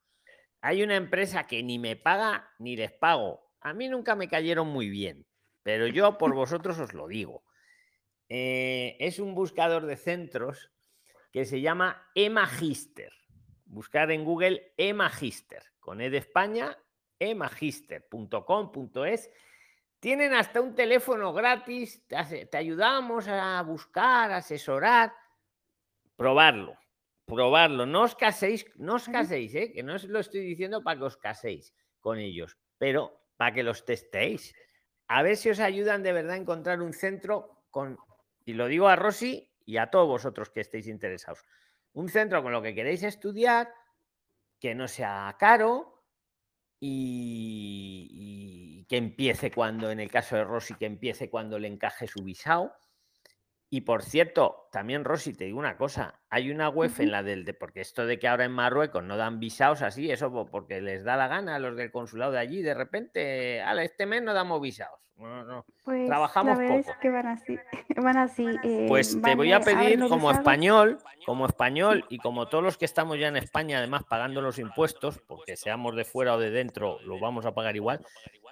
Hay 0.64 0.82
una 0.82 0.96
empresa 0.96 1.46
que 1.46 1.62
ni 1.62 1.78
me 1.78 1.94
paga 1.94 2.50
ni 2.58 2.74
les 2.74 2.90
pago. 2.90 3.52
A 3.60 3.74
mí 3.74 3.86
nunca 3.86 4.14
me 4.14 4.28
cayeron 4.28 4.68
muy 4.68 4.88
bien, 4.88 5.26
pero 5.62 5.86
yo 5.86 6.16
por 6.16 6.34
vosotros 6.34 6.78
os 6.78 6.94
lo 6.94 7.06
digo. 7.06 7.44
Eh, 8.30 8.96
es 8.98 9.18
un 9.18 9.34
buscador 9.34 9.84
de 9.84 9.96
centros 9.96 10.72
que 11.30 11.44
se 11.44 11.60
llama 11.60 12.08
eMagister. 12.14 13.12
Buscar 13.66 14.10
en 14.10 14.24
Google 14.24 14.72
eMagister, 14.78 15.64
con 15.80 16.00
E 16.00 16.08
de 16.08 16.16
España, 16.16 16.78
emagister.com.es. 17.18 19.30
Tienen 20.00 20.32
hasta 20.32 20.62
un 20.62 20.74
teléfono 20.74 21.34
gratis, 21.34 22.06
te, 22.06 22.56
ayudamos 22.56 23.28
a 23.28 23.60
buscar, 23.60 24.32
a 24.32 24.38
asesorar. 24.38 25.12
Probarlo, 26.16 26.78
probarlo. 27.26 27.86
No 27.86 28.02
os 28.02 28.14
caséis, 28.14 28.66
no 28.76 28.94
os 28.96 29.08
caséis, 29.08 29.54
¿eh? 29.54 29.72
que 29.72 29.82
no 29.82 29.94
os 29.94 30.04
lo 30.04 30.20
estoy 30.20 30.40
diciendo 30.40 30.82
para 30.82 30.98
que 30.98 31.04
os 31.04 31.16
caséis 31.16 31.74
con 32.00 32.18
ellos, 32.18 32.58
pero 32.78 33.20
para 33.36 33.54
que 33.54 33.62
los 33.62 33.84
testéis. 33.84 34.54
A 35.08 35.22
ver 35.22 35.36
si 35.36 35.50
os 35.50 35.60
ayudan 35.60 36.02
de 36.02 36.12
verdad 36.12 36.34
a 36.34 36.38
encontrar 36.38 36.80
un 36.80 36.92
centro 36.92 37.64
con, 37.70 37.98
y 38.44 38.54
lo 38.54 38.66
digo 38.66 38.88
a 38.88 38.96
Rosy 38.96 39.50
y 39.64 39.76
a 39.78 39.90
todos 39.90 40.08
vosotros 40.08 40.50
que 40.50 40.60
estéis 40.60 40.86
interesados, 40.86 41.44
un 41.92 42.08
centro 42.08 42.42
con 42.42 42.52
lo 42.52 42.62
que 42.62 42.74
queréis 42.74 43.02
estudiar, 43.02 43.72
que 44.58 44.74
no 44.74 44.88
sea 44.88 45.36
caro 45.38 46.04
y, 46.80 48.08
y 48.10 48.84
que 48.86 48.96
empiece 48.96 49.50
cuando, 49.50 49.90
en 49.90 50.00
el 50.00 50.10
caso 50.10 50.36
de 50.36 50.44
Rosy, 50.44 50.74
que 50.74 50.86
empiece 50.86 51.30
cuando 51.30 51.58
le 51.58 51.68
encaje 51.68 52.06
su 52.06 52.22
visado. 52.22 52.74
Y 53.70 53.82
por 53.82 54.02
cierto, 54.02 54.68
también 54.70 55.04
Rosy, 55.04 55.34
te 55.34 55.44
digo 55.44 55.58
una 55.58 55.76
cosa, 55.76 56.23
hay 56.34 56.50
una 56.50 56.68
web 56.68 56.90
en 56.98 57.10
la 57.12 57.22
del, 57.22 57.44
de- 57.44 57.54
porque 57.54 57.80
esto 57.80 58.04
de 58.06 58.18
que 58.18 58.26
ahora 58.26 58.44
en 58.44 58.50
Marruecos 58.52 59.04
no 59.04 59.16
dan 59.16 59.38
visados 59.38 59.82
así, 59.82 60.10
eso 60.10 60.32
po- 60.32 60.46
porque 60.46 60.80
les 60.80 61.04
da 61.04 61.16
la 61.16 61.28
gana 61.28 61.54
a 61.54 61.58
los 61.60 61.76
del 61.76 61.90
consulado 61.92 62.32
de 62.32 62.38
allí, 62.40 62.60
de 62.60 62.74
repente, 62.74 63.62
ala, 63.62 63.84
este 63.84 64.04
mes 64.06 64.22
no 64.22 64.34
damos 64.34 64.60
visados. 64.60 64.98
No, 65.16 65.44
no, 65.44 65.64
Pues 65.84 66.00
la 66.00 66.06
trabajamos 66.06 66.58
verdad 66.58 66.76
poco. 66.78 66.90
es 66.90 66.96
que 66.96 67.08
van 67.08 67.26
así, 67.28 67.56
van 68.02 68.16
así, 68.16 68.46
eh, 68.64 68.86
Pues 68.88 69.22
te 69.22 69.34
voy 69.36 69.52
a 69.52 69.58
eh, 69.58 69.60
pedir 69.64 70.00
como 70.00 70.16
visados. 70.16 70.38
español, 70.38 70.98
como 71.24 71.46
español 71.46 72.04
y 72.08 72.18
como 72.18 72.48
todos 72.48 72.64
los 72.64 72.76
que 72.76 72.84
estamos 72.84 73.16
ya 73.16 73.28
en 73.28 73.36
España, 73.36 73.78
además 73.78 74.02
pagando 74.02 74.40
los 74.42 74.58
impuestos, 74.58 75.20
porque 75.28 75.56
seamos 75.56 75.94
de 75.94 76.04
fuera 76.04 76.34
o 76.34 76.38
de 76.40 76.50
dentro, 76.50 76.98
los 77.02 77.20
vamos 77.20 77.46
a 77.46 77.54
pagar 77.54 77.76
igual, 77.76 78.04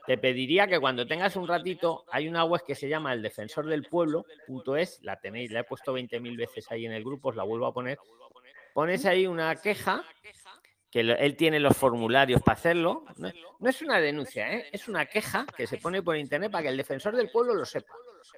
te 0.07 0.18
pediría 0.18 0.66
que 0.68 0.78
cuando 0.80 1.07
tengas 1.07 1.35
un 1.37 1.47
ratito, 1.49 2.05
hay 2.12 2.28
una 2.28 2.45
web 2.45 2.62
que 2.66 2.74
se 2.76 2.89
llama 2.89 3.12
el 3.12 3.22
defensor 3.22 3.66
del 3.66 3.85
pueblo.es, 3.85 5.01
la 5.03 5.20
tenéis, 5.20 5.51
la 5.51 5.61
he 5.61 5.64
puesto 5.64 5.93
20.000 5.97 6.37
veces 6.37 6.70
ahí 6.70 6.87
en 6.87 6.93
el 6.93 7.03
grupo, 7.05 7.28
os 7.30 7.37
la 7.37 7.43
vuelvo 7.45 7.66
a 7.66 7.72
poner. 7.73 7.99
Pones 8.75 9.05
ahí 9.05 9.27
una 9.27 9.55
queja, 9.57 10.05
que 10.91 11.01
él 11.01 11.37
tiene 11.37 11.59
los 11.59 11.77
formularios 11.77 12.43
para 12.43 12.59
hacerlo. 12.59 13.05
No, 13.16 13.68
es 13.68 13.81
una 13.81 13.99
denuncia, 13.99 14.53
¿eh? 14.53 14.68
es 14.73 14.89
una 14.89 15.07
queja 15.07 15.47
que 15.57 15.66
se 15.66 15.79
pone 15.79 16.03
por 16.03 16.16
internet 16.16 16.51
para 16.51 16.64
que 16.64 16.68
el 16.68 16.77
defensor 16.77 17.16
del 17.16 17.31
pueblo 17.31 17.55
lo 17.55 17.64
sepa. 17.64 17.95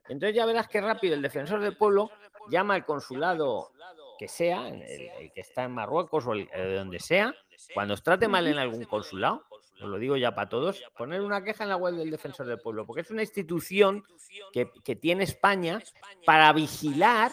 Entonces 0.09 0.37
ya 0.37 0.47
verás 0.47 0.69
que 0.69 0.81
rápido 0.81 1.15
el 1.15 1.23
defensor 1.23 1.61
del 1.61 1.77
pueblo 1.77 2.11
llama 2.49 2.75
al 2.75 2.85
consulado 2.85 3.73
que 4.19 4.29
sea, 4.29 4.69
el, 4.69 5.33
que 5.33 5.41
está 5.41 5.65
en 5.65 5.73
Marruecos 5.73 6.27
o 6.27 6.33
el, 6.33 6.49
de 6.49 6.77
donde 6.77 7.01
sea, 7.01 7.35
cuando 7.73 7.95
os 7.95 8.03
trate 8.03 8.29
mal 8.29 8.47
en 8.47 8.59
algún 8.59 8.85
consulado, 8.85 9.45
os 9.81 9.89
lo 9.89 9.99
digo 9.99 10.17
ya 10.17 10.35
para 10.35 10.49
todos, 10.49 10.81
poner 10.97 11.21
una 11.21 11.43
queja 11.43 11.65
en 11.65 11.71
la 11.71 11.77
web 11.77 11.95
del 11.95 12.11
Defensor 12.11 12.47
del 12.47 12.61
Pueblo, 12.61 12.87
porque 12.87 13.03
es 13.03 13.11
una 13.11 13.23
institución 13.23 14.05
que, 14.53 14.71
que 14.85 14.95
tiene 14.95 15.25
España 15.25 15.83
para 16.25 16.53
vigilar 16.53 17.33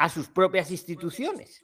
a 0.00 0.08
sus 0.08 0.28
propias 0.28 0.70
instituciones. 0.70 1.62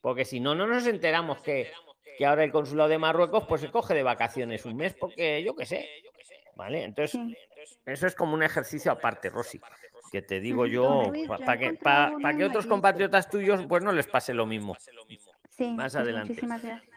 Porque 0.00 0.24
si 0.24 0.40
no, 0.40 0.54
no 0.54 0.66
nos 0.66 0.86
enteramos 0.86 1.40
que, 1.42 1.70
que 2.16 2.24
ahora 2.24 2.42
el 2.42 2.50
consulado 2.50 2.88
de 2.88 2.98
Marruecos 2.98 3.44
pues 3.46 3.60
se 3.60 3.70
coge 3.70 3.92
de 3.94 4.02
vacaciones 4.02 4.64
un 4.64 4.76
mes, 4.76 4.94
porque 4.94 5.42
yo 5.44 5.54
qué 5.54 5.66
sé. 5.66 5.88
¿Vale? 6.54 6.84
Entonces, 6.84 7.20
eso 7.84 8.06
es 8.06 8.14
como 8.14 8.32
un 8.32 8.42
ejercicio 8.42 8.90
aparte, 8.90 9.28
Rosy 9.28 9.60
que 10.10 10.22
te 10.22 10.40
digo 10.40 10.66
yo, 10.66 11.12
para 11.28 11.58
que, 11.58 11.74
para, 11.74 12.36
que 12.36 12.44
otros 12.44 12.66
compatriotas 12.66 13.28
tuyos 13.28 13.66
pues 13.68 13.82
no 13.82 13.92
les 13.92 14.06
pase 14.06 14.32
lo 14.32 14.46
mismo. 14.46 14.76
Sí, 15.50 15.72
más 15.72 15.92
pues 15.92 15.96
adelante. 15.96 16.28
Muchísimas 16.28 16.62
gracias. 16.62 16.96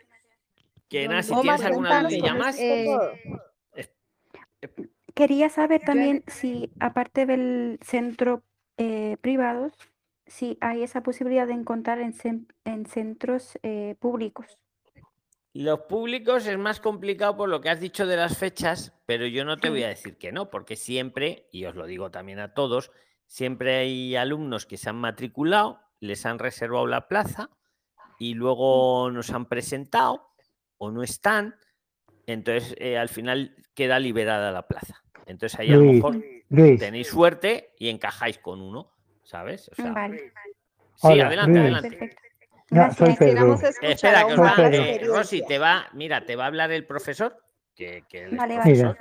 Que 0.87 1.07
nada, 1.07 1.23
si 1.23 1.33
tienes 1.41 1.63
alguna 1.63 2.03
dudilla 2.03 2.33
más. 2.35 2.57
Eh, 2.59 2.87
quería 5.13 5.49
saber 5.49 5.81
también 5.81 6.23
si, 6.27 6.71
aparte 6.79 7.25
del 7.25 7.79
centro 7.81 8.43
eh, 8.77 9.17
privados, 9.21 9.73
si 10.29 10.57
hay 10.61 10.83
esa 10.83 11.01
posibilidad 11.03 11.47
de 11.47 11.53
encontrar 11.53 11.99
en, 11.99 12.13
en 12.63 12.85
centros 12.85 13.57
eh, 13.63 13.95
públicos. 13.99 14.57
Los 15.53 15.81
públicos 15.81 16.45
es 16.45 16.57
más 16.57 16.79
complicado 16.79 17.35
por 17.35 17.49
lo 17.49 17.59
que 17.59 17.69
has 17.69 17.79
dicho 17.79 18.05
de 18.05 18.15
las 18.15 18.37
fechas, 18.37 18.93
pero 19.07 19.25
yo 19.25 19.43
no 19.43 19.57
te 19.57 19.69
voy 19.69 19.83
a 19.83 19.87
decir 19.89 20.17
que 20.17 20.31
no, 20.31 20.51
porque 20.51 20.75
siempre, 20.75 21.47
y 21.51 21.65
os 21.65 21.75
lo 21.75 21.87
digo 21.87 22.11
también 22.11 22.39
a 22.39 22.53
todos, 22.53 22.91
siempre 23.25 23.77
hay 23.77 24.15
alumnos 24.15 24.67
que 24.67 24.77
se 24.77 24.89
han 24.89 24.97
matriculado, 24.97 25.81
les 25.99 26.25
han 26.27 26.37
reservado 26.37 26.85
la 26.85 27.07
plaza 27.07 27.49
y 28.19 28.35
luego 28.35 29.09
nos 29.11 29.31
han 29.31 29.47
presentado 29.47 30.29
o 30.77 30.91
no 30.91 31.01
están, 31.01 31.55
entonces 32.27 32.75
eh, 32.77 32.97
al 32.97 33.09
final 33.09 33.55
queda 33.73 33.99
liberada 33.99 34.51
la 34.51 34.67
plaza. 34.67 35.03
Entonces 35.25 35.59
ahí 35.59 35.71
a 35.71 35.77
lo 35.77 35.83
mejor 35.83 36.23
tenéis 36.49 37.07
suerte 37.07 37.73
y 37.79 37.89
encajáis 37.89 38.37
con 38.37 38.61
uno, 38.61 38.91
¿sabes? 39.29 39.69
vale. 39.77 40.31
Sí, 40.95 41.19
adelante, 41.19 41.59
adelante. 41.59 42.15
Ya, 42.71 42.91
soy 42.91 43.15
Pedro. 43.15 43.57
Espera, 43.81 44.25
que 44.25 44.33
os 44.33 44.39
va, 44.39 44.53
eh, 44.57 45.01
Rosy, 45.05 45.43
te 45.47 45.57
va, 45.57 45.87
mira, 45.93 46.25
te 46.25 46.35
va 46.35 46.45
a 46.45 46.47
hablar 46.47 46.71
el 46.71 46.85
profesor. 46.85 47.35
Que, 47.75 48.03
que 48.09 48.25
el 48.25 48.35
vale, 48.35 48.55
profesor. 48.55 48.97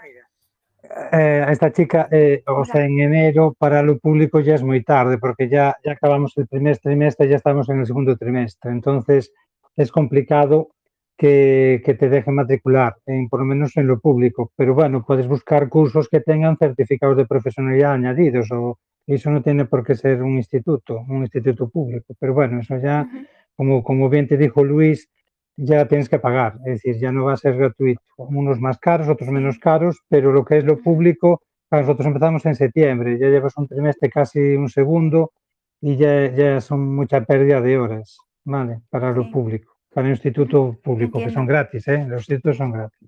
Eh, 1.12 1.44
esta 1.48 1.72
chica, 1.72 2.08
eh, 2.10 2.42
o 2.46 2.64
sea, 2.64 2.84
en 2.84 3.00
enero 3.00 3.54
para 3.58 3.82
lo 3.82 3.98
público 3.98 4.40
ya 4.40 4.54
es 4.54 4.62
muy 4.62 4.84
tarde 4.84 5.18
porque 5.18 5.48
ya, 5.48 5.76
ya 5.84 5.92
acabamos 5.92 6.36
el 6.36 6.46
primer 6.46 6.78
trimestre, 6.78 7.28
ya 7.28 7.36
estamos 7.36 7.68
en 7.68 7.80
el 7.80 7.86
segundo 7.86 8.16
trimestre. 8.16 8.70
Entonces 8.70 9.32
es 9.76 9.90
complicado 9.90 10.70
que, 11.16 11.82
que 11.84 11.94
te 11.94 12.08
dejen 12.08 12.36
matricular, 12.36 12.96
en, 13.06 13.28
por 13.28 13.40
lo 13.40 13.46
menos 13.46 13.76
en 13.76 13.88
lo 13.88 13.98
público. 13.98 14.52
Pero 14.54 14.74
bueno, 14.74 15.04
puedes 15.04 15.26
buscar 15.26 15.68
cursos 15.68 16.08
que 16.08 16.20
tengan 16.20 16.56
certificados 16.56 17.16
de 17.16 17.26
profesionalidad 17.26 17.92
añadidos 17.94 18.50
o 18.52 18.78
eso 19.14 19.30
no 19.30 19.42
tiene 19.42 19.64
por 19.64 19.84
qué 19.84 19.94
ser 19.94 20.22
un 20.22 20.36
instituto, 20.36 21.04
un 21.08 21.22
instituto 21.22 21.68
público. 21.68 22.14
Pero 22.18 22.34
bueno, 22.34 22.60
eso 22.60 22.78
ya 22.78 23.08
como, 23.56 23.82
como 23.82 24.08
bien 24.08 24.28
te 24.28 24.36
dijo 24.36 24.62
Luis, 24.62 25.08
ya 25.56 25.88
tienes 25.88 26.08
que 26.08 26.20
pagar, 26.20 26.58
es 26.64 26.82
decir, 26.82 26.98
ya 26.98 27.10
no 27.10 27.24
va 27.24 27.32
a 27.32 27.36
ser 27.36 27.56
gratuito. 27.56 28.00
Unos 28.16 28.60
más 28.60 28.78
caros, 28.78 29.08
otros 29.08 29.30
menos 29.30 29.58
caros, 29.58 29.98
pero 30.08 30.32
lo 30.32 30.44
que 30.44 30.58
es 30.58 30.64
lo 30.64 30.80
público, 30.80 31.42
nosotros 31.70 32.06
empezamos 32.06 32.46
en 32.46 32.54
septiembre, 32.54 33.18
ya 33.18 33.28
llevas 33.28 33.56
un 33.56 33.66
trimestre, 33.66 34.08
casi 34.08 34.38
un 34.54 34.68
segundo, 34.68 35.32
y 35.80 35.96
ya, 35.96 36.32
ya 36.32 36.60
son 36.60 36.94
mucha 36.94 37.24
pérdida 37.24 37.60
de 37.60 37.76
horas, 37.78 38.18
¿vale? 38.44 38.80
Para 38.88 39.10
lo 39.10 39.30
público, 39.30 39.76
para 39.92 40.06
el 40.06 40.12
instituto 40.12 40.78
público, 40.80 41.18
que 41.18 41.30
son 41.30 41.46
gratis, 41.46 41.88
¿eh? 41.88 42.06
Los 42.06 42.20
institutos 42.20 42.56
son 42.56 42.70
gratis. 42.70 43.07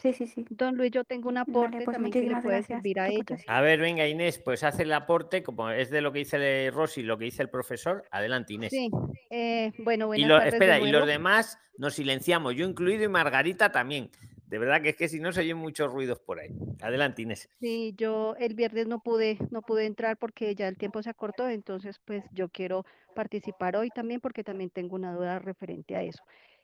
Sí, 0.00 0.12
sí, 0.12 0.26
sí. 0.26 0.44
Don 0.50 0.76
Luis, 0.76 0.90
yo 0.90 1.02
tengo 1.04 1.28
un 1.28 1.38
aporte 1.38 1.80
pues 1.84 1.94
también 1.96 2.12
que 2.12 2.20
le 2.22 2.28
puede 2.36 2.58
gracias. 2.58 2.66
servir 2.66 3.00
a 3.00 3.08
ella. 3.08 3.24
A 3.46 3.60
ver, 3.62 3.80
venga 3.80 4.06
Inés, 4.06 4.38
pues 4.38 4.62
hace 4.62 4.82
el 4.82 4.92
aporte, 4.92 5.42
como 5.42 5.70
es 5.70 5.90
de 5.90 6.02
lo 6.02 6.12
que 6.12 6.20
dice 6.20 6.70
Rosy, 6.70 7.02
lo 7.02 7.16
que 7.18 7.24
dice 7.24 7.42
el 7.42 7.48
profesor. 7.50 8.04
Adelante, 8.10 8.52
Inés. 8.52 8.70
Sí, 8.70 8.90
eh, 9.30 9.72
bueno, 9.78 10.14
y 10.14 10.24
lo- 10.24 10.36
tardes 10.36 10.54
espera, 10.54 10.78
y 10.78 10.90
los 10.92 11.06
demás 11.06 11.58
nos 11.78 11.94
silenciamos, 11.94 12.54
yo 12.54 12.68
incluido 12.68 13.02
y 13.04 13.08
Margarita 13.08 13.72
también. 13.72 14.10
De 14.46 14.58
verdad 14.58 14.80
que 14.80 14.90
es 14.90 14.96
que 14.96 15.08
si 15.08 15.20
no 15.20 15.30
se 15.30 15.40
oyen 15.40 15.58
muchos 15.58 15.92
ruidos 15.92 16.20
por 16.20 16.38
ahí. 16.40 16.48
Adelante, 16.80 17.20
Inés. 17.22 17.50
Sí, 17.60 17.94
yo 17.98 18.34
el 18.38 18.54
viernes 18.54 18.86
no 18.86 19.00
pude, 19.00 19.36
no 19.50 19.60
pude 19.60 19.84
entrar 19.84 20.16
porque 20.16 20.54
ya 20.54 20.68
el 20.68 20.78
tiempo 20.78 21.02
se 21.02 21.10
acortó, 21.10 21.48
entonces 21.48 22.00
pues 22.04 22.24
yo 22.32 22.48
quiero 22.48 22.86
participar 23.14 23.76
hoy 23.76 23.90
también 23.90 24.20
porque 24.20 24.44
también 24.44 24.70
tengo 24.70 24.96
una 24.96 25.12
duda 25.12 25.38
referente 25.38 25.96
a 25.96 26.02
eso. 26.02 26.22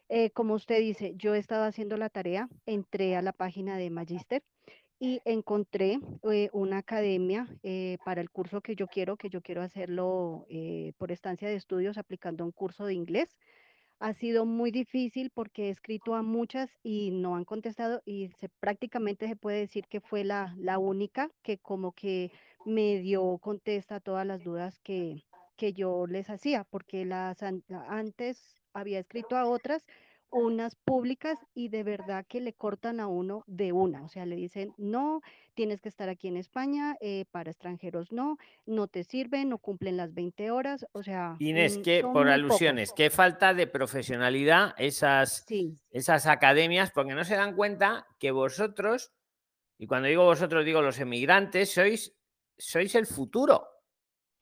Eh, 0.09 0.31
como 0.31 0.55
usted 0.55 0.81
dice, 0.81 1.15
yo 1.17 1.35
he 1.35 1.39
estado 1.39 1.65
haciendo 1.65 1.97
la 1.97 2.11
tarea, 2.11 2.49
entré 2.67 3.17
a 3.17 3.23
la 3.23 3.33
página 3.33 3.77
de 3.79 3.91
Magister 3.91 4.43
y 5.01 5.21
encontré 5.25 5.99
eh, 6.31 6.51
una 6.53 6.79
academia 6.79 7.49
eh, 7.63 7.99
para 8.05 8.21
el 8.21 8.31
curso 8.31 8.61
que 8.61 8.77
yo 8.77 8.87
quiero, 8.87 9.17
que 9.17 9.31
yo 9.31 9.41
quiero 9.41 9.63
hacerlo 9.63 10.47
por 10.99 11.11
estancia 11.11 11.49
de 11.49 11.57
estudios 11.57 11.99
aplicando 11.99 12.45
un 12.45 12.53
curso 12.53 12.85
de 12.87 12.95
inglés. 12.95 13.37
Ha 13.99 14.13
sido 14.13 14.45
muy 14.45 14.71
difícil 14.71 15.31
porque 15.31 15.69
he 15.69 15.71
escrito 15.71 16.15
a 16.15 16.23
muchas 16.23 16.71
y 16.83 17.11
no 17.11 17.37
han 17.37 17.45
contestado 17.45 18.03
y 18.05 18.31
prácticamente 18.61 19.27
se 19.29 19.37
puede 19.37 19.61
decir 19.61 19.87
que 19.89 20.01
fue 20.01 20.25
la, 20.25 20.55
única 20.79 21.31
que 21.43 21.59
como 21.59 21.93
que 21.93 22.31
medio 22.67 23.39
contesta 23.39 24.01
todas 24.01 24.27
las 24.27 24.43
dudas 24.43 24.79
que, 24.81 25.25
que 25.57 25.73
yo 25.73 26.07
les 26.07 26.29
hacía, 26.29 26.65
porque 26.65 27.05
las 27.05 27.43
an- 27.43 27.65
antes 27.89 28.64
había 28.75 28.99
escrito 28.99 29.37
a 29.37 29.47
otras, 29.47 29.87
unas 30.31 30.75
públicas 30.75 31.39
y 31.55 31.68
de 31.68 31.85
verdad 31.85 32.27
que 32.29 32.41
le 32.41 32.55
cortan 32.55 32.99
a 32.99 33.07
uno 33.07 33.45
de 33.47 33.70
una, 33.72 34.03
o 34.03 34.09
sea, 34.09 34.27
le 34.27 34.35
dicen, 34.35 34.75
no, 34.77 35.20
tienes 35.55 35.81
que 35.81 35.89
estar 35.89 36.09
aquí 36.09 36.27
en 36.27 36.37
España, 36.37 36.97
eh, 37.01 37.25
para 37.31 37.53
extranjeros 37.53 38.11
no, 38.11 38.37
no 38.66 38.89
te 38.89 39.05
sirven, 39.05 39.49
no 39.49 39.59
cumplen 39.59 39.97
las 39.97 40.12
20 40.12 40.51
horas, 40.51 40.87
o 40.91 41.05
sea, 41.05 41.37
Inés, 41.39 41.79
mm, 41.79 41.83
que 41.83 42.03
por 42.03 42.29
alusiones, 42.29 42.89
pocos. 42.91 42.97
qué 42.97 43.11
falta 43.11 43.55
de 43.55 43.68
profesionalidad 43.68 44.75
esas, 44.77 45.45
Sí. 45.47 45.79
esas 45.93 46.27
academias, 46.27 46.91
porque 46.91 47.14
no 47.14 47.22
se 47.25 47.37
dan 47.37 47.55
cuenta 47.55 48.05
que 48.18 48.33
vosotros, 48.33 49.13
y 49.79 49.87
cuando 49.87 50.09
digo 50.09 50.25
vosotros 50.25 50.64
digo 50.64 50.83
los 50.83 50.99
emigrantes, 50.99 51.72
sois, 51.72 52.13
sois 52.59 52.95
el 52.96 53.07
futuro. 53.07 53.68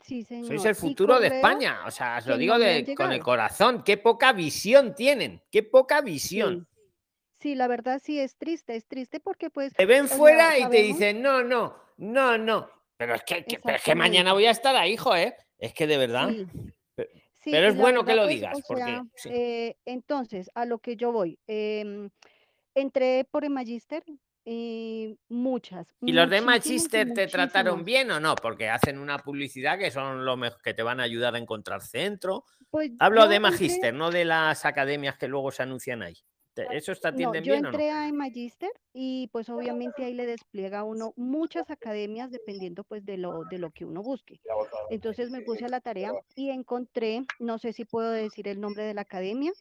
Sí, 0.02 0.22
señor. 0.24 0.46
Sois 0.48 0.64
el 0.64 0.74
futuro 0.74 1.18
de 1.20 1.28
España. 1.28 1.80
O 1.86 1.90
sea, 1.90 2.18
os 2.18 2.26
lo 2.26 2.36
digo 2.36 2.58
de- 2.58 2.94
con 2.96 3.12
el 3.12 3.20
corazón. 3.20 3.82
Qué 3.84 3.96
poca 3.96 4.32
visión 4.32 4.94
tienen. 4.94 5.42
Qué 5.50 5.62
poca 5.62 6.00
visión. 6.00 6.66
Sí. 6.68 6.72
Sí, 7.38 7.54
la 7.56 7.66
verdad 7.66 8.00
sí 8.00 8.20
es 8.20 8.36
triste, 8.36 8.76
es 8.76 8.86
triste 8.86 9.18
porque 9.18 9.50
pues, 9.50 9.72
Te 9.72 9.84
ven 9.84 10.06
fuera 10.06 10.56
y 10.58 10.68
te 10.68 10.80
dicen, 10.82 11.20
no, 11.22 11.42
no, 11.42 11.76
no, 11.96 12.38
no. 12.38 12.70
Pero 12.96 13.14
es 13.16 13.24
que, 13.24 13.44
que- 13.44 13.58
pero 13.58 13.76
es 13.76 13.82
que 13.82 13.96
mañana 13.96 14.32
voy 14.32 14.46
a 14.46 14.52
estar 14.52 14.76
ahí, 14.76 14.92
hijo, 14.92 15.16
¿eh? 15.16 15.34
Es 15.58 15.74
que 15.74 15.88
de 15.88 15.96
verdad. 15.98 16.30
Sí. 16.30 17.50
Pero 17.50 17.66
es 17.66 17.76
bueno 17.76 18.04
que 18.04 18.14
lo 18.14 18.22
pues, 18.22 18.34
digas, 18.36 18.58
porque 18.68 18.84
sea, 19.16 19.32
eh, 19.34 19.76
entonces, 19.84 20.48
a 20.54 20.64
lo 20.64 20.78
que 20.78 20.94
yo 20.94 21.10
voy, 21.10 21.40
em, 21.48 22.08
entré 22.76 23.24
por 23.28 23.42
el 23.44 23.50
Magister 23.50 24.04
y 24.44 25.16
muchas, 25.28 25.86
¿Y 26.00 26.12
los 26.12 26.28
de 26.28 26.40
Manchester 26.40 27.12
te 27.14 27.28
trataron 27.28 27.84
bien 27.84 28.10
o 28.10 28.18
no? 28.18 28.34
Porque 28.34 28.68
hacen 28.68 28.98
una 28.98 29.18
publicidad 29.18 29.78
que 29.78 29.90
son 29.90 30.24
lo 30.24 30.36
mejor 30.36 30.60
que 30.62 30.74
te 30.74 30.82
van 30.82 30.98
a 31.00 31.04
ayudar 31.04 31.34
a 31.36 31.38
encontrar 31.38 31.80
centro. 31.82 32.44
Pues 32.70 32.90
Hablo 32.98 33.28
de 33.28 33.38
Magister, 33.38 33.94
no 33.94 34.10
de 34.10 34.24
las 34.24 34.64
academias 34.64 35.16
que 35.16 35.28
luego 35.28 35.52
se 35.52 35.62
anuncian 35.62 36.02
ahí. 36.02 36.16
¿Te- 36.54 36.76
¿Eso 36.76 36.92
No, 36.92 37.08
atienden 37.08 37.44
yo 37.44 37.52
bien 37.54 37.64
o 37.66 37.68
no? 37.68 37.68
entré 37.70 37.90
a 37.90 38.12
Magister 38.12 38.70
y 38.92 39.28
pues 39.32 39.48
obviamente 39.48 40.04
ahí 40.04 40.12
le 40.14 40.26
despliega 40.26 40.80
a 40.80 40.84
uno 40.84 41.14
muchas 41.16 41.70
academias 41.70 42.30
dependiendo 42.30 42.84
pues 42.84 43.04
de 43.06 43.16
lo, 43.16 43.44
de 43.44 43.58
lo 43.58 43.70
que 43.70 43.84
uno 43.84 44.02
busque. 44.02 44.40
Entonces 44.90 45.30
me 45.30 45.40
puse 45.40 45.64
a 45.64 45.68
la 45.68 45.80
tarea 45.80 46.12
y 46.34 46.50
encontré, 46.50 47.22
no 47.38 47.58
sé 47.58 47.72
si 47.72 47.84
puedo 47.84 48.10
decir 48.10 48.48
el 48.48 48.60
nombre 48.60 48.84
de 48.84 48.92
la 48.94 49.02
academia, 49.02 49.52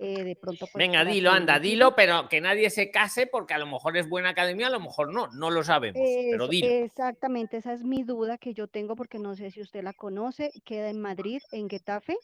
eh, 0.00 0.24
de 0.24 0.34
pronto 0.34 0.66
pues 0.72 0.74
Venga, 0.86 1.04
dilo, 1.04 1.30
anda, 1.30 1.60
dilo, 1.60 1.94
pero 1.94 2.28
que 2.28 2.40
nadie 2.40 2.70
se 2.70 2.90
case 2.90 3.26
porque 3.28 3.54
a 3.54 3.58
lo 3.58 3.66
mejor 3.66 3.96
es 3.96 4.08
buena 4.08 4.30
academia, 4.30 4.66
a 4.66 4.70
lo 4.70 4.80
mejor 4.80 5.12
no, 5.12 5.28
no 5.28 5.50
lo 5.50 5.62
sabemos, 5.62 6.02
pero 6.30 6.48
dilo. 6.48 6.68
exactamente, 6.68 7.58
esa 7.58 7.72
es 7.72 7.84
mi 7.84 8.02
duda 8.02 8.38
que 8.38 8.54
yo 8.54 8.66
tengo 8.66 8.96
porque 8.96 9.18
no 9.18 9.36
sé 9.36 9.50
si 9.50 9.60
usted 9.60 9.84
la 9.84 9.92
conoce, 9.92 10.50
queda 10.64 10.88
en 10.90 11.00
Madrid, 11.00 11.42
en 11.52 11.68
Getafe. 11.68 12.16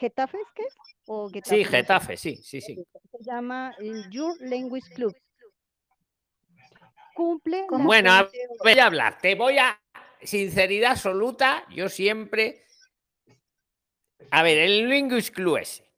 ¿Getafe 0.00 0.38
es 0.38 0.48
qué? 0.54 0.64
¿O 1.08 1.28
Getafe? 1.28 1.56
Sí. 1.56 1.64
Getafe, 1.64 2.16
sí, 2.16 2.36
sí, 2.36 2.60
sí. 2.62 2.74
Se 3.12 3.22
llama 3.22 3.76
Your 4.10 4.34
Language 4.40 4.94
Club. 4.94 5.14
cumple. 7.14 7.66
Bueno, 7.68 8.10
voy 8.64 8.78
a 8.78 8.86
hablar. 8.86 9.18
Te 9.20 9.34
voy 9.34 9.58
a. 9.58 9.78
Sinceridad 10.22 10.92
absoluta, 10.92 11.66
yo 11.70 11.88
siempre. 11.88 12.64
A 14.30 14.42
ver, 14.42 14.58
el 14.58 14.88
Linguist 14.88 15.34
Club 15.34 15.58
ese. 15.58 15.90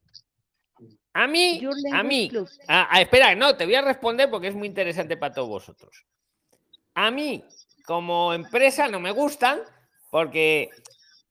A 1.12 1.26
mí, 1.26 1.60
a 1.92 2.02
mí. 2.02 2.30
espera, 2.98 3.34
no, 3.34 3.56
te 3.56 3.66
voy 3.66 3.74
a 3.74 3.82
responder 3.82 4.30
porque 4.30 4.48
es 4.48 4.54
muy 4.54 4.66
interesante 4.66 5.16
para 5.16 5.34
todos 5.34 5.48
vosotros. 5.48 6.06
A 6.94 7.10
mí, 7.10 7.44
como 7.84 8.32
empresa, 8.32 8.88
no 8.88 8.98
me 8.98 9.10
gustan 9.10 9.60
porque 10.10 10.70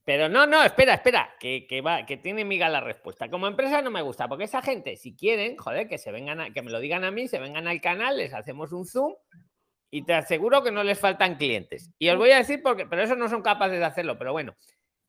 pero 0.03 0.29
no, 0.29 0.47
no, 0.47 0.63
espera, 0.63 0.95
espera, 0.95 1.35
que, 1.39 1.81
va, 1.85 2.05
que 2.05 2.17
tiene 2.17 2.43
miga 2.43 2.69
la 2.69 2.81
respuesta. 2.81 3.29
Como 3.29 3.47
empresa 3.47 3.81
no 3.81 3.91
me 3.91 4.01
gusta, 4.01 4.27
porque 4.27 4.45
esa 4.45 4.61
gente, 4.61 4.95
si 4.97 5.15
quieren, 5.15 5.57
joder, 5.57 5.87
que 5.87 5.97
se 5.97 6.11
vengan 6.11 6.53
que 6.53 6.61
me 6.63 6.71
lo 6.71 6.79
digan 6.79 7.03
a 7.03 7.11
mí, 7.11 7.27
se 7.27 7.39
vengan 7.39 7.67
al 7.67 7.81
canal, 7.81 8.17
les 8.17 8.33
hacemos 8.33 8.71
un 8.71 8.85
zoom 8.85 9.13
y 9.91 10.03
te 10.03 10.13
aseguro 10.13 10.63
que 10.63 10.71
no 10.71 10.83
les 10.83 10.99
faltan 10.99 11.35
clientes. 11.35 11.91
Y 11.99 12.09
os 12.09 12.17
voy 12.17 12.31
a 12.31 12.37
decir 12.37 12.63
porque, 12.63 12.87
pero 12.87 13.03
eso 13.03 13.15
no 13.15 13.29
son 13.29 13.43
capaces 13.43 13.77
de 13.77 13.85
hacerlo, 13.85 14.17
pero 14.17 14.31
bueno, 14.31 14.55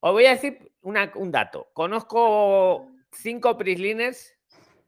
os 0.01 0.12
voy 0.12 0.27
a 0.27 0.31
decir 0.31 0.73
un 0.82 1.31
dato. 1.31 1.70
Conozco 1.73 2.90
cinco 3.12 3.56
prisliners, 3.56 4.36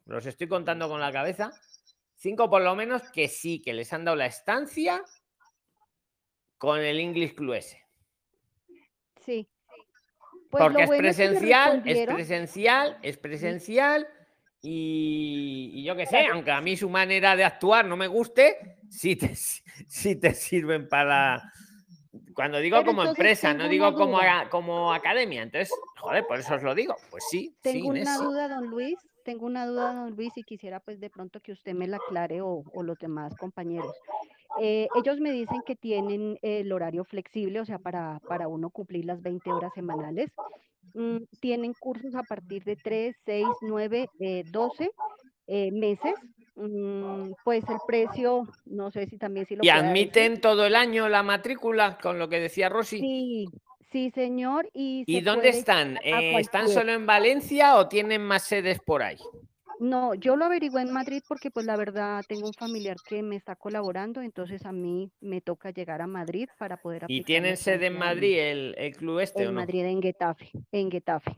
los 0.05 0.27
estoy 0.27 0.49
contando 0.49 0.89
con 0.89 1.01
la 1.01 1.13
cabeza, 1.13 1.53
cinco 2.15 2.51
por 2.51 2.61
lo 2.61 2.75
menos 2.75 3.03
que 3.11 3.29
sí, 3.29 3.63
que 3.63 3.73
les 3.73 3.93
han 3.93 4.05
dado 4.05 4.17
la 4.17 4.27
estancia 4.27 5.03
con 6.59 6.81
el 6.81 7.01
English 7.01 7.35
Club 7.35 7.63
Sí. 9.25 9.49
Pues 10.55 10.63
Porque 10.63 10.85
es 10.85 10.91
presencial, 10.91 11.83
es 11.85 12.07
presencial, 12.07 12.99
es 13.03 13.19
presencial 13.19 14.07
y, 14.63 15.83
yo 15.83 15.97
qué 15.97 16.07
sé, 16.07 16.27
aunque 16.27 16.53
a 16.53 16.61
mí 16.61 16.77
su 16.77 16.89
manera 16.89 17.35
de 17.35 17.43
actuar 17.43 17.85
no 17.87 17.97
me 17.97 18.07
guste, 18.07 18.79
sí 18.89 19.17
te, 19.17 19.35
te 20.21 20.35
sirven 20.35 20.89
para... 20.89 21.43
Cuando 22.37 22.59
digo 22.61 22.85
como 22.85 23.03
empresa, 23.03 23.53
no 23.53 23.69
digo 23.69 23.95
como, 23.95 24.21
como 24.49 24.95
academia. 24.95 25.43
Entonces, 25.43 25.75
joder, 25.97 26.25
por 26.25 26.39
eso 26.39 26.55
os 26.55 26.63
lo 26.63 26.73
digo. 26.73 26.95
Pues 27.11 27.25
sí. 27.29 27.53
Tengo 27.61 27.89
una 27.89 28.17
duda, 28.17 28.47
don 28.47 28.69
Luis. 28.69 28.97
Tengo 29.25 29.47
una 29.47 29.67
duda, 29.67 29.93
don 29.93 30.15
Luis, 30.15 30.33
y 30.37 30.45
quisiera 30.45 30.79
pues 30.79 31.01
de 31.01 31.11
pronto 31.11 31.41
que 31.41 31.51
usted 31.51 31.75
me 31.75 31.89
la 31.89 31.97
aclare 31.97 32.43
o, 32.43 32.63
o 32.73 32.83
los 32.85 32.97
demás 33.01 33.35
compañeros. 33.37 33.93
Eh, 34.61 34.89
ellos 34.95 35.19
me 35.21 35.33
dicen 35.33 35.63
que 35.67 35.77
tienen 35.77 36.39
el 36.43 36.73
horario 36.73 37.05
flexible, 37.05 37.61
o 37.61 37.65
sea, 37.65 37.79
para, 37.79 38.21
para 38.29 38.49
uno 38.49 38.71
cumplir 38.71 39.05
las 39.05 39.23
20 39.23 39.53
horas 39.53 39.73
semanales. 39.75 40.31
Mm, 40.95 41.25
tienen 41.41 41.75
cursos 41.75 42.15
a 42.15 42.23
partir 42.23 42.63
de 42.65 42.77
3, 42.77 43.17
6, 43.25 43.47
9, 43.63 44.09
12 44.51 44.91
meses. 45.73 46.15
Mm, 46.57 47.33
pues 47.45 47.69
el 47.69 47.79
precio, 47.87 48.47
no 48.65 48.91
sé 48.93 49.07
si 49.07 49.19
también 49.19 49.47
si 49.47 49.57
lo 49.57 49.65
¿Y 49.65 49.71
admiten 49.71 50.41
todo 50.41 50.67
el 50.67 50.77
año 50.77 51.09
la 51.09 51.23
matrícula, 51.23 51.99
con 51.99 52.19
lo 52.19 52.29
que 52.29 52.39
decía 52.39 52.69
Rosy? 52.69 53.01
Sí, 53.01 53.49
sí, 53.91 54.11
señor. 54.11 54.71
¿Y, 54.73 55.05
¿Y 55.07 55.21
dónde 55.21 55.49
están? 55.49 55.99
Eh, 56.05 56.39
¿Están 56.39 56.69
solo 56.69 56.93
en 56.93 57.07
Valencia 57.07 57.77
o 57.77 57.89
tienen 57.89 58.23
más 58.23 58.45
sedes 58.45 58.79
por 58.79 59.03
ahí? 59.03 59.19
No, 59.81 60.15
yo 60.15 60.37
lo 60.37 60.45
averigué 60.45 60.81
en 60.83 60.93
Madrid 60.93 61.23
porque 61.27 61.51
pues 61.51 61.67
la 61.67 61.77
verdad 61.77 62.23
tengo 62.29 62.47
un 62.47 62.55
familiar 62.55 62.97
que 63.07 63.23
me 63.23 63.37
está 63.37 63.57
colaborando, 63.57 64.23
entonces 64.23 64.65
a 64.67 64.73
mí 64.73 65.11
me 65.21 65.41
toca 65.41 65.71
llegar 65.71 66.01
a 66.01 66.07
Madrid 66.07 66.49
para 66.59 66.77
poder 66.77 67.07
¿Y 67.09 67.23
tienen 67.23 67.57
sede 67.57 67.87
en 67.87 67.99
Madrid 67.99 68.39
el, 68.39 68.97
club 68.97 69.21
este 69.21 69.43
en 69.43 69.49
o 69.49 69.53
no? 69.53 69.61
Madrid, 69.61 69.85
en 69.85 70.03
Getafe, 70.03 70.51
en 70.73 70.91
Getafe. 70.91 71.33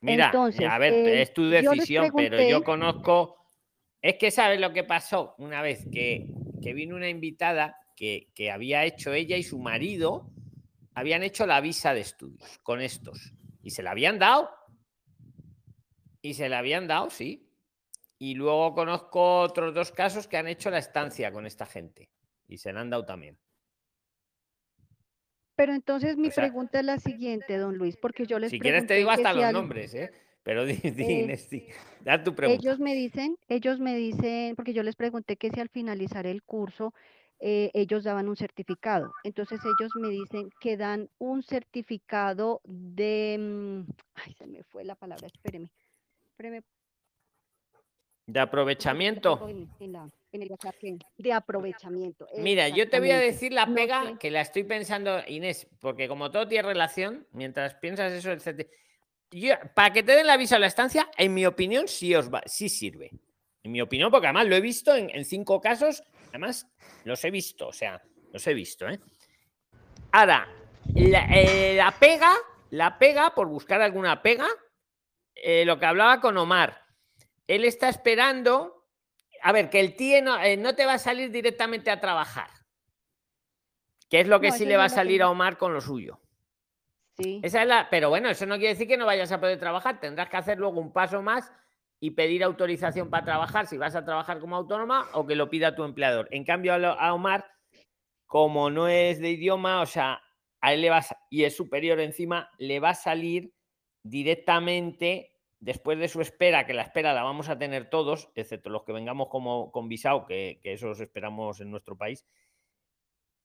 Mira, 0.00 0.30
a 0.30 0.78
ver, 0.78 0.92
eh, 0.92 1.22
es 1.22 1.32
tu 1.32 1.48
decisión, 1.48 2.10
pero 2.14 2.40
yo 2.42 2.62
conozco... 2.62 3.36
Es 4.00 4.16
que 4.16 4.30
sabes 4.30 4.60
lo 4.60 4.72
que 4.72 4.84
pasó 4.84 5.34
una 5.38 5.62
vez 5.62 5.86
que, 5.90 6.28
que 6.62 6.74
vino 6.74 6.94
una 6.94 7.08
invitada 7.08 7.76
que, 7.96 8.28
que 8.34 8.50
había 8.50 8.84
hecho 8.84 9.12
ella 9.12 9.36
y 9.36 9.42
su 9.42 9.58
marido, 9.58 10.30
habían 10.94 11.22
hecho 11.22 11.46
la 11.46 11.60
visa 11.60 11.92
de 11.92 12.00
estudios 12.00 12.58
con 12.62 12.80
estos 12.80 13.32
y 13.62 13.70
se 13.70 13.82
la 13.82 13.90
habían 13.90 14.18
dado 14.18 14.48
y 16.26 16.34
se 16.34 16.48
le 16.48 16.56
habían 16.56 16.88
dado, 16.88 17.08
sí. 17.08 17.48
Y 18.18 18.34
luego 18.34 18.74
conozco 18.74 19.40
otros 19.42 19.72
dos 19.74 19.92
casos 19.92 20.26
que 20.26 20.36
han 20.36 20.48
hecho 20.48 20.70
la 20.70 20.78
estancia 20.78 21.30
con 21.30 21.46
esta 21.46 21.66
gente 21.66 22.10
y 22.48 22.58
se 22.58 22.72
la 22.72 22.80
han 22.80 22.90
dado 22.90 23.04
también. 23.04 23.38
Pero 25.54 25.72
entonces 25.72 26.16
mi 26.16 26.30
pregunta 26.30 26.80
es 26.80 26.84
la 26.84 26.98
siguiente, 26.98 27.56
don 27.58 27.78
Luis, 27.78 27.96
porque 27.96 28.26
yo 28.26 28.40
les 28.40 28.50
Si 28.50 28.58
quieres 28.58 28.86
te 28.86 28.94
digo 28.94 29.10
hasta 29.10 29.32
los 29.32 29.52
nombres, 29.52 29.94
¿eh? 29.94 30.10
Pero 30.42 30.64
di, 30.64 30.78
eh, 30.82 31.74
da 32.00 32.22
tu 32.22 32.34
pregunta. 32.34 32.60
Ellos 32.60 32.80
me 32.80 32.94
dicen, 32.94 33.36
ellos 33.48 33.78
me 33.78 33.96
dicen, 33.96 34.56
porque 34.56 34.72
yo 34.72 34.82
les 34.82 34.96
pregunté 34.96 35.36
que 35.36 35.50
si 35.50 35.60
al 35.60 35.68
finalizar 35.68 36.26
el 36.26 36.42
curso 36.42 36.92
eh, 37.38 37.70
ellos 37.72 38.02
daban 38.02 38.28
un 38.28 38.36
certificado. 38.36 39.12
Entonces 39.22 39.60
ellos 39.64 39.92
me 39.94 40.08
dicen 40.08 40.50
que 40.60 40.76
dan 40.76 41.08
un 41.18 41.44
certificado 41.44 42.60
de, 42.64 43.36
mm, 43.38 43.92
ay, 44.14 44.34
se 44.34 44.46
me 44.46 44.64
fue 44.64 44.84
la 44.84 44.96
palabra, 44.96 45.26
espéreme 45.28 45.70
de 48.26 48.40
aprovechamiento. 48.40 49.48
De 51.16 51.32
aprovechamiento. 51.32 52.26
Mira, 52.38 52.68
yo 52.68 52.88
te 52.88 52.98
voy 52.98 53.12
a 53.12 53.20
decir 53.20 53.52
la 53.52 53.66
pega 53.66 54.18
que 54.18 54.30
la 54.30 54.40
estoy 54.40 54.64
pensando, 54.64 55.20
Inés, 55.28 55.68
porque 55.80 56.08
como 56.08 56.30
todo 56.30 56.48
tiene 56.48 56.68
relación, 56.68 57.26
mientras 57.32 57.74
piensas 57.74 58.12
eso, 58.12 58.52
yo, 59.30 59.54
para 59.74 59.92
que 59.92 60.02
te 60.02 60.12
den 60.12 60.26
la 60.26 60.36
visa 60.36 60.56
a 60.56 60.58
la 60.58 60.66
estancia, 60.66 61.08
en 61.16 61.34
mi 61.34 61.46
opinión, 61.46 61.88
sí, 61.88 62.14
os 62.14 62.32
va, 62.32 62.42
sí 62.46 62.68
sirve. 62.68 63.12
En 63.62 63.72
mi 63.72 63.80
opinión, 63.80 64.10
porque 64.10 64.26
además 64.26 64.46
lo 64.46 64.56
he 64.56 64.60
visto 64.60 64.94
en, 64.94 65.24
cinco 65.24 65.60
casos, 65.60 66.02
además 66.28 66.68
los 67.04 67.24
he 67.24 67.30
visto, 67.30 67.68
o 67.68 67.72
sea, 67.72 68.02
los 68.32 68.46
he 68.46 68.54
visto. 68.54 68.88
¿eh? 68.88 69.00
Ahora, 70.12 70.48
la, 70.94 71.26
eh, 71.32 71.74
la 71.76 71.96
pega, 71.98 72.32
la 72.70 72.98
pega, 72.98 73.34
por 73.34 73.48
buscar 73.48 73.82
alguna 73.82 74.22
pega, 74.22 74.46
eh, 75.36 75.64
lo 75.64 75.78
que 75.78 75.86
hablaba 75.86 76.20
con 76.20 76.36
Omar, 76.36 76.82
él 77.46 77.64
está 77.64 77.88
esperando, 77.88 78.86
a 79.42 79.52
ver, 79.52 79.70
que 79.70 79.80
el 79.80 79.94
tío 79.94 80.16
eh, 80.42 80.56
no, 80.56 80.74
te 80.74 80.86
va 80.86 80.94
a 80.94 80.98
salir 80.98 81.30
directamente 81.30 81.90
a 81.90 82.00
trabajar, 82.00 82.48
que 84.08 84.20
es 84.20 84.28
lo 84.28 84.40
que 84.40 84.50
sí 84.50 84.64
le 84.64 84.76
va 84.76 84.84
a 84.84 84.88
salir 84.88 85.22
a 85.22 85.30
Omar 85.30 85.58
con 85.58 85.72
lo 85.72 85.80
suyo. 85.80 86.20
Sí. 87.18 87.40
Esa 87.42 87.62
es 87.62 87.68
la, 87.68 87.88
pero 87.90 88.08
bueno, 88.08 88.28
eso 88.28 88.44
no 88.44 88.56
quiere 88.56 88.74
decir 88.74 88.88
que 88.88 88.96
no 88.96 89.06
vayas 89.06 89.32
a 89.32 89.40
poder 89.40 89.58
trabajar, 89.58 90.00
tendrás 90.00 90.28
que 90.28 90.36
hacer 90.36 90.58
luego 90.58 90.80
un 90.80 90.92
paso 90.92 91.22
más 91.22 91.52
y 92.00 92.10
pedir 92.10 92.44
autorización 92.44 93.08
para 93.08 93.24
trabajar 93.24 93.66
si 93.66 93.78
vas 93.78 93.94
a 93.94 94.04
trabajar 94.04 94.38
como 94.38 94.56
autónoma 94.56 95.08
o 95.12 95.26
que 95.26 95.34
lo 95.34 95.48
pida 95.48 95.74
tu 95.74 95.84
empleador. 95.84 96.28
En 96.30 96.44
cambio, 96.44 96.74
a 96.74 97.14
Omar, 97.14 97.46
como 98.26 98.70
no 98.70 98.88
es 98.88 99.18
de 99.20 99.30
idioma, 99.30 99.80
o 99.80 99.86
sea, 99.86 100.22
a 100.60 100.74
él 100.74 100.82
le 100.82 100.90
vas 100.90 101.14
y 101.30 101.44
es 101.44 101.56
superior 101.56 102.00
encima, 102.00 102.50
le 102.58 102.80
va 102.80 102.90
a 102.90 102.94
salir 102.94 103.55
directamente 104.08 105.32
después 105.58 105.98
de 105.98 106.08
su 106.08 106.20
espera, 106.20 106.66
que 106.66 106.74
la 106.74 106.82
espera 106.82 107.12
la 107.12 107.22
vamos 107.22 107.48
a 107.48 107.58
tener 107.58 107.90
todos, 107.90 108.30
excepto 108.34 108.70
los 108.70 108.84
que 108.84 108.92
vengamos 108.92 109.28
como 109.28 109.72
con 109.72 109.88
visado, 109.88 110.26
que, 110.26 110.60
que 110.62 110.74
eso 110.74 110.92
esperamos 110.92 111.60
en 111.60 111.70
nuestro 111.70 111.96
país, 111.96 112.26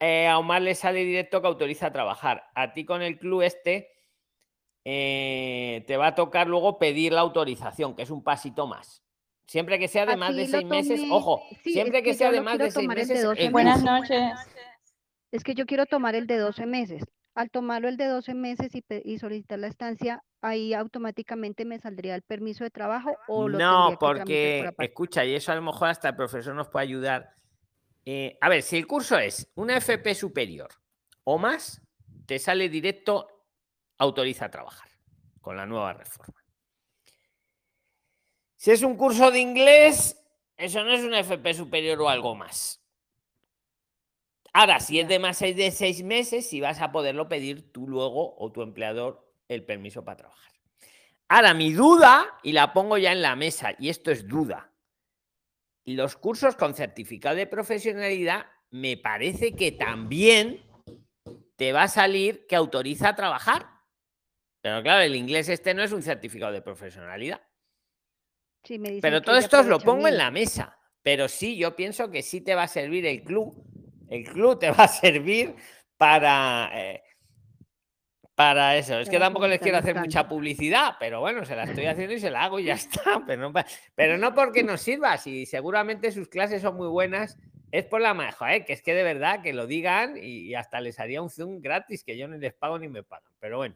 eh, 0.01 0.27
a 0.27 0.39
Omar 0.39 0.63
le 0.63 0.73
sale 0.73 1.05
directo 1.05 1.41
que 1.41 1.47
autoriza 1.47 1.87
a 1.87 1.91
trabajar. 1.91 2.49
A 2.55 2.73
ti 2.73 2.85
con 2.85 3.03
el 3.03 3.19
club 3.19 3.43
este 3.43 3.89
eh, 4.83 5.83
te 5.85 5.95
va 5.95 6.07
a 6.07 6.15
tocar 6.15 6.47
luego 6.47 6.79
pedir 6.79 7.13
la 7.13 7.21
autorización, 7.21 7.95
que 7.95 8.01
es 8.01 8.09
un 8.09 8.23
pasito 8.23 8.65
más. 8.65 9.03
Siempre 9.45 9.77
que 9.77 9.87
sea 9.87 10.07
de 10.07 10.17
más 10.17 10.35
de 10.35 10.47
seis 10.47 10.65
meses, 10.65 11.01
ojo, 11.11 11.43
siempre 11.63 12.01
que, 12.01 12.15
sea 12.15 12.31
de 12.31 12.41
más 12.41 12.57
de 12.57 12.71
seis 12.71 12.87
meses. 12.87 13.51
Buenas 13.51 13.83
noches. 13.83 14.31
Es 15.31 15.43
que 15.43 15.53
yo 15.53 15.67
quiero 15.67 15.85
tomar 15.85 16.15
el 16.15 16.25
de 16.25 16.37
12 16.37 16.65
meses. 16.65 17.03
Al 17.35 17.51
tomarlo 17.51 17.87
el 17.87 17.97
de 17.97 18.05
12 18.05 18.33
meses 18.33 18.71
y, 19.03 19.17
solicitar 19.19 19.59
la 19.59 19.67
estancia, 19.67 20.23
ahí 20.41 20.73
automáticamente 20.73 21.65
me 21.65 21.79
saldría 21.79 22.15
el 22.15 22.23
permiso 22.23 22.63
de 22.63 22.71
trabajo 22.71 23.15
o 23.27 23.47
lo 23.47 23.57
No, 23.57 23.97
porque 23.99 24.73
escucha, 24.79 25.23
y 25.23 25.35
eso 25.35 25.51
a 25.51 25.55
lo 25.55 25.61
mejor 25.61 25.89
hasta 25.89 26.09
el 26.09 26.15
profesor 26.15 26.55
nos 26.55 26.69
puede 26.69 26.85
ayudar. 26.85 27.35
Eh, 28.05 28.37
a 28.41 28.49
ver, 28.49 28.63
si 28.63 28.77
el 28.77 28.87
curso 28.87 29.17
es 29.17 29.51
una 29.55 29.77
FP 29.77 30.15
superior 30.15 30.69
o 31.23 31.37
más, 31.37 31.81
te 32.25 32.39
sale 32.39 32.69
directo 32.69 33.27
autoriza 33.97 34.45
a 34.45 34.51
trabajar 34.51 34.89
con 35.39 35.55
la 35.55 35.65
nueva 35.65 35.93
reforma. 35.93 36.43
Si 38.55 38.71
es 38.71 38.81
un 38.83 38.95
curso 38.95 39.31
de 39.31 39.39
inglés, 39.39 40.23
eso 40.57 40.83
no 40.83 40.91
es 40.91 41.03
una 41.03 41.19
FP 41.19 41.53
superior 41.53 42.01
o 42.01 42.09
algo 42.09 42.35
más. 42.35 42.79
Ahora, 44.53 44.79
si 44.79 44.99
es 44.99 45.07
de 45.07 45.17
más 45.17 45.39
de 45.39 45.71
seis 45.71 46.03
meses, 46.03 46.49
si 46.49 46.61
vas 46.61 46.81
a 46.81 46.91
poderlo 46.91 47.29
pedir 47.29 47.71
tú 47.71 47.87
luego 47.87 48.35
o 48.37 48.51
tu 48.51 48.61
empleador 48.61 49.30
el 49.53 49.63
permiso 49.63 50.03
para 50.03 50.17
trabajar. 50.17 50.51
Ahora, 51.27 51.53
mi 51.53 51.71
duda, 51.71 52.39
y 52.43 52.51
la 52.51 52.73
pongo 52.73 52.97
ya 52.97 53.11
en 53.11 53.21
la 53.21 53.35
mesa, 53.35 53.73
y 53.79 53.89
esto 53.89 54.11
es 54.11 54.27
duda, 54.27 54.71
los 55.85 56.15
cursos 56.15 56.55
con 56.55 56.73
certificado 56.73 57.35
de 57.35 57.47
profesionalidad, 57.47 58.45
me 58.69 58.97
parece 58.97 59.53
que 59.53 59.71
también 59.71 60.63
te 61.55 61.73
va 61.73 61.83
a 61.83 61.87
salir 61.87 62.45
que 62.47 62.55
autoriza 62.55 63.09
a 63.09 63.15
trabajar. 63.15 63.67
Pero 64.61 64.81
claro, 64.83 65.01
el 65.01 65.15
inglés 65.15 65.49
este 65.49 65.73
no 65.73 65.83
es 65.83 65.91
un 65.91 66.03
certificado 66.03 66.51
de 66.51 66.61
profesionalidad. 66.61 67.41
Pero 69.01 69.21
todo 69.21 69.37
esto 69.37 69.59
os 69.59 69.65
lo 69.65 69.79
pongo 69.79 70.07
en 70.07 70.17
la 70.17 70.29
mesa 70.29 70.77
pero 71.03 71.27
sí, 71.27 71.57
yo 71.57 71.75
pienso 71.75 72.11
que 72.11 72.21
sí 72.21 72.41
te 72.41 72.55
va 72.55 72.63
a 72.63 72.67
servir 72.67 73.05
el 73.05 73.23
club. 73.23 73.55
El 74.09 74.23
club 74.25 74.59
te 74.59 74.71
va 74.71 74.83
a 74.83 74.87
servir 74.87 75.55
para... 75.97 76.69
eh, 76.73 77.03
para 78.41 78.75
eso, 78.75 78.99
es 78.99 79.07
que 79.07 79.19
tampoco 79.19 79.47
les 79.47 79.59
quiero 79.59 79.77
hacer 79.77 79.95
mucha 79.95 80.27
publicidad, 80.27 80.95
pero 80.99 81.19
bueno, 81.19 81.45
se 81.45 81.55
la 81.55 81.65
estoy 81.65 81.85
haciendo 81.85 82.15
y 82.15 82.19
se 82.19 82.31
la 82.31 82.45
hago 82.45 82.59
y 82.59 82.63
ya 82.63 82.73
está. 82.75 83.21
Pero 83.27 83.51
no, 83.51 83.61
pero 83.93 84.17
no 84.17 84.33
porque 84.33 84.63
nos 84.63 84.81
sirva, 84.81 85.19
si 85.19 85.45
seguramente 85.45 86.11
sus 86.11 86.27
clases 86.27 86.63
son 86.63 86.75
muy 86.75 86.87
buenas, 86.87 87.37
es 87.71 87.85
por 87.85 88.01
la 88.01 88.15
majo, 88.15 88.47
¿eh? 88.47 88.65
que 88.65 88.73
es 88.73 88.81
que 88.81 88.95
de 88.95 89.03
verdad 89.03 89.43
que 89.43 89.53
lo 89.53 89.67
digan 89.67 90.17
y, 90.17 90.39
y 90.39 90.55
hasta 90.55 90.81
les 90.81 90.99
haría 90.99 91.21
un 91.21 91.29
Zoom 91.29 91.61
gratis 91.61 92.03
que 92.03 92.17
yo 92.17 92.27
ni 92.27 92.39
les 92.39 92.53
pago 92.53 92.79
ni 92.79 92.87
me 92.89 93.03
pagan. 93.03 93.31
Pero 93.39 93.57
bueno. 93.57 93.75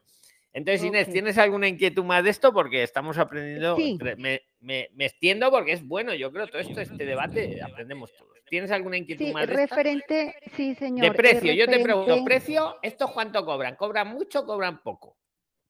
Entonces, 0.55 0.85
Inés. 0.85 1.11
¿tienes 1.11 1.37
alguna 1.37 1.67
inquietud 1.67 2.05
más 2.05 2.23
de 2.23 2.29
esto? 2.29 2.53
Porque 2.53 2.81
estamos 2.81 3.17
aprendiendo, 3.17 3.75
Sí. 3.75 3.97
me, 4.17 4.41
me- 4.61 4.89
me 4.93 5.05
extiendo 5.05 5.51
porque 5.51 5.73
es 5.73 5.85
bueno, 5.85 6.13
yo 6.13 6.31
creo 6.31 6.47
todo 6.47 6.59
esto, 6.59 6.79
este 6.79 7.05
debate, 7.05 7.61
aprendemos 7.61 8.15
todos. 8.15 8.31
¿Tienes 8.49 8.71
alguna 8.71 8.95
inquietud 8.95 9.25
Sí, 9.25 9.33
más 9.33 9.47
de 9.47 9.53
esta? 9.53 9.75
referente, 9.75 10.33
sí, 10.55 10.73
señor. 10.75 11.01
De 11.01 11.07
eh, 11.07 11.13
precio, 11.13 11.51
yo 11.53 11.65
te 11.67 11.79
pregunto, 11.79 12.07
referente- 12.15 12.23
¿precio? 12.23 12.75
¿Estos 12.83 13.11
cuánto 13.11 13.43
cobran? 13.45 13.75
¿Cobran 13.75 14.07
mucho 14.07 14.41
o 14.41 14.45
cobran 14.45 14.81
poco? 14.81 15.17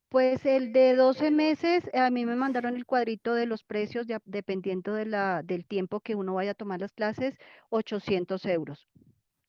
Pues 0.10 0.45
el 0.45 0.72
de 0.72 0.95
12 0.95 1.32
meses, 1.32 1.90
a 1.94 2.12
mí 2.12 2.26
me 2.28 2.36
mandaron 2.36 2.76
el 2.76 2.86
cuadrito 2.86 3.34
de 3.34 3.48
los 3.48 3.64
precios, 3.64 4.06
de- 4.06 4.20
dependiendo 4.26 4.94
de 4.94 5.07
la, 5.07 5.41
del 5.44 5.66
tiempo 5.66 5.99
que 5.99 6.14
uno 6.14 6.36
vaya 6.36 6.52
a 6.52 6.53
tomar 6.53 6.80
las 6.80 6.91
clases, 6.94 7.36
800 7.70 8.45
euros. 8.45 8.88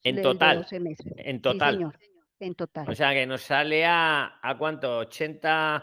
En 0.03 0.19
total. 0.21 0.57
12 0.63 0.79
meses. 0.79 1.13
En 1.17 1.35
Sí, 1.37 1.41
total. 1.43 1.75
señor, 1.75 1.99
en 2.39 2.55
total. 2.55 2.89
O 2.89 2.95
sea 2.95 3.13
que 3.13 3.25
nos 3.25 3.41
sale 3.41 3.85
a, 3.85 4.39
¿a 4.41 4.57
cuánto? 4.57 4.97
80, 4.99 5.75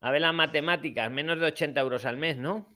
a 0.00 0.10
ver 0.10 0.20
las 0.20 0.34
matemáticas, 0.34 1.10
menos 1.10 1.38
de 1.38 1.46
80 1.46 1.80
euros 1.80 2.04
al 2.04 2.16
mes, 2.16 2.36
¿no? 2.36 2.74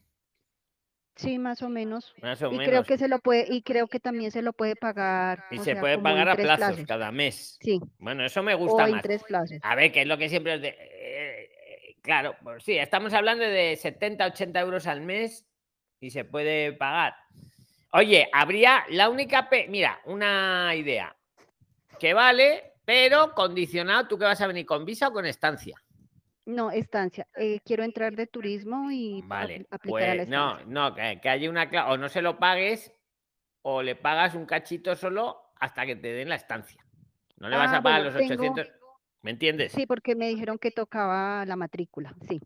Sí, 1.14 1.38
más 1.38 1.60
o 1.62 1.68
menos. 1.68 2.14
Más 2.22 2.40
o 2.42 2.46
Y 2.52 2.56
creo 2.56 2.68
menos. 2.70 2.86
que 2.86 2.96
se 2.96 3.06
lo 3.06 3.18
puede, 3.18 3.46
y 3.50 3.62
creo 3.62 3.86
que 3.86 4.00
también 4.00 4.30
se 4.30 4.40
lo 4.40 4.54
puede 4.54 4.76
pagar, 4.76 5.44
Y 5.50 5.58
se 5.58 5.64
sea, 5.72 5.80
puede 5.80 5.98
pagar 5.98 6.28
a 6.30 6.36
plazos 6.36 6.56
plazos. 6.68 6.86
cada 6.86 7.12
mes. 7.12 7.58
Sí. 7.60 7.78
Bueno, 7.98 8.24
eso 8.24 8.42
me 8.42 8.54
O 8.54 8.58
gusta 8.58 8.86
en 8.86 8.92
más. 8.92 9.02
tres 9.02 9.22
plazos. 9.22 9.58
A 9.62 9.74
ver, 9.74 9.92
que 9.92 10.02
es 10.02 10.06
lo 10.06 10.16
que 10.16 10.28
siempre 10.30 10.54
os 10.54 10.62
de- 10.62 10.68
eh, 10.68 11.44
eh, 11.44 11.96
Claro, 12.02 12.34
pues 12.42 12.64
sí, 12.64 12.76
estamos 12.78 13.12
hablando 13.12 13.44
de 13.44 13.76
70, 13.76 14.26
80 14.26 14.58
euros 14.60 14.86
al 14.88 15.02
mes 15.02 15.46
y 16.00 16.10
se 16.10 16.24
puede 16.24 16.72
pagar. 16.72 17.14
Oye, 17.92 18.28
habría 18.32 18.84
la 18.88 19.08
única... 19.10 19.48
pe- 19.50 19.68
Mira, 19.68 20.00
una 20.06 20.72
idea. 20.74 21.14
Que 22.00 22.12
vale, 22.14 22.71
pero 22.84 23.32
condicionado, 23.34 24.06
¿tú 24.08 24.18
que 24.18 24.24
vas 24.24 24.40
a 24.40 24.46
venir 24.46 24.66
con 24.66 24.84
visa 24.84 25.08
o 25.08 25.12
con 25.12 25.26
estancia? 25.26 25.76
No, 26.44 26.70
estancia. 26.70 27.26
Eh, 27.36 27.60
quiero 27.64 27.84
entrar 27.84 28.16
de 28.16 28.26
turismo 28.26 28.90
y 28.90 29.22
Vale, 29.24 29.60
apl- 29.60 29.66
aplicar 29.70 30.02
a 30.02 30.14
la 30.14 30.22
pues 30.24 30.28
no, 30.28 30.50
estancia. 30.58 30.66
no, 30.74 30.94
que, 30.94 31.20
que 31.22 31.28
haya 31.28 31.48
una 31.50 31.70
o 31.88 31.96
no 31.96 32.08
se 32.08 32.20
lo 32.22 32.38
pagues 32.38 32.92
o 33.62 33.82
le 33.82 33.94
pagas 33.94 34.34
un 34.34 34.44
cachito 34.46 34.96
solo 34.96 35.52
hasta 35.60 35.86
que 35.86 35.94
te 35.94 36.08
den 36.12 36.28
la 36.28 36.34
estancia. 36.34 36.84
No 37.36 37.48
le 37.48 37.56
vas 37.56 37.72
Ah, 37.72 37.76
a 37.78 37.82
pagar 37.82 38.02
bueno, 38.02 38.18
los 38.18 38.28
tengo- 38.28 38.42
800, 38.52 38.72
¿me 39.22 39.30
entiendes? 39.30 39.70
Sí, 39.72 39.86
porque 39.86 40.16
me 40.16 40.28
dijeron 40.28 40.58
que 40.58 40.72
tocaba 40.72 41.44
la 41.46 41.54
matrícula, 41.54 42.14
sí. 42.28 42.40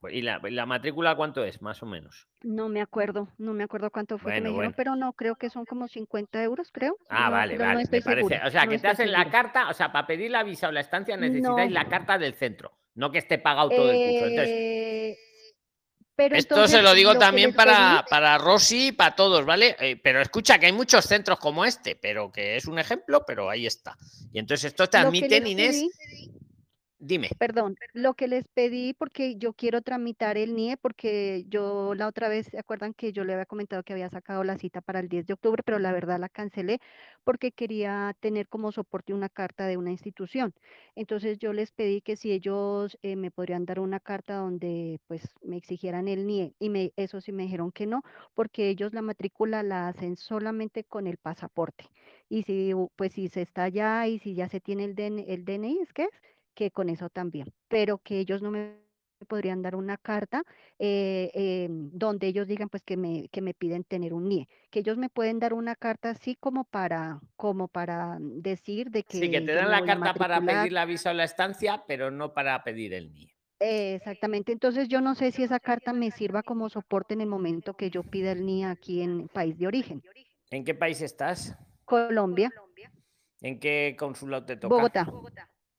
Pues, 0.00 0.14
¿Y 0.14 0.22
la, 0.22 0.40
la 0.42 0.66
matrícula 0.66 1.14
cuánto 1.16 1.44
es, 1.44 1.62
más 1.62 1.82
o 1.82 1.86
menos? 1.86 2.28
No 2.42 2.68
me 2.68 2.80
acuerdo, 2.82 3.28
no 3.38 3.52
me 3.54 3.64
acuerdo 3.64 3.90
cuánto 3.90 4.18
fue 4.18 4.32
que 4.34 4.40
me 4.40 4.48
dijeron, 4.48 4.56
bueno. 4.56 4.74
pero 4.76 4.96
no, 4.96 5.12
creo 5.14 5.36
que 5.36 5.50
son 5.50 5.64
como 5.64 5.88
50 5.88 6.42
euros, 6.42 6.70
creo. 6.72 6.96
Ah, 7.08 7.26
No, 7.26 7.30
vale, 7.32 7.56
no 7.56 7.64
vale, 7.64 7.82
estoy 7.82 7.98
me 8.00 8.04
parece. 8.04 8.28
segura, 8.28 8.46
O 8.46 8.50
sea, 8.50 8.64
no 8.64 8.70
que 8.72 8.78
te 8.78 8.88
hacen 8.88 9.12
la 9.12 9.30
carta, 9.30 9.68
o 9.68 9.74
sea, 9.74 9.90
para 9.92 10.06
pedir 10.06 10.30
la 10.30 10.42
visa 10.42 10.68
o 10.68 10.72
la 10.72 10.80
estancia 10.80 11.16
necesitáis 11.16 11.70
la 11.72 11.84
No. 11.84 11.90
carta 11.90 12.18
del 12.18 12.34
centro, 12.34 12.72
no 12.94 13.10
que 13.10 13.18
esté 13.18 13.38
pagado 13.38 13.70
todo 13.70 13.90
el 13.90 13.96
curso. 13.96 14.26
Entonces, 14.26 14.50
Eh, 14.52 15.16
pero 16.16 16.36
Esto 16.36 16.54
entonces, 16.56 16.76
se 16.76 16.82
lo 16.82 16.92
digo 16.92 17.14
también 17.16 17.54
para, 17.54 18.04
para 18.10 18.36
Rosy 18.36 18.88
y 18.88 18.92
para 18.92 19.14
todos, 19.16 19.46
¿vale? 19.46 19.74
Eh, 19.80 19.96
pero 20.02 20.20
escucha 20.20 20.58
que 20.58 20.66
hay 20.66 20.72
muchos 20.72 21.06
centros 21.06 21.38
como 21.38 21.64
este, 21.64 21.96
pero 21.96 22.30
que 22.30 22.56
es 22.56 22.66
un 22.66 22.78
ejemplo, 22.78 23.24
pero 23.26 23.48
ahí 23.48 23.64
está. 23.66 23.96
Y 24.30 24.38
entonces 24.38 24.66
estos 24.66 24.90
te 24.90 24.98
admiten, 24.98 25.46
Inés. 25.46 25.76
pedí- 25.76 26.30
Dime. 27.00 27.30
Perdón, 27.38 27.76
lo 27.94 28.12
que 28.12 28.28
les 28.28 28.46
pedí 28.48 28.92
porque 28.92 29.36
yo 29.36 29.54
quiero 29.54 29.80
tramitar 29.80 30.36
el 30.36 30.50
NIE 30.50 30.76
porque 30.76 31.46
yo 31.48 31.94
la 31.94 32.06
otra 32.06 32.28
vez, 32.28 32.48
¿se 32.48 32.58
acuerdan 32.58 32.92
que 32.92 33.12
yo 33.14 33.24
le 33.24 33.32
había 33.32 33.46
comentado 33.46 33.82
que 33.82 33.94
había 33.94 34.10
sacado 34.10 34.44
la 34.44 34.58
cita 34.58 34.82
para 34.82 35.00
el 35.00 35.08
10 35.08 35.26
de 35.26 35.32
octubre, 35.32 35.62
pero 35.64 35.78
la 35.78 35.90
verdad 35.92 36.20
la 36.20 36.28
cancelé 36.28 36.80
porque 37.24 37.50
quería 37.52 38.14
tener 38.20 38.46
como 38.46 38.72
soporte 38.72 39.14
una 39.14 39.30
carta 39.30 39.66
de 39.66 39.78
una 39.78 39.90
institución. 39.90 40.52
Entonces 40.94 41.38
yo 41.38 41.54
les 41.54 41.72
pedí 41.72 42.02
que 42.02 42.16
si 42.16 42.30
ellos 42.30 42.98
eh, 43.02 43.16
me 43.16 43.30
podrían 43.30 43.64
dar 43.64 43.80
una 43.80 44.00
carta 44.00 44.34
donde 44.36 45.00
pues 45.06 45.22
me 45.42 45.56
exigieran 45.56 46.08
el 46.08 46.20
NIE 46.20 46.54
y 46.58 46.68
me, 46.68 46.92
eso 46.96 47.22
sí 47.22 47.32
me 47.32 47.44
dijeron 47.44 47.72
que 47.72 47.86
no, 47.86 48.02
porque 48.34 48.68
ellos 48.68 48.92
la 48.92 49.00
matrícula 49.00 49.62
la 49.62 49.88
hacen 49.88 50.16
solamente 50.16 50.84
con 50.84 51.06
el 51.06 51.16
pasaporte. 51.16 51.86
Y 52.28 52.42
si 52.42 52.72
pues 52.96 53.14
si 53.14 53.28
se 53.28 53.40
está 53.42 53.64
allá 53.64 54.06
y 54.06 54.18
si 54.18 54.34
ya 54.34 54.48
se 54.50 54.60
tiene 54.60 54.84
el 54.84 54.94
DN 54.94 55.24
el 55.32 55.44
DNI, 55.46 55.80
¿es 55.80 55.92
que 55.94 56.02
es? 56.04 56.10
Que 56.54 56.70
con 56.70 56.88
eso 56.88 57.08
también, 57.10 57.52
pero 57.68 57.98
que 57.98 58.18
ellos 58.18 58.42
no 58.42 58.50
me 58.50 58.80
podrían 59.28 59.62
dar 59.62 59.76
una 59.76 59.96
carta 59.96 60.42
eh, 60.78 61.30
em, 61.34 61.90
donde 61.92 62.26
ellos 62.26 62.46
digan 62.48 62.68
pues 62.68 62.82
que 62.82 62.96
me, 62.96 63.28
que 63.28 63.42
me 63.42 63.54
piden 63.54 63.84
tener 63.84 64.14
un 64.14 64.28
NIE, 64.28 64.48
que 64.70 64.80
ellos 64.80 64.96
me 64.96 65.08
pueden 65.08 65.38
dar 65.38 65.52
una 65.52 65.76
carta 65.76 66.10
así 66.10 66.36
como 66.36 66.64
para, 66.64 67.20
como 67.36 67.68
para 67.68 68.16
decir 68.20 68.90
de 68.90 69.02
que 69.02 69.18
Sí, 69.18 69.30
que 69.30 69.40
te 69.42 69.54
dan 69.54 69.70
la 69.70 69.84
carta 69.84 70.14
para 70.14 70.40
pedir 70.40 70.72
la 70.72 70.84
visa 70.84 71.10
o 71.10 71.14
la 71.14 71.24
estancia, 71.24 71.84
pero 71.86 72.10
no 72.10 72.32
para 72.32 72.62
pedir 72.64 72.94
el 72.94 73.10
NIE. 73.10 73.34
Eh, 73.62 73.94
exactamente, 73.96 74.52
entonces 74.52 74.88
yo 74.88 75.02
no 75.02 75.14
sé 75.14 75.32
si 75.32 75.42
esa 75.42 75.60
carta 75.60 75.92
me 75.92 76.10
sirva 76.10 76.42
como 76.42 76.70
soporte 76.70 77.12
en 77.12 77.20
el 77.20 77.28
momento 77.28 77.74
que 77.74 77.90
yo 77.90 78.02
pida 78.02 78.32
el 78.32 78.46
NIE 78.46 78.64
aquí 78.64 79.02
en 79.02 79.28
país 79.28 79.58
de 79.58 79.66
origen. 79.66 80.02
¿En 80.50 80.64
qué 80.64 80.74
país 80.74 81.02
estás? 81.02 81.54
Colombia, 81.84 82.50
¿En 83.42 83.58
qué 83.58 83.96
consulado 83.98 84.44
te 84.44 84.56
toca? 84.56 84.74
Bogotá, 84.74 85.06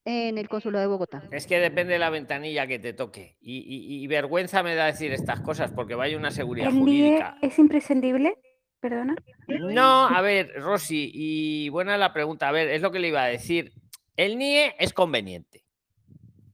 en 0.06 0.38
el 0.38 0.50
consulado 0.50 0.82
de 0.84 0.88
Bogotá. 0.88 1.24
Es 1.32 1.46
que 1.48 1.60
depende 1.60 1.94
de 1.94 2.00
la 2.00 2.10
ventanilla 2.10 2.66
que 2.68 2.80
te 2.80 2.94
toque. 2.94 3.38
Y, 3.42 3.58
y- 3.60 4.04
y 4.04 4.08
vergüenza 4.08 4.64
me 4.64 4.76
da 4.76 4.86
decir 4.88 5.12
estas 5.14 5.42
cosas 5.42 5.72
porque 5.72 5.96
vaya 5.96 6.18
una 6.18 6.32
seguridad 6.32 6.70
¿El 6.70 6.76
NIE 6.76 6.82
jurídica. 6.82 7.38
es 7.42 7.60
imprescindible? 7.60 8.36
Perdona. 8.80 9.16
No, 9.48 10.08
a 10.08 10.22
ver, 10.22 10.54
Rosy, 10.56 11.12
y 11.14 11.70
buena 11.70 11.98
la 11.98 12.14
pregunta. 12.14 12.48
A 12.48 12.52
ver, 12.52 12.70
es 12.70 12.82
lo 12.82 12.92
que 12.92 12.98
le 13.00 13.10
iba 13.10 13.22
a 13.24 13.28
decir. 13.28 13.74
El 14.18 14.38
NIE 14.40 14.74
es 14.80 14.92
conveniente, 14.92 15.64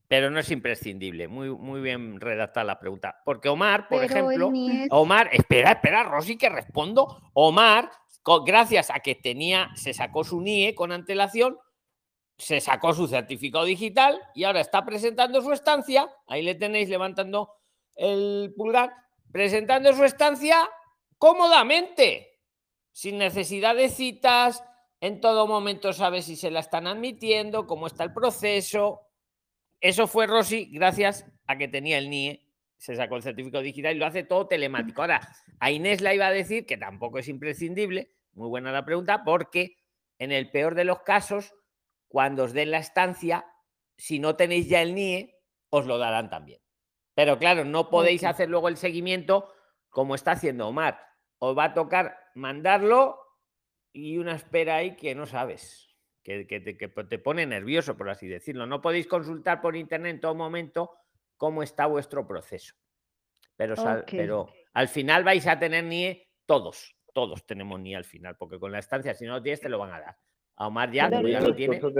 pero 0.09 0.29
no 0.29 0.39
es 0.39 0.51
imprescindible. 0.51 1.29
Muy, 1.29 1.49
muy 1.49 1.79
bien 1.79 2.19
redactada 2.19 2.65
la 2.65 2.79
pregunta. 2.79 3.15
Porque 3.23 3.47
Omar, 3.47 3.87
por 3.87 4.01
Pero 4.01 4.13
ejemplo, 4.13 4.51
NIE 4.51 4.87
Omar, 4.89 5.29
espera, 5.31 5.71
espera, 5.71 6.03
Rosy, 6.03 6.37
que 6.37 6.49
respondo. 6.49 7.21
Omar, 7.33 7.89
gracias 8.45 8.89
a 8.89 8.99
que 8.99 9.15
tenía, 9.15 9.69
se 9.75 9.93
sacó 9.93 10.25
su 10.25 10.41
NIE 10.41 10.75
con 10.75 10.91
antelación, 10.91 11.57
se 12.37 12.59
sacó 12.61 12.93
su 12.93 13.07
certificado 13.07 13.65
digital 13.65 14.21
y 14.35 14.43
ahora 14.43 14.61
está 14.61 14.85
presentando 14.85 15.41
su 15.41 15.51
estancia. 15.51 16.09
Ahí 16.27 16.43
le 16.43 16.55
tenéis 16.55 16.89
levantando 16.89 17.53
el 17.95 18.53
pulgar, 18.55 18.93
presentando 19.31 19.93
su 19.93 20.03
estancia 20.03 20.69
cómodamente, 21.17 22.39
sin 22.91 23.17
necesidad 23.17 23.75
de 23.75 23.89
citas. 23.89 24.63
En 25.01 25.19
todo 25.19 25.47
momento 25.47 25.93
sabe 25.93 26.21
si 26.21 26.35
se 26.35 26.51
la 26.51 26.59
están 26.59 26.87
admitiendo, 26.87 27.65
cómo 27.65 27.87
está 27.87 28.03
el 28.03 28.13
proceso. 28.13 29.01
Eso 29.79 30.07
fue 30.07 30.27
Rosy 30.27 30.69
gracias 30.71 31.25
a 31.45 31.57
que 31.57 31.67
tenía 31.67 31.97
el 31.97 32.09
NIE, 32.09 32.47
se 32.77 32.95
sacó 32.95 33.15
el 33.15 33.23
certificado 33.23 33.63
digital 33.63 33.95
y 33.95 33.99
lo 33.99 34.05
hace 34.05 34.23
todo 34.23 34.47
telemático. 34.47 35.01
Ahora, 35.01 35.21
a 35.59 35.71
Inés 35.71 36.01
la 36.01 36.13
iba 36.13 36.27
a 36.27 36.31
decir 36.31 36.65
que 36.65 36.77
tampoco 36.77 37.19
es 37.19 37.27
imprescindible, 37.27 38.11
muy 38.33 38.49
buena 38.49 38.71
la 38.71 38.85
pregunta, 38.85 39.23
porque 39.23 39.77
en 40.19 40.31
el 40.31 40.49
peor 40.49 40.75
de 40.75 40.83
los 40.83 41.01
casos, 41.01 41.53
cuando 42.07 42.43
os 42.43 42.53
den 42.53 42.71
la 42.71 42.79
estancia, 42.79 43.45
si 43.97 44.19
no 44.19 44.35
tenéis 44.35 44.69
ya 44.69 44.81
el 44.81 44.95
NIE, 44.95 45.39
os 45.69 45.85
lo 45.85 45.97
darán 45.97 46.29
también. 46.29 46.61
Pero 47.13 47.39
claro, 47.39 47.65
no 47.65 47.89
podéis 47.89 48.23
hacer 48.23 48.49
luego 48.49 48.67
el 48.67 48.77
seguimiento 48.77 49.51
como 49.89 50.15
está 50.15 50.31
haciendo 50.31 50.67
Omar. 50.67 50.99
Os 51.39 51.57
va 51.57 51.65
a 51.65 51.73
tocar 51.73 52.17
mandarlo 52.35 53.19
y 53.91 54.17
una 54.17 54.35
espera 54.35 54.75
ahí 54.75 54.95
que 54.95 55.15
no 55.15 55.25
sabes, 55.25 55.95
que, 56.23 56.45
que 56.45 56.59
te, 56.59 56.77
que 56.77 56.87
te 56.87 57.19
pone 57.19 57.45
nervioso, 57.45 57.97
por 57.97 58.09
así 58.09 58.27
decirlo. 58.27 58.67
No 58.67 58.81
podéis 58.81 59.07
consultar 59.07 59.61
por 59.61 59.75
internet 59.75 60.15
en 60.15 60.21
todo 60.21 60.35
momento 60.35 60.91
cómo 61.37 61.63
está 61.63 61.87
vuestro 61.87 62.27
proceso. 62.27 62.75
Pero, 63.55 63.75
pero 64.05 64.47
al 64.73 64.87
final 64.87 65.23
vais 65.23 65.47
a 65.47 65.57
tener 65.57 65.83
NIE 65.83 66.29
todos, 66.45 66.95
todos 67.13 67.47
tenemos 67.47 67.79
NIE 67.79 67.95
al 67.95 68.05
final, 68.05 68.37
porque 68.37 68.59
con 68.59 68.71
la 68.71 68.79
estancia, 68.79 69.15
si 69.15 69.25
no 69.25 69.33
lo 69.33 69.41
tienes, 69.41 69.61
te 69.61 69.69
lo 69.69 69.79
van 69.79 69.93
a 69.93 69.99
dar. 69.99 70.17
A 70.59 70.67
Omar 70.67 70.91
ya, 70.91 71.07
lo 71.07 71.55
tiene. 71.55 71.79
Don 71.79 71.93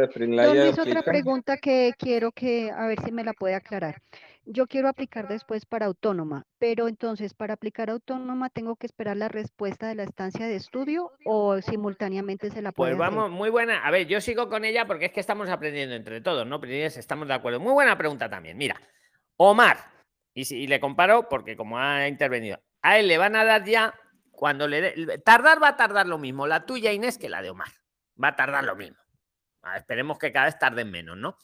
Luis, 0.58 0.80
otra 0.80 1.04
pregunta 1.04 1.58
que 1.58 1.94
quiero 1.98 2.32
que, 2.32 2.72
a 2.72 2.88
ver 2.88 3.00
si 3.04 3.12
me 3.12 3.24
la 3.24 3.34
puede 3.34 3.54
aclarar. 3.54 4.02
Yo 4.46 4.66
quiero 4.66 4.88
aplicar 4.88 5.28
después 5.28 5.66
para 5.66 5.86
autónoma, 5.86 6.46
pero 6.58 6.88
entonces 6.88 7.34
para 7.34 7.54
aplicar 7.54 7.90
autónoma 7.90 8.50
tengo 8.50 8.76
que 8.76 8.88
esperar 8.88 9.18
la 9.18 9.28
respuesta 9.28 9.90
de 9.90 9.96
la 9.96 10.04
estancia 10.04 10.48
de 10.48 10.56
estudio 10.56 11.12
o 11.26 11.62
simultáneamente 11.62 12.50
se 12.50 12.62
la 12.62 12.72
puede 12.72 12.96
Pues 12.96 13.02
hacer. 13.08 13.16
vamos, 13.18 13.32
muy 13.32 13.50
buena. 13.50 13.86
A 13.86 13.92
ver, 13.92 14.08
yo 14.08 14.22
sigo 14.22 14.50
con 14.50 14.64
ella 14.66 14.88
porque 14.88 15.06
es 15.06 15.12
que 15.12 15.20
estamos 15.20 15.50
aprendiendo 15.50 15.96
entre 15.96 16.22
todos, 16.22 16.48
¿no? 16.48 16.60
Pero 16.60 16.74
Inés, 16.74 16.98
estamos 16.98 17.28
de 17.28 17.34
acuerdo. 17.34 17.60
Muy 17.60 17.74
buena 17.74 17.98
pregunta 17.98 18.30
también. 18.30 18.58
Mira, 18.58 18.82
Omar, 19.36 19.78
y, 20.34 20.46
si, 20.46 20.58
y 20.64 20.68
le 20.68 20.80
comparo 20.80 21.28
porque 21.30 21.58
como 21.58 21.78
ha 21.78 22.08
intervenido, 22.08 22.58
a 22.82 22.98
él 22.98 23.08
le 23.08 23.18
van 23.18 23.36
a 23.36 23.44
dar 23.44 23.66
ya 23.66 23.94
cuando 24.32 24.68
le 24.68 24.82
dé, 24.82 25.18
tardar 25.20 25.62
va 25.62 25.70
a 25.70 25.76
tardar 25.76 26.08
lo 26.08 26.18
mismo, 26.18 26.48
la 26.48 26.66
tuya 26.66 26.94
Inés 26.94 27.18
que 27.18 27.28
la 27.28 27.42
de 27.42 27.50
Omar, 27.50 27.70
va 28.22 28.30
a 28.30 28.36
tardar 28.36 28.64
lo 28.64 28.76
mismo. 28.76 28.98
esperemos 29.76 30.18
que 30.18 30.32
cada 30.32 30.46
vez 30.46 30.58
tarden 30.58 30.90
menos, 30.90 31.18
¿no? 31.18 31.38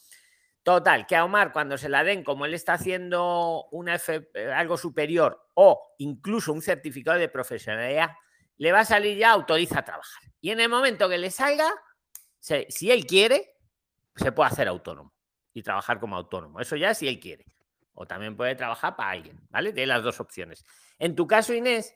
Total, 0.64 1.06
que 1.06 1.16
a 1.18 1.26
Omar 1.26 1.52
cuando 1.52 1.78
se 1.78 1.90
la 1.90 2.04
den, 2.06 2.24
como 2.24 2.46
él 2.46 2.54
está 2.54 2.74
haciendo 2.74 3.66
una 3.72 3.98
eh, 4.08 4.52
algo 4.56 4.78
superior 4.78 5.50
o 5.56 5.96
incluso 5.98 6.54
un 6.54 6.62
certificado 6.62 7.20
de 7.20 7.28
profesionalidad, 7.28 8.12
le 8.58 8.72
va 8.72 8.80
a 8.80 8.86
salir 8.86 9.18
ya 9.18 9.32
autoriza 9.32 9.80
a 9.80 9.86
trabajar. 9.86 10.24
Y 10.40 10.52
en 10.52 10.62
el 10.62 10.70
momento 10.70 11.10
que 11.10 11.18
le 11.18 11.32
salga, 11.32 11.70
si 12.40 12.92
él 12.92 13.06
quiere, 13.06 13.58
se 14.16 14.32
puede 14.32 14.52
hacer 14.52 14.68
autónomo 14.68 15.14
y 15.54 15.64
trabajar 15.64 16.00
como 16.00 16.16
autónomo. 16.16 16.60
Eso 16.60 16.76
ya 16.76 16.94
si 16.94 17.08
él 17.08 17.20
quiere. 17.20 17.46
O 17.94 18.06
también 18.06 18.36
puede 18.36 18.56
trabajar 18.56 18.96
para 18.96 19.12
alguien, 19.12 19.46
¿vale? 19.50 19.72
De 19.72 19.86
las 19.86 20.04
dos 20.04 20.20
opciones. 20.20 20.66
En 20.98 21.16
tu 21.16 21.28
caso, 21.28 21.54
Inés, 21.54 21.96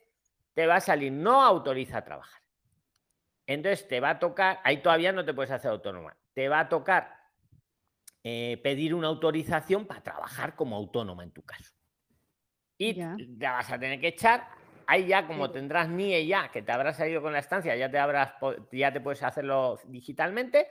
te 0.54 0.68
va 0.68 0.76
a 0.76 0.82
salir 0.82 1.12
no 1.12 1.44
autoriza 1.44 2.00
a 2.00 2.04
trabajar. 2.04 2.37
Entonces 3.48 3.88
te 3.88 4.02
va 4.02 4.12
a 4.12 4.20
tocar, 4.20 4.60
ahí 4.66 4.82
todavía 4.82 5.14
no 5.14 5.24
te 5.24 5.34
puedes 5.34 5.52
hacer 5.52 5.72
autónoma, 5.72 6.16
te 6.34 6.50
va 6.50 6.60
a 6.60 6.70
tocar 6.70 7.16
eh, 8.22 8.60
pedir 8.62 8.94
una 8.94 9.08
autorización 9.08 9.88
para 9.88 10.04
trabajar 10.04 10.54
como 10.54 10.76
autónoma 10.76 11.24
en 11.24 11.32
tu 11.32 11.44
caso. 11.44 11.74
Y 12.78 12.94
ya. 12.94 13.16
vas 13.40 13.72
a 13.72 13.80
tener 13.80 14.02
que 14.02 14.10
echar, 14.10 14.50
ahí 14.86 15.08
ya 15.08 15.26
como 15.26 15.50
tendrás 15.50 15.88
NIE 15.88 16.28
ya, 16.28 16.52
que 16.52 16.62
te 16.62 16.74
habrás 16.74 16.98
salido 16.98 17.22
con 17.22 17.32
la 17.32 17.40
estancia, 17.40 17.74
ya 17.78 17.90
te, 17.90 17.98
habrás, 17.98 18.34
ya 18.74 18.92
te 18.92 19.00
puedes 19.00 19.24
hacerlo 19.24 19.80
digitalmente. 19.86 20.68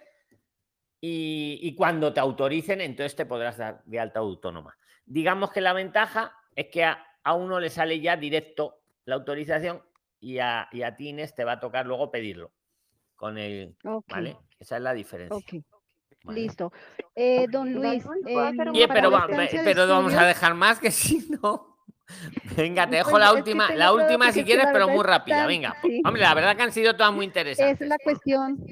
Y, 1.00 1.58
y 1.62 1.74
cuando 1.74 2.12
te 2.12 2.20
autoricen, 2.20 2.82
entonces 2.82 3.16
te 3.16 3.24
podrás 3.24 3.56
dar 3.56 3.82
de 3.86 4.00
alta 4.00 4.20
autónoma. 4.20 4.76
Digamos 5.06 5.50
que 5.50 5.62
la 5.62 5.72
ventaja 5.72 6.34
es 6.54 6.66
que 6.66 6.84
a, 6.84 7.06
a 7.22 7.32
uno 7.34 7.58
le 7.58 7.70
sale 7.70 8.00
ya 8.00 8.18
directo 8.18 8.82
la 9.06 9.14
autorización 9.14 9.82
y 10.20 10.40
a, 10.40 10.68
y 10.72 10.82
a 10.82 10.94
ti, 10.94 11.08
Inés, 11.08 11.34
te 11.34 11.44
va 11.44 11.52
a 11.52 11.60
tocar 11.60 11.86
luego 11.86 12.10
pedirlo 12.10 12.52
con 13.16 13.38
el, 13.38 13.74
okay. 13.84 14.14
¿vale? 14.14 14.36
Esa 14.58 14.76
es 14.76 14.82
la 14.82 14.94
diferencia. 14.94 15.36
Okay. 15.36 15.64
Vale. 16.24 16.40
Listo. 16.40 16.72
Eh, 17.14 17.46
don 17.50 17.72
Luis. 17.72 18.04
Eh, 18.26 18.36
Oye, 18.36 18.88
pero, 18.88 19.10
va, 19.10 19.26
pero 19.26 19.86
vamos 19.86 20.14
a 20.14 20.26
dejar 20.26 20.54
más 20.54 20.78
que 20.78 20.90
si 20.92 21.28
no. 21.28 21.76
Venga, 22.56 22.88
te 22.88 22.96
dejo 22.96 23.10
pues, 23.10 23.22
la 23.22 23.32
última, 23.32 23.74
la 23.74 23.92
última 23.92 24.30
si 24.32 24.44
quieres, 24.44 24.66
pero 24.72 24.88
muy 24.88 25.04
rápida. 25.04 25.46
Venga, 25.46 25.76
sí. 25.82 26.00
hombre, 26.04 26.22
la 26.22 26.34
verdad 26.34 26.56
que 26.56 26.62
han 26.62 26.72
sido 26.72 26.94
todas 26.94 27.12
muy 27.12 27.24
interesantes. 27.24 27.80
Es 27.80 27.88
la 27.88 27.98
cuestión. 27.98 28.64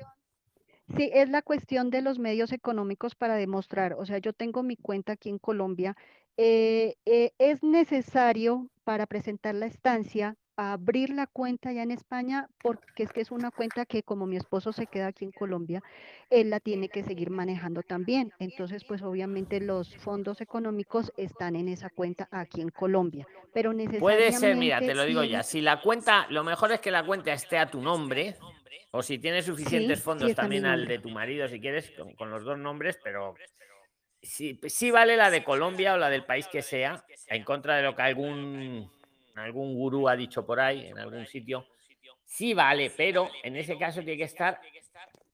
Sí, 0.97 1.11
es 1.13 1.31
la 1.31 1.43
cuestión 1.43 1.91
de 1.91 2.03
los 2.03 2.19
medios 2.19 2.53
económicos 2.53 3.15
para 3.15 3.37
demostrar. 3.37 3.95
O 3.95 4.05
sea, 4.07 4.19
yo 4.19 4.33
tengo 4.33 4.63
mi 4.63 4.77
cuenta 4.77 5.13
aquí 5.13 5.31
en 5.31 5.39
Colombia. 5.39 5.97
Eh, 6.37 6.97
eh, 7.07 7.33
es 7.39 7.63
necesario 7.63 8.69
para 8.85 9.07
presentar 9.07 9.55
la 9.55 9.67
estancia 9.67 10.37
abrir 10.57 11.11
la 11.11 11.27
cuenta 11.27 11.73
ya 11.73 11.83
en 11.83 11.91
España 11.91 12.49
porque 12.63 13.03
es 13.03 13.13
que 13.13 13.21
es 13.21 13.31
una 13.31 13.51
cuenta 13.51 13.87
que 13.87 14.03
como 14.03 14.27
mi 14.27 14.37
esposo 14.37 14.73
se 14.73 14.87
queda 14.87 15.09
aquí 15.09 15.25
en 15.25 15.33
Colombia, 15.33 15.83
él 16.31 16.51
la 16.51 16.61
tiene 16.61 16.89
que 16.89 17.03
seguir 17.03 17.31
manejando 17.31 17.83
también. 17.83 18.33
Entonces, 18.39 18.85
pues 18.85 19.03
obviamente 19.03 19.61
los 19.61 19.97
fondos 19.97 20.41
económicos 20.41 21.13
están 21.17 21.57
en 21.57 21.69
esa 21.69 21.91
cuenta 21.91 22.29
aquí 22.31 22.61
en 22.61 22.71
Colombia, 22.71 23.27
pero 23.53 23.73
necesariamente 23.73 24.01
Puede 24.01 24.33
ser, 24.33 24.57
mira, 24.57 24.81
te 24.81 24.95
lo 24.95 25.05
digo 25.05 25.23
sí, 25.23 25.31
ya, 25.31 25.43
si 25.43 25.61
la 25.61 25.81
cuenta, 25.81 26.27
lo 26.31 26.45
mejor 26.45 26.73
es 26.73 26.81
que 26.81 26.91
la 26.91 27.05
cuenta 27.05 27.33
esté 27.33 27.59
a 27.59 27.71
tu 27.71 27.81
nombre 27.81 28.37
o 28.93 29.03
si 29.03 29.19
tienes 29.19 29.47
suficientes 29.47 29.99
sí, 29.99 30.05
fondos 30.05 30.29
sí 30.29 30.35
también 30.35 30.67
al 30.67 30.87
de 30.87 31.01
tu 31.01 31.11
marido 31.11 31.49
si 31.49 31.61
quieres 31.61 31.91
con, 31.91 32.15
con 32.15 32.31
los 32.31 32.45
dos 32.45 32.59
nombres, 32.59 32.99
pero 33.03 33.35
sí, 34.23 34.61
sí 34.69 34.91
vale 34.93 35.17
la 35.17 35.31
de 35.31 35.43
Colombia 35.43 35.95
o 35.95 35.99
la 35.99 36.11
del 36.11 36.25
país 36.25 36.47
que 36.47 36.63
sea 36.63 37.05
en 37.27 37.43
contra 37.43 37.77
de 37.77 37.83
lo 37.83 37.97
que 37.97 38.03
algún 38.03 38.89
algún 39.39 39.75
gurú 39.75 40.09
ha 40.09 40.17
dicho 40.17 40.45
por 40.45 40.61
ahí, 40.61 40.87
en 40.87 40.99
algún 40.99 41.27
sitio, 41.27 41.67
sí 42.25 42.55
vale, 42.55 42.91
pero 42.97 43.31
en 43.43 43.57
ese 43.57 43.79
caso 43.79 44.01
tiene 44.01 44.17
que 44.17 44.25
estar 44.25 44.61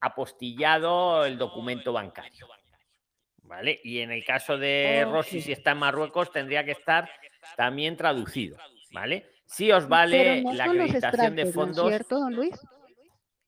apostillado 0.00 1.24
el 1.24 1.38
documento 1.38 1.92
bancario. 1.92 2.48
¿Vale? 3.42 3.80
Y 3.82 3.98
en 3.98 4.12
el 4.12 4.24
caso 4.24 4.56
de 4.56 5.04
Rossi, 5.10 5.40
si 5.40 5.50
está 5.50 5.72
en 5.72 5.78
Marruecos, 5.78 6.30
tendría 6.30 6.64
que 6.64 6.70
estar 6.70 7.10
también 7.56 7.96
traducido. 7.96 8.56
¿Vale? 8.92 9.26
Sí 9.44 9.72
os 9.72 9.88
vale 9.88 10.42
no 10.42 10.52
la 10.52 10.64
acreditación 10.64 11.34
de 11.34 11.46
fondos. 11.46 11.78
¿no 11.78 11.88
es 11.88 11.96
cierto, 11.96 12.20
don 12.20 12.34
Luis? 12.34 12.54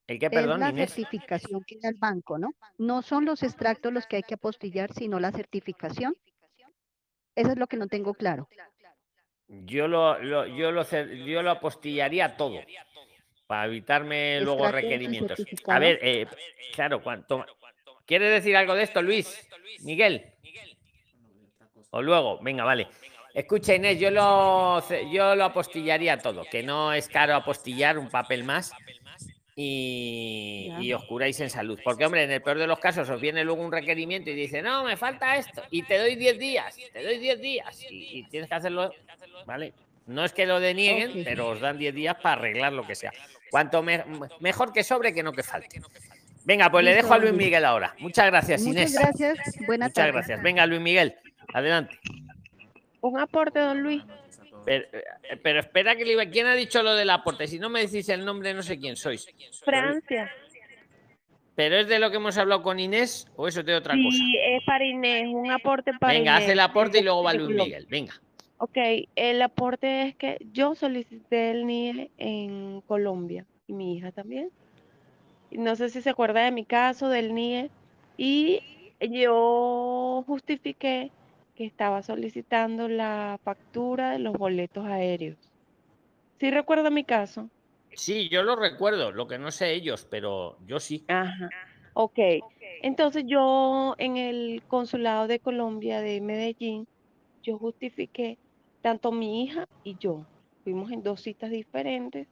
¿El 0.08 0.18
qué, 0.18 0.28
perdón, 0.28 0.54
es 0.54 0.60
la 0.60 0.70
Inés? 0.70 0.92
certificación 0.92 1.62
que 1.64 1.78
da 1.80 1.88
el 1.88 1.94
banco, 1.94 2.38
¿no? 2.38 2.50
No 2.78 3.02
son 3.02 3.24
los 3.24 3.44
extractos 3.44 3.92
los 3.92 4.06
que 4.06 4.16
hay 4.16 4.22
que 4.24 4.34
apostillar, 4.34 4.92
sino 4.92 5.20
la 5.20 5.30
certificación. 5.30 6.16
Eso 7.36 7.52
es 7.52 7.56
lo 7.56 7.68
que 7.68 7.76
no 7.76 7.86
tengo 7.86 8.14
claro. 8.14 8.48
Yo 9.52 9.86
lo, 9.86 10.18
lo, 10.18 10.46
yo 10.46 10.72
lo, 10.72 10.82
yo 10.82 11.42
lo 11.42 11.50
apostillaría 11.50 12.36
todo 12.36 12.60
para 13.46 13.66
evitarme 13.66 14.40
luego 14.40 14.66
requerimientos. 14.72 15.44
A 15.68 15.78
ver, 15.78 15.98
eh, 16.00 16.26
claro, 16.74 17.02
cuánto. 17.02 17.44
¿Quieres 18.06 18.30
decir 18.30 18.56
algo 18.56 18.74
de 18.74 18.84
esto, 18.84 19.02
Luis? 19.02 19.46
Miguel. 19.82 20.32
O 21.90 22.00
luego, 22.00 22.38
venga, 22.40 22.64
vale. 22.64 22.88
Escucha, 23.34 23.74
Inés, 23.74 24.00
yo 24.00 24.10
lo, 24.10 24.82
yo 25.10 25.34
lo 25.36 25.44
apostillaría 25.44 26.18
todo, 26.18 26.44
que 26.44 26.62
no 26.62 26.94
es 26.94 27.08
caro 27.08 27.34
apostillar 27.34 27.98
un 27.98 28.08
papel 28.08 28.44
más 28.44 28.72
y, 29.54 30.72
y, 30.80 30.92
os 30.92 31.04
curáis 31.04 31.38
en 31.40 31.50
salud. 31.50 31.78
Porque, 31.84 32.06
hombre, 32.06 32.24
en 32.24 32.30
el 32.30 32.42
peor 32.42 32.58
de 32.58 32.66
los 32.66 32.78
casos 32.78 33.08
os 33.10 33.20
viene 33.20 33.44
luego 33.44 33.62
un 33.62 33.72
requerimiento 33.72 34.30
y 34.30 34.34
dice, 34.34 34.62
no, 34.62 34.84
me 34.84 34.96
falta 34.96 35.36
esto, 35.36 35.62
y 35.70 35.82
te 35.82 35.98
doy 35.98 36.16
10 36.16 36.38
días, 36.38 36.76
te 36.92 37.02
doy 37.02 37.18
10 37.18 37.40
días, 37.40 37.86
y, 37.90 38.18
y, 38.18 38.22
tienes 38.24 38.48
que 38.48 38.54
hacerlo, 38.54 38.92
¿vale? 39.46 39.74
No 40.06 40.24
es 40.24 40.32
que 40.32 40.46
lo 40.46 40.58
denieguen, 40.58 41.10
okay. 41.10 41.24
pero 41.24 41.48
os 41.48 41.60
dan 41.60 41.78
10 41.78 41.94
días 41.94 42.16
para 42.16 42.36
arreglar 42.36 42.72
lo 42.72 42.86
que 42.86 42.94
sea. 42.94 43.12
Cuanto 43.50 43.82
me, 43.82 44.02
mejor 44.40 44.72
que 44.72 44.82
sobre 44.82 45.12
que 45.12 45.22
no 45.22 45.32
que 45.32 45.42
falte. 45.42 45.80
Venga, 46.44 46.70
pues 46.70 46.84
le 46.84 46.94
dejo 46.94 47.12
a 47.12 47.18
Luis 47.18 47.34
Miguel 47.34 47.64
ahora. 47.64 47.94
Muchas 47.98 48.26
gracias, 48.26 48.62
Muchas 48.62 48.90
Inés. 48.90 48.98
gracias. 48.98 49.38
Buenas 49.66 49.90
Muchas 49.90 49.92
tardes. 49.92 50.14
gracias. 50.14 50.42
Venga, 50.42 50.66
Luis 50.66 50.80
Miguel, 50.80 51.14
adelante. 51.52 51.98
Un 53.00 53.18
aporte, 53.20 53.60
don 53.60 53.80
Luis. 53.82 54.02
Pero, 54.64 54.86
pero, 55.42 55.60
espera 55.60 55.96
que 55.96 56.04
le 56.04 56.12
iba. 56.12 56.26
¿Quién 56.26 56.46
ha 56.46 56.54
dicho 56.54 56.82
lo 56.82 56.94
del 56.94 57.10
aporte? 57.10 57.46
Si 57.46 57.58
no 57.58 57.68
me 57.68 57.80
decís 57.80 58.08
el 58.08 58.24
nombre, 58.24 58.54
no 58.54 58.62
sé 58.62 58.78
quién 58.78 58.96
sois. 58.96 59.26
Francia. 59.64 60.30
¿Pero 61.54 61.76
es 61.76 61.88
de 61.88 61.98
lo 61.98 62.10
que 62.10 62.16
hemos 62.16 62.38
hablado 62.38 62.62
con 62.62 62.80
Inés 62.80 63.28
o 63.36 63.46
eso 63.46 63.62
de 63.62 63.74
otra 63.74 63.94
sí, 63.94 64.04
cosa? 64.04 64.16
Sí, 64.16 64.36
es 64.38 64.64
para 64.64 64.84
Inés, 64.84 65.28
un 65.28 65.50
aporte 65.50 65.92
para 66.00 66.14
Venga, 66.14 66.32
Inés. 66.32 66.44
haz 66.44 66.50
el 66.50 66.60
aporte 66.60 67.00
y 67.00 67.02
luego 67.02 67.22
va 67.22 67.34
Luis 67.34 67.54
Miguel. 67.54 67.86
Venga. 67.90 68.14
Ok, 68.56 68.78
el 69.16 69.42
aporte 69.42 70.02
es 70.02 70.14
que 70.14 70.38
yo 70.52 70.74
solicité 70.74 71.50
el 71.50 71.66
NIE 71.66 72.10
en 72.16 72.80
Colombia 72.82 73.44
y 73.66 73.72
mi 73.72 73.96
hija 73.96 74.12
también. 74.12 74.50
No 75.50 75.76
sé 75.76 75.90
si 75.90 76.00
se 76.00 76.10
acuerda 76.10 76.44
de 76.44 76.52
mi 76.52 76.64
caso 76.64 77.08
del 77.08 77.34
NIE 77.34 77.70
y 78.16 78.62
yo 79.00 80.24
justifiqué 80.26 81.10
que 81.54 81.64
estaba 81.64 82.02
solicitando 82.02 82.88
la 82.88 83.38
factura 83.44 84.10
de 84.10 84.18
los 84.18 84.32
boletos 84.34 84.86
aéreos. 84.86 85.36
¿Sí 86.40 86.50
recuerda 86.50 86.90
mi 86.90 87.04
caso? 87.04 87.48
Sí, 87.94 88.28
yo 88.28 88.42
lo 88.42 88.56
recuerdo, 88.56 89.12
lo 89.12 89.26
que 89.26 89.38
no 89.38 89.50
sé 89.50 89.74
ellos, 89.74 90.06
pero 90.10 90.56
yo 90.66 90.80
sí. 90.80 91.04
Ajá. 91.08 91.50
Ok. 91.94 92.18
Entonces 92.82 93.24
yo 93.26 93.94
en 93.98 94.16
el 94.16 94.62
consulado 94.66 95.28
de 95.28 95.38
Colombia 95.38 96.00
de 96.00 96.20
Medellín, 96.20 96.86
yo 97.42 97.58
justifiqué, 97.58 98.38
tanto 98.80 99.12
mi 99.12 99.44
hija 99.44 99.68
y 99.84 99.96
yo, 99.98 100.26
fuimos 100.64 100.90
en 100.90 101.02
dos 101.02 101.20
citas 101.20 101.50
diferentes 101.50 102.26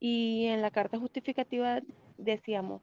y 0.00 0.46
en 0.46 0.62
la 0.62 0.70
carta 0.70 0.98
justificativa 0.98 1.80
decíamos 2.18 2.82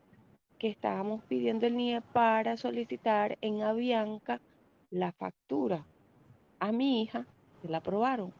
que 0.58 0.70
estábamos 0.70 1.24
pidiendo 1.26 1.66
el 1.66 1.76
NIE 1.76 2.02
para 2.14 2.56
solicitar 2.56 3.38
en 3.42 3.64
Avianca 3.64 4.40
la 4.92 5.12
factura. 5.12 5.84
A 6.60 6.72
mi 6.72 7.02
hija 7.02 7.26
se 7.62 7.70
la 7.70 7.78
aprobaron, 7.78 8.32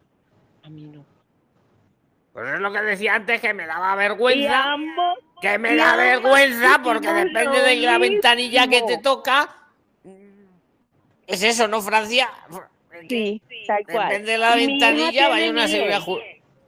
a 0.64 0.70
mí 0.70 0.84
no. 0.84 1.04
Pues 2.34 2.54
es 2.54 2.60
lo 2.60 2.72
que 2.72 2.82
decía 2.82 3.16
antes, 3.16 3.42
que 3.42 3.54
me 3.54 3.66
daba 3.66 3.96
vergüenza. 3.96 4.74
Ambos, 4.74 5.20
que 5.42 5.58
me 5.58 5.76
da 5.76 5.96
vergüenza 5.96 6.80
porque 6.84 7.12
depende 7.12 7.62
de 7.62 7.76
la 7.78 7.98
ventanilla 7.98 8.68
que 8.68 8.82
te 8.84 8.98
toca. 9.00 9.50
Es 11.28 11.44
eso, 11.44 11.68
¿no, 11.68 11.82
Francia? 11.82 12.30
Sí, 13.10 13.42
tal 13.68 13.86
cual. 13.86 14.10
Depende 14.10 14.32
de 14.34 14.38
la 14.38 14.56
ventanilla, 14.56 15.30
vaya 15.30 15.50
una 15.50 15.68
seguridad. 15.68 16.02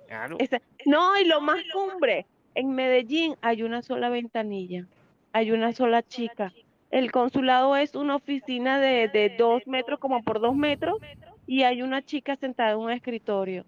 Claro. 0.08 0.38
No, 0.86 1.18
y 1.18 1.26
lo 1.26 1.40
más 1.42 1.60
cumbre, 1.72 2.26
en 2.56 2.74
Medellín 2.74 3.36
hay 3.42 3.64
una 3.64 3.82
sola 3.82 4.10
ventanilla, 4.10 4.86
hay 5.32 5.52
una 5.52 5.72
sola 5.74 6.04
chica. 6.04 6.54
El 6.94 7.12
consulado 7.12 7.76
es 7.76 7.96
una 7.96 8.16
oficina 8.16 8.80
de, 8.80 9.08
de 9.08 9.36
dos 9.36 9.66
metros 9.66 10.00
como 10.00 10.22
por 10.22 10.40
dos 10.40 10.56
metros 10.56 11.00
y 11.48 11.64
hay 11.64 11.82
una 11.82 12.06
chica 12.06 12.36
sentada 12.36 12.74
en 12.74 12.78
un 12.78 12.92
escritorio. 12.92 13.66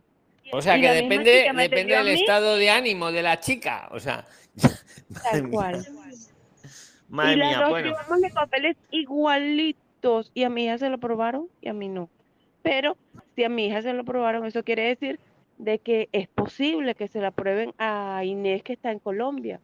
O 0.52 0.62
sea, 0.62 0.80
que 0.80 0.92
depende, 0.92 1.52
depende 1.58 1.96
del 1.96 2.10
estado 2.10 2.56
de 2.56 2.70
ánimo 2.70 3.12
de 3.12 3.24
la 3.24 3.40
chica. 3.40 3.90
O 3.90 4.00
sea, 4.00 4.26
tal 5.24 5.50
cual. 5.50 5.84
Madre 7.10 7.34
y 7.34 7.38
mía, 7.38 7.60
las 7.62 7.70
bueno. 7.72 7.96
dos 8.08 8.22
de 8.22 8.30
papeles 8.30 8.78
igualitos 8.92 10.32
y 10.36 10.44
a 10.44 10.50
mi 10.52 10.66
hija 10.66 10.78
se 10.78 10.90
lo 10.90 11.00
probaron 11.00 11.50
y 11.62 11.70
a 11.70 11.74
mí 11.74 11.90
no. 11.90 12.12
Pero 12.62 12.96
si 13.36 13.44
a 13.44 13.50
mi 13.50 13.66
hija 13.66 13.82
se 13.82 13.94
lo 13.94 14.04
probaron, 14.04 14.46
eso 14.46 14.64
quiere 14.64 14.84
decir 14.84 15.20
de 15.58 15.80
que 15.80 16.10
es 16.12 16.28
posible 16.28 16.94
que 16.94 17.08
se 17.08 17.22
la 17.22 17.30
aprueben 17.30 17.74
a 17.80 18.22
Inés 18.24 18.62
que 18.62 18.74
está 18.74 18.92
en 18.92 19.00
Colombia, 19.00 19.60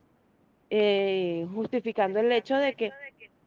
eh, 0.72 1.46
justificando 1.54 2.20
el 2.22 2.32
hecho 2.32 2.56
de 2.56 2.74
que 2.74 2.92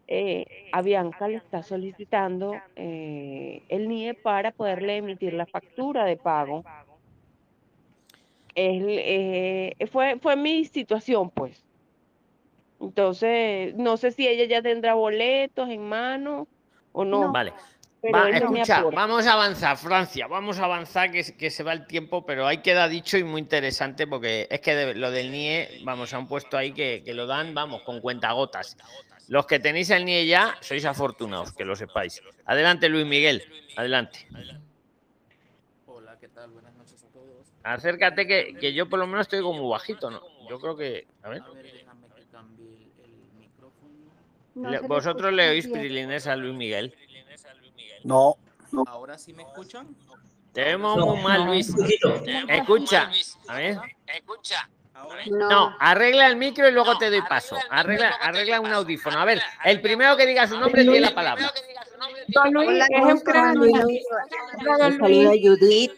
eh, 0.06 0.68
a 0.72 0.82
Bianca 0.82 1.28
le 1.28 1.36
está 1.36 1.62
solicitando 1.62 2.54
eh, 2.76 3.62
el 3.68 3.88
NIE 3.88 4.14
para 4.14 4.52
poderle 4.52 4.98
emitir 4.98 5.32
la 5.34 5.46
factura 5.46 6.04
de 6.04 6.16
pago. 6.16 6.64
fue, 9.90 10.18
fue 10.20 10.36
mi 10.36 10.64
situación, 10.64 11.30
pues. 11.30 11.64
Entonces, 12.80 13.74
no 13.76 13.96
sé 13.96 14.12
si 14.12 14.28
ella 14.28 14.44
ya 14.44 14.62
tendrá 14.62 14.94
boletos 14.94 15.68
en 15.68 15.88
mano 15.88 16.46
o 16.92 17.04
no. 17.04 17.32
Vale. 17.32 17.52
escucha, 18.02 18.82
vamos 18.82 19.26
a 19.26 19.32
avanzar, 19.32 19.76
Francia, 19.78 20.26
vamos 20.26 20.58
a 20.58 20.64
avanzar, 20.64 21.10
que, 21.10 21.24
que, 21.36 21.50
se 21.50 21.62
va 21.62 21.72
el 21.72 21.86
tiempo, 21.86 22.26
pero 22.26 22.46
ahí 22.46 22.58
queda 22.58 22.88
dicho 22.88 23.16
y 23.16 23.24
muy 23.24 23.40
interesante 23.40 24.06
porque 24.06 24.46
es 24.50 24.60
que 24.60 24.94
lo 24.94 25.10
del 25.10 25.32
NIE, 25.32 25.80
vamos, 25.84 26.12
han 26.12 26.28
puesto 26.28 26.58
ahí 26.58 26.72
que, 26.72 27.02
que, 27.04 27.14
lo 27.14 27.26
dan, 27.26 27.54
vamos, 27.54 27.82
con 27.82 28.00
cuentagotas. 28.00 28.76
Los 29.28 29.46
que 29.46 29.58
tenéis 29.58 29.90
el 29.90 30.04
NIE 30.04 30.26
ya, 30.26 30.56
sois 30.60 30.84
afortunados, 30.84 31.52
que 31.52 31.64
lo 31.64 31.74
sepáis. 31.76 32.22
Adelante, 32.44 32.88
Luis 32.88 33.06
Miguel, 33.06 33.42
adelante. 33.76 34.28
Hola, 35.86 36.18
¿qué 36.18 36.28
tal? 36.28 36.50
Buenas 36.50 36.74
noches 36.74 37.02
a 37.02 37.08
todos. 37.08 37.46
Acércate, 37.62 38.26
que, 38.26 38.54
que 38.60 38.74
yo 38.74 38.88
por 38.88 38.98
lo 38.98 39.06
menos 39.06 39.22
estoy 39.22 39.40
como 39.40 39.68
bajito, 39.68 40.10
¿no? 40.10 40.20
Yo 40.48 40.60
creo 40.60 40.76
que, 40.76 41.06
a 41.22 41.28
ver. 41.30 41.42
¿Vosotros 44.86 45.32
le 45.32 45.50
oís 45.50 45.66
pirilines 45.66 46.26
a 46.26 46.36
Luis 46.36 46.54
Miguel? 46.54 46.94
No. 48.04 48.36
¿Ahora 48.86 49.18
sí 49.18 49.32
me 49.32 49.42
escuchan? 49.42 49.96
Tenemos 50.52 50.98
muy 51.04 51.22
mal, 51.22 51.46
Luis. 51.46 51.72
Escucha. 52.48 53.10
A 53.48 53.56
ver. 53.56 53.78
Escucha. 54.06 54.68
No. 55.30 55.76
arregla 55.80 56.28
el 56.28 56.36
micro 56.36 56.68
y 56.68 56.72
luego 56.72 56.96
te 56.98 57.10
doy 57.10 57.22
paso. 57.22 57.56
Arregla, 57.70 58.10
arregla 58.20 58.60
un 58.60 58.72
audífono. 58.72 59.18
A 59.18 59.24
ver, 59.24 59.40
el 59.64 59.80
primero 59.80 60.16
que 60.16 60.26
diga 60.26 60.46
su 60.46 60.58
nombre 60.58 60.82
tiene 60.82 61.00
la 61.00 61.14
palabra. 61.14 61.52
Hola, 62.36 62.86
Judith. 65.42 65.92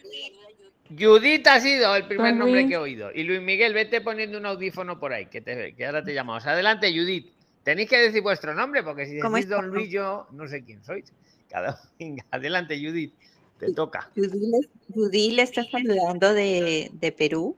Judith 0.98 1.46
ha 1.48 1.60
sido 1.60 1.96
el 1.96 2.06
primer 2.06 2.34
nombre 2.36 2.66
que 2.66 2.74
he 2.74 2.78
oído. 2.78 3.10
Y 3.12 3.24
Luis 3.24 3.40
Miguel, 3.40 3.74
vete 3.74 4.00
poniendo 4.00 4.38
un 4.38 4.46
audífono 4.46 4.98
por 4.98 5.12
ahí, 5.12 5.26
que, 5.26 5.40
te, 5.40 5.74
que 5.74 5.86
ahora 5.86 6.02
te 6.02 6.14
llamamos. 6.14 6.46
Adelante, 6.46 6.92
Judith. 6.92 7.32
Tenéis 7.64 7.90
que 7.90 7.98
decir 7.98 8.22
vuestro 8.22 8.54
nombre, 8.54 8.84
porque 8.84 9.06
si 9.06 9.16
decís 9.16 9.48
Don 9.48 9.68
Luis, 9.68 9.90
yo 9.90 10.28
no 10.30 10.46
sé 10.46 10.62
quién 10.62 10.84
sois. 10.84 11.12
Cada... 11.50 11.80
Venga, 11.98 12.24
adelante, 12.30 12.78
Judith. 12.78 13.12
Te 13.58 13.72
toca. 13.72 14.10
Judith 14.14 15.32
le 15.32 15.42
está 15.42 15.64
saludando 15.64 16.32
de, 16.32 16.90
de, 16.92 17.12
Perú, 17.12 17.56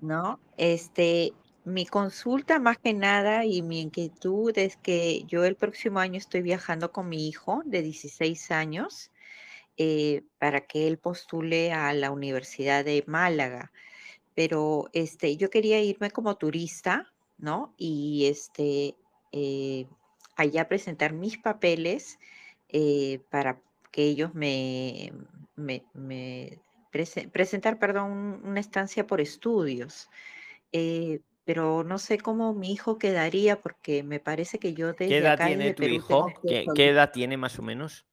¿no? 0.00 0.40
Este, 0.56 1.32
mi 1.64 1.86
consulta 1.86 2.58
más 2.58 2.78
que 2.78 2.92
nada 2.92 3.44
y 3.44 3.62
mi 3.62 3.80
inquietud 3.80 4.56
es 4.58 4.76
que 4.76 5.24
yo 5.24 5.44
el 5.44 5.56
próximo 5.56 5.98
año 5.98 6.18
estoy 6.18 6.42
viajando 6.42 6.92
con 6.92 7.08
mi 7.08 7.28
hijo 7.28 7.62
de 7.64 7.82
16 7.82 8.50
años 8.50 9.10
eh, 9.76 10.22
para 10.38 10.60
que 10.62 10.86
él 10.86 10.98
postule 10.98 11.72
a 11.72 11.92
la 11.94 12.10
Universidad 12.10 12.84
de 12.84 13.02
Málaga. 13.06 13.72
Pero 14.34 14.88
este, 14.92 15.36
yo 15.36 15.50
quería 15.50 15.80
irme 15.80 16.10
como 16.10 16.36
turista, 16.36 17.12
¿no? 17.38 17.74
Y 17.76 18.26
este, 18.26 18.96
eh, 19.32 19.86
allá 20.36 20.68
presentar 20.68 21.12
mis 21.12 21.38
papeles 21.38 22.18
eh, 22.68 23.20
para 23.30 23.60
que 23.90 24.02
ellos 24.04 24.34
me, 24.34 25.12
me, 25.56 26.58
presentar, 27.32 27.78
perdón, 27.78 28.40
una 28.44 28.60
estancia 28.60 29.06
por 29.06 29.20
estudios. 29.20 30.08
Eh, 30.72 31.20
pero 31.44 31.84
no 31.84 31.98
sé 31.98 32.18
cómo 32.18 32.54
mi 32.54 32.72
hijo 32.72 32.98
quedaría 32.98 33.60
porque 33.60 34.02
me 34.02 34.18
parece 34.18 34.58
que 34.58 34.72
yo 34.72 34.88
desde 34.92 35.08
¿Qué 35.08 35.18
edad 35.18 35.38
tiene 35.46 35.74
tu 35.74 35.84
hijo? 35.84 36.32
¿Qué, 36.46 36.66
¿Qué, 36.74 36.88
edad 36.88 37.12
tiene 37.12 37.36
más 37.36 37.58
o 37.58 37.62
menos? 37.62 38.06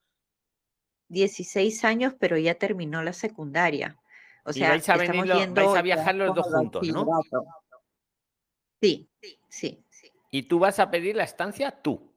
16 1.07 1.83
años, 1.85 2.13
pero 2.19 2.37
ya 2.37 2.55
terminó 2.55 3.03
la 3.03 3.13
secundaria. 3.13 3.97
O 4.43 4.53
sea, 4.53 4.69
vais 4.69 4.89
a, 4.89 4.97
vais 4.97 5.75
a 5.75 5.81
viajar 5.81 6.15
los 6.15 6.35
dos 6.35 6.47
juntos, 6.47 6.87
¿no? 6.87 7.07
Sí, 8.81 9.09
sí. 9.49 9.85
Y 10.31 10.43
tú 10.43 10.59
vas 10.59 10.79
a 10.79 10.89
pedir 10.89 11.15
la 11.15 11.23
estancia 11.23 11.71
tú. 11.71 12.11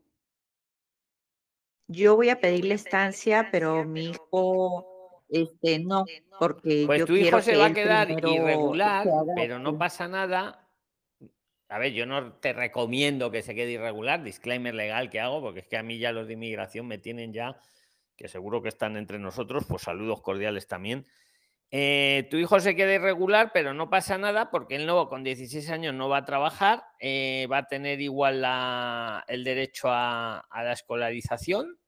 Yo 1.87 2.17
voy 2.17 2.31
a 2.31 2.41
pedir 2.41 2.65
la 2.65 2.75
estancia, 2.75 3.49
pero 3.53 3.85
mi 3.85 4.11
hijo, 4.11 4.94
este, 5.35 5.81
no, 5.81 6.05
porque 6.39 6.85
pues 6.87 7.01
yo 7.01 7.07
tu 7.07 7.15
hijo 7.17 7.41
se 7.41 7.53
que 7.53 7.57
va 7.57 7.67
a 7.67 7.73
quedar 7.75 8.09
irregular, 8.11 9.09
pero 9.35 9.59
no 9.59 9.77
pasa 9.79 10.09
nada. 10.09 10.69
A 11.69 11.79
ver, 11.79 11.93
yo 11.93 12.07
no 12.07 12.35
te 12.35 12.53
recomiendo 12.53 13.31
que 13.31 13.43
se 13.43 13.55
quede 13.55 13.73
irregular, 13.73 14.23
disclaimer 14.23 14.75
legal 14.75 15.11
que 15.11 15.19
hago, 15.21 15.41
porque 15.41 15.61
es 15.61 15.67
que 15.67 15.77
a 15.77 15.83
mí 15.83 15.99
ya 15.99 16.13
los 16.13 16.27
de 16.27 16.35
inmigración 16.35 16.87
me 16.87 16.99
tienen 16.99 17.33
ya, 17.33 17.59
que 18.17 18.29
seguro 18.29 18.63
que 18.63 18.69
están 18.69 18.97
entre 18.97 19.19
nosotros, 19.19 19.65
pues 19.69 19.83
saludos 19.83 20.21
cordiales 20.21 20.69
también. 20.69 21.07
Eh, 21.71 22.29
tu 22.31 22.37
hijo 22.37 22.61
se 22.61 22.77
queda 22.77 22.95
irregular, 22.95 23.51
pero 23.53 23.75
no 23.75 23.91
pasa 23.91 24.17
nada 24.19 24.51
porque 24.51 24.77
él 24.77 24.87
no, 24.87 25.09
con 25.09 25.25
16 25.25 25.69
años 25.71 25.95
no 25.95 26.09
va 26.09 26.19
a 26.19 26.25
trabajar, 26.25 26.85
eh, 27.01 27.49
va 27.51 27.59
a 27.59 27.67
tener 27.67 28.01
igual 28.01 28.43
la- 28.43 29.25
el 29.27 29.43
derecho 29.43 29.89
a, 29.91 30.39
a 30.39 30.63
la 30.63 30.73
escolarización 30.73 31.79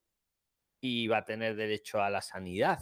y 0.81 1.07
va 1.07 1.19
a 1.19 1.25
tener 1.25 1.55
derecho 1.55 2.01
a 2.01 2.09
la 2.09 2.21
sanidad. 2.21 2.79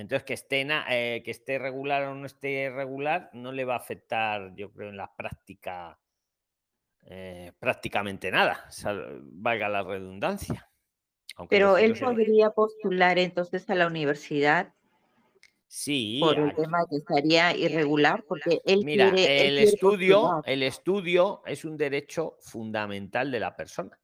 Entonces, 0.00 0.24
que 0.24 0.34
esté, 0.34 0.66
eh, 0.90 1.22
que 1.24 1.30
esté 1.30 1.58
regular 1.58 2.04
o 2.04 2.14
no 2.14 2.26
esté 2.26 2.70
regular, 2.70 3.30
no 3.32 3.52
le 3.52 3.64
va 3.64 3.74
a 3.74 3.78
afectar, 3.78 4.54
yo 4.54 4.72
creo, 4.72 4.88
en 4.88 4.96
la 4.96 5.14
práctica 5.14 5.98
eh, 7.06 7.52
prácticamente 7.58 8.30
nada, 8.30 8.68
valga 9.22 9.68
la 9.68 9.82
redundancia. 9.82 10.68
Aunque 11.36 11.56
Pero 11.56 11.76
él 11.78 11.96
sea- 11.96 12.08
podría 12.08 12.50
postular 12.50 13.18
entonces 13.18 13.68
a 13.70 13.74
la 13.74 13.86
universidad 13.86 14.72
Sí, 15.66 16.18
por 16.20 16.38
el 16.38 16.48
aquí- 16.50 16.62
tema 16.62 16.78
que 16.90 16.96
estaría 16.96 17.56
irregular, 17.56 18.24
porque 18.28 18.60
él 18.64 18.84
Mira, 18.84 19.12
quiere, 19.12 19.46
el 19.48 19.58
estudio, 19.58 20.20
postular. 20.20 20.42
el 20.46 20.62
estudio 20.64 21.42
es 21.46 21.64
un 21.64 21.76
derecho 21.76 22.36
fundamental 22.40 23.30
de 23.30 23.40
la 23.40 23.56
persona. 23.56 23.98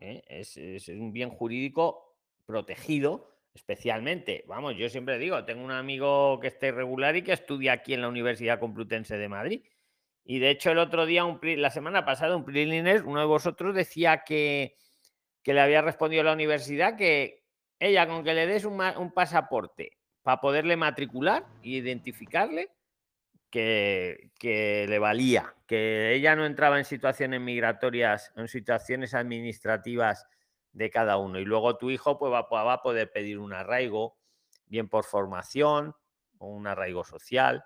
¿eh? 0.00 0.22
Es, 0.28 0.56
es 0.56 0.88
un 0.88 1.12
bien 1.12 1.30
jurídico 1.30 2.16
protegido, 2.46 3.36
especialmente. 3.58 4.44
Vamos, 4.46 4.76
yo 4.76 4.88
siempre 4.88 5.18
digo, 5.18 5.44
tengo 5.44 5.64
un 5.64 5.70
amigo 5.70 6.38
que 6.40 6.48
está 6.48 6.68
irregular 6.68 7.16
y 7.16 7.22
que 7.22 7.32
estudia 7.32 7.72
aquí 7.72 7.92
en 7.92 8.00
la 8.00 8.08
Universidad 8.08 8.60
Complutense 8.60 9.18
de 9.18 9.28
Madrid. 9.28 9.62
Y 10.24 10.38
de 10.38 10.50
hecho, 10.50 10.70
el 10.70 10.78
otro 10.78 11.06
día, 11.06 11.24
un 11.24 11.40
la 11.42 11.70
semana 11.70 12.04
pasada, 12.04 12.36
un 12.36 12.44
preliner, 12.44 13.04
uno 13.04 13.20
de 13.20 13.26
vosotros 13.26 13.74
decía 13.74 14.22
que, 14.24 14.76
que 15.42 15.54
le 15.54 15.60
había 15.60 15.82
respondido 15.82 16.22
a 16.22 16.24
la 16.24 16.32
universidad 16.32 16.96
que 16.96 17.44
ella, 17.80 18.06
con 18.06 18.24
que 18.24 18.34
le 18.34 18.46
des 18.46 18.64
un 18.64 19.12
pasaporte 19.12 19.98
para 20.22 20.40
poderle 20.40 20.76
matricular 20.76 21.44
e 21.62 21.70
identificarle, 21.70 22.70
que, 23.50 24.30
que 24.38 24.86
le 24.88 24.98
valía, 24.98 25.54
que 25.66 26.14
ella 26.14 26.36
no 26.36 26.44
entraba 26.44 26.78
en 26.78 26.84
situaciones 26.84 27.40
migratorias, 27.40 28.32
en 28.36 28.46
situaciones 28.46 29.14
administrativas 29.14 30.26
de 30.78 30.90
cada 30.90 31.16
uno. 31.18 31.40
Y 31.40 31.44
luego 31.44 31.76
tu 31.76 31.90
hijo 31.90 32.18
pues, 32.18 32.32
va, 32.32 32.42
va 32.48 32.72
a 32.72 32.82
poder 32.82 33.10
pedir 33.12 33.38
un 33.38 33.52
arraigo, 33.52 34.16
bien 34.66 34.88
por 34.88 35.04
formación 35.04 35.94
o 36.38 36.46
un 36.46 36.68
arraigo 36.68 37.04
social. 37.04 37.64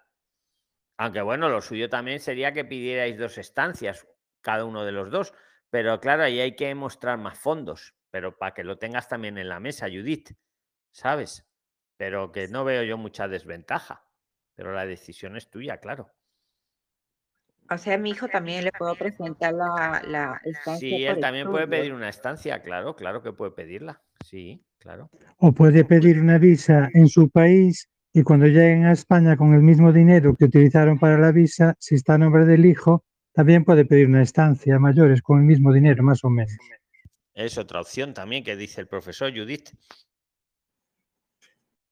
Aunque 0.96 1.20
bueno, 1.20 1.50
lo 1.50 1.60
suyo 1.60 1.90
también 1.90 2.20
sería 2.20 2.54
que 2.54 2.64
pidierais 2.64 3.18
dos 3.18 3.36
estancias, 3.36 4.08
cada 4.40 4.64
uno 4.64 4.84
de 4.84 4.92
los 4.92 5.10
dos. 5.10 5.34
Pero 5.68 6.00
claro, 6.00 6.22
ahí 6.24 6.40
hay 6.40 6.56
que 6.56 6.74
mostrar 6.74 7.18
más 7.18 7.38
fondos, 7.38 7.94
pero 8.10 8.38
para 8.38 8.54
que 8.54 8.64
lo 8.64 8.78
tengas 8.78 9.08
también 9.08 9.36
en 9.36 9.48
la 9.48 9.60
mesa, 9.60 9.88
Judith, 9.88 10.30
¿sabes? 10.90 11.46
Pero 11.98 12.32
que 12.32 12.48
no 12.48 12.64
veo 12.64 12.82
yo 12.82 12.96
mucha 12.96 13.28
desventaja. 13.28 14.06
Pero 14.54 14.72
la 14.72 14.86
decisión 14.86 15.36
es 15.36 15.50
tuya, 15.50 15.78
claro. 15.78 16.10
O 17.74 17.78
sea, 17.78 17.94
a 17.94 17.98
mi 17.98 18.10
hijo 18.10 18.28
también 18.28 18.64
le 18.64 18.72
puedo 18.72 18.94
presentar 18.96 19.52
la, 19.54 20.02
la 20.06 20.40
estancia 20.44 20.78
Sí, 20.78 21.04
él 21.04 21.20
también 21.20 21.48
puede 21.50 21.66
pedir 21.66 21.92
una 21.94 22.08
estancia, 22.08 22.62
claro, 22.62 22.94
claro 22.94 23.22
que 23.22 23.32
puede 23.32 23.52
pedirla. 23.52 24.02
Sí, 24.24 24.62
claro. 24.78 25.10
O 25.38 25.52
puede 25.52 25.84
pedir 25.84 26.20
una 26.20 26.38
visa 26.38 26.88
en 26.94 27.08
su 27.08 27.30
país 27.30 27.88
y 28.12 28.22
cuando 28.22 28.46
lleguen 28.46 28.84
a 28.84 28.92
España 28.92 29.36
con 29.36 29.54
el 29.54 29.62
mismo 29.62 29.92
dinero 29.92 30.34
que 30.36 30.44
utilizaron 30.44 30.98
para 30.98 31.18
la 31.18 31.32
visa, 31.32 31.74
si 31.78 31.94
está 31.94 32.14
a 32.14 32.18
nombre 32.18 32.44
del 32.44 32.66
hijo, 32.66 33.04
también 33.32 33.64
puede 33.64 33.84
pedir 33.86 34.06
una 34.06 34.22
estancia 34.22 34.76
a 34.76 34.78
mayores 34.78 35.22
con 35.22 35.38
el 35.40 35.44
mismo 35.46 35.72
dinero, 35.72 36.02
más 36.02 36.22
o 36.24 36.28
menos. 36.28 36.52
Es 37.34 37.56
otra 37.56 37.80
opción 37.80 38.12
también 38.12 38.44
que 38.44 38.56
dice 38.56 38.82
el 38.82 38.86
profesor 38.86 39.32
Judith. 39.34 39.70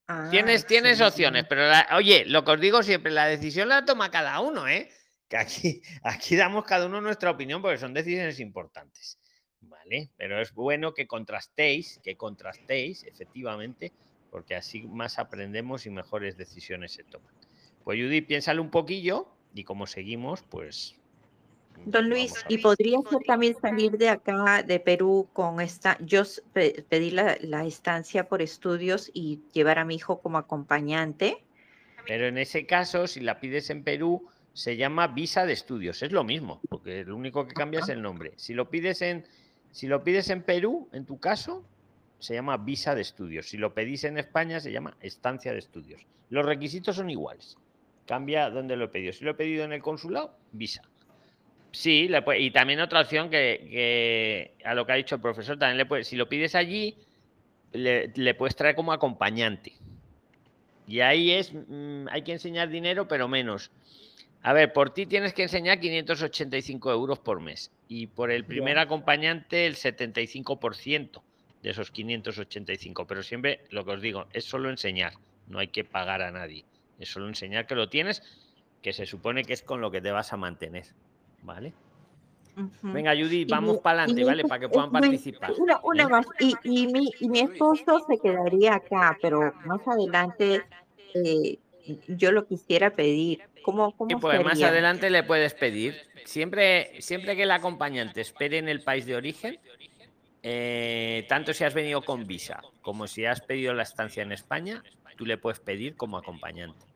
Ah, 0.07 0.29
Tienes, 0.31 0.67
tienes 0.67 0.99
sí, 0.99 1.05
opciones, 1.05 1.47
pero 1.49 1.63
la- 1.69 1.89
oye, 1.97 2.25
lo 2.27 2.45
que 2.45 2.51
os 2.51 2.61
digo 2.61 2.83
siempre, 2.83 3.13
la 3.13 3.27
decisión 3.27 3.69
la 3.69 3.85
toma 3.85 4.11
cada 4.11 4.41
uno, 4.41 4.69
¿eh? 4.69 4.91
Que 5.31 5.39
aquí, 5.39 5.81
aquí 6.03 6.37
damos 6.37 6.65
cada 6.67 6.85
uno 6.87 7.01
nuestra 7.01 7.31
opinión 7.31 7.63
porque 7.63 7.79
son 7.79 7.95
decisiones 7.95 8.39
importantes. 8.39 9.19
¿Vale? 9.63 10.11
Pero 10.17 10.41
es 10.41 10.53
bueno 10.53 10.93
que 10.93 11.07
contrastéis, 11.07 12.01
que 12.03 12.17
contrastéis 12.17 13.05
efectivamente 13.05 13.93
porque 14.31 14.55
así 14.55 14.83
más 14.83 15.19
aprendemos 15.19 15.87
y 15.87 15.91
mejores 15.91 16.37
decisiones 16.37 16.93
se 16.93 17.05
toman. 17.05 17.33
Pues 17.85 17.99
Judy, 17.99 18.21
piénsale 18.23 18.61
un 18.61 18.71
poquillo 18.71 19.29
y 19.55 19.65
como 19.65 19.87
seguimos, 19.87 20.43
pues... 20.43 20.97
Don 21.87 22.11
Luis, 22.11 22.35
¿y 22.49 22.59
podría 22.59 22.99
ser 23.09 23.21
también 23.27 23.57
salir 23.59 23.93
de 23.93 24.11
acá, 24.11 24.63
de 24.63 24.81
Perú, 24.81 25.29
con 25.33 25.63
esta, 25.63 25.97
yo 26.01 26.25
pedir 26.53 27.15
la, 27.15 27.39
la 27.41 27.65
estancia 27.65 28.29
por 28.29 28.43
estudios 28.43 29.11
y 29.15 29.41
llevar 29.53 29.79
a 29.79 29.87
mi 29.87 29.95
hijo 29.95 30.21
como 30.21 30.37
acompañante? 30.37 31.43
Pero 32.07 32.27
en 32.27 32.37
ese 32.37 32.67
caso, 32.67 33.07
si 33.07 33.21
la 33.21 33.41
pides 33.41 33.71
en 33.71 33.83
Perú, 33.83 34.29
se 34.53 34.77
llama 34.77 35.09
visa 35.09 35.47
de 35.47 35.53
estudios. 35.53 36.03
Es 36.03 36.13
lo 36.13 36.25
mismo, 36.25 36.61
porque 36.69 37.05
lo 37.05 37.17
único 37.17 37.47
que 37.47 37.55
cambia 37.55 37.81
es 37.81 37.89
el 37.89 38.03
nombre. 38.03 38.33
Si 38.37 38.55
lo 38.55 38.71
pides 38.71 39.03
en, 39.03 39.25
si 39.71 39.87
lo 39.87 40.03
pides 40.03 40.31
en 40.31 40.43
Perú, 40.43 40.89
en 40.93 41.07
tu 41.07 41.19
caso, 41.19 41.65
se 42.19 42.35
llama 42.35 42.57
visa 42.57 42.95
de 42.95 43.03
estudios. 43.03 43.49
Si 43.49 43.57
lo 43.57 43.75
pedís 43.75 44.05
en 44.05 44.19
España, 44.19 44.61
se 44.61 44.73
llama 44.73 44.97
estancia 45.01 45.53
de 45.53 45.59
estudios. 45.59 46.07
Los 46.29 46.45
requisitos 46.45 46.97
son 46.97 47.11
iguales. 47.11 47.57
Cambia 48.07 48.51
dónde 48.51 48.77
lo 48.77 48.87
he 48.87 48.89
pedido. 48.89 49.13
Si 49.13 49.25
lo 49.25 49.33
he 49.33 49.35
pedido 49.35 49.65
en 49.65 49.73
el 49.73 49.83
consulado, 49.83 50.37
visa. 50.53 50.83
Sí, 51.73 52.09
le 52.09 52.23
y 52.39 52.51
también 52.51 52.81
otra 52.81 53.01
opción 53.01 53.31
que, 53.31 54.55
a 54.65 54.75
lo 54.75 54.85
que 54.85 54.93
ha 54.93 54.97
dicho 54.97 55.15
el 55.15 55.21
profesor, 55.21 55.59
también 55.59 55.79
le 55.79 55.87
puede, 55.87 56.05
si 56.05 56.17
lo 56.17 56.29
pides 56.29 56.55
allí, 56.55 56.97
le, 57.73 58.35
puedes 58.35 58.57
traer 58.57 58.75
como 58.75 58.93
acompañante. 58.93 59.73
Y 60.89 61.01
ahí 61.01 61.31
es, 61.31 61.53
mm, 61.53 62.09
hay 62.11 62.23
que 62.23 62.33
enseñar 62.33 62.69
dinero, 62.69 63.07
pero 63.07 63.29
menos. 63.29 63.71
A 64.43 64.53
ver, 64.53 64.73
por 64.73 64.91
ti 64.91 65.07
tienes 65.07 65.35
que 65.35 65.43
enseñar 65.43 65.81
585 65.81 66.91
euros 66.91 67.19
por 67.19 67.41
mes 67.41 67.71
y 67.89 68.07
por 68.07 68.31
el 68.31 68.45
primer 68.45 68.79
acompañante 68.79 69.67
el 69.67 69.77
75% 69.77 71.21
de 71.63 71.71
esos 71.71 71.91
585. 71.91 73.07
Pero 73.07 73.23
siempre 73.23 73.65
lo 73.71 73.85
que 73.85 73.91
os 73.93 74.01
digo, 74.01 74.27
es 74.33 74.45
solo 74.45 74.71
enseñar, 74.71 75.13
no 75.47 75.59
hay 75.59 75.69
que 75.69 75.85
pagar 75.85 76.23
a 76.23 76.31
nadie. 76.31 76.65
Es 76.99 77.11
solo 77.11 77.29
enseñar 77.29 77.67
que 77.67 77.75
lo 77.75 77.91
tienes, 77.91 78.23
que 78.81 78.93
se 78.95 79.05
supone 79.05 79.45
que 79.45 79.53
es 79.53 79.63
con 79.63 79.83
lo 79.83 79.91
que 79.91 80.01
te 80.01 80.11
vas 80.11 80.33
a 80.33 80.39
mantener. 80.39 80.87
¿Vale? 81.43 81.73
Venga, 82.83 83.13
Judy, 83.15 83.45
vamos 83.45 83.79
para 83.79 84.03
adelante, 84.03 84.25
¿vale? 84.25 84.45
Para 84.45 84.61
que 84.61 84.69
puedan 84.69 84.91
participar. 84.91 85.53
Una, 85.83 86.09
más. 86.09 86.27
Y, 86.41 86.55
y, 86.65 86.87
mi, 86.89 87.11
y, 87.21 87.29
mi, 87.29 87.41
esposo 87.41 88.05
se 88.07 88.19
quedaría 88.19 88.75
acá, 88.75 89.17
pero 89.23 89.55
más 89.65 89.81
adelante 89.87 90.63
eh, 91.15 91.59
yo 92.09 92.33
lo 92.33 92.47
quisiera 92.47 92.91
pedir. 92.91 93.43
¿Cómo, 93.63 93.95
cómo 93.97 94.11
y 94.11 94.15
pues 94.15 94.43
más 94.43 94.63
adelante 94.63 95.11
le 95.11 95.23
puedes 95.23 95.55
pedir. 95.55 95.97
Siempre, 96.25 97.01
siempre 97.01 97.37
que 97.37 97.43
el 97.43 97.51
acompañante 97.51 98.21
espere 98.21 98.59
en 98.59 98.69
el 98.69 98.83
país 98.83 99.07
de 99.07 99.17
origen, 99.17 99.59
eh, 100.43 101.27
tanto 101.29 101.53
si 101.53 101.65
has 101.65 101.75
venido 101.75 102.03
con 102.03 102.27
visa 102.27 102.63
como 102.81 103.07
si 103.07 103.27
has 103.27 103.41
pedido 103.43 103.75
la 103.75 103.83
estancia 103.83 104.23
en 104.23 104.33
España, 104.33 104.83
tú 105.17 105.27
le 105.27 105.37
puedes 105.37 105.61
pedir 105.61 105.97
como 105.97 106.17
acompañante. 106.17 106.87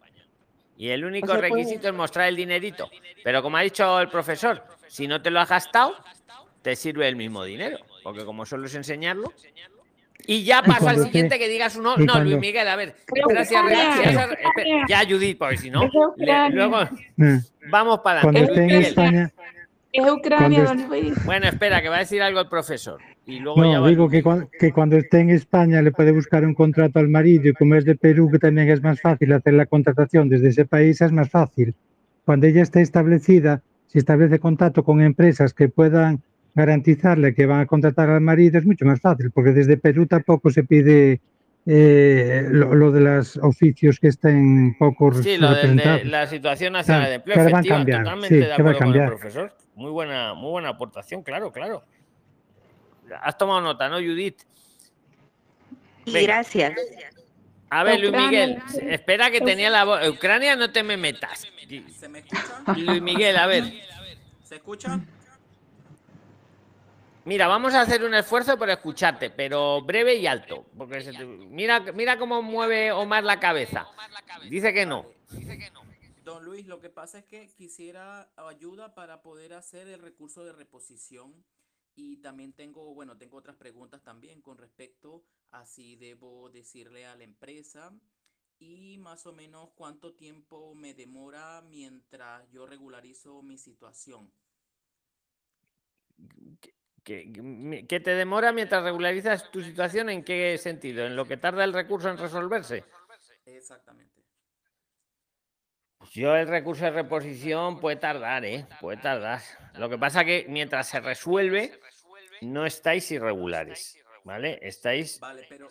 Y 0.76 0.88
el 0.88 1.04
único 1.04 1.34
requisito 1.34 1.88
es 1.88 1.94
mostrar 1.94 2.28
el 2.28 2.36
dinerito. 2.36 2.90
Pero 3.22 3.42
como 3.42 3.56
ha 3.56 3.60
dicho 3.60 4.00
el 4.00 4.08
profesor, 4.08 4.64
si 4.88 5.06
no 5.06 5.22
te 5.22 5.30
lo 5.30 5.40
has 5.40 5.48
gastado, 5.48 5.94
te 6.62 6.74
sirve 6.74 7.06
el 7.06 7.16
mismo 7.16 7.44
dinero. 7.44 7.78
Porque 8.02 8.24
como 8.24 8.44
solo 8.44 8.66
es 8.66 8.74
enseñarlo. 8.74 9.32
Y 10.26 10.44
ya 10.44 10.62
pasa 10.62 10.90
al 10.90 11.02
siguiente 11.04 11.38
que 11.38 11.48
digas 11.48 11.76
uno. 11.76 11.96
No, 11.96 12.22
Luis 12.22 12.38
Miguel, 12.38 12.66
a 12.66 12.76
ver. 12.76 12.94
ya, 14.88 15.02
Judith, 15.06 15.38
porque 15.38 15.56
si 15.58 15.70
no. 15.70 15.90
luego 16.50 16.88
vamos 17.70 18.00
para 18.00 18.22
adelante. 18.22 19.22
Es 19.92 20.10
Ucrania, 20.10 20.76
Bueno, 21.24 21.46
espera, 21.46 21.80
que 21.80 21.88
va 21.88 21.96
a 21.96 22.00
decir 22.00 22.20
algo 22.20 22.40
el 22.40 22.48
profesor. 22.48 23.00
Y 23.26 23.38
luego 23.38 23.62
no, 23.62 23.86
digo 23.86 24.08
que 24.08 24.24
cuando, 24.24 24.50
que 24.58 24.72
cuando 24.72 24.96
esté 24.96 25.20
en 25.20 25.30
España 25.30 25.80
le 25.82 25.92
puede 25.92 26.10
buscar 26.10 26.44
un 26.44 26.52
contrato 26.52 26.98
al 26.98 27.08
marido 27.08 27.48
y 27.48 27.52
como 27.52 27.76
es 27.76 27.84
de 27.84 27.94
Perú, 27.94 28.28
que 28.30 28.40
también 28.40 28.68
es 28.68 28.82
más 28.82 29.00
fácil 29.00 29.32
hacer 29.32 29.54
la 29.54 29.66
contratación 29.66 30.28
desde 30.28 30.48
ese 30.48 30.64
país, 30.64 31.00
es 31.00 31.12
más 31.12 31.30
fácil. 31.30 31.76
Cuando 32.24 32.48
ella 32.48 32.62
esté 32.62 32.80
establecida, 32.80 33.62
si 33.86 33.98
establece 33.98 34.40
contacto 34.40 34.82
con 34.82 35.00
empresas 35.00 35.54
que 35.54 35.68
puedan 35.68 36.22
garantizarle 36.54 37.34
que 37.34 37.46
van 37.46 37.60
a 37.60 37.66
contratar 37.66 38.08
al 38.10 38.20
marido, 38.20 38.58
es 38.58 38.64
mucho 38.64 38.84
más 38.84 39.00
fácil, 39.00 39.30
porque 39.30 39.50
desde 39.50 39.76
Perú 39.76 40.06
tampoco 40.06 40.50
se 40.50 40.64
pide 40.64 41.20
eh, 41.66 42.46
lo, 42.50 42.92
de 42.92 43.00
los 43.00 43.36
oficios 43.38 43.98
que 43.98 44.08
estén 44.08 44.76
poco 44.78 45.12
sí, 45.14 45.36
lo 45.38 45.50
de, 45.52 46.04
la 46.04 46.26
situación 46.26 46.74
nacional 46.74 47.08
de 47.08 47.14
empleo 47.14 47.40
efectiva, 47.40 47.84
totalmente 47.84 48.36
de 48.36 48.52
acuerdo 48.52 48.78
con 48.78 48.94
el 48.94 49.06
profesor. 49.06 49.56
Muy 49.74 49.90
buena, 49.90 50.34
muy 50.34 50.50
buena 50.50 50.68
aportación, 50.70 51.22
claro, 51.22 51.50
claro. 51.50 51.82
Has 53.20 53.36
tomado 53.36 53.60
nota, 53.60 53.88
¿no, 53.88 53.96
Judith? 53.96 54.42
Gracias. 56.06 56.74
A 57.70 57.82
ver, 57.82 57.98
Luis 57.98 58.12
Miguel, 58.12 58.62
espera 58.82 59.30
que 59.30 59.40
tenía 59.40 59.68
la 59.68 59.84
voz. 59.84 60.08
Ucrania, 60.08 60.54
no 60.54 60.70
te 60.70 60.82
me 60.82 60.96
metas. 60.96 61.48
¿Se 61.98 62.08
me 62.08 62.20
escucha? 62.20 62.62
Luis 62.76 63.02
Miguel, 63.02 63.36
a 63.36 63.46
ver. 63.46 63.64
¿Se 64.44 64.56
escucha? 64.56 65.00
Mira, 67.24 67.48
vamos 67.48 67.72
a 67.72 67.80
hacer 67.80 68.04
un 68.04 68.12
esfuerzo 68.14 68.58
por 68.58 68.68
escucharte, 68.68 69.30
pero 69.30 69.80
breve 69.80 70.14
y 70.16 70.26
alto. 70.26 70.66
Porque 70.76 71.10
mira, 71.48 71.80
mira 71.80 72.18
cómo 72.18 72.42
mueve 72.42 72.92
Omar 72.92 73.24
la 73.24 73.40
cabeza. 73.40 73.86
Dice 74.50 74.74
que 74.74 74.84
no. 74.84 75.06
Don 76.22 76.44
Luis, 76.44 76.66
lo 76.66 76.80
que 76.80 76.90
pasa 76.90 77.18
es 77.18 77.24
que 77.24 77.48
quisiera 77.48 78.30
ayuda 78.36 78.94
para 78.94 79.22
poder 79.22 79.54
hacer 79.54 79.88
el 79.88 80.00
recurso 80.00 80.44
de 80.44 80.52
reposición 80.52 81.44
y 81.94 82.18
también 82.18 82.52
tengo, 82.52 82.92
bueno, 82.94 83.16
tengo 83.16 83.38
otras 83.38 83.56
preguntas 83.56 84.02
también 84.02 84.42
con 84.42 84.58
respecto 84.58 85.24
a 85.50 85.64
si 85.64 85.96
debo 85.96 86.50
decirle 86.50 87.06
a 87.06 87.16
la 87.16 87.24
empresa 87.24 87.92
y 88.58 88.98
más 88.98 89.26
o 89.26 89.32
menos 89.32 89.70
cuánto 89.74 90.14
tiempo 90.14 90.74
me 90.74 90.92
demora 90.94 91.62
mientras 91.62 92.50
yo 92.50 92.66
regularizo 92.66 93.42
mi 93.42 93.56
situación. 93.56 94.30
¿Qué, 97.04 98.00
te 98.02 98.14
demora 98.14 98.50
mientras 98.50 98.82
regularizas 98.82 99.50
tu 99.50 99.62
situación? 99.62 100.08
¿En 100.08 100.24
qué 100.24 100.56
sentido? 100.56 101.04
¿En 101.04 101.14
lo 101.14 101.26
que 101.26 101.36
tarda 101.36 101.62
el 101.62 101.74
recurso 101.74 102.08
en 102.08 102.16
resolverse? 102.16 102.84
Exactamente. 103.44 104.22
Pues 105.98 106.10
yo 106.12 106.34
el 106.34 106.48
recurso 106.48 106.84
de 106.84 106.90
reposición 106.90 107.78
puede 107.78 107.96
tardar, 107.96 108.44
¿eh? 108.46 108.66
Puede 108.80 108.96
tardar. 108.98 109.42
Lo 109.74 109.90
que 109.90 109.98
pasa 109.98 110.24
que 110.24 110.46
mientras 110.48 110.88
se 110.88 111.00
resuelve, 111.00 111.78
no 112.40 112.64
estáis 112.64 113.10
irregulares, 113.10 113.98
¿vale? 114.24 114.58
Estáis... 114.62 115.20
Vale, 115.20 115.46
pero 115.48 115.68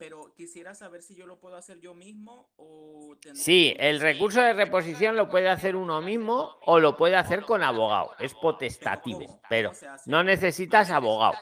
pero 0.00 0.32
quisiera 0.34 0.74
saber 0.74 1.02
si 1.02 1.14
yo 1.14 1.26
lo 1.26 1.38
puedo 1.38 1.56
hacer 1.56 1.78
yo 1.78 1.92
mismo 1.92 2.48
o... 2.56 3.14
Sí, 3.34 3.76
el 3.78 4.00
recurso 4.00 4.40
de 4.40 4.54
reposición 4.54 5.14
lo 5.14 5.28
puede 5.28 5.50
hacer 5.50 5.76
uno 5.76 6.00
mismo 6.00 6.56
o 6.62 6.80
lo 6.80 6.96
puede 6.96 7.16
hacer 7.16 7.42
con 7.42 7.62
abogado. 7.62 8.14
Es 8.18 8.32
potestativo, 8.32 9.42
pero 9.50 9.72
no 10.06 10.24
necesitas 10.24 10.90
abogado. 10.90 11.34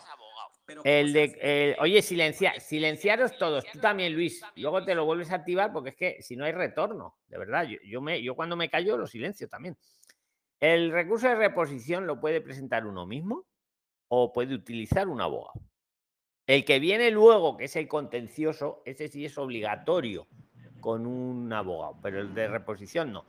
El 0.82 1.12
de, 1.12 1.76
oye, 1.78 2.02
silencia, 2.02 2.58
silenciaros 2.58 3.38
todos. 3.38 3.64
Tú 3.72 3.78
también, 3.78 4.12
Luis. 4.12 4.42
Luego 4.56 4.84
te 4.84 4.96
lo 4.96 5.04
vuelves 5.04 5.30
a 5.30 5.36
activar 5.36 5.72
porque 5.72 5.90
es 5.90 5.96
que 5.96 6.20
si 6.20 6.34
no 6.34 6.44
hay 6.44 6.52
retorno, 6.52 7.16
de 7.28 7.38
verdad. 7.38 7.62
Yo, 7.62 7.78
yo, 7.84 8.00
me, 8.00 8.20
yo 8.20 8.34
cuando 8.34 8.56
me 8.56 8.68
callo 8.68 8.98
lo 8.98 9.06
silencio 9.06 9.48
también. 9.48 9.78
El 10.58 10.90
recurso 10.90 11.28
de 11.28 11.36
reposición 11.36 12.08
lo 12.08 12.18
puede 12.18 12.40
presentar 12.40 12.86
uno 12.86 13.06
mismo 13.06 13.46
o 14.08 14.32
puede 14.32 14.56
utilizar 14.56 15.06
un 15.06 15.20
abogado. 15.20 15.62
El 16.48 16.64
que 16.64 16.80
viene 16.80 17.10
luego, 17.10 17.58
que 17.58 17.66
es 17.66 17.76
el 17.76 17.86
contencioso, 17.86 18.82
ese 18.86 19.08
sí 19.08 19.26
es 19.26 19.36
obligatorio 19.36 20.26
con 20.80 21.06
un 21.06 21.52
abogado, 21.52 21.98
pero 22.02 22.22
el 22.22 22.32
de 22.32 22.48
reposición 22.48 23.12
no. 23.12 23.26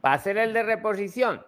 Para 0.00 0.14
hacer 0.14 0.38
el 0.38 0.54
de 0.54 0.62
reposición, 0.62 1.44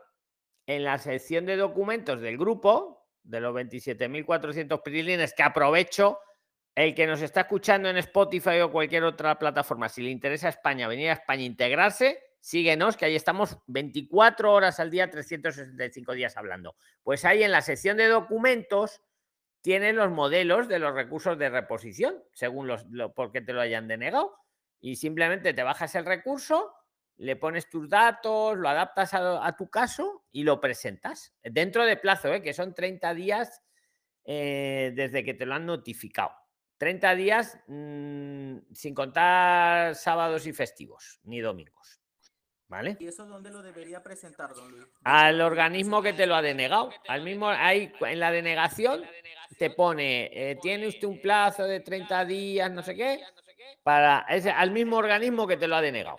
en 0.66 0.84
la 0.84 0.98
sección 0.98 1.46
de 1.46 1.56
documentos 1.56 2.20
del 2.20 2.36
grupo, 2.36 3.08
de 3.22 3.40
los 3.40 3.54
27.400 3.54 4.82
prilines, 4.82 5.32
que 5.32 5.42
aprovecho, 5.42 6.18
el 6.74 6.94
que 6.94 7.06
nos 7.06 7.22
está 7.22 7.40
escuchando 7.40 7.88
en 7.88 7.96
Spotify 7.96 8.60
o 8.60 8.70
cualquier 8.70 9.04
otra 9.04 9.38
plataforma, 9.38 9.88
si 9.88 10.02
le 10.02 10.10
interesa 10.10 10.48
a 10.48 10.50
España, 10.50 10.86
venir 10.86 11.08
a 11.08 11.14
España 11.14 11.44
a 11.44 11.46
integrarse, 11.46 12.20
síguenos, 12.40 12.94
que 12.94 13.06
ahí 13.06 13.16
estamos 13.16 13.56
24 13.68 14.52
horas 14.52 14.80
al 14.80 14.90
día, 14.90 15.08
365 15.08 16.12
días 16.12 16.36
hablando. 16.36 16.76
Pues 17.02 17.24
ahí 17.24 17.42
en 17.42 17.52
la 17.52 17.62
sección 17.62 17.96
de 17.96 18.08
documentos 18.08 19.00
tiene 19.66 19.92
los 19.92 20.12
modelos 20.12 20.68
de 20.68 20.78
los 20.78 20.94
recursos 20.94 21.36
de 21.36 21.50
reposición, 21.50 22.22
según 22.32 22.68
los, 22.68 22.86
lo, 22.88 23.12
porque 23.14 23.40
te 23.40 23.52
lo 23.52 23.60
hayan 23.60 23.88
denegado. 23.88 24.36
Y 24.78 24.94
simplemente 24.94 25.52
te 25.54 25.64
bajas 25.64 25.92
el 25.96 26.06
recurso, 26.06 26.72
le 27.16 27.34
pones 27.34 27.68
tus 27.68 27.88
datos, 27.88 28.56
lo 28.56 28.68
adaptas 28.68 29.10
a, 29.12 29.56
tu 29.56 29.68
caso 29.68 30.24
y 30.30 30.44
lo 30.44 30.60
presentas. 30.60 31.34
Dentro 31.42 31.84
de 31.84 31.96
plazo, 31.96 32.32
¿eh? 32.32 32.42
que 32.42 32.52
son 32.52 32.74
30 32.74 33.12
días 33.14 33.60
eh, 34.24 34.92
desde 34.94 35.24
que 35.24 35.34
te 35.34 35.46
lo 35.46 35.56
han 35.56 35.66
notificado. 35.66 36.30
30 36.78 37.16
días 37.16 37.58
mm, 37.66 38.58
sin 38.72 38.94
contar 38.94 39.96
sábados 39.96 40.46
y 40.46 40.52
festivos, 40.52 41.18
ni 41.24 41.40
domingos. 41.40 41.95
¿Vale? 42.68 42.96
¿Y 42.98 43.06
eso 43.06 43.26
dónde 43.26 43.50
lo 43.50 43.62
debería 43.62 44.02
presentar, 44.02 44.52
don 44.54 44.70
Luis? 44.70 44.84
Al 45.04 45.40
organismo 45.40 46.02
que 46.02 46.12
te 46.12 46.26
lo 46.26 46.34
ha 46.34 46.42
denegado. 46.42 46.90
Al 47.06 47.22
mismo, 47.22 47.48
ahí 47.48 47.92
en 48.00 48.18
la 48.18 48.32
denegación 48.32 49.04
te 49.58 49.70
pone, 49.70 50.30
eh, 50.32 50.58
tiene 50.60 50.88
usted 50.88 51.06
un 51.06 51.20
plazo 51.20 51.64
de 51.64 51.80
30 51.80 52.24
días, 52.24 52.70
no 52.70 52.82
sé 52.82 52.96
qué, 52.96 53.20
para 53.84 54.26
ese, 54.28 54.50
al 54.50 54.72
mismo 54.72 54.96
organismo 54.96 55.46
que 55.46 55.56
te 55.56 55.68
lo 55.68 55.76
ha 55.76 55.80
denegado. 55.80 56.16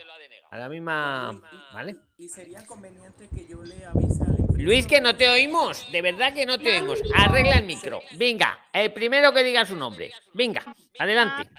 A 0.49 0.57
la 0.57 0.69
misma. 0.69 1.41
¿Vale? 1.73 1.97
Y 2.17 2.29
sería 2.29 2.65
conveniente 2.65 3.27
que 3.27 3.45
yo 3.45 3.61
le 3.63 3.85
avise 3.85 4.23
al 4.23 4.46
Luis, 4.57 4.87
que 4.87 4.99
no 5.01 5.15
te 5.15 5.29
oímos. 5.29 5.89
De 5.91 6.01
verdad 6.01 6.33
que 6.33 6.45
no 6.45 6.57
te 6.57 6.77
oímos. 6.77 6.99
Arregla 7.15 7.57
el 7.57 7.65
micro. 7.65 8.01
Venga, 8.15 8.59
el 8.73 8.91
primero 8.91 9.31
que 9.33 9.43
diga 9.43 9.65
su 9.65 9.75
nombre. 9.75 10.11
Venga, 10.33 10.63
adelante. 10.99 11.49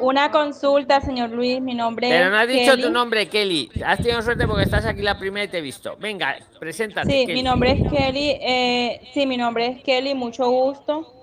Una 0.00 0.30
consulta, 0.30 1.00
señor 1.00 1.30
Luis. 1.30 1.60
Mi 1.60 1.74
nombre 1.74 2.08
es. 2.08 2.12
Pero 2.14 2.30
no 2.30 2.36
has 2.38 2.48
dicho 2.48 2.76
tu 2.78 2.90
nombre, 2.90 3.28
Kelly. 3.28 3.70
Has 3.84 3.98
tenido 3.98 4.20
suerte 4.22 4.46
porque 4.46 4.64
estás 4.64 4.84
aquí 4.86 5.02
la 5.02 5.18
primera 5.18 5.44
y 5.44 5.48
te 5.48 5.58
he 5.58 5.62
visto. 5.62 5.96
Venga, 5.98 6.36
preséntate. 6.58 7.10
Sí, 7.10 7.26
Kelly. 7.26 7.34
mi 7.34 7.42
nombre 7.42 7.72
es 7.72 7.90
Kelly. 7.90 8.36
eh, 8.40 9.00
sí, 9.14 9.26
mi 9.26 9.36
nombre 9.36 9.66
es 9.66 9.82
Kelly, 9.82 10.14
mucho 10.14 10.48
gusto. 10.50 11.19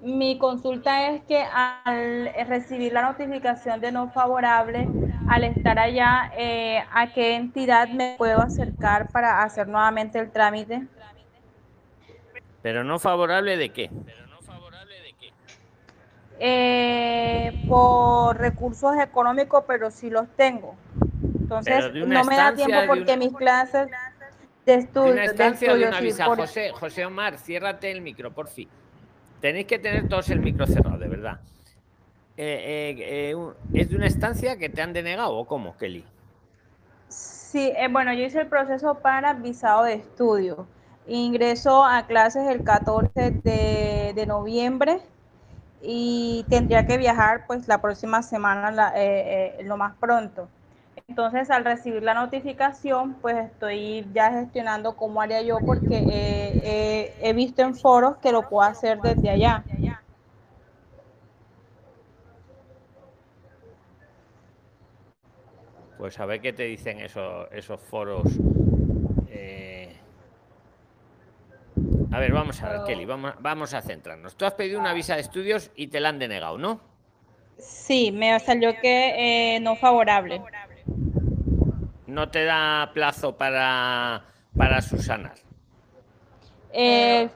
Mi 0.00 0.38
consulta 0.38 1.10
es 1.10 1.22
que 1.22 1.42
al 1.42 2.32
recibir 2.46 2.92
la 2.92 3.02
notificación 3.02 3.80
de 3.80 3.92
no 3.92 4.10
favorable, 4.10 4.88
al 5.28 5.44
estar 5.44 5.78
allá, 5.78 6.30
eh, 6.36 6.84
¿a 6.92 7.12
qué 7.12 7.34
entidad 7.34 7.88
me 7.88 8.14
puedo 8.18 8.40
acercar 8.40 9.10
para 9.10 9.42
hacer 9.42 9.66
nuevamente 9.68 10.18
el 10.18 10.30
trámite? 10.30 10.82
Pero 12.62 12.84
no 12.84 12.98
favorable 12.98 13.56
de 13.56 13.72
qué? 13.72 13.90
Eh, 16.38 17.52
por 17.68 18.36
recursos 18.36 18.94
económicos, 18.98 19.64
pero 19.66 19.90
sí 19.90 20.10
los 20.10 20.28
tengo. 20.36 20.74
Entonces, 21.40 21.94
de 21.94 22.02
una 22.02 22.22
no 22.22 22.24
me 22.28 22.36
da 22.36 22.54
tiempo 22.54 22.80
de 22.80 22.86
porque 22.86 23.12
una- 23.12 23.16
mis 23.16 23.32
clases 23.36 23.88
de 23.88 24.72
¿De 24.72 24.74
estudio, 24.74 25.12
una 25.12 25.20
de 25.22 25.26
estancia 25.28 25.72
o 25.72 25.76
de 25.76 25.84
estudio, 25.84 25.88
una 25.88 25.98
sí, 25.98 26.04
visa? 26.04 26.26
por- 26.26 26.38
José, 26.38 26.70
José 26.72 27.06
Omar, 27.06 27.38
ciérrate 27.38 27.90
el 27.90 28.00
micro, 28.02 28.32
por 28.34 28.48
fin. 28.48 28.68
Tenéis 29.46 29.68
que 29.68 29.78
tener 29.78 30.08
todos 30.08 30.28
el 30.30 30.40
micro 30.40 30.66
cerrado, 30.66 30.98
de 30.98 31.06
verdad. 31.06 31.38
Eh, 32.36 32.96
eh, 32.98 33.30
eh, 33.30 33.36
¿Es 33.74 33.90
de 33.90 33.94
una 33.94 34.08
estancia 34.08 34.56
que 34.56 34.68
te 34.68 34.82
han 34.82 34.92
denegado 34.92 35.36
o 35.36 35.44
cómo, 35.44 35.76
Kelly? 35.76 36.04
Sí, 37.06 37.72
eh, 37.76 37.86
bueno, 37.88 38.12
yo 38.12 38.24
hice 38.24 38.40
el 38.40 38.48
proceso 38.48 38.96
para 38.96 39.34
visado 39.34 39.84
de 39.84 39.94
estudio. 39.94 40.66
Ingreso 41.06 41.84
a 41.84 42.08
clases 42.08 42.48
el 42.48 42.64
14 42.64 43.30
de, 43.44 44.24
noviembre 44.26 44.98
y 45.80 46.44
tendría 46.48 46.84
que 46.84 46.98
viajar 46.98 47.46
pues 47.46 47.68
la 47.68 47.80
próxima 47.80 48.22
semana 48.22 48.72
lo 49.62 49.76
más 49.76 49.94
pronto. 50.00 50.48
Entonces, 51.08 51.50
al 51.50 51.64
recibir 51.64 52.02
la 52.02 52.14
notificación, 52.14 53.14
pues 53.14 53.36
estoy 53.36 54.04
ya 54.12 54.32
gestionando 54.32 54.96
cómo 54.96 55.22
haría 55.22 55.40
yo 55.40 55.58
porque 55.64 55.98
eh, 55.98 56.60
eh, 56.64 57.14
he 57.22 57.32
visto 57.32 57.62
en 57.62 57.76
foros 57.76 58.16
que 58.16 58.32
lo 58.32 58.48
puedo 58.48 58.68
hacer 58.68 59.00
desde 59.00 59.30
allá. 59.30 59.62
Pues 65.96 66.18
a 66.18 66.26
ver 66.26 66.40
qué 66.40 66.52
te 66.52 66.64
dicen 66.64 66.98
esos, 66.98 67.46
esos 67.52 67.80
foros. 67.80 68.24
eh. 69.30 69.96
A 72.10 72.18
ver, 72.18 72.32
vamos 72.32 72.60
a 72.62 72.68
ver, 72.68 72.80
Kelly, 72.84 73.04
vamos, 73.04 73.34
vamos 73.38 73.74
a 73.74 73.80
centrarnos. 73.80 74.36
Tú 74.36 74.44
has 74.44 74.54
pedido 74.54 74.80
una 74.80 74.92
visa 74.92 75.14
de 75.14 75.20
estudios 75.20 75.70
y 75.76 75.86
te 75.86 76.00
la 76.00 76.08
han 76.08 76.18
denegado, 76.18 76.58
¿no? 76.58 76.80
Sí, 77.58 78.10
me 78.10 78.38
salió 78.40 78.78
que 78.80 79.58
no 79.62 79.76
favorable. 79.76 80.42
No 82.16 82.30
te 82.30 82.46
da 82.46 82.92
plazo 82.94 83.36
para, 83.36 84.22
para 84.56 84.80
subsanar. 84.80 85.34
Eh, 86.72 87.28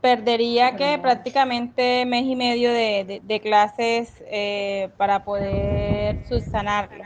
perdería 0.00 0.76
que 0.76 0.96
prácticamente 1.00 2.06
mes 2.06 2.22
y 2.22 2.36
medio 2.36 2.72
de, 2.72 3.02
de- 3.04 3.20
de 3.24 3.40
clases 3.40 4.22
eh, 4.30 4.90
para 4.96 5.24
poder 5.24 6.24
subsanarlo. 6.28 7.02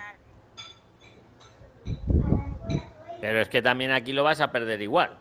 Pero 3.22 3.40
es 3.40 3.48
que 3.48 3.62
también 3.62 3.92
aquí 3.92 4.12
lo 4.12 4.22
vas 4.22 4.42
a 4.42 4.52
perder 4.52 4.82
igual. 4.82 5.16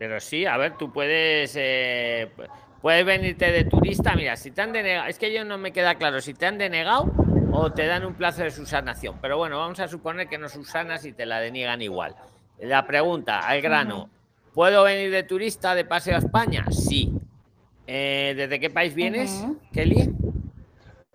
Pero 0.00 0.18
sí, 0.18 0.46
a 0.46 0.56
ver, 0.56 0.76
tú 0.76 0.92
puedes 0.92 1.54
eh, 1.56 2.28
pu- 2.36 2.48
puedes 2.82 3.04
venirte 3.06 3.52
de 3.52 3.62
turista. 3.66 4.16
Mira, 4.16 4.34
si 4.36 4.50
te 4.50 4.62
han 4.62 4.72
denegado, 4.72 5.06
es 5.06 5.16
que 5.16 5.32
yo 5.32 5.44
no 5.44 5.58
me 5.58 5.70
queda 5.72 5.94
claro 5.94 6.20
si 6.20 6.34
te 6.34 6.46
han 6.46 6.58
denegado 6.58 7.04
o 7.60 7.72
te 7.72 7.86
dan 7.86 8.04
un 8.04 8.14
plazo 8.14 8.42
de 8.42 8.50
subsanación. 8.50 9.16
Pero 9.20 9.36
bueno, 9.38 9.58
vamos 9.58 9.80
a 9.80 9.88
suponer 9.88 10.28
que 10.28 10.38
no 10.38 10.48
subsanas 10.48 11.04
y 11.04 11.12
te 11.12 11.26
la 11.26 11.40
deniegan 11.40 11.82
igual. 11.82 12.14
La 12.60 12.86
pregunta, 12.86 13.40
al 13.40 13.60
grano, 13.60 14.10
¿puedo 14.54 14.82
venir 14.84 15.10
de 15.10 15.22
turista 15.22 15.74
de 15.74 15.84
paseo 15.84 16.16
a 16.16 16.18
España? 16.18 16.64
Sí. 16.70 17.12
Eh, 17.86 18.34
¿Desde 18.36 18.60
qué 18.60 18.70
país 18.70 18.94
vienes. 18.94 19.44
Kelly? 19.72 20.10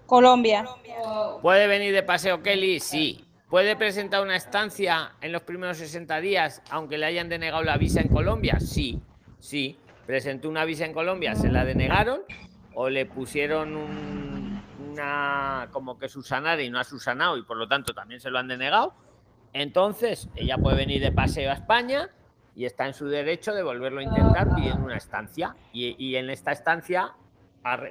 Colombia. 0.05 0.65
¿Puede 1.41 1.67
venir 1.67 1.93
de 1.93 2.03
paseo 2.03 2.41
Kelly? 2.41 2.79
Sí. 2.79 3.25
¿Puede 3.49 3.75
presentar 3.75 4.23
una 4.23 4.35
estancia 4.35 5.11
en 5.21 5.31
los 5.31 5.43
primeros 5.43 5.77
60 5.77 6.19
días, 6.21 6.61
aunque 6.71 6.97
le 6.97 7.05
hayan 7.05 7.29
denegado 7.29 7.63
la 7.63 7.77
visa 7.77 8.01
en 8.01 8.07
Colombia? 8.07 8.59
Sí, 8.59 8.99
sí. 9.39 9.77
Presentó 10.07 10.49
una 10.49 10.65
visa 10.65 10.85
en 10.85 10.93
Colombia, 10.93 11.35
se 11.35 11.49
la 11.49 11.63
denegaron 11.63 12.21
o 12.73 12.89
le 12.89 13.05
pusieron 13.05 13.75
un- 13.75 14.42
una 14.93 15.69
como 15.71 15.97
que 15.97 16.09
subsanar 16.09 16.59
y 16.61 16.69
no 16.69 16.79
ha 16.79 16.83
subsanado 16.83 17.37
y 17.37 17.43
por 17.43 17.57
lo 17.57 17.67
tanto 17.67 17.93
también 17.93 18.19
se 18.21 18.29
lo 18.29 18.39
han 18.39 18.47
denegado. 18.47 18.93
Entonces, 19.53 20.29
ella 20.35 20.57
puede 20.57 20.77
venir 20.77 21.01
de 21.01 21.11
paseo 21.11 21.51
a 21.51 21.53
España 21.53 22.09
y 22.55 22.65
está 22.65 22.87
en 22.87 22.93
su 22.93 23.07
derecho 23.07 23.53
de 23.53 23.63
volverlo 23.63 23.99
a 23.99 24.03
intentar 24.03 24.55
pidiendo 24.55 24.85
una 24.85 24.97
estancia. 24.97 25.55
Y, 25.71 25.95
y 26.03 26.15
en 26.15 26.29
esta 26.29 26.51
estancia, 26.51 27.13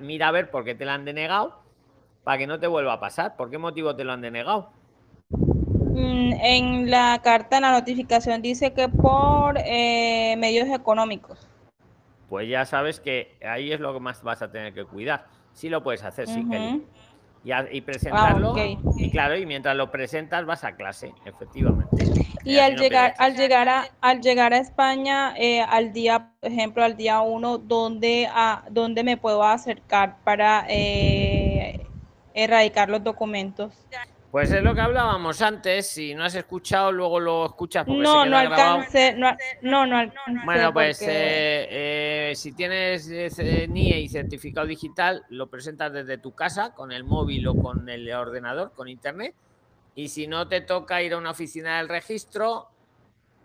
mira 0.00 0.28
a 0.28 0.32
ver 0.32 0.50
por 0.50 0.64
qué 0.64 0.74
te 0.74 0.84
la 0.84 0.94
han 0.94 1.04
denegado 1.04 1.60
para 2.24 2.38
que 2.38 2.46
no 2.46 2.58
te 2.58 2.66
vuelva 2.66 2.94
a 2.94 3.00
pasar. 3.00 3.36
¿Por 3.36 3.50
qué 3.50 3.58
motivo 3.58 3.94
te 3.94 4.04
lo 4.04 4.12
han 4.12 4.20
denegado? 4.20 4.70
Mm, 5.30 6.32
En 6.40 6.90
la 6.90 7.20
carta, 7.22 7.56
en 7.56 7.62
la 7.62 7.72
notificación 7.72 8.40
dice 8.42 8.72
que 8.72 8.88
por 8.88 9.58
eh, 9.58 10.34
medios 10.38 10.68
económicos. 10.68 11.46
Pues 12.28 12.48
ya 12.48 12.64
sabes 12.64 12.98
que 12.98 13.36
ahí 13.46 13.72
es 13.72 13.80
lo 13.80 13.92
que 13.92 14.00
más 14.00 14.22
vas 14.22 14.40
a 14.42 14.50
tener 14.50 14.72
que 14.72 14.84
cuidar. 14.84 15.26
Sí 15.52 15.68
lo 15.68 15.82
puedes 15.82 16.02
hacer, 16.04 16.28
sí. 16.28 16.48
Ujú. 16.50 16.88
Y, 17.42 17.52
a- 17.52 17.68
y 17.72 17.82
presentarlo. 17.82 18.70
Y 18.96 19.10
claro, 19.10 19.36
y 19.36 19.46
mientras 19.46 19.76
lo 19.76 19.90
presentas 19.90 20.44
vas 20.46 20.64
a 20.64 20.76
clase, 20.76 21.14
efectivamente. 21.24 22.10
Y 22.44 22.58
al 22.58 22.76
no 22.76 22.76
llegar, 22.76 23.14
al 23.18 23.36
llegar 23.36 23.68
a, 23.68 23.86
al 24.00 24.20
llegar 24.20 24.52
a 24.52 24.58
España, 24.58 25.34
eh, 25.36 25.60
al 25.62 25.92
día, 25.92 26.32
por 26.40 26.50
ejemplo, 26.50 26.84
al 26.84 26.96
día 26.96 27.20
uno, 27.20 27.58
¿dónde, 27.58 28.28
a, 28.32 28.64
dónde 28.70 29.04
me 29.04 29.16
puedo 29.16 29.44
acercar 29.44 30.22
para 30.24 30.66
eh, 30.68 31.92
erradicar 32.34 32.90
los 32.90 33.04
documentos? 33.04 33.86
Pues 34.32 34.50
es 34.50 34.62
lo 34.62 34.74
que 34.74 34.80
hablábamos 34.80 35.42
antes. 35.42 35.90
Si 35.90 36.14
no 36.14 36.24
has 36.24 36.34
escuchado, 36.34 36.90
luego 36.90 37.20
lo 37.20 37.44
escuchas 37.44 37.84
porque 37.84 38.00
No, 38.02 38.24
no 38.24 38.38
alcancé, 38.38 39.12
no, 39.14 39.36
no, 39.60 39.86
no 39.86 40.00
alcancé 40.00 40.40
Bueno, 40.46 40.72
pues 40.72 40.98
porque- 41.00 41.12
eh, 41.12 42.30
eh, 42.30 42.34
si 42.34 42.52
tienes 42.52 43.10
eh, 43.10 43.28
ce- 43.28 43.68
NIE 43.68 44.00
y 44.00 44.08
certificado 44.08 44.66
digital, 44.66 45.22
lo 45.28 45.48
presentas 45.50 45.92
desde 45.92 46.16
tu 46.16 46.34
casa 46.34 46.72
con 46.74 46.92
el 46.92 47.04
móvil 47.04 47.46
o 47.46 47.54
con 47.54 47.90
el 47.90 48.10
ordenador, 48.10 48.72
con 48.72 48.88
internet. 48.88 49.34
Y 49.94 50.08
si 50.08 50.26
no 50.26 50.48
te 50.48 50.62
toca 50.62 51.02
ir 51.02 51.12
a 51.12 51.18
una 51.18 51.32
oficina 51.32 51.76
del 51.76 51.90
registro, 51.90 52.68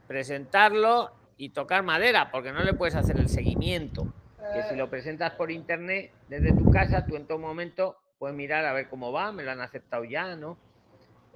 presentarlo 0.08 1.12
y 1.36 1.50
tocar 1.50 1.84
madera, 1.84 2.32
porque 2.32 2.54
no 2.54 2.64
le 2.64 2.74
puedes 2.74 2.96
hacer 2.96 3.18
el 3.20 3.28
seguimiento. 3.28 4.08
Que 4.54 4.64
si 4.64 4.76
lo 4.78 4.90
presentas 4.90 5.34
por 5.34 5.52
internet 5.52 6.14
desde 6.30 6.54
tu 6.54 6.72
casa, 6.72 7.06
tú 7.06 7.18
en 7.18 7.28
todo 7.28 7.40
momento 7.40 7.98
puedes 8.18 8.38
mirar 8.38 8.64
a 8.66 8.72
ver 8.72 8.88
cómo 8.88 9.12
va, 9.12 9.34
me 9.34 9.44
lo 9.44 9.52
han 9.52 9.60
aceptado 9.60 10.06
ya, 10.06 10.38
¿no? 10.38 10.58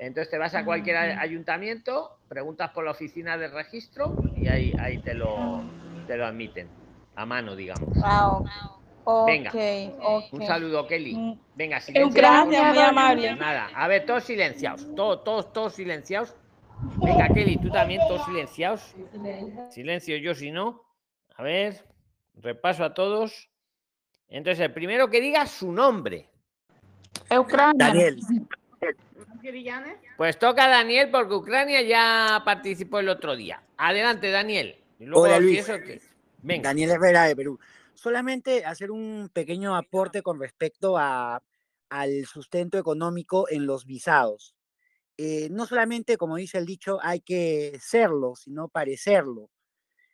Entonces 0.01 0.31
te 0.31 0.39
vas 0.39 0.55
a 0.55 0.65
cualquier 0.65 0.97
a- 0.97 1.11
Ujú. 1.11 1.19
ayuntamiento, 1.19 2.17
preguntas 2.27 2.71
por 2.71 2.83
la 2.83 2.89
oficina 2.89 3.37
de 3.37 3.47
registro 3.49 4.15
y 4.35 4.47
ahí, 4.47 4.73
ahí 4.79 4.97
te, 4.97 5.13
lo, 5.13 5.63
te 6.07 6.17
lo 6.17 6.25
admiten, 6.25 6.67
a 7.13 7.23
mano, 7.27 7.55
digamos. 7.55 7.87
Ah, 8.03 8.39
Venga. 9.27 9.51
Un 10.31 10.41
saludo, 10.43 10.87
Kelly. 10.87 11.13
Mm. 11.15 11.39
Venga, 11.53 11.79
silencio. 11.79 12.19
Gracias, 12.19 12.67
muy 12.73 12.77
amable. 12.79 13.35
Nada, 13.35 13.69
a 13.75 13.87
ver, 13.87 14.07
todos 14.07 14.23
silenciados, 14.23 14.87
todos, 14.95 15.23
todos, 15.23 15.53
todos 15.53 15.73
silenciados. 15.75 16.35
Venga, 16.97 17.27
Kelly, 17.31 17.57
tú 17.57 17.69
también, 17.69 18.01
todos 18.07 18.25
silenciados. 18.25 18.95
Silencio 19.69 20.17
yo 20.17 20.33
si 20.33 20.49
no. 20.49 20.81
A 21.35 21.43
ver, 21.43 21.85
repaso 22.33 22.83
a 22.83 22.95
todos. 22.95 23.49
Entonces, 24.29 24.65
el 24.65 24.73
primero 24.73 25.11
que 25.11 25.21
diga 25.21 25.45
su 25.45 25.71
nombre. 25.71 26.27
Ucrania. 27.29 27.73
Daniel. 27.75 28.19
Pues 30.18 30.38
toca 30.39 30.65
a 30.65 30.69
Daniel 30.69 31.09
porque 31.11 31.35
Ucrania 31.35 31.81
ya 31.81 32.41
participó 32.45 32.99
el 32.99 33.09
otro 33.09 33.35
día. 33.35 33.63
Adelante, 33.77 34.30
Daniel. 34.30 34.76
Luego, 34.99 35.23
Hola 35.23 35.39
Luis. 35.39 35.65
Venga. 36.41 36.69
Daniel 36.69 36.91
Herrera 36.91 37.23
de 37.26 37.35
Perú. 37.35 37.59
Solamente 37.93 38.65
hacer 38.65 38.91
un 38.91 39.30
pequeño 39.34 39.76
aporte 39.76 40.22
con 40.22 40.39
respecto 40.39 40.97
a, 40.97 41.41
al 41.89 42.26
sustento 42.26 42.77
económico 42.77 43.47
en 43.49 43.65
los 43.65 43.85
visados. 43.85 44.55
Eh, 45.18 45.49
no 45.51 45.65
solamente, 45.65 46.18
como 46.18 46.38
dice 46.38 46.57
el 46.57 46.65
dicho, 46.65 46.99
hay 47.01 47.19
que 47.19 47.77
serlo, 47.81 48.35
sino 48.35 48.69
parecerlo. 48.69 49.49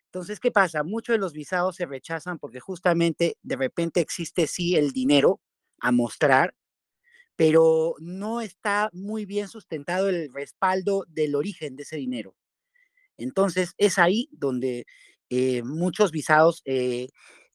Entonces, 0.06 0.40
¿qué 0.40 0.50
pasa? 0.50 0.82
Muchos 0.82 1.14
de 1.14 1.18
los 1.18 1.32
visados 1.32 1.76
se 1.76 1.86
rechazan 1.86 2.38
porque 2.38 2.60
justamente 2.60 3.36
de 3.42 3.56
repente 3.56 4.00
existe 4.00 4.46
sí 4.46 4.76
el 4.76 4.92
dinero, 4.92 5.40
a 5.80 5.92
mostrar, 5.92 6.54
pero 7.38 7.94
no 8.00 8.40
está 8.40 8.90
muy 8.92 9.24
bien 9.24 9.46
sustentado 9.46 10.08
el 10.08 10.32
respaldo 10.32 11.04
del 11.06 11.36
origen 11.36 11.76
de 11.76 11.84
ese 11.84 11.96
dinero. 11.96 12.34
Entonces, 13.16 13.74
es 13.78 14.00
ahí 14.00 14.28
donde 14.32 14.86
eh, 15.30 15.62
muchos 15.62 16.10
visados 16.10 16.62
eh, 16.64 17.10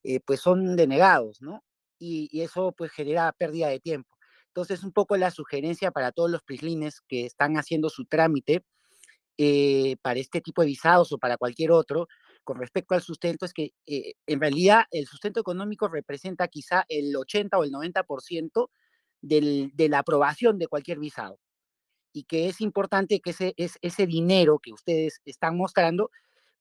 eh, 0.06 0.22
pues 0.26 0.40
son 0.40 0.78
denegados, 0.78 1.42
¿no? 1.42 1.66
Y, 2.00 2.42
eso 2.42 2.74
pues 2.78 2.94
genera 2.94 3.34
pérdida 3.34 3.68
de 3.68 3.82
tiempo. 3.82 4.10
Entonces, 4.48 4.86
un 4.86 4.94
poco 4.94 5.18
la 5.18 5.32
sugerencia 5.32 5.92
para 5.92 6.14
todos 6.14 6.32
los 6.32 6.44
prislines 6.44 7.02
que 7.10 7.26
están 7.26 7.58
haciendo 7.58 7.90
su 7.90 8.06
trámite 8.06 8.64
para 10.02 10.20
este 10.20 10.40
tipo 10.40 10.62
de 10.62 10.68
visados 10.68 11.12
o 11.12 11.18
para 11.18 11.36
cualquier 11.38 11.72
otro, 11.72 12.08
con 12.46 12.58
respecto 12.58 12.96
al 12.96 13.02
sustento, 13.02 13.46
es 13.46 13.52
que 13.52 13.72
en 13.86 14.40
realidad 14.40 14.86
el 14.92 15.08
sustento 15.08 15.42
económico 15.42 15.90
representa 15.90 16.48
quizá 16.48 16.86
el 16.88 17.14
80 17.14 17.58
o 17.58 17.64
el 17.66 17.72
90% 17.72 18.70
del, 19.24 19.72
de 19.74 19.90
la 19.90 20.00
aprobación 20.00 20.60
de 20.60 20.68
cualquier 20.68 21.00
visado 21.00 21.40
y 22.14 22.24
que 22.26 22.48
es 22.48 22.62
importante 22.62 23.20
que 23.20 23.32
ese, 23.32 23.56
ese 23.58 24.06
dinero 24.06 24.60
que 24.60 24.72
ustedes 24.72 25.20
están 25.26 25.58
mostrando, 25.58 26.12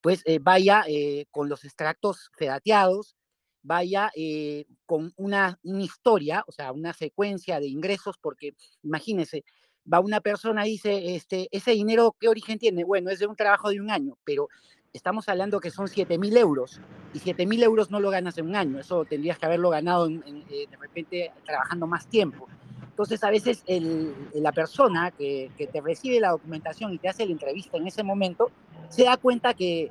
pues 0.01 0.23
eh, 0.25 0.39
vaya 0.41 0.85
eh, 0.89 1.27
con 1.31 1.49
los 1.51 1.65
extractos 1.65 2.31
fedateados, 2.39 3.15
vaya 3.63 4.11
eh, 4.17 4.65
con 4.87 5.13
una, 5.17 5.59
una, 5.63 5.83
historia, 5.83 6.43
o 6.49 6.53
sea, 6.53 6.73
una 6.73 6.95
secuencia 6.95 7.61
de 7.61 7.69
ingresos, 7.69 8.17
porque 8.19 8.55
imagínense, 8.83 9.45
va 9.93 10.01
una 10.01 10.21
persona 10.21 10.67
y 10.67 10.73
dice, 10.73 11.15
este, 11.15 11.49
ese 11.53 11.73
dinero, 11.73 12.17
¿qué 12.19 12.29
origen 12.29 12.59
tiene? 12.59 12.83
Bueno, 12.85 13.11
es 13.11 13.19
de 13.19 13.27
un 13.27 13.37
trabajo 13.37 13.69
de 13.71 13.81
un 13.81 13.91
año, 13.91 14.19
pero 14.25 14.49
estamos 14.93 15.29
hablando 15.29 15.61
que 15.61 15.71
son 15.71 15.89
7 15.89 16.19
mil 16.19 16.37
euros, 16.37 16.81
y 17.15 17.19
7 17.19 17.47
mil 17.47 17.63
euros 17.63 17.91
no 17.91 18.01
lo 18.01 18.11
ganas 18.11 18.37
en 18.39 18.47
un 18.47 18.57
año, 18.57 18.79
eso 18.79 19.05
tendrías 19.05 19.39
que 19.39 19.47
haberlo 19.47 19.71
ganado 19.71 20.09
de 20.09 20.69
repente 20.79 21.33
trabajando 21.45 21.87
más 21.87 22.07
tiempo. 22.07 22.49
Entonces, 22.91 23.25
a 23.25 23.31
veces 23.31 23.63
el, 23.67 24.15
la 24.35 24.53
persona 24.53 25.11
que, 25.13 25.51
que, 25.57 25.67
te 25.67 25.81
recibe 25.81 26.21
la 26.21 26.31
documentación 26.31 26.93
y 26.93 26.99
te 26.99 27.09
hace 27.09 27.25
la 27.25 27.33
entrevista 27.33 27.79
en 27.79 27.87
ese 27.87 28.03
momento, 28.03 28.51
se 28.91 29.05
da 29.05 29.17
cuenta 29.17 29.55
que 29.55 29.91